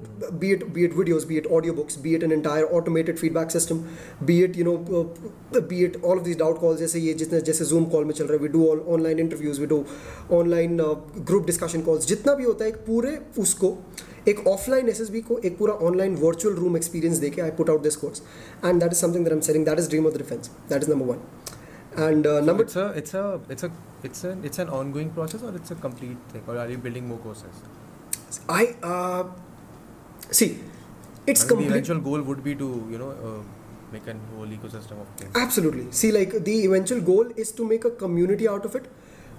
be 0.43 0.51
it 0.55 0.65
be 0.77 0.85
it 0.87 0.97
videos 1.01 1.27
be 1.29 1.37
it 1.41 1.49
audiobooks 1.57 2.01
be 2.07 2.15
it 2.19 2.25
an 2.29 2.35
entire 2.37 2.65
automated 2.79 3.21
feedback 3.23 3.55
system 3.57 3.83
be 4.31 4.39
it 4.47 4.59
you 4.61 4.65
know 4.69 4.77
uh, 5.01 5.61
be 5.73 5.83
it 5.89 6.01
all 6.03 6.17
of 6.17 6.25
these 6.29 6.41
doubt 6.43 6.59
calls 6.63 6.79
जैसे 6.79 6.99
ये 6.99 7.13
जितने 7.21 7.41
जैसे 7.51 7.69
zoom 7.73 7.89
call 7.93 8.05
में 8.05 8.13
चल 8.13 8.25
रहा 8.25 8.37
है 8.37 8.47
we 8.47 8.53
do 8.57 8.65
all 8.71 8.83
online 8.97 9.23
interviews 9.27 9.61
we 9.65 9.71
do 9.75 9.79
online 10.39 10.81
uh, 10.87 10.91
group 11.31 11.47
discussion 11.51 11.87
calls 11.89 12.07
जितना 12.13 12.33
भी 12.35 12.43
होता 12.43 12.65
है 12.65 12.71
एक 12.71 12.83
पूरे 12.87 13.17
उसको 13.45 13.77
एक 14.27 14.47
ऑफलाइन 14.47 14.87
एस 14.89 15.01
को 15.27 15.37
एक 15.45 15.57
पूरा 15.57 15.73
ऑनलाइन 15.87 16.15
वर्चुअल 16.21 16.55
रूम 16.55 16.77
एक्सपीरियंस 16.77 17.17
देके 17.17 17.41
I 17.41 17.51
put 17.57 17.69
out 17.69 17.81
this 17.83 17.95
course 17.95 18.21
and 18.65 18.79
that 18.81 18.91
is 18.91 18.99
something 18.99 19.23
that 19.23 19.33
am 19.33 19.39
selling 19.49 19.65
that 19.65 19.79
is 19.79 19.89
dream 19.89 20.05
of 20.07 20.13
the 20.13 20.17
defence 20.17 20.49
that 20.69 20.83
is 20.83 20.89
number 20.91 21.05
one 21.05 21.19
and 21.96 22.26
uh, 22.26 22.40
number 22.40 22.64
it's 22.64 22.76
a 22.76 22.88
it's 23.02 23.14
a 23.14 23.40
it's 23.48 23.64
a 23.64 23.70
it's 24.02 24.24
an 24.24 24.44
it's 24.44 24.58
an 24.58 24.68
ongoing 24.80 25.10
process 25.10 25.42
or 25.42 25.54
it's 25.54 25.70
a 25.70 25.78
complete 25.86 26.18
thing 26.32 26.42
or 26.46 26.56
are 26.56 26.68
you 26.68 26.78
building 26.78 27.08
more 27.08 27.18
courses 27.18 27.62
i 28.48 28.74
uh, 28.82 29.24
see 30.30 30.50
it's 31.26 31.42
I 31.42 31.44
mean, 31.44 31.48
complete 31.48 31.68
the 31.68 31.74
eventual 31.74 32.00
goal 32.00 32.22
would 32.22 32.44
be 32.44 32.54
to 32.54 32.68
you 32.90 32.98
know 32.98 33.10
uh, 33.10 33.42
make 33.92 34.06
a 34.06 34.14
whole 34.36 34.46
ecosystem 34.46 35.00
of 35.00 35.08
things 35.16 35.34
Absolutely. 35.34 35.86
See, 35.90 36.12
like 36.12 36.44
the 36.44 36.64
eventual 36.64 37.00
goal 37.00 37.30
is 37.36 37.52
to 37.52 37.64
make 37.64 37.84
a 37.84 37.90
community 37.90 38.48
out 38.48 38.64
of 38.64 38.74
it, 38.74 38.86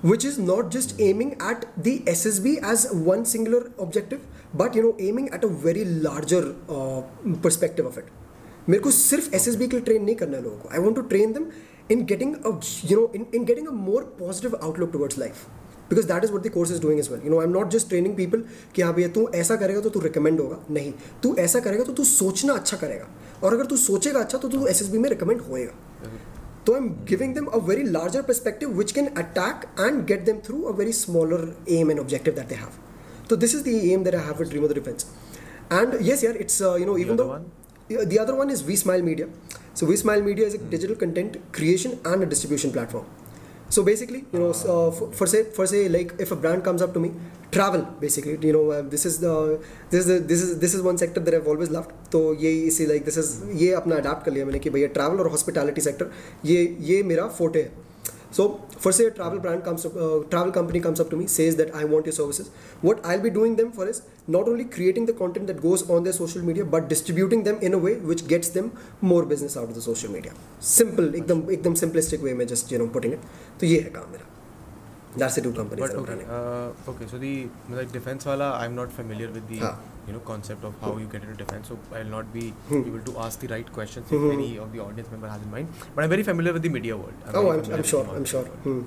which 0.01 0.25
is 0.25 0.37
not 0.37 0.71
just 0.71 0.99
aiming 0.99 1.37
at 1.39 1.65
the 1.81 1.99
SSB 1.99 2.61
as 2.61 2.91
one 2.91 3.25
singular 3.25 3.71
objective, 3.79 4.21
but 4.53 4.75
you 4.75 4.83
know, 4.83 4.95
aiming 4.99 5.29
at 5.29 5.43
a 5.43 5.47
very 5.47 5.85
larger 5.85 6.55
uh, 6.69 7.01
perspective 7.41 7.85
of 7.85 7.97
it. 7.97 8.09
मेरे 8.69 8.81
को 8.83 8.91
सिर्फ 8.91 9.33
S 9.33 9.45
के 9.57 9.67
लिए 9.67 9.79
train 9.81 10.03
नहीं 10.03 10.15
करना 10.15 10.37
है 10.37 10.43
लोगों 10.43 10.57
को 10.57 10.69
I 10.69 10.79
want 10.79 10.95
to 10.95 11.01
train 11.11 11.31
them 11.33 11.45
in 11.90 12.04
getting 12.06 12.34
you 12.90 13.00
know 13.00 13.10
in 13.14 13.26
in 13.34 13.44
getting 13.44 13.68
a 13.68 13.72
more 13.72 14.02
positive 14.18 14.56
outlook 14.62 14.92
towards 14.92 15.18
life 15.18 15.46
because 15.90 16.06
that 16.06 16.24
is 16.24 16.32
what 16.32 16.46
the 16.46 16.50
course 16.54 16.70
is 16.72 16.80
doing 16.82 17.00
as 17.00 17.10
well 17.10 17.20
you 17.24 17.30
know 17.30 17.38
I 17.40 17.46
am 17.46 17.52
not 17.52 17.70
just 17.70 17.88
training 17.88 18.16
people 18.16 18.44
कि 18.74 18.82
हाँ 18.82 18.94
भैया 18.94 19.08
तू 19.18 19.28
ऐसा 19.34 19.56
करेगा 19.56 19.80
तो 19.80 19.90
तू 19.90 20.00
recommend 20.00 20.40
होगा 20.40 20.58
नहीं 20.70 20.92
तू 21.22 21.34
ऐसा 21.38 21.60
करेगा 21.66 21.84
तो 21.84 21.92
तू 21.92 22.04
सोचना 22.04 22.54
अच्छा 22.54 22.76
करेगा 22.76 23.08
और 23.42 23.54
अगर 23.54 23.66
तू 23.66 23.76
सोचेगा 23.76 24.20
अच्छा 24.20 24.38
तो 24.38 24.48
तू 24.48 24.66
SSB 24.68 25.02
में 25.04 25.08
रिकमेंड 25.10 25.40
होएगा 25.40 25.74
So 26.66 26.74
I'm 26.74 27.04
giving 27.04 27.34
them 27.34 27.48
a 27.56 27.60
very 27.60 27.84
larger 27.84 28.24
perspective 28.24 28.70
which 28.76 28.92
can 28.92 29.16
attack 29.16 29.68
and 29.78 30.04
get 30.04 30.24
them 30.26 30.40
through 30.40 30.66
a 30.66 30.72
very 30.72 30.90
smaller 30.90 31.54
aim 31.68 31.90
and 31.90 32.00
objective 32.00 32.34
that 32.34 32.48
they 32.48 32.56
have. 32.56 32.78
So 33.28 33.36
this 33.36 33.54
is 33.54 33.62
the 33.62 33.74
aim 33.92 34.02
that 34.02 34.16
I 34.16 34.22
have 34.22 34.40
with 34.40 34.50
Dream 34.50 34.64
of 34.64 34.68
the 34.70 34.74
Defense. 34.74 35.06
And 35.70 35.94
yes, 36.04 36.24
yeah, 36.24 36.30
it's 36.30 36.60
uh, 36.60 36.74
you 36.74 36.86
know 36.86 36.98
even 36.98 37.14
other 37.14 37.22
though 37.22 37.28
one? 37.28 37.46
Yeah, 37.88 38.04
the 38.04 38.18
other 38.18 38.34
one 38.34 38.50
So 39.78 39.84
We 39.84 39.96
Smile 39.96 40.22
Media 40.22 40.46
is 40.46 40.54
a 40.54 40.58
digital 40.58 40.96
content 40.96 41.34
creation 41.52 41.98
and 42.02 42.22
a 42.22 42.26
distribution 42.26 42.72
platform. 42.72 43.04
So 43.68 43.82
basically, 43.82 44.24
you 44.32 44.38
know, 44.38 44.52
so, 44.52 44.88
uh, 44.88 44.90
for, 44.90 45.12
for 45.12 45.26
say 45.26 45.42
for 45.56 45.66
say 45.66 45.88
like 45.88 46.14
if 46.18 46.30
a 46.30 46.36
brand 46.36 46.64
comes 46.64 46.80
up 46.80 46.94
to 46.94 47.00
me, 47.00 47.10
travel 47.50 47.82
basically, 48.00 48.38
you 48.40 48.52
know, 48.54 48.70
uh, 48.70 48.80
this 48.82 49.04
is 49.04 49.18
the 49.18 49.60
this 49.90 50.00
is 50.00 50.06
the, 50.06 50.18
this 50.20 50.42
is 50.42 50.58
this 50.60 50.72
is 50.72 50.80
one 50.80 50.96
sector 50.96 51.20
that 51.20 51.34
I've 51.34 51.46
always 51.46 51.70
loved. 51.70 51.90
तो 52.12 52.20
ये 52.42 52.70
see 52.70 52.86
like 52.86 53.04
this 53.04 53.18
is 53.18 53.42
ये 53.62 53.72
अपना 53.80 53.96
adapt 54.02 54.24
कर 54.24 54.32
लिया 54.32 54.46
मैंने 54.46 54.58
कि 54.58 54.70
भैया 54.70 54.92
travel 54.94 55.20
और 55.24 55.30
hospitality 55.32 55.84
sector 55.88 56.06
ये 56.44 56.64
ये 56.92 57.02
मेरा 57.02 57.28
forte 57.40 57.56
है. 57.56 57.85
So, 58.31 58.43
for 58.77 58.91
say 58.93 59.05
a 59.05 59.11
travel 59.11 59.39
brand 59.39 59.63
comes 59.65 59.85
up, 59.85 59.95
uh, 59.95 60.19
travel 60.29 60.51
company 60.53 60.79
comes 60.79 61.01
up 61.01 61.09
to 61.09 61.17
me, 61.17 61.27
says 61.27 61.57
that 61.57 61.75
I 61.75 61.83
want 61.83 62.05
your 62.05 62.13
services. 62.13 62.49
What 62.81 63.05
I'll 63.05 63.19
be 63.19 63.29
doing 63.29 63.57
them 63.57 63.73
for 63.73 63.87
is 63.87 64.01
not 64.27 64.47
only 64.47 64.63
creating 64.63 65.05
the 65.05 65.13
content 65.13 65.47
that 65.47 65.61
goes 65.61 65.89
on 65.89 66.05
their 66.05 66.13
social 66.13 66.41
media, 66.41 66.63
but 66.63 66.87
distributing 66.87 67.43
them 67.43 67.59
in 67.61 67.73
a 67.73 67.77
way 67.77 67.95
which 68.11 68.25
gets 68.27 68.49
them 68.49 68.71
more 69.01 69.25
business 69.25 69.57
out 69.57 69.65
of 69.65 69.75
the 69.75 69.81
social 69.81 70.11
media. 70.11 70.31
Simple, 70.61 71.11
एकदम 71.21 71.43
एकदम 71.57 71.75
simplistic 71.83 72.23
way 72.29 72.33
में 72.33 72.47
just 72.53 72.71
you 72.71 72.79
know 72.83 72.87
putting 72.97 73.17
it. 73.19 73.31
तो 73.59 73.65
ये 73.65 73.79
है 73.81 73.89
काम 73.97 74.11
मेरा. 74.11 74.27
That's 75.17 75.35
the 75.35 75.41
two 75.41 75.51
companies 75.53 75.81
but 75.83 75.91
that 75.91 75.97
I'm 75.97 76.03
okay 76.03 76.13
running. 76.13 76.29
uh, 76.29 76.91
okay 76.91 77.05
so 77.13 77.17
the 77.17 77.31
like 77.77 77.89
defense 77.95 78.25
wala 78.27 78.45
i'm 78.59 78.75
not 78.77 78.93
familiar 78.99 79.29
with 79.37 79.49
the 79.49 79.57
हाँ. 79.63 79.71
You 80.06 80.12
know 80.16 80.20
concept 80.30 80.64
of 80.70 80.74
how 80.80 80.92
you 81.02 81.06
get 81.14 81.22
into 81.28 81.36
defense 81.42 81.68
so 81.72 81.78
i'll 82.00 82.12
not 82.16 82.32
be 82.38 82.44
Hmm. 82.68 82.82
able 82.90 83.00
to 83.08 83.14
ask 83.26 83.40
the 83.46 83.48
right 83.54 83.72
questions 83.78 84.12
Hmm. 84.14 84.26
if 84.26 84.36
any 84.38 84.50
of 84.66 84.72
the 84.76 84.82
audience 84.86 85.10
member 85.16 85.30
has 85.34 85.42
in 85.48 85.50
mind 85.56 85.82
but 85.94 86.04
i'm 86.04 86.12
very 86.16 86.26
familiar 86.30 86.52
with 86.58 86.62
the 86.68 86.74
media 86.78 86.96
world 87.02 87.26
Oh, 87.26 87.32
very 87.32 87.54
I'm, 87.54 87.64
familiar 87.64 87.74
I'm 87.74 87.82
with 87.86 87.90
sure. 87.94 88.04
the 88.04 88.10
I'm 88.10 88.14
market 88.14 88.34
sure. 88.36 88.42
world. 88.42 88.62
Hmm. 88.68 88.82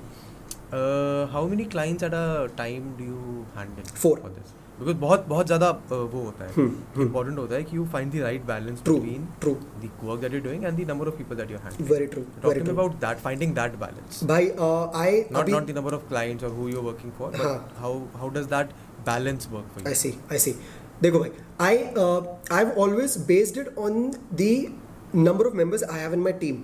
Uh, 0.78 1.26
how 1.34 1.44
many 1.52 1.64
clients 1.76 2.02
at 2.08 2.14
a 2.14 2.48
time 2.56 2.94
do 2.98 3.04
you 3.12 3.46
handle 3.54 3.84
Four. 4.02 4.16
for 4.24 4.28
this 4.38 4.56
because 4.82 4.94
बहुत 5.00 5.24
बहुत 5.30 5.46
ज़्यादा 5.46 5.68
uh, 5.94 5.96
वो 6.12 6.20
होता 6.26 6.44
है 6.44 6.52
Hmm, 6.58 6.68
hmm. 6.94 7.02
important 7.06 7.38
होता 7.38 7.54
है 7.54 7.64
कि 7.70 7.76
you 7.78 7.86
find 7.94 8.14
the 8.16 8.20
right 8.26 8.44
balance 8.50 8.84
True. 8.88 8.94
between 9.00 9.24
True. 9.44 9.56
the 9.82 9.90
work 10.10 10.20
that 10.24 10.36
you're 10.36 10.44
doing 10.46 10.64
and 10.70 10.80
the 10.82 10.86
number 10.90 11.08
of 11.12 11.18
people 11.22 11.40
that 11.40 11.50
you're 11.54 11.62
handling 11.64 11.90
Very 11.90 12.06
true. 12.14 12.22
talk 12.36 12.46
Very 12.52 12.60
to 12.60 12.68
me 12.68 12.70
true. 12.70 12.76
about 12.78 12.96
that 13.06 13.20
finding 13.26 13.52
that 13.58 13.76
balance 13.82 14.22
भाई 14.32 14.48
uh, 14.68 14.84
I 15.02 15.08
not 15.36 15.42
अभी 15.42 15.56
not 15.56 15.66
the 15.72 15.76
number 15.80 15.94
of 15.98 16.06
clients 16.14 16.48
or 16.50 16.52
who 16.60 16.68
you're 16.74 16.86
working 16.90 17.12
for 17.18 17.30
but 17.36 17.44
हाँ. 17.48 17.58
how 17.82 17.92
how 18.22 18.30
does 18.38 18.48
that 18.54 18.72
balance 19.10 19.50
work 19.56 19.68
for 19.74 19.82
you 19.84 19.90
I 19.90 19.98
see, 20.04 20.14
I 20.38 20.40
see. 20.46 20.54
देखो 21.02 21.18
भाई, 21.18 21.30
I 21.60 21.76
I 21.76 22.64
have 22.64 22.70
always 22.78 23.16
based 23.18 23.58
it 23.58 23.78
on 23.78 24.10
the 24.34 24.66
number 25.14 25.46
of 25.46 25.54
members 25.54 25.84
I 25.84 26.00
have 26.00 26.12
in 26.14 26.20
my 26.20 26.32
team 26.32 26.62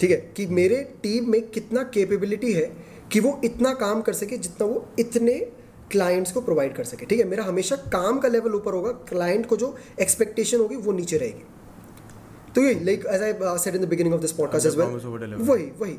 ठीक 0.00 0.10
है? 0.10 0.16
कि 0.36 0.46
मेरे 0.46 0.76
team 1.02 1.30
में 1.30 1.40
कितना 1.48 1.82
capability 1.94 2.52
है 2.52 2.64
कि 3.12 3.20
वो 3.20 3.40
इतना 3.44 3.72
काम 3.74 4.00
कर 4.02 4.12
सके 4.12 4.36
जितना 4.36 4.66
वो 4.66 4.86
इतने 4.98 5.34
क्लाइंट्स 5.90 6.32
को 6.32 6.40
प्रोवाइड 6.40 6.74
कर 6.74 6.84
सके। 6.84 7.06
ठीक 7.06 7.18
है? 7.18 7.24
मेरा 7.24 7.44
हमेशा 7.44 7.76
काम 7.76 8.18
का 8.18 8.28
लेवल 8.28 8.54
ऊपर 8.54 8.74
होगा 8.74 8.92
क्लाइंट 9.08 9.46
को 9.46 9.56
जो 9.56 9.76
एक्सपेक्टेशन 10.00 10.58
होगी 10.58 10.76
वो 10.76 10.92
नीचे 10.92 11.18
रहेगी। 11.18 11.44
तो 12.54 12.60
ये 12.60 12.72
like 12.84 13.04
as 13.10 13.22
I 13.22 13.58
said 13.58 13.74
in 13.74 13.84
the 13.84 13.88
beginning 13.88 14.14
of 14.14 14.20
this 14.20 14.32
podcast 14.32 14.66
as 14.66 14.76
well 14.76 15.34
वही 15.50 15.64
वही। 15.80 15.98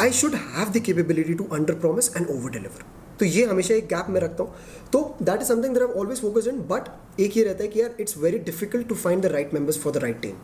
I 0.00 0.10
should 0.20 0.34
have 0.34 0.68
the 0.68 0.82
capability 0.86 1.34
to 1.34 1.44
under 1.52 1.74
promise 1.80 2.16
and 2.16 2.30
over 2.30 2.50
deliver 2.50 2.84
तो 3.20 3.26
ये 3.26 3.44
हमेशा 3.44 3.74
एक 3.74 3.86
गैप 3.86 4.06
में 4.10 4.20
रखता 4.20 4.42
हूँ। 4.42 4.54
तो 4.92 5.16
that 5.22 5.40
is 5.40 5.48
something 5.48 5.74
that 5.74 5.82
I 5.82 6.00
always 6.00 6.20
focused 6.20 6.48
in 6.48 6.60
but 6.70 6.88
एक 7.20 7.36
ये 7.36 7.44
रहता 7.44 7.62
है 7.62 7.68
कि 7.68 7.80
यार 7.80 7.96
it's 8.00 8.16
very 8.18 8.38
difficult 8.48 8.88
to 8.88 8.94
find 8.94 9.22
the 9.22 9.26
right 9.26 9.54
members 9.54 9.78
for 9.78 9.92
the 9.92 9.96
right 9.96 10.20
team 10.22 10.36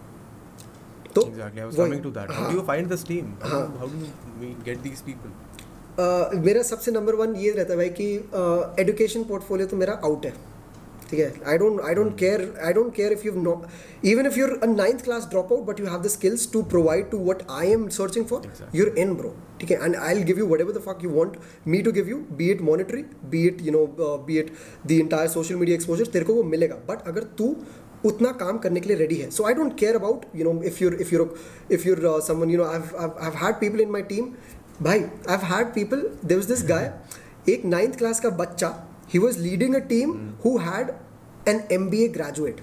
तो 1.15 1.23
exactly. 1.23 1.61
I 1.61 1.67
was 1.67 1.77
वही- 1.77 1.91
coming 1.91 2.01
to 2.05 2.11
that. 2.17 2.31
How 2.31 2.41
हाँ, 2.41 2.49
do 2.51 2.57
you 2.57 2.63
find 2.71 2.91
this 2.93 3.03
team? 3.11 3.29
How, 3.43 3.51
हाँ. 3.51 3.61
do, 3.69 3.79
how 3.81 3.87
do 3.93 4.01
you 4.01 4.09
we 4.41 4.49
get 4.65 4.83
these 4.87 4.99
people? 5.05 5.31
Uh, 6.03 6.45
मेरा 6.47 6.63
सबसे 6.63 6.93
number 6.93 7.15
one 7.15 7.35
ये 7.37 7.53
रहता 7.53 7.73
है 7.73 7.77
भाई 7.79 7.89
कि 8.01 8.09
एजुकेशन 8.83 9.25
पोर्टफोलियो 9.25 9.69
तो 9.69 9.77
मेरा 9.77 9.93
आउट 10.05 10.27
है। 10.27 10.33
ठीक 11.11 11.21
है? 11.21 11.33
I 11.47 11.59
don't 11.59 11.81
I 11.81 11.95
don't 11.95 12.19
care 12.19 12.53
I 12.65 12.73
don't 12.73 12.95
care 12.95 13.13
if 13.13 13.27
you 13.27 13.33
not 13.43 14.07
even 14.07 14.27
if 14.27 14.39
you're 14.39 14.59
a 14.63 14.67
ninth 14.67 15.03
class 15.05 15.27
drop 15.31 15.53
out 15.53 15.65
but 15.67 15.81
you 15.81 15.87
have 15.87 16.03
the 16.03 16.09
skills 16.09 16.51
to 16.53 16.63
provide 16.75 17.11
to 17.11 17.19
what 17.25 17.43
I 17.51 17.71
am 17.73 17.89
searching 17.99 18.27
for 18.27 18.53
you're 18.75 18.95
in 18.99 19.15
bro 19.15 19.35
ठीक 19.61 19.71
है? 19.71 19.85
And 19.85 19.97
I 19.97 20.23
give 20.23 20.39
you 20.39 20.47
whatever 20.61 20.73
the 20.73 20.83
fuck 20.87 21.05
you 21.05 21.11
want 21.11 21.37
me 21.69 21.83
to 21.83 21.93
give 21.93 22.09
you 22.09 22.17
be 22.37 22.51
it 22.51 22.63
monetary 22.63 23.05
be 23.31 23.47
it 23.47 23.63
you 23.63 23.73
know 23.73 23.87
be 24.27 24.39
it 24.39 24.53
the 24.87 24.91
entire 24.93 25.29
social 25.29 25.57
media 25.57 25.75
exposure 25.77 26.07
तेरे 26.07 26.25
को 26.25 26.35
वो 26.35 26.43
मिलेगा. 26.45 26.75
But 26.89 27.09
अगर 27.09 27.23
तू 27.39 27.55
उतना 28.05 28.31
काम 28.41 28.59
करने 28.59 28.81
के 28.81 28.89
लिए 28.89 28.97
रेडी 28.97 29.15
है 29.17 29.31
so 29.31 29.45
I 29.45 29.55
don't 29.55 29.79
care 29.79 29.95
about 29.97 30.25
you 30.37 30.45
know 30.45 30.63
if 30.63 30.83
you're 30.83 30.95
if 31.01 31.15
you're 31.15 31.35
if 31.73 31.87
you're 31.89 32.21
someone 32.27 32.51
you 32.51 32.59
know 32.59 32.65
I 32.65 32.81
have 33.23 33.37
had 33.45 33.55
people 33.61 33.81
in 33.81 33.91
my 33.91 34.03
team 34.11 34.29
भाई 34.83 35.05
I 35.29 35.39
had 35.53 35.73
people 35.75 36.11
there 36.25 36.39
was 36.39 36.47
this 36.47 36.65
guy 36.69 36.93
एक 37.49 37.65
ninth 37.65 37.97
class 37.99 38.21
का 38.21 38.31
बच्चा 38.37 38.69
leading 39.39 39.75
a 39.75 39.79
team 39.89 40.17
who 40.45 40.57
had 40.61 40.91
an 41.49 41.63
M 41.73 41.89
B 41.91 42.05
A 42.05 42.09
graduate 42.11 42.61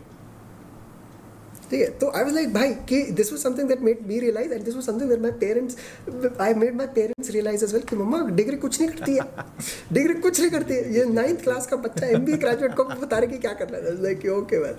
ठीक 1.64 1.82
है? 1.82 1.88
तो 1.90 2.08
I 2.08 2.24
was 2.24 2.34
like 2.34 2.54
भाई 2.54 2.74
कि 2.90 3.02
this 3.18 3.32
was 3.32 3.42
something 3.42 3.68
that 3.70 3.82
made 3.82 4.00
me 4.08 4.20
realise 4.20 4.52
and 4.54 4.64
this 4.64 4.76
was 4.76 4.84
something 4.86 5.10
that 5.10 5.22
my 5.22 5.32
parents 5.40 5.78
I 6.42 6.54
made 6.54 6.76
my 6.78 6.88
parents 6.96 7.30
realise 7.32 7.64
as 7.66 7.74
well 7.74 7.84
कि 7.90 7.96
मम्मा 7.96 8.20
degree 8.30 8.58
कुछ 8.58 8.80
नहीं 8.82 8.90
करती 8.90 9.14
है। 9.14 9.46
डिग्री 9.94 10.14
कुछ 10.22 10.40
नहीं 10.40 10.50
करती 10.52 10.74
है। 10.74 10.94
ये 10.96 11.06
नाइन्थ 11.14 11.44
क्लास 11.44 11.68
का 11.68 11.76
बच्चा 11.86 12.08
एम 12.08 12.26
बी 12.26 12.34
ग्रेजुएट 12.44 12.76
को 12.76 12.84
बता 12.84 13.18
रहे 13.18 13.28
कि 13.28 13.38
क्या 13.38 13.54
करना 13.62 13.78
है। 13.78 14.02
लाइक 14.04 14.26
ओके 14.32 14.58
वेल 14.58 14.76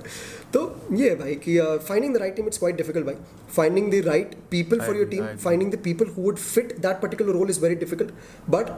तो 0.55 0.65
ये 0.93 1.09
है 1.11 1.17
भाई 1.17 1.35
कि 1.45 1.59
finding 1.89 2.15
the 2.15 2.19
right 2.19 2.37
team 2.37 2.47
it's 2.47 2.59
quite 2.59 2.77
difficult 2.77 3.07
भाई। 3.07 3.17
Finding 3.57 3.91
the 3.93 4.05
right 4.07 4.35
people 4.51 4.81
for 4.81 4.97
your 4.97 5.09
team. 5.09 5.25
Finding 5.45 5.73
the 5.73 5.79
people 5.85 6.13
who 6.17 6.23
would 6.23 6.39
fit 6.39 6.77
that 6.79 7.01
particular 7.03 7.33
role 7.39 7.51
is 7.51 7.61
very 7.61 7.75
difficult 7.77 8.11
but 8.51 8.71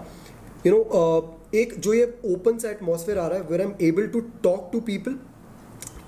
you 0.66 0.72
know 0.72 1.48
एक 1.54 1.74
जो 1.80 1.94
ये 1.94 2.18
open 2.24 2.58
सा 2.58 2.70
एटमोसफेयर 2.70 3.18
आ 3.18 3.26
रहा 3.26 3.38
है 3.38 3.44
where 3.44 3.60
I 3.60 3.66
am 3.66 3.74
able 3.82 4.06
to 4.06 4.20
talk 4.20 4.70
to 4.72 4.80
people 4.80 5.18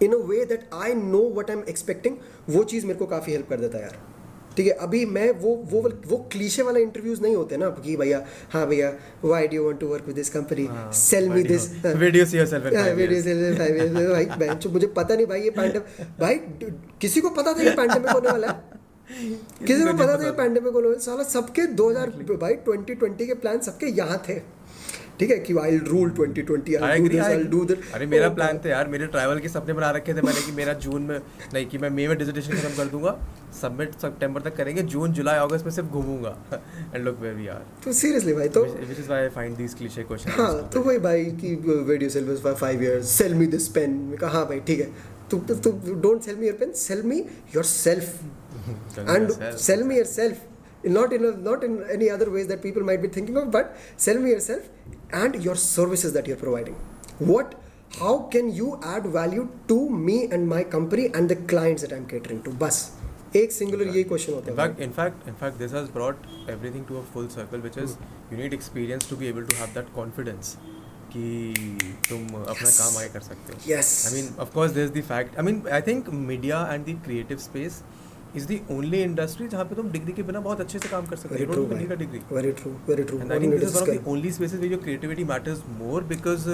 in 0.03 0.13
a 0.13 0.17
way 0.17 0.45
that 0.45 0.69
I 0.75 0.95
know 0.95 1.29
what 1.37 1.51
I 1.51 1.57
am 1.57 1.63
expecting 1.69 2.17
वो 2.51 2.65
चीज़ 2.65 2.87
मेरे 2.87 2.99
को 2.99 3.07
काफ़ी 3.07 3.33
हेल्प 3.33 3.49
कर 3.49 3.61
देता 3.61 3.79
है 3.79 3.85
यार। 3.85 3.97
ठीक 4.57 4.67
है 4.67 4.73
अभी 4.73 5.05
मैं 5.07 5.31
वो 5.31 5.55
वो 5.71 5.81
वो 6.07 6.17
क्लीशे 6.33 6.63
वाला 6.63 6.79
इंटरव्यूज़ 6.79 7.23
नहीं 7.23 7.37
होते 7.37 7.57
ना 7.57 7.69
कि 7.71 7.97
भैया 7.97 8.25
हाँ 8.53 8.67
भैया 8.67 8.93
why 9.25 9.49
do 9.49 9.65
want 9.65 9.81
to 9.81 9.87
work 9.87 10.07
with 10.07 10.17
this 10.17 10.31
company 10.31 10.69
sell 10.95 11.29
me 11.29 11.43
this 11.43 11.69
five 11.69 12.99
years? 12.99 13.27
भाई 14.39 14.73
मुझे 14.73 14.87
पता 14.87 15.15
नहीं 15.15 15.27
भाई 15.27 15.41
ये 15.41 15.51
पैंडम 15.51 16.05
भाई 16.21 16.35
किसी 17.01 17.21
को 17.21 17.31
पता 17.31 17.53
था 17.53 17.63
ये 17.63 17.71
पैंडमिक 17.71 18.11
होने 18.11 18.31
वाला 18.31 18.49
है। 18.49 18.88
किसी 19.09 19.83
को 19.83 19.93
पता 19.95 20.17
था। 20.19 20.31
पैंडमिक 20.39 20.73
होने? 20.75 20.99
साला 21.01 21.23
सबके 21.25 21.67
2000 21.77 22.37
भाई 22.37 22.55
2020 22.69 23.27
के 23.27 23.35
प्लान 23.35 23.61
सबके 23.61 23.87
यहाँ 23.99 24.23
थे। 24.29 24.41
ठीक 25.21 25.31
है 25.31 25.39
कि 25.39 25.55
I 25.59 25.79
rule 25.85 26.11
2020 26.19 26.83
I 26.83 26.99
do 26.99 27.09
this 27.09 27.21
I 27.21 27.37
do 27.53 27.65
that 27.65 27.81
अरे 27.95 28.07
मेरा 28.07 28.29
प्लान 28.35 28.59
था 28.59 28.69
यार 28.69 28.89
मेरे 28.89 29.07
ट्रैवल 29.07 29.39
के 29.41 29.49
सपने 29.49 29.73
बना 29.75 29.91
रखे 29.91 30.15
थे 30.15 30.23
मैंने 30.23 30.41
कि 30.41 30.53
मेरा 30.57 30.73
जून 30.85 31.03
में 31.03 31.19
नहीं 31.55 31.65
कि 31.67 31.79
मैं 31.79 31.91
मई 31.91 32.07
में 32.09 32.17
डिजर्टेशन 32.19 32.53
खत्म 32.53 32.77
कर 32.77 32.91
दूँगा 32.91 33.17
सबमिट 33.61 33.95
सितंबर 34.03 34.41
तक 34.41 34.57
करेंगे 34.57 34.83
जून 34.95 35.13
जुलाई 35.13 35.39
अगस्त 35.39 35.65
में 35.65 35.73
सिर्फ़ 35.73 35.89
घूमूँगा। 35.89 36.37
And 36.95 37.05
look 37.05 37.19
where 37.21 37.35
we 37.35 37.47
are 37.49 37.67
तो 37.85 37.93
सीरियसली 38.03 38.33
भाई 38.35 38.49
तो 38.49 38.65
which 38.67 39.03
is 39.05 39.11
why 39.11 39.21
I 39.25 39.29
find 39.39 39.61
these 39.63 39.77
cliche 39.81 40.09
questions 40.11 40.39
हाँ 40.39 40.69
तो 40.73 40.83
वही 40.83 40.99
भाई 41.09 41.25
कि 41.43 41.55
video 41.65 42.11
sell 42.11 42.37
for 42.37 42.55
five 42.55 42.83
years 42.83 43.19
sell 43.19 43.35
me 43.35 43.47
this 43.57 43.69
pen 43.79 44.01
मैं 44.11 44.19
कहा 44.19 44.31
हाँ 44.31 44.47
भाई 44.49 44.61
ठीक 44.67 44.81
है। 44.81 44.91
तू 45.32 45.38
तू 45.66 45.72
don't 46.08 46.22
sell 46.22 46.36
me 46.38 46.48
your 46.48 46.56
pen 46.64 46.72
sell 46.88 47.04
me 47.12 47.20
yourself 47.74 48.22
and 49.14 49.32
sell 49.62 49.82
me 49.88 49.96
yourself 50.00 50.42
not 50.98 51.14
in 51.16 51.26
a, 51.30 51.32
not 51.48 51.64
in 51.68 51.74
any 51.96 52.10
other 52.16 52.28
ways 52.36 52.46
that 52.52 52.62
people 52.66 52.84
might 52.90 53.02
be 53.06 53.10
thinking 53.16 53.38
of 53.42 53.48
but 53.56 53.74
sell 54.04 54.20
me 54.26 54.30
yourself 54.34 54.70
and 55.22 55.36
your 55.48 55.56
services 55.64 56.14
that 56.18 56.30
you're 56.32 56.40
providing 56.44 56.78
what 57.32 57.56
how 58.02 58.14
can 58.36 58.52
you 58.60 58.70
add 58.92 59.08
value 59.16 59.44
to 59.72 59.78
me 60.06 60.18
and 60.38 60.48
my 60.54 60.62
company 60.76 61.08
and 61.20 61.34
the 61.34 61.38
clients 61.54 61.86
that 61.88 61.96
I'm 61.98 62.06
catering 62.14 62.40
to 62.48 62.54
बस 62.64 62.80
एक 63.36 63.52
singular 63.52 63.88
यही 63.88 64.04
question 64.14 64.34
होता 64.34 64.52
In 64.52 64.58
है 64.58 64.64
fact, 64.64 64.82
in 64.88 64.96
fact, 65.00 65.28
in 65.34 65.36
fact, 65.44 65.60
this 65.64 65.76
has 65.80 65.92
brought 65.98 66.26
everything 66.56 66.86
to 66.92 66.98
a 67.02 67.04
full 67.14 67.30
circle, 67.36 67.68
which 67.68 67.78
is 67.86 67.94
Hmm. 68.00 68.10
you 68.34 68.42
need 68.44 68.56
experience 68.60 69.08
to 69.12 69.20
be 69.24 69.30
able 69.34 69.48
to 69.52 69.60
have 69.62 69.74
that 69.80 69.94
confidence 70.00 70.56
कि 71.13 71.27
तुम 72.09 72.27
अपना 72.35 72.71
काम 72.71 72.97
आगे 72.99 73.09
कर 73.09 73.21
सकते 73.23 73.53
हो। 73.53 73.59
Yes 73.69 73.91
I 74.07 74.13
mean 74.15 74.29
of 74.41 74.53
course 74.55 74.73
there 74.73 75.01
fact 75.03 75.39
I 75.39 75.45
mean 75.45 75.63
I 75.73 75.81
think 75.87 76.11
media 76.27 76.67
and 76.73 76.85
the 76.85 76.93
creative 77.07 77.39
space 77.47 77.83
is 78.37 78.47
the 78.47 78.61
only 78.71 78.99
industry 79.03 79.49
जहाँ 79.49 79.65
पे 79.65 79.75
तुम 79.75 79.91
डिग्री 79.91 80.13
के 80.13 80.23
बिना 80.23 80.41
बहुत 80.41 80.61
अच्छे 80.61 80.79
से 80.79 80.89
काम 80.89 81.07
कर 81.07 81.17
सकते 81.17 81.45
हो। 81.45 81.55
Don't 81.55 81.73
need 81.73 81.93
degree 81.99 82.21
very 82.33 82.53
true 82.53 84.17
is 84.45 84.65
your 84.65 84.81
creativity 84.81 85.25
matters 85.25 85.63
more 85.79 86.05
because 86.05 86.49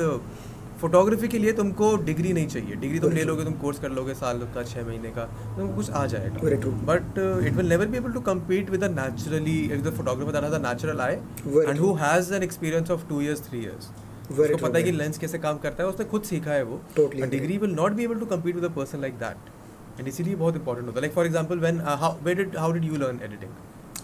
photography 0.81 1.29
के 1.29 1.39
लिए 1.39 1.53
तुमको 1.53 1.89
डिग्री 2.05 2.33
नहीं 2.33 2.47
चाहिए। 2.47 2.77
डिग्री 2.77 2.99
तुम 3.01 3.13
ले 3.13 3.23
लोगे 3.25 3.45
तुम 3.45 3.53
कोर्स 3.59 3.79
कर 3.81 3.91
लोगे 3.91 4.15
साल 4.15 4.39
का 4.55 4.63
छः 4.63 4.87
महीने 4.87 5.11
का 5.11 5.25
तो 5.57 5.67
कुछ 5.77 5.91
आ 5.91 6.05
जाएगा। 6.07 6.71
But 6.89 7.19
it 7.47 7.53
will 7.57 7.69
never 7.69 7.87
be 7.87 7.99
able 7.99 8.13
to 8.13 8.21
compete 8.31 8.71
with 8.71 8.85
naturally 8.95 9.59
photographer 9.91 10.59
natural 10.67 11.01
eye 11.01 11.15
and 11.15 11.79
who 11.81 11.93
has 12.01 12.33
an 12.35 12.43
experience 12.43 12.91
of 12.91 13.07
two 13.09 13.21
years 13.21 13.49
three 13.49 13.59
years 13.61 13.89
उसको 14.31 14.57
पता 14.57 14.79
है 14.79 14.83
कि. 14.85 14.93
लेंस 14.93 15.19
कैसे 15.19 15.39
काम 15.39 15.59
करता 15.59 15.83
है 15.83 15.89
उसने 15.89 16.05
खुद 16.07 16.23
सीखा 16.23 16.51
है 16.51 16.63
वो. 16.65 16.81
Totally 16.97 17.27
degree 17.31 17.59
will 17.59 17.75
not 17.75 17.93
be 17.93 18.05
able 18.05 18.21
to 18.21 18.27
compete 18.27 18.55
with 18.55 18.65
a 18.65 18.75
person 18.77 19.01
like 19.01 19.19
that 19.19 19.99
and 19.99 20.09
इसीलिए 20.09 20.35
बहुत 20.35 20.57
इंपॉर्टेंट 20.57 20.87
होता 20.87 20.99
है. 20.99 21.03
Like 21.03 21.15
for 21.15 21.27
example 21.27 21.59
when 21.59 21.81
how 21.81 22.25
did 22.25 22.57
how 22.57 22.73
did 22.73 22.85
you 22.85 22.97
learn 22.97 23.21
editing 23.25 23.51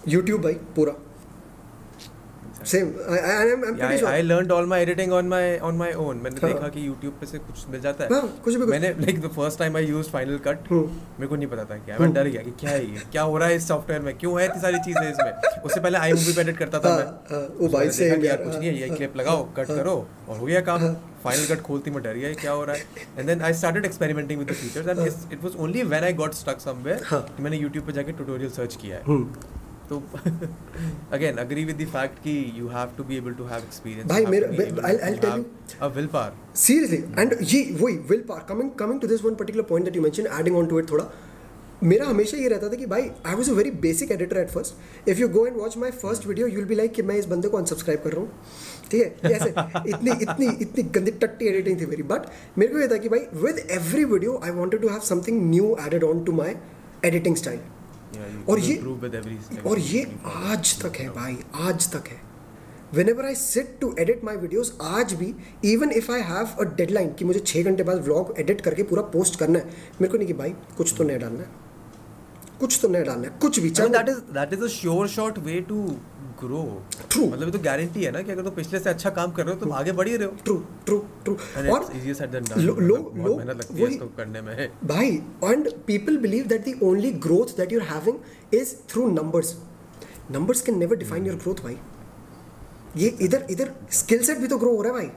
YouTube 0.08 0.42
भाई 0.42 0.54
पूरा. 0.76 0.92
Same 2.66 2.88
I 3.10 3.18
I 3.18 3.48
am 3.48 3.60
pretty 3.60 4.04
I 4.06 4.22
learned 4.22 4.52
all 4.52 4.66
my 4.66 4.82
editing 4.82 5.12
on 5.12 5.28
my 5.28 5.56
on 5.58 5.76
my 5.76 5.92
own 5.98 6.16
मैंने 6.24 6.40
हाँ। 6.42 6.52
देखा 6.52 6.68
कि 6.68 6.86
YouTube 6.88 7.20
पे 7.20 7.26
से 7.26 7.38
कुछ 7.38 7.64
मिल 7.70 7.80
जाता 7.80 8.04
है। 8.04 8.10
हाँ, 8.12 8.40
कुछ 8.44 8.54
भी 8.54 8.66
मैंने 8.66 8.88
like 9.00 9.20
the 9.20 9.28
first 9.36 9.58
time 9.58 9.76
I 9.76 9.86
used 9.86 10.10
Final 10.12 10.38
Cut. 10.46 10.70
मेरे 10.72 11.26
को 11.26 11.36
नहीं 11.36 11.46
पता 11.48 11.64
था 11.64 11.76
क्या 11.84 11.98
मैं 12.00 12.12
डर 12.12 12.28
गया 12.28 12.42
कि 12.42 12.50
क्या 12.60 12.70
है 12.70 12.84
ये? 12.84 13.02
क्या 13.12 13.22
हो 13.22 13.38
रहा 13.38 13.48
है 13.48 13.56
इस 13.56 13.68
सॉफ्टवेयर 13.68 14.02
में? 14.02 14.16
क्यों 14.18 14.40
है 14.40 14.46
इतनी 14.46 14.60
सारी 14.60 14.78
चीज़ें 14.84 15.10
इसमें? 15.10 15.62
उससे 15.62 15.80
पहले 15.80 15.98
आई 15.98 16.12
मूवी 16.12 16.40
एडिट 16.40 16.56
करता 16.56 16.78
था 16.78 16.88
हाँ, 16.88 16.98
मैं। 16.98 17.06
हाँ, 17.30 17.46
वो 17.60 17.68
भाई 17.68 17.86
यार 18.26 18.42
कुछ 18.42 18.54
नहीं 18.54 18.68
है 18.68 18.74
ये 18.74 18.88
हाँ, 18.88 18.96
क्लिप 18.96 19.16
लगाओ 19.16 19.44
कट 19.56 19.70
हाँ, 19.70 19.76
करो 19.78 19.94
और 20.28 20.38
हो 20.38 20.46
गया 20.46 20.60
काम। 20.68 20.80
हाँ। 20.80 20.92
फाइनल 21.24 21.46
कट 21.46 21.62
खोलती 21.62 21.90
मैं 21.90 22.02
डर 22.02 22.14
गया 22.14 22.32
क्या 22.40 22.52
हो 22.52 22.64
रहा 22.64 22.76
है। 22.76 23.06
And 23.18 23.26
then 23.26 23.42
I 23.42 23.54
started 23.54 23.84
experimenting 23.84 24.38
with 24.38 24.50
the 24.50 24.54
features 24.54 24.88
and 24.88 25.32
it 25.32 25.44
was 25.44 25.56
only 25.58 25.82
when 25.84 26.04
I 26.04 26.12
got 26.20 26.34
stuck 26.34 26.60
somewhere 26.60 27.02
हाँ। 27.06 27.26
मैंने 27.40 27.58
YouTube 27.58 27.86
पे 27.86 27.92
जाके 27.92 28.12
ट्यूटोरियल 28.12 28.50
सर्च 28.50 28.76
किया 28.82 28.96
है। 28.96 29.02
हम्म। 29.06 29.58
तो 29.90 30.02
again 31.12 31.36
agree 31.38 31.64
with 31.64 31.76
the 31.80 31.86
fact 31.92 32.18
कि 32.24 32.34
you 32.58 32.68
have 32.68 32.90
to 32.96 33.04
be 33.04 33.16
able 33.16 33.32
to 33.38 33.44
have 33.44 33.62
experience 33.64 34.08
भाई, 34.10 34.26
मेरा- 34.26 34.50
I'll- 34.50 35.02
I'll 35.08 35.18
tell 35.24 35.38
you- 35.38 35.80
a 35.82 35.86
will 35.96 36.06
power 36.12 36.56
seriously 36.66 36.96
and 37.18 37.34
ये 37.54 37.62
वही 37.80 37.96
will 38.10 38.24
power 38.28 38.44
coming 38.48 38.70
coming 38.78 39.00
to 39.00 39.06
this 39.08 39.24
one 39.24 39.34
particular 39.34 39.64
point 39.72 39.84
that 39.86 39.96
you 39.96 40.02
mention 40.02 40.26
adding 40.40 40.56
on 40.56 40.66
to 40.66 40.78
it 40.80 40.90
थोड़ा 40.90 41.10
मेरा 41.82 42.06
हमेशा 42.06 42.36
ये 42.36 42.48
रहता 42.48 42.68
था 42.68 42.74
कि 42.76 42.86
भाई 42.86 43.02
I 43.26 43.34
was 43.34 43.48
a 43.50 43.52
very 43.54 43.70
basic 43.82 44.10
editor 44.12 44.36
at 44.38 44.48
first 44.50 45.08
if 45.08 45.18
you 45.20 45.28
go 45.36 45.44
and 45.46 45.56
watch 45.56 45.76
my 45.78 45.90
first 46.02 46.26
video 46.26 46.46
you 46.46 46.56
will 46.56 46.64
be 46.64 46.74
like 46.74 46.92
कि 46.94 47.02
मैं 47.10 47.14
इस 47.18 47.26
बंदे 47.26 47.48
को 47.48 47.56
अनसब्सक्राइब 47.58 48.00
कर 48.04 48.12
रहा 48.12 48.20
हूँ। 48.20 48.30
ठीक 48.90 49.02
है? 49.02 49.30
ऐसे 49.32 49.48
इतनी 49.88 50.10
इतनी 50.22 50.46
इतनी 50.62 50.82
गंदी 50.96 51.10
टट्टी 51.22 51.46
एडिटिंग 51.48 51.80
थी 51.80 51.86
मेरी. 51.86 52.02
बट 52.12 52.26
मेरे 52.58 52.72
को 52.72 52.78
ये 52.80 52.88
था 52.88 52.96
कि 52.96 53.08
भाई 53.08 53.20
with 53.44 53.58
every 53.70 54.04
video 54.12 54.38
I 54.44 54.50
wanted 54.50 54.80
to 54.82 54.88
have 54.88 55.00
something 55.08 55.42
new 55.50 55.76
added 55.86 56.04
on 56.04 56.24
to 56.24 56.32
my 56.32 56.56
editing 57.04 57.36
style 57.36 57.60
और 58.48 58.58
ये 58.60 58.76
और 59.66 59.78
ये 59.78 60.02
आज 60.26 60.80
तक 60.82 60.96
है 60.96 61.08
भाई 61.10 61.36
आज 61.54 61.90
तक 61.92 62.08
है। 62.08 62.20
Whenever 63.08 63.24
I 63.24 63.34
sit 63.34 63.76
to 63.80 63.94
edit 63.98 64.24
my 64.24 64.36
videos 64.36 64.72
आज 64.82 65.12
भी 65.14 65.34
even 65.64 65.90
if 65.92 66.10
I 66.12 66.20
have 66.20 66.46
a 66.60 66.64
deadline 66.76 67.12
कि 67.12 67.24
मुझे 67.24 67.40
छः 67.40 67.62
घंटे 67.62 67.82
बाद 67.82 68.02
व्लॉग 68.04 68.34
एडिट 68.38 68.60
करके 68.60 68.82
पूरा 68.82 69.02
पोस्ट 69.12 69.38
करना 69.38 69.58
है 69.58 69.64
मेरे 70.00 70.08
को 70.08 70.18
नहीं 70.18 70.26
कि 70.26 70.34
भाई 70.34 70.54
कुछ 70.76 70.94
तो 70.98 71.04
नहीं 71.04 71.18
डालना 71.18 71.40
है। 71.40 71.48
कुछ 72.60 72.78
तो 72.82 72.88
नहीं 72.88 73.04
डालना 73.04 73.28
है 73.28 73.38
कुछ 73.42 73.58
भी 73.60 73.70
that 73.70 74.08
is 74.08 74.18
that 74.38 74.52
is 74.52 74.64
a 74.64 74.68
sure 74.68 75.08
short 75.08 75.38
way 75.38 75.60
shot 75.60 75.72
grow. 76.40 76.66
True. 77.12 77.32
मतलब 77.32 77.44
ये 77.44 77.50
तो 77.50 77.58
गारंटी 77.58 78.04
है 78.04 78.10
ना 78.12 78.22
कि 78.22 78.32
अगर 78.32 78.42
तुम 78.42 78.52
पिछले 78.52 78.78
से 78.78 78.90
अच्छा 78.90 79.10
काम 79.10 79.32
कर 79.32 79.44
रहे 79.44 79.54
हो 79.54 79.60
तुम 79.60 79.72
आगे 79.72 79.92
बढ़ 79.92 80.08
ही 80.08 80.16
रहे 80.16 80.26
हो। 80.26 80.32
ट्रू 80.44 80.64
ट्रू 80.86 80.98
ट्रू 81.24 81.36
और 81.70 81.84
done. 81.84 82.58
लो- 82.58 82.76
मतलब 82.76 82.88
लोग- 82.88 83.16
लोग 83.16 83.36
मेहनत 83.36 83.56
लगती 83.56 83.74
है 83.74 83.88
इसको 83.92 84.06
करने 84.06 84.40
में। 84.40 84.72
भाई 84.84 85.08
and 85.44 85.72
people 85.86 86.16
believe 86.16 86.46
that 86.46 86.68
the 86.68 86.80
only 86.82 87.10
growth 87.10 87.56
that 87.56 87.72
you're 87.72 87.82
having 87.82 88.16
is 88.54 88.74
through 88.88 89.10
numbers 89.10 89.56
numbers 90.30 90.60
can 90.60 90.78
never 90.78 90.96
define 90.96 91.26
your 91.26 91.36
growth 91.36 91.54
भाई। 91.54 91.78
ये 92.96 93.08
इधर 93.08 93.46
इधर 93.50 93.72
स्किल 93.90 94.18
सेट 94.18 94.38
भी 94.38 94.46
तो 94.46 94.58
ग्रो 94.58 94.76
हो 94.76 94.82
रहा 94.82 94.92
है 94.92 94.98
भाई। 94.98 95.10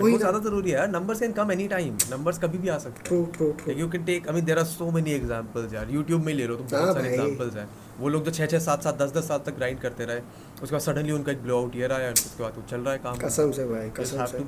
वो 0.00 0.18
ज़्यादा 0.18 0.38
ज़रूरी 0.38 0.70
है 0.70 0.92
numbers 0.92 1.20
can 1.20 1.32
come 1.32 1.52
any 1.52 1.68
time 1.68 1.94
numbers 1.94 2.38
कभी 2.38 2.58
भी 2.58 2.68
आ 2.68 2.78
सकते 2.78 2.94
हैं। 2.94 3.04
True 3.04 3.24
true 3.36 3.64
true 3.64 3.74
you 3.74 3.88
can 3.88 4.04
take 4.04 4.28
I 4.28 4.34
mean 4.34 4.44
there 4.44 4.58
are 4.58 4.64
so 4.64 4.90
many 4.90 5.10
examples 5.10 5.74
यार। 5.74 5.86
YouTube 5.86 6.24
में 6.24 6.34
ले 6.34 6.46
लो 6.46 6.56
तुम 6.56 6.66
हाँ 6.74 6.82
बहुत 6.82 6.96
सारे 6.96 7.08
एग्जांपल्स 7.08 7.54
हैं। 7.54 7.68
वो 8.00 8.08
लोग 8.08 8.24
जो 8.24 8.30
6 8.32 8.46
6 8.52 8.58
7 8.66 8.82
7 8.86 8.98
10 9.00 9.12
10 9.16 9.22
साल 9.28 9.38
तक 9.46 9.54
ग्राइंड 9.56 9.80
करते 9.80 10.04
रहे 10.04 10.20
उसके 10.62 10.72
बाद 10.72 10.80
सडनली 10.80 11.12
उनका 11.12 11.32
एक 11.32 11.42
ब्लो 11.42 11.56
आउट 11.58 11.76
ईयर 11.76 11.92
आया 11.92 12.12
उसके 12.12 12.42
बाद 12.42 12.56
वो 12.56 12.62
चल 12.70 12.80
रहा 12.80 12.92
है 12.92 12.98
काम 12.98 13.16
कसम 13.18 13.50
से 13.58 13.64
भाई 13.66 13.90
कसम 14.00 14.24
से 14.26 14.38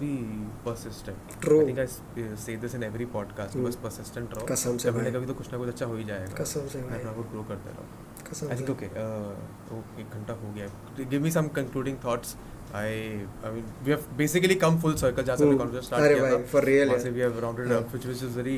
persistent. 0.67 1.35
True. 1.45 1.59
I 1.63 1.67
think 1.69 1.81
I 1.83 1.87
s- 1.91 2.01
uh, 2.23 2.37
say 2.45 2.57
this 2.65 2.77
in 2.79 2.87
every 2.89 3.07
podcast. 3.17 3.57
Hmm. 3.59 3.67
बस 3.69 3.79
persistent 3.85 4.37
रहो. 4.37 4.47
कसम 4.47 4.77
से 4.77 4.91
कभी 4.91 5.01
भाई। 5.01 5.13
कभी 5.13 5.27
तो 5.27 5.35
कुछ 5.35 5.53
ना 5.53 5.59
कुछ 5.59 5.69
अच्छा 5.69 5.87
हो 5.87 5.97
ही 5.97 6.05
जाएगा. 6.05 6.35
कसम 6.43 6.67
से 6.75 6.83
भाई। 6.83 6.99
अपना 6.99 7.13
को 7.13 7.27
grow 7.35 7.47
करते 7.49 7.71
रहो. 7.71 7.87
कसम 8.31 8.49
से 8.49 8.57
think 8.57 8.73
okay. 8.75 8.89
Uh, 9.05 9.37
तो 9.71 9.85
एक 10.01 10.17
घंटा 10.19 10.33
हो 10.43 10.53
गया. 10.55 10.67
है. 10.67 11.11
Give 11.11 11.25
me 11.27 11.35
some 11.39 11.51
concluding 11.61 12.01
thoughts. 12.07 12.37
I 12.79 12.87
I 13.47 13.51
mean 13.55 13.67
we 13.87 13.93
have 13.95 14.07
basically 14.21 14.55
come 14.65 14.79
full 14.85 14.97
circle 15.05 15.25
जहाँ 15.25 15.37
से 15.37 15.45
हमने 15.45 15.57
Hmm. 15.57 15.65
conversation 15.65 15.89
start 15.91 16.03
अरे 16.03 16.15
किया 16.15 16.25
भाई, 16.25 16.33
था. 16.33 16.51
for 16.53 16.65
real 16.69 16.87
वहाँ 16.87 16.97
यार. 16.97 17.01
से 17.01 17.13
we 17.19 17.25
have 17.27 17.39
rounded 17.45 17.73
हाँ. 17.73 17.83
up 17.83 17.95
which 17.97 18.07
which 18.13 18.25
is 18.29 18.35
very 18.41 18.57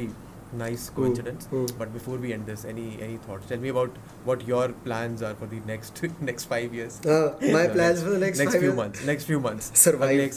nice 0.52 0.88
hmm, 0.88 0.96
coincidence. 1.02 1.48
Mm, 1.50 1.66
mm. 1.66 1.78
But 1.78 1.92
before 1.92 2.16
we 2.16 2.32
end 2.32 2.46
this, 2.46 2.64
any 2.64 2.98
any 3.00 3.16
thoughts? 3.18 3.46
Tell 3.48 3.58
me 3.58 3.68
about 3.68 3.90
what 4.24 4.46
your 4.46 4.68
plans 4.88 5.22
are 5.22 5.34
for 5.34 5.46
the 5.46 5.60
next 5.66 6.02
next 6.20 6.44
five 6.44 6.74
years. 6.74 7.00
Uh, 7.04 7.36
my 7.52 7.66
plans 7.78 8.02
for 8.02 8.10
the 8.10 8.18
next 8.18 8.38
next 8.38 8.52
few 8.54 8.62
years? 8.62 8.76
months. 8.76 9.04
Next 9.04 9.24
few 9.24 9.40
months. 9.40 9.70
Survive. 9.86 10.32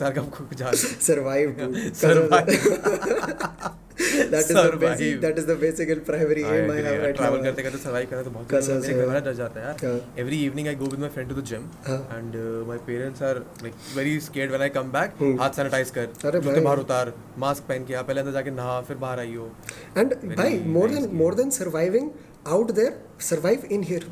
Survive. 1.05 1.95
Survive. 1.95 3.75
That 3.99 4.35
is 4.41 4.47
the 4.47 4.63
Survive. 4.65 4.81
basic 4.83 5.21
that 5.23 5.39
is 5.41 5.45
the 5.47 5.55
basic 5.63 5.89
and 5.95 6.03
primary 6.09 6.43
aim 6.49 6.69
I 6.73 6.75
have 6.85 7.01
right 7.05 7.15
travel 7.17 7.41
करते 7.43 7.63
करते 7.63 7.77
survive 7.85 8.07
करना 8.09 8.23
तो 8.23 8.31
बहुत 8.35 8.47
कसम 8.53 8.79
से 8.81 8.93
घर 8.93 8.99
यार। 8.99 9.07
वाला 9.07 9.19
डर 9.25 9.33
जाता 9.39 9.59
है 9.59 9.65
यार 9.65 9.85
हाँ। 9.85 10.15
Every 10.23 10.43
evening 10.45 10.67
I 10.67 10.75
go 10.83 10.85
with 10.93 10.99
my 10.99 11.09
friend 11.15 11.29
to 11.29 11.35
the 11.41 11.43
gym 11.51 11.65
हाँ। 11.87 11.97
And 12.13 12.35
my 12.67 12.77
parents 12.87 13.23
are 13.29 13.39
like 13.63 13.73
very 13.95 14.19
scared 14.29 14.51
when 14.51 14.63
I 14.63 14.69
come 14.77 14.91
back. 14.93 15.17
हाथ 15.41 15.59
सैनिटाइज 15.61 15.91
कर 15.97 16.39
जूते 16.39 16.59
बाहर 16.59 16.79
उतार 16.85 17.13
मास्क 17.45 17.63
पहन 17.69 17.85
के 17.85 17.93
आ 17.93 18.01
पहले 18.01 18.21
अंदर 18.21 18.33
जाके 18.39 18.51
नहा 18.61 18.79
फिर 18.87 18.97
बाहर 19.03 19.19
आइयो 19.19 19.51
and 19.97 20.17
Very 20.23 20.35
भाई 20.41 20.63
more 20.77 20.87
nice 20.93 21.05
than 21.05 21.19
more 21.25 21.33
than 21.41 21.53
surviving 21.59 22.09
out 22.55 22.75
there 22.81 22.95
survive 23.33 23.69
in 23.77 23.87
here 23.91 24.03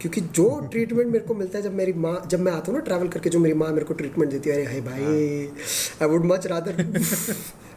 क्योंकि 0.00 0.20
जो 0.36 0.44
ट्रीटमेंट 0.70 1.10
मेरे 1.12 1.24
को 1.24 1.34
मिलता 1.40 1.58
है 1.58 1.62
जब 1.64 1.74
मेरी 1.80 1.92
माँ 2.04 2.14
जब 2.30 2.40
मैं 2.44 2.52
आता 2.52 2.70
हूँ 2.72 2.78
ना 2.78 2.84
ट्रैवल 2.84 3.08
करके 3.08 3.30
जो 3.30 3.38
मेरी 3.40 3.54
माँ 3.58 3.68
मेरे 3.72 3.84
को 3.86 3.94
ट्रीटमेंट 4.00 4.30
देती 4.30 4.50
है 4.50 4.54
अरे 4.56 4.64
हाय 4.66 4.80
भाई 4.86 5.04
आई 6.02 6.08
वुड 6.12 6.24
मच 6.32 6.46
रादर 6.52 6.82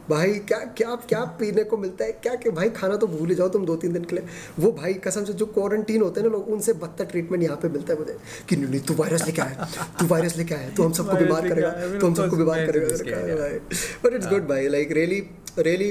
भाई 0.10 0.34
क्या 0.34 0.58
क्या 0.58 0.96
क्या 0.96 1.20
पीने 1.20 1.64
को 1.64 1.78
मिलता 1.78 2.06
है? 2.06 2.12
क्या 2.12 2.36
क्या? 2.36 2.52
भाई 2.52 2.70
खाना 2.70 2.96
तो 2.96 3.08
भूल 3.08 3.30
ही 3.30 3.36
जाओ 3.36 3.50
तुम 3.50 3.66
दो 3.66 3.76
तीन 3.76 3.94
दिन 3.94 4.04
के 4.04 4.16
लिए। 4.16 4.26
वो 4.60 4.72
भाई 4.72 4.94
कसम 4.94 5.24
से 5.24 5.34
जो 5.34 5.46
क्वारंटीन 5.46 6.02
होते 6.02 6.22
हैं 6.22 6.28
ना 6.28 6.34
लोग 6.34 6.48
उनसे 6.48 6.74
बदतर 6.74 7.06
ट्रीटमेंट 7.06 7.44
यहाँ 7.44 7.58
पे 7.58 7.70
मिलता 7.70 7.94
है 7.94 8.00
मुझे। 8.00 8.18
कि 8.50 8.56
नहीं 8.56 8.68
नहीं 8.68 8.82
तू 8.82 8.94
वायरस 8.94 9.26
लेके 9.26 9.42
आया। 9.42 9.70
तू 10.00 10.08
वायरस 10.08 10.38
लेके 10.38 10.56
आया। 10.56 10.70
तू 10.70 10.84
हम 10.84 10.92
सबको 10.92 11.18
बीमार 11.18 11.50
करेगा। 11.50 11.70
तू 12.00 12.08
हम 12.08 12.14
सबको 12.14 12.36
बीमार 12.36 12.66
करेगा। 12.66 12.88
तो 12.88 12.94
मैंने 12.96 13.12
कहा, 13.12 13.36
yeah. 13.36 13.40
भाई 13.40 13.60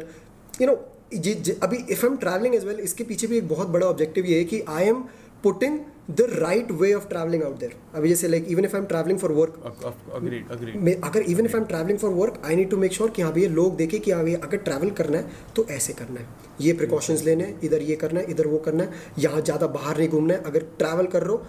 you 0.62 0.70
know 0.70 0.78
ये 1.14 1.34
ज- 1.34 1.60
अभी 1.64 1.78
if 1.78 2.06
I 2.06 2.12
am 2.12 2.18
travelling 2.18 2.56
as 2.56 2.66
well 2.66 2.80
इसके 2.80 3.04
पीछे 3.04 3.28
भी 3.28 3.38
एक 3.38 3.48
बहुत 3.48 3.68
बड़ा 3.68 3.88
ऑब्जेक्टिव 3.88 4.26
ये 4.26 4.38
है 4.38 4.46
कि 4.46 4.62
I 4.62 4.86
am 4.86 5.04
putting 5.44 5.80
the 6.10 6.26
right 6.32 6.72
way 6.72 6.94
of 6.94 7.08
travelling 7.10 7.44
out 7.44 7.58
there 7.60 7.76
अभी 7.96 8.10
जैसे 8.10 8.28
like 8.28 8.46
even 8.50 8.66
if 8.66 8.76
I 8.76 8.82
am 8.82 8.88
travelling 8.88 9.20
for 9.20 9.32
work 9.32 9.54
अगर 11.04 11.22
even 11.22 11.46
if 11.46 11.56
I 11.56 11.62
am 11.62 11.66
travelling 11.68 12.00
for 12.00 12.12
work 12.14 12.42
I 12.46 12.56
need 12.56 12.70
to 12.70 12.78
make 12.78 12.94
sure 12.94 13.10
कि 13.10 13.22
हाँ 13.22 13.32
भैया 13.34 13.50
लोग 13.52 13.76
देखें 13.78 14.00
कि 14.00 14.12
हाँ 14.12 14.24
भैया 14.24 14.40
अगर 14.44 14.58
ट्रैवल 14.60 14.90
करना 15.00 15.18
है 15.18 15.30
तो 15.56 15.66
ऐसे 15.72 15.94
करना 15.94 16.20
है। 16.20 16.28
ये 16.62 16.74
प्रिकॉशंस 16.74 17.24
लेने 17.26 17.44
हैं 17.44 17.60
इधर 17.64 17.82
ये 17.82 17.96
करना 17.96 18.20
है 18.20 18.32
इधर 18.32 18.48
वो 18.48 18.58
करना 18.66 18.84
है 18.84 18.90
यहाँ 19.20 19.42
ज़्यादा 19.42 19.68
बाहर 19.70 19.98
नहीं 19.98 20.10
घूमना 20.10 20.34
है। 20.34 20.44
अगर 20.44 20.66
ट्रैवल 20.80 21.08
कर 21.08 21.24
रहे 21.24 21.32
हो 21.32 21.46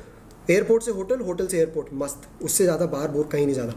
एयरपोर्ट 0.50 0.82
से 0.82 0.90
होटल 0.92 1.20
होटल 1.22 1.46
से 1.46 1.58
एयरपोर्ट 1.58 1.88
मस्त। 1.94 2.28
उससे 2.42 2.64
ज़्यादा 2.64 2.86
बाहर 2.88 3.10
बोर 3.10 3.28
कहीं 3.32 3.46
नहीं 3.46 3.54
ज़्यादा। 3.54 3.72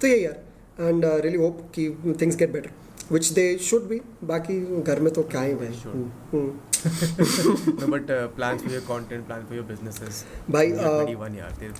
तो 0.00 0.06
ये 0.06 0.16
यार 0.20 0.42
एंड 0.80 1.04
रियली 1.04 1.38
होप 1.38 1.60
कि 1.74 1.88
things 2.20 2.36
get 2.36 2.52
better 2.52 2.70
which 3.12 3.28
they 3.30 3.56
should 3.60 3.82
be 3.88 4.00
बाकी 4.24 4.60
घर 4.82 5.00
में 5.00 5.12
तो 5.12 5.22
क्या 5.24 5.40
ही 5.42 5.54
भाई। 5.54 5.72
No 6.84 7.86
but 7.94 8.10
uh, 8.10 8.28
plans 8.38 8.62
for 8.62 8.70
your 8.70 8.82
content 8.82 9.26
plans 9.26 9.48
for 9.48 9.54
your 9.54 9.64
businesses 9.64 10.24
By 10.48 10.64
uh, 10.72 11.04
21 11.04 11.36
यार 11.36 11.50
तेरे 11.60 11.72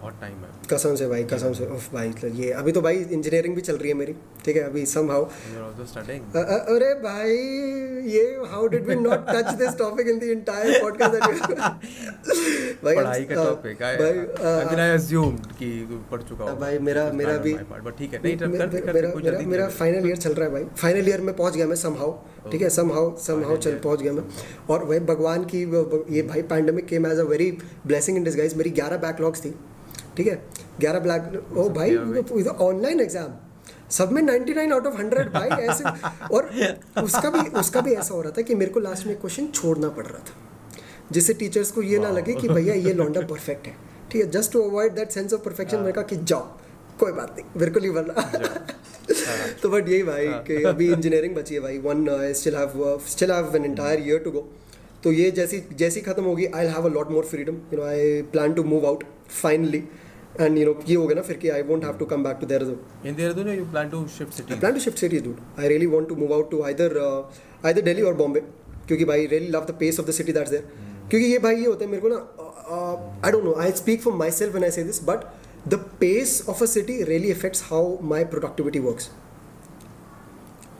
बहुत 0.00 0.20
टाइम 0.20 0.34
है। 0.34 0.48
कसम 0.70 0.94
से 0.96 1.06
भाई 1.08 1.24
कसम 1.32 1.52
से। 1.52 1.66
उफ 1.74 1.92
भाई 1.94 2.12
ये 2.36 2.50
अभी 2.60 2.72
तो 2.72 2.80
भाई 2.82 2.96
इंजीनियरिंग 2.96 3.54
भी 3.54 3.60
चल 3.62 3.76
रही 3.76 3.88
है 3.88 3.94
मेरी 3.94 4.14
ठीक 4.44 4.56
है? 4.56 4.62
अभी 4.62 4.84
सम 4.86 5.10
हाउ 5.10 5.24
अरे 6.74 6.92
भाई 7.02 7.36
ये 8.12 8.22
how 8.50 8.66
did 8.68 8.86
we 8.86 8.94
not 8.96 9.26
touch 9.28 9.52
this 9.54 9.76
topic 9.78 10.08
in 10.08 10.18
the 10.18 10.22
entire 10.24 10.80
podcast 10.82 11.14
भाई 12.84 12.96
पढ़ाई 12.96 13.24
का 13.24 13.44
टॉपिक 13.44 13.82
आई 13.82 13.96
भाई 13.96 14.12
आई 14.50 14.64
मीन 14.66 14.80
आई 14.80 14.90
अज्यूम्ड 14.90 15.46
कि 15.56 15.70
पढ़ 16.10 16.22
चुका 16.22 16.44
हूँ 16.44 16.58
भाई 16.60 16.78
मेरा 16.88 17.10
मेरा 17.14 17.36
भी 17.38 17.54
बट 17.54 17.98
ठीक 17.98 18.12
है 18.14 18.20
नहीं 18.24 18.36
कर 18.36 18.80
कर 18.80 18.92
मेरा 18.92 19.12
मेरा 19.16 19.38
मेरा 19.48 19.68
फाइनल 19.70 20.08
ईयर 20.08 20.16
चल 20.16 20.32
रहा 20.32 20.46
है 20.46 20.52
भाई। 20.52 20.64
फाइनल 20.76 21.08
ईयर 21.08 21.20
में 21.20 21.34
पहुँच 21.36 21.56
गया 21.56 21.66
मैं 21.66 21.76
सम 21.76 21.94
हाउ 21.98 22.12
ठीक 22.50 22.62
है? 22.62 22.68
सम 22.70 22.92
हाउ 22.92 23.16
सम 23.20 23.42
हाउ 23.44 23.56
चल 23.56 23.78
पहुँच 23.84 24.02
गया 24.02 24.12
मैं। 24.12 24.24
और 24.70 24.84
वही 24.84 25.00
भगवान 25.10 25.44
की 25.52 25.60
ये 26.16 26.22
भाई 26.22 26.42
pandemic 26.52 26.86
came 26.86 27.06
as 27.06 27.18
a 27.18 27.24
very 27.30 27.50
blessing 27.86 28.16
in 28.16 28.24
disguise 28.24 28.54
मेरी 28.56 28.70
11 28.80 29.00
बैकलॉग्स 29.02 29.44
थी। 29.44 29.54
ठीक 30.20 30.28
है? 30.28 30.42
ग्यारह 30.80 31.00
ब्लैक 31.00 31.56
ओ 31.56 31.68
भाई 31.70 31.94
ऑनलाइन 32.62 33.00
एग्ज़ाम 33.00 33.36
सब 33.90 34.10
में 34.12 34.22
99 34.22 34.72
आउट 34.72 34.86
ऑफ़ 34.86 35.00
100 35.02 35.22
भाई 35.34 35.48
ऐसे 35.66 35.84
और 36.34 36.50
उसका 37.02 37.30
भी 37.30 37.40
उसका 37.60 37.80
भी 37.80 37.94
ऐसा 37.94 38.14
हो 38.14 38.20
रहा 38.22 38.32
था 38.38 38.42
कि 38.42 38.54
मेरे 38.54 38.72
को 38.72 38.80
लास्ट 38.80 39.06
में 39.06 39.16
क्वेश्चन 39.20 39.46
छोड़ना 39.54 39.88
पड़ 39.88 40.04
रहा 40.06 40.18
था। 40.18 40.34
जिससे 41.12 41.34
टीचर्स 41.34 41.70
को 41.70 41.82
ये 41.82 41.98
ना 41.98 42.10
लगे 42.10 42.34
कि 42.34 42.48
भैया 42.48 42.74
ये 42.86 42.92
लॉन्डा 42.94 43.20
परफेक्ट 43.30 43.66
है। 43.66 43.74
ठीक 44.10 44.22
है 44.22 44.30
just 44.30 44.52
to 44.52 44.62
avoid 44.62 44.94
that 44.94 45.10
sense 45.10 45.32
of 45.32 45.40
perfection 45.44 45.76
मैंने 45.76 45.92
कहा 45.92 46.04
कि 46.04 46.16
जाओ 46.24 46.46
कोई 47.00 47.12
बात 47.12 47.34
नहीं 47.36 47.60
मेरे 47.60 47.70
को 47.70 47.80
नहीं 47.80 47.92
बनना 47.92 48.14
तो 49.62 49.68
बट 49.68 49.88
यही 49.88 50.02
भाई 50.02 50.26
हाँ। 50.26 50.42
कि 50.42 50.62
अभी 50.64 50.90
इंजीनियरिंग 50.92 51.34
बची 51.36 51.54
है 51.54 51.60
भाई। 51.60 51.78
One 51.86 52.06
still 52.40 52.56
have 52.56 53.00
still 53.08 53.32
have 53.32 53.56
an 53.56 53.64
entire 53.64 54.08
year 54.08 54.18
to 54.24 54.30
go 54.30 54.48
तो 55.04 55.12
ये 55.12 55.30
जैसी 55.30 55.62
जैसी 55.78 56.00
खत्म 56.00 56.24
होगी 56.24 56.46
I 56.54 56.66
have 56.66 56.86
a 56.86 56.92
lot 56.94 57.10
more 57.10 57.24
freedom 57.24 57.54
you 57.72 57.78
know 57.78 57.84
I 57.84 58.20
plan 58.32 58.54
to 58.54 58.64
move 58.64 58.86
out 58.86 59.04
finally 59.28 59.82
and 60.40 60.58
you 60.58 60.64
know 60.66 60.74
ये 60.88 60.94
हो 60.94 61.06
गया 61.06 61.16
ना 61.16 61.22
फिर 61.22 61.36
कि 61.36 61.48
I 61.48 61.62
won't 61.62 61.84
have 61.84 61.96
to 61.98 62.04
come 62.06 62.24
back 62.24 62.36
to 62.40 62.46
Dehradun 62.46 63.08
in 63.08 63.14
Dehradun 63.14 63.48
you 63.48 63.64
plan 63.70 63.90
to 63.90 64.06
shift 64.18 64.32
city 64.32 64.58
plan 64.58 64.74
to 64.74 64.80
shift 64.80 64.98
city 64.98 65.18
dude 65.20 65.60
I 65.60 65.68
really 65.68 65.86
want 65.86 66.08
to 66.08 66.16
move 66.16 66.32
out 66.34 66.50
to 66.50 66.62
either 66.62 66.98
either 67.64 67.80
Delhi 67.80 68.02
और 68.02 68.14
बॉम्बे 68.14 68.40
क्योंकि 68.86 69.04
भाई 69.04 69.26
really 69.26 69.48
love 69.48 69.64
the 69.64 69.76
pace 69.80 70.00
of 70.00 70.06
the 70.06 70.10
city 70.12 70.32
that's 70.32 70.50
there 70.50 70.68
क्योंकि 71.10 71.26
ये 71.26 71.38
भाई 71.38 71.56
ये 71.56 71.66
होता 71.66 71.84
है 71.84 71.90
मेरे 71.90 72.02
को 72.02 72.08
ना 72.08 73.24
I 73.24 73.32
don't 73.32 73.44
know 73.44 73.54
I 73.60 73.72
speak 73.76 74.02
for 74.02 74.14
my 74.14 74.30
self 74.32 74.52
when 74.52 74.64
I 74.64 74.70
say 74.70 74.84
this 74.84 75.02
but 75.04 75.24
the 75.68 75.84
pace 76.00 76.42
of 76.48 76.62
a 76.62 76.66
city 76.66 77.02
really 77.04 77.30
affects 77.30 77.62
how 77.64 77.96
my 78.10 78.24
productivity 78.26 78.78
works 78.80 79.10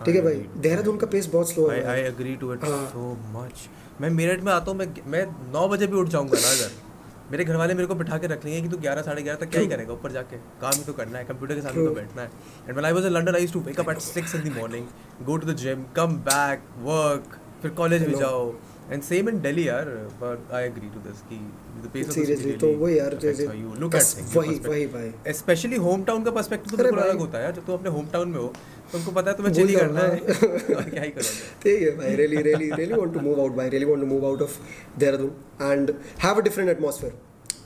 ठीक 0.04 0.14
है 0.16 0.20
भाई? 0.22 0.34
देहरादून 0.56 0.96
का 0.96 1.06
पेस 1.06 1.26
बहुत 1.26 1.50
स्लो 1.50 1.66
है 1.68 1.82
I 1.86 2.00
agree 2.02 2.36
to 2.36 2.52
it 2.54 2.64
so 2.64 3.10
much 3.32 3.68
मैं 4.00 4.10
मेरठ 4.10 4.42
में 4.42 4.52
आता 4.52 4.70
हूँ 4.70 4.78
मैं 4.78 4.86
मैं 5.06 5.24
नौ 5.52 5.66
बजे 5.68 5.86
भी 5.86 5.96
उठ 5.96 6.08
जाऊँगा 6.08 6.38
ना 6.38 6.50
अगर 6.50 6.89
मेरे 7.30 7.44
घर 7.44 7.56
वाले 7.56 7.74
मेरे 7.74 7.86
को 7.86 7.94
बिठा 7.94 8.16
के 8.18 8.26
रख 8.26 8.44
लेंगे 8.44 8.60
कि 8.62 8.68
तू 8.68 8.76
ग्यारह 8.78 9.02
साढ़े 9.02 9.22
ग्यारह 9.22 9.38
तक 9.40 9.50
क्या 9.50 9.60
ही 9.60 9.66
करेगा 9.68 9.92
ऊपर 9.92 10.12
जाके 10.12 10.36
काम 10.60 10.72
ही 10.74 10.84
तो 10.84 10.92
करना 10.92 11.18
है 11.18 11.24
कंप्यूटर 11.24 11.54
के 11.54 11.60
सामने 11.60 11.84
तो 11.86 11.94
बैठना 11.94 12.22
है। 12.22 12.30
And 12.68 12.76
one 12.76 12.84
I 12.84 12.92
was 12.92 13.06
London 13.08 13.36
I 13.36 13.46
to 13.52 13.60
wake 13.68 13.80
up 13.80 13.90
at 13.90 13.98
six 14.00 14.34
in 14.34 14.42
the 14.42 14.56
morning 14.56 14.86
go 15.26 15.36
to 15.36 15.52
the 15.52 15.56
gym 15.58 15.84
come 15.96 16.16
back 16.28 16.64
work 16.82 17.38
फिर 17.62 17.70
कॉलेज 17.78 18.06
भी 18.08 18.14
जाओ। 18.16 18.50
एंड 18.92 19.02
सेम 19.02 19.28
इन 19.28 19.40
दिल्ली 19.40 19.66
यार 19.68 19.88
but 20.22 20.52
I 20.54 20.64
agree 20.64 20.88
to 20.88 21.00
this 21.00 21.20
की 21.22 21.36
द 21.82 21.90
पेस 21.94 22.06
ऑफ़ 22.06 22.14
सीरियसली 22.14 22.52
तो 22.62 22.72
वो 22.74 22.88
यार 22.88 23.18
जैसे 23.22 23.44
you 23.44 23.74
look 23.80 23.94
at 23.94 24.02
things 24.16 24.36
वही 24.36 24.58
वही 24.66 24.86
भाई 24.86 25.32
स्पेशली 25.32 25.76
होम 25.86 26.02
टाउन 26.04 26.24
का 26.24 26.30
पर्सपेक्टिव 26.30 26.76
तो 26.76 26.82
बिल्कुल 26.84 27.02
अलग 27.02 27.18
होता 27.18 27.38
है 27.38 27.44
यार 27.44 27.52
जब 27.52 27.66
तू 27.66 27.72
अपने 27.72 27.90
होम 27.90 28.06
टाउन 28.12 28.28
में 28.28 28.38
हो 28.38 28.52
तुमको 28.92 29.12
पता 29.12 29.30
है 29.30 29.36
तुम्हें 29.36 29.54
चिल 29.54 29.76
करना 29.76 30.00
है। 30.00 30.18
और 30.76 30.82
क्या 30.90 31.02
ही 31.02 31.10
करोगे? 31.10 31.34
ठीक 31.62 31.82
है 31.82 31.96
भाई 31.96 32.14
really 32.16 32.42
really 32.42 32.70
really 32.70 32.94
want 32.94 33.12
to 33.14 33.20
move 33.20 33.40
out 33.40 33.52
भाई 33.56 33.68
really 33.68 33.86
want 33.86 34.00
to 34.00 34.06
move 34.06 34.26
out 34.26 34.42
of 34.42 34.56
Dehradun 34.98 35.72
and 35.72 35.94
have 36.22 36.34
a 36.34 36.40
different 36.40 36.70
atmosphere 36.70 37.18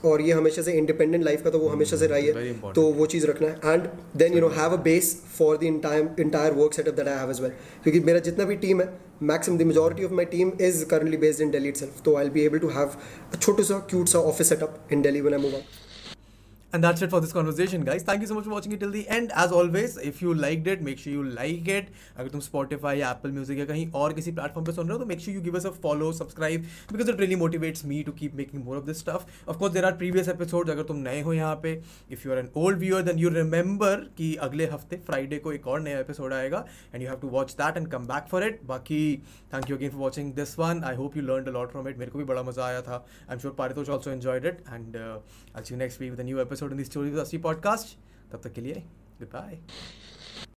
और 0.07 0.21
ये 0.21 0.33
हमेशा 0.33 0.61
से 0.61 0.71
इंडिपेंडेंट 0.71 1.23
लाइफ 1.23 1.43
का 1.43 1.49
तो 1.49 1.59
वो 1.59 1.69
हमेशा 1.69 1.97
से 1.97 2.07
रही 2.07 2.25
है 2.25 2.73
तो 2.73 2.81
वो 2.91 3.05
चीज़ 3.05 3.25
रखना 3.27 3.47
है। 3.47 3.73
And 3.73 3.87
then 4.15 4.33
you 4.33 4.41
know 4.41 4.47
have 4.57 4.71
a 4.71 4.81
base 4.81 5.15
for 5.37 5.57
the 5.57 5.63
entire 5.63 6.09
entire 6.19 6.53
work 6.53 6.73
setup 6.73 6.95
that 6.95 7.07
I 7.07 7.17
have 7.17 7.31
as 7.31 7.41
well 7.41 7.51
क्योंकि 7.83 7.99
मेरा 7.99 8.19
जितना 8.19 8.45
भी 8.45 8.55
टीम 8.55 8.81
है 8.81 8.87
maximum 9.22 9.58
the 9.58 9.62
majority 9.66 10.04
of 10.04 10.12
my 10.12 10.24
team 10.26 10.52
is 10.60 10.86
currently 10.90 11.16
based 11.24 11.42
in 11.42 11.50
Delhi 11.50 11.68
it 11.68 12.02
तो 12.04 12.16
I 12.16 12.30
be 12.30 12.44
able 12.44 12.58
to 12.58 12.68
have 12.78 12.96
a 13.34 13.36
छोटा 13.36 13.62
सा 13.62 13.78
cute 13.90 14.08
सा 14.08 14.18
office 14.32 14.48
setup 14.48 14.92
in 14.92 15.02
Delhi 15.02 15.20
one 15.20 15.34
I 15.34 15.40
move 15.40 15.54
out 15.54 15.78
And 16.73 16.83
that's 16.83 17.01
it 17.01 17.09
for 17.09 17.21
this 17.21 17.31
conversation, 17.31 17.85
guys. 17.85 18.03
Thank 18.03 18.21
you 18.21 18.27
so 18.27 18.33
much 18.33 18.43
for 18.43 18.49
watching 18.49 18.73
it 18.73 18.81
till 18.81 18.91
the 18.91 19.07
end. 19.07 19.31
As 19.33 19.51
always, 19.51 19.95
if 19.97 20.21
you 20.21 20.33
liked 20.33 20.67
it, 20.67 20.81
make 20.81 20.97
sure 20.99 21.13
you 21.13 21.23
like 21.23 21.69
it. 21.69 21.91
अगर 22.17 22.29
तुम 22.29 22.41
Spotify 22.41 22.95
या 22.97 23.11
Apple 23.15 23.31
Music 23.35 23.59
या 23.59 23.65
कहीं 23.65 23.89
और 23.95 24.13
किसी 24.13 24.31
platform 24.31 24.65
पे 24.65 24.71
सुन 24.71 24.87
रहे 24.87 24.97
हो 24.97 25.03
तो 25.03 25.07
make 25.11 25.21
sure 25.25 25.35
you 25.35 25.43
give 25.45 25.55
us 25.59 25.67
a 25.69 25.71
follow, 25.85 26.11
subscribe 26.11 26.65
because 26.91 27.11
it 27.13 27.21
really 27.23 27.37
motivates 27.43 27.85
me 27.91 27.99
to 28.03 28.13
keep 28.21 28.35
making 28.39 28.65
more 28.65 28.75
of 28.77 28.85
this 28.89 28.99
stuff. 29.03 29.25
Of 29.47 29.59
course, 29.61 29.73
there 29.77 29.85
are 29.89 29.93
previous 30.01 30.31
episodes. 30.33 30.69
अगर 30.69 30.83
तुम 30.89 30.97
नए 31.05 31.21
हो 31.21 31.33
यहाँ 31.33 31.55
पे, 31.63 31.73
if 32.11 32.25
you 32.25 32.33
are 32.35 32.39
an 32.43 32.49
old 32.63 32.81
viewer, 32.83 33.01
then 33.11 33.23
you 33.23 33.31
remember 33.37 33.93
कि 34.17 34.33
अगले 34.49 34.65
हफ़्ते 34.73 35.01
Friday 35.09 35.39
को 35.45 35.53
एक 35.53 35.67
और 35.67 35.79
नया 35.81 35.99
एपिसोड 35.99 36.33
आएगा 36.33 36.63
and 36.93 37.05
you 37.05 37.09
have 37.13 37.21
to 37.23 37.31
watch 37.37 37.55
that 37.61 37.81
and 37.81 37.91
come 37.95 38.11
back 38.11 38.29
for 38.33 38.43
it. 38.49 38.59
बाकी 38.73 39.21
thank 39.53 39.69
you 39.69 39.79
again 39.79 39.95
for 39.95 40.03
watching 40.07 40.33
this 40.33 40.57
one. 40.65 40.83
I 40.83 40.93
hope 40.95 41.15
you 41.15 41.25
learned 41.31 41.47
a 41.47 41.57
lot 41.57 41.71
from 41.71 41.87
it. 41.87 41.97
मेरे 41.99 42.11
को 42.11 42.19
भी 42.19 42.25
बड़ा 42.33 42.43
मज़ा 42.43 42.65
आया 42.67 42.81
था. 42.81 43.03
I'm 43.29 43.39
sure 43.39 43.55
Paritosh 43.63 43.95
also 43.97 44.11
enjoyed 44.11 44.51
it 44.53 44.63
and 44.73 44.95
uh, 44.97 45.17
I'll 45.55 45.63
see 45.63 45.75
you 45.75 45.81
next 45.85 45.99
week 45.99 46.11
with 46.11 46.19
a 46.19 46.29
new 46.33 46.41
episode 46.41 46.64
episode 46.65 46.71
in 46.71 46.77
this 46.77 46.87
story 46.87 47.37
podcast 47.37 47.97
तब 48.31 48.41
तक 48.41 48.53
के 48.53 48.61
लिए 48.61 48.73
गुड 49.19 49.27
बाय 49.27 49.59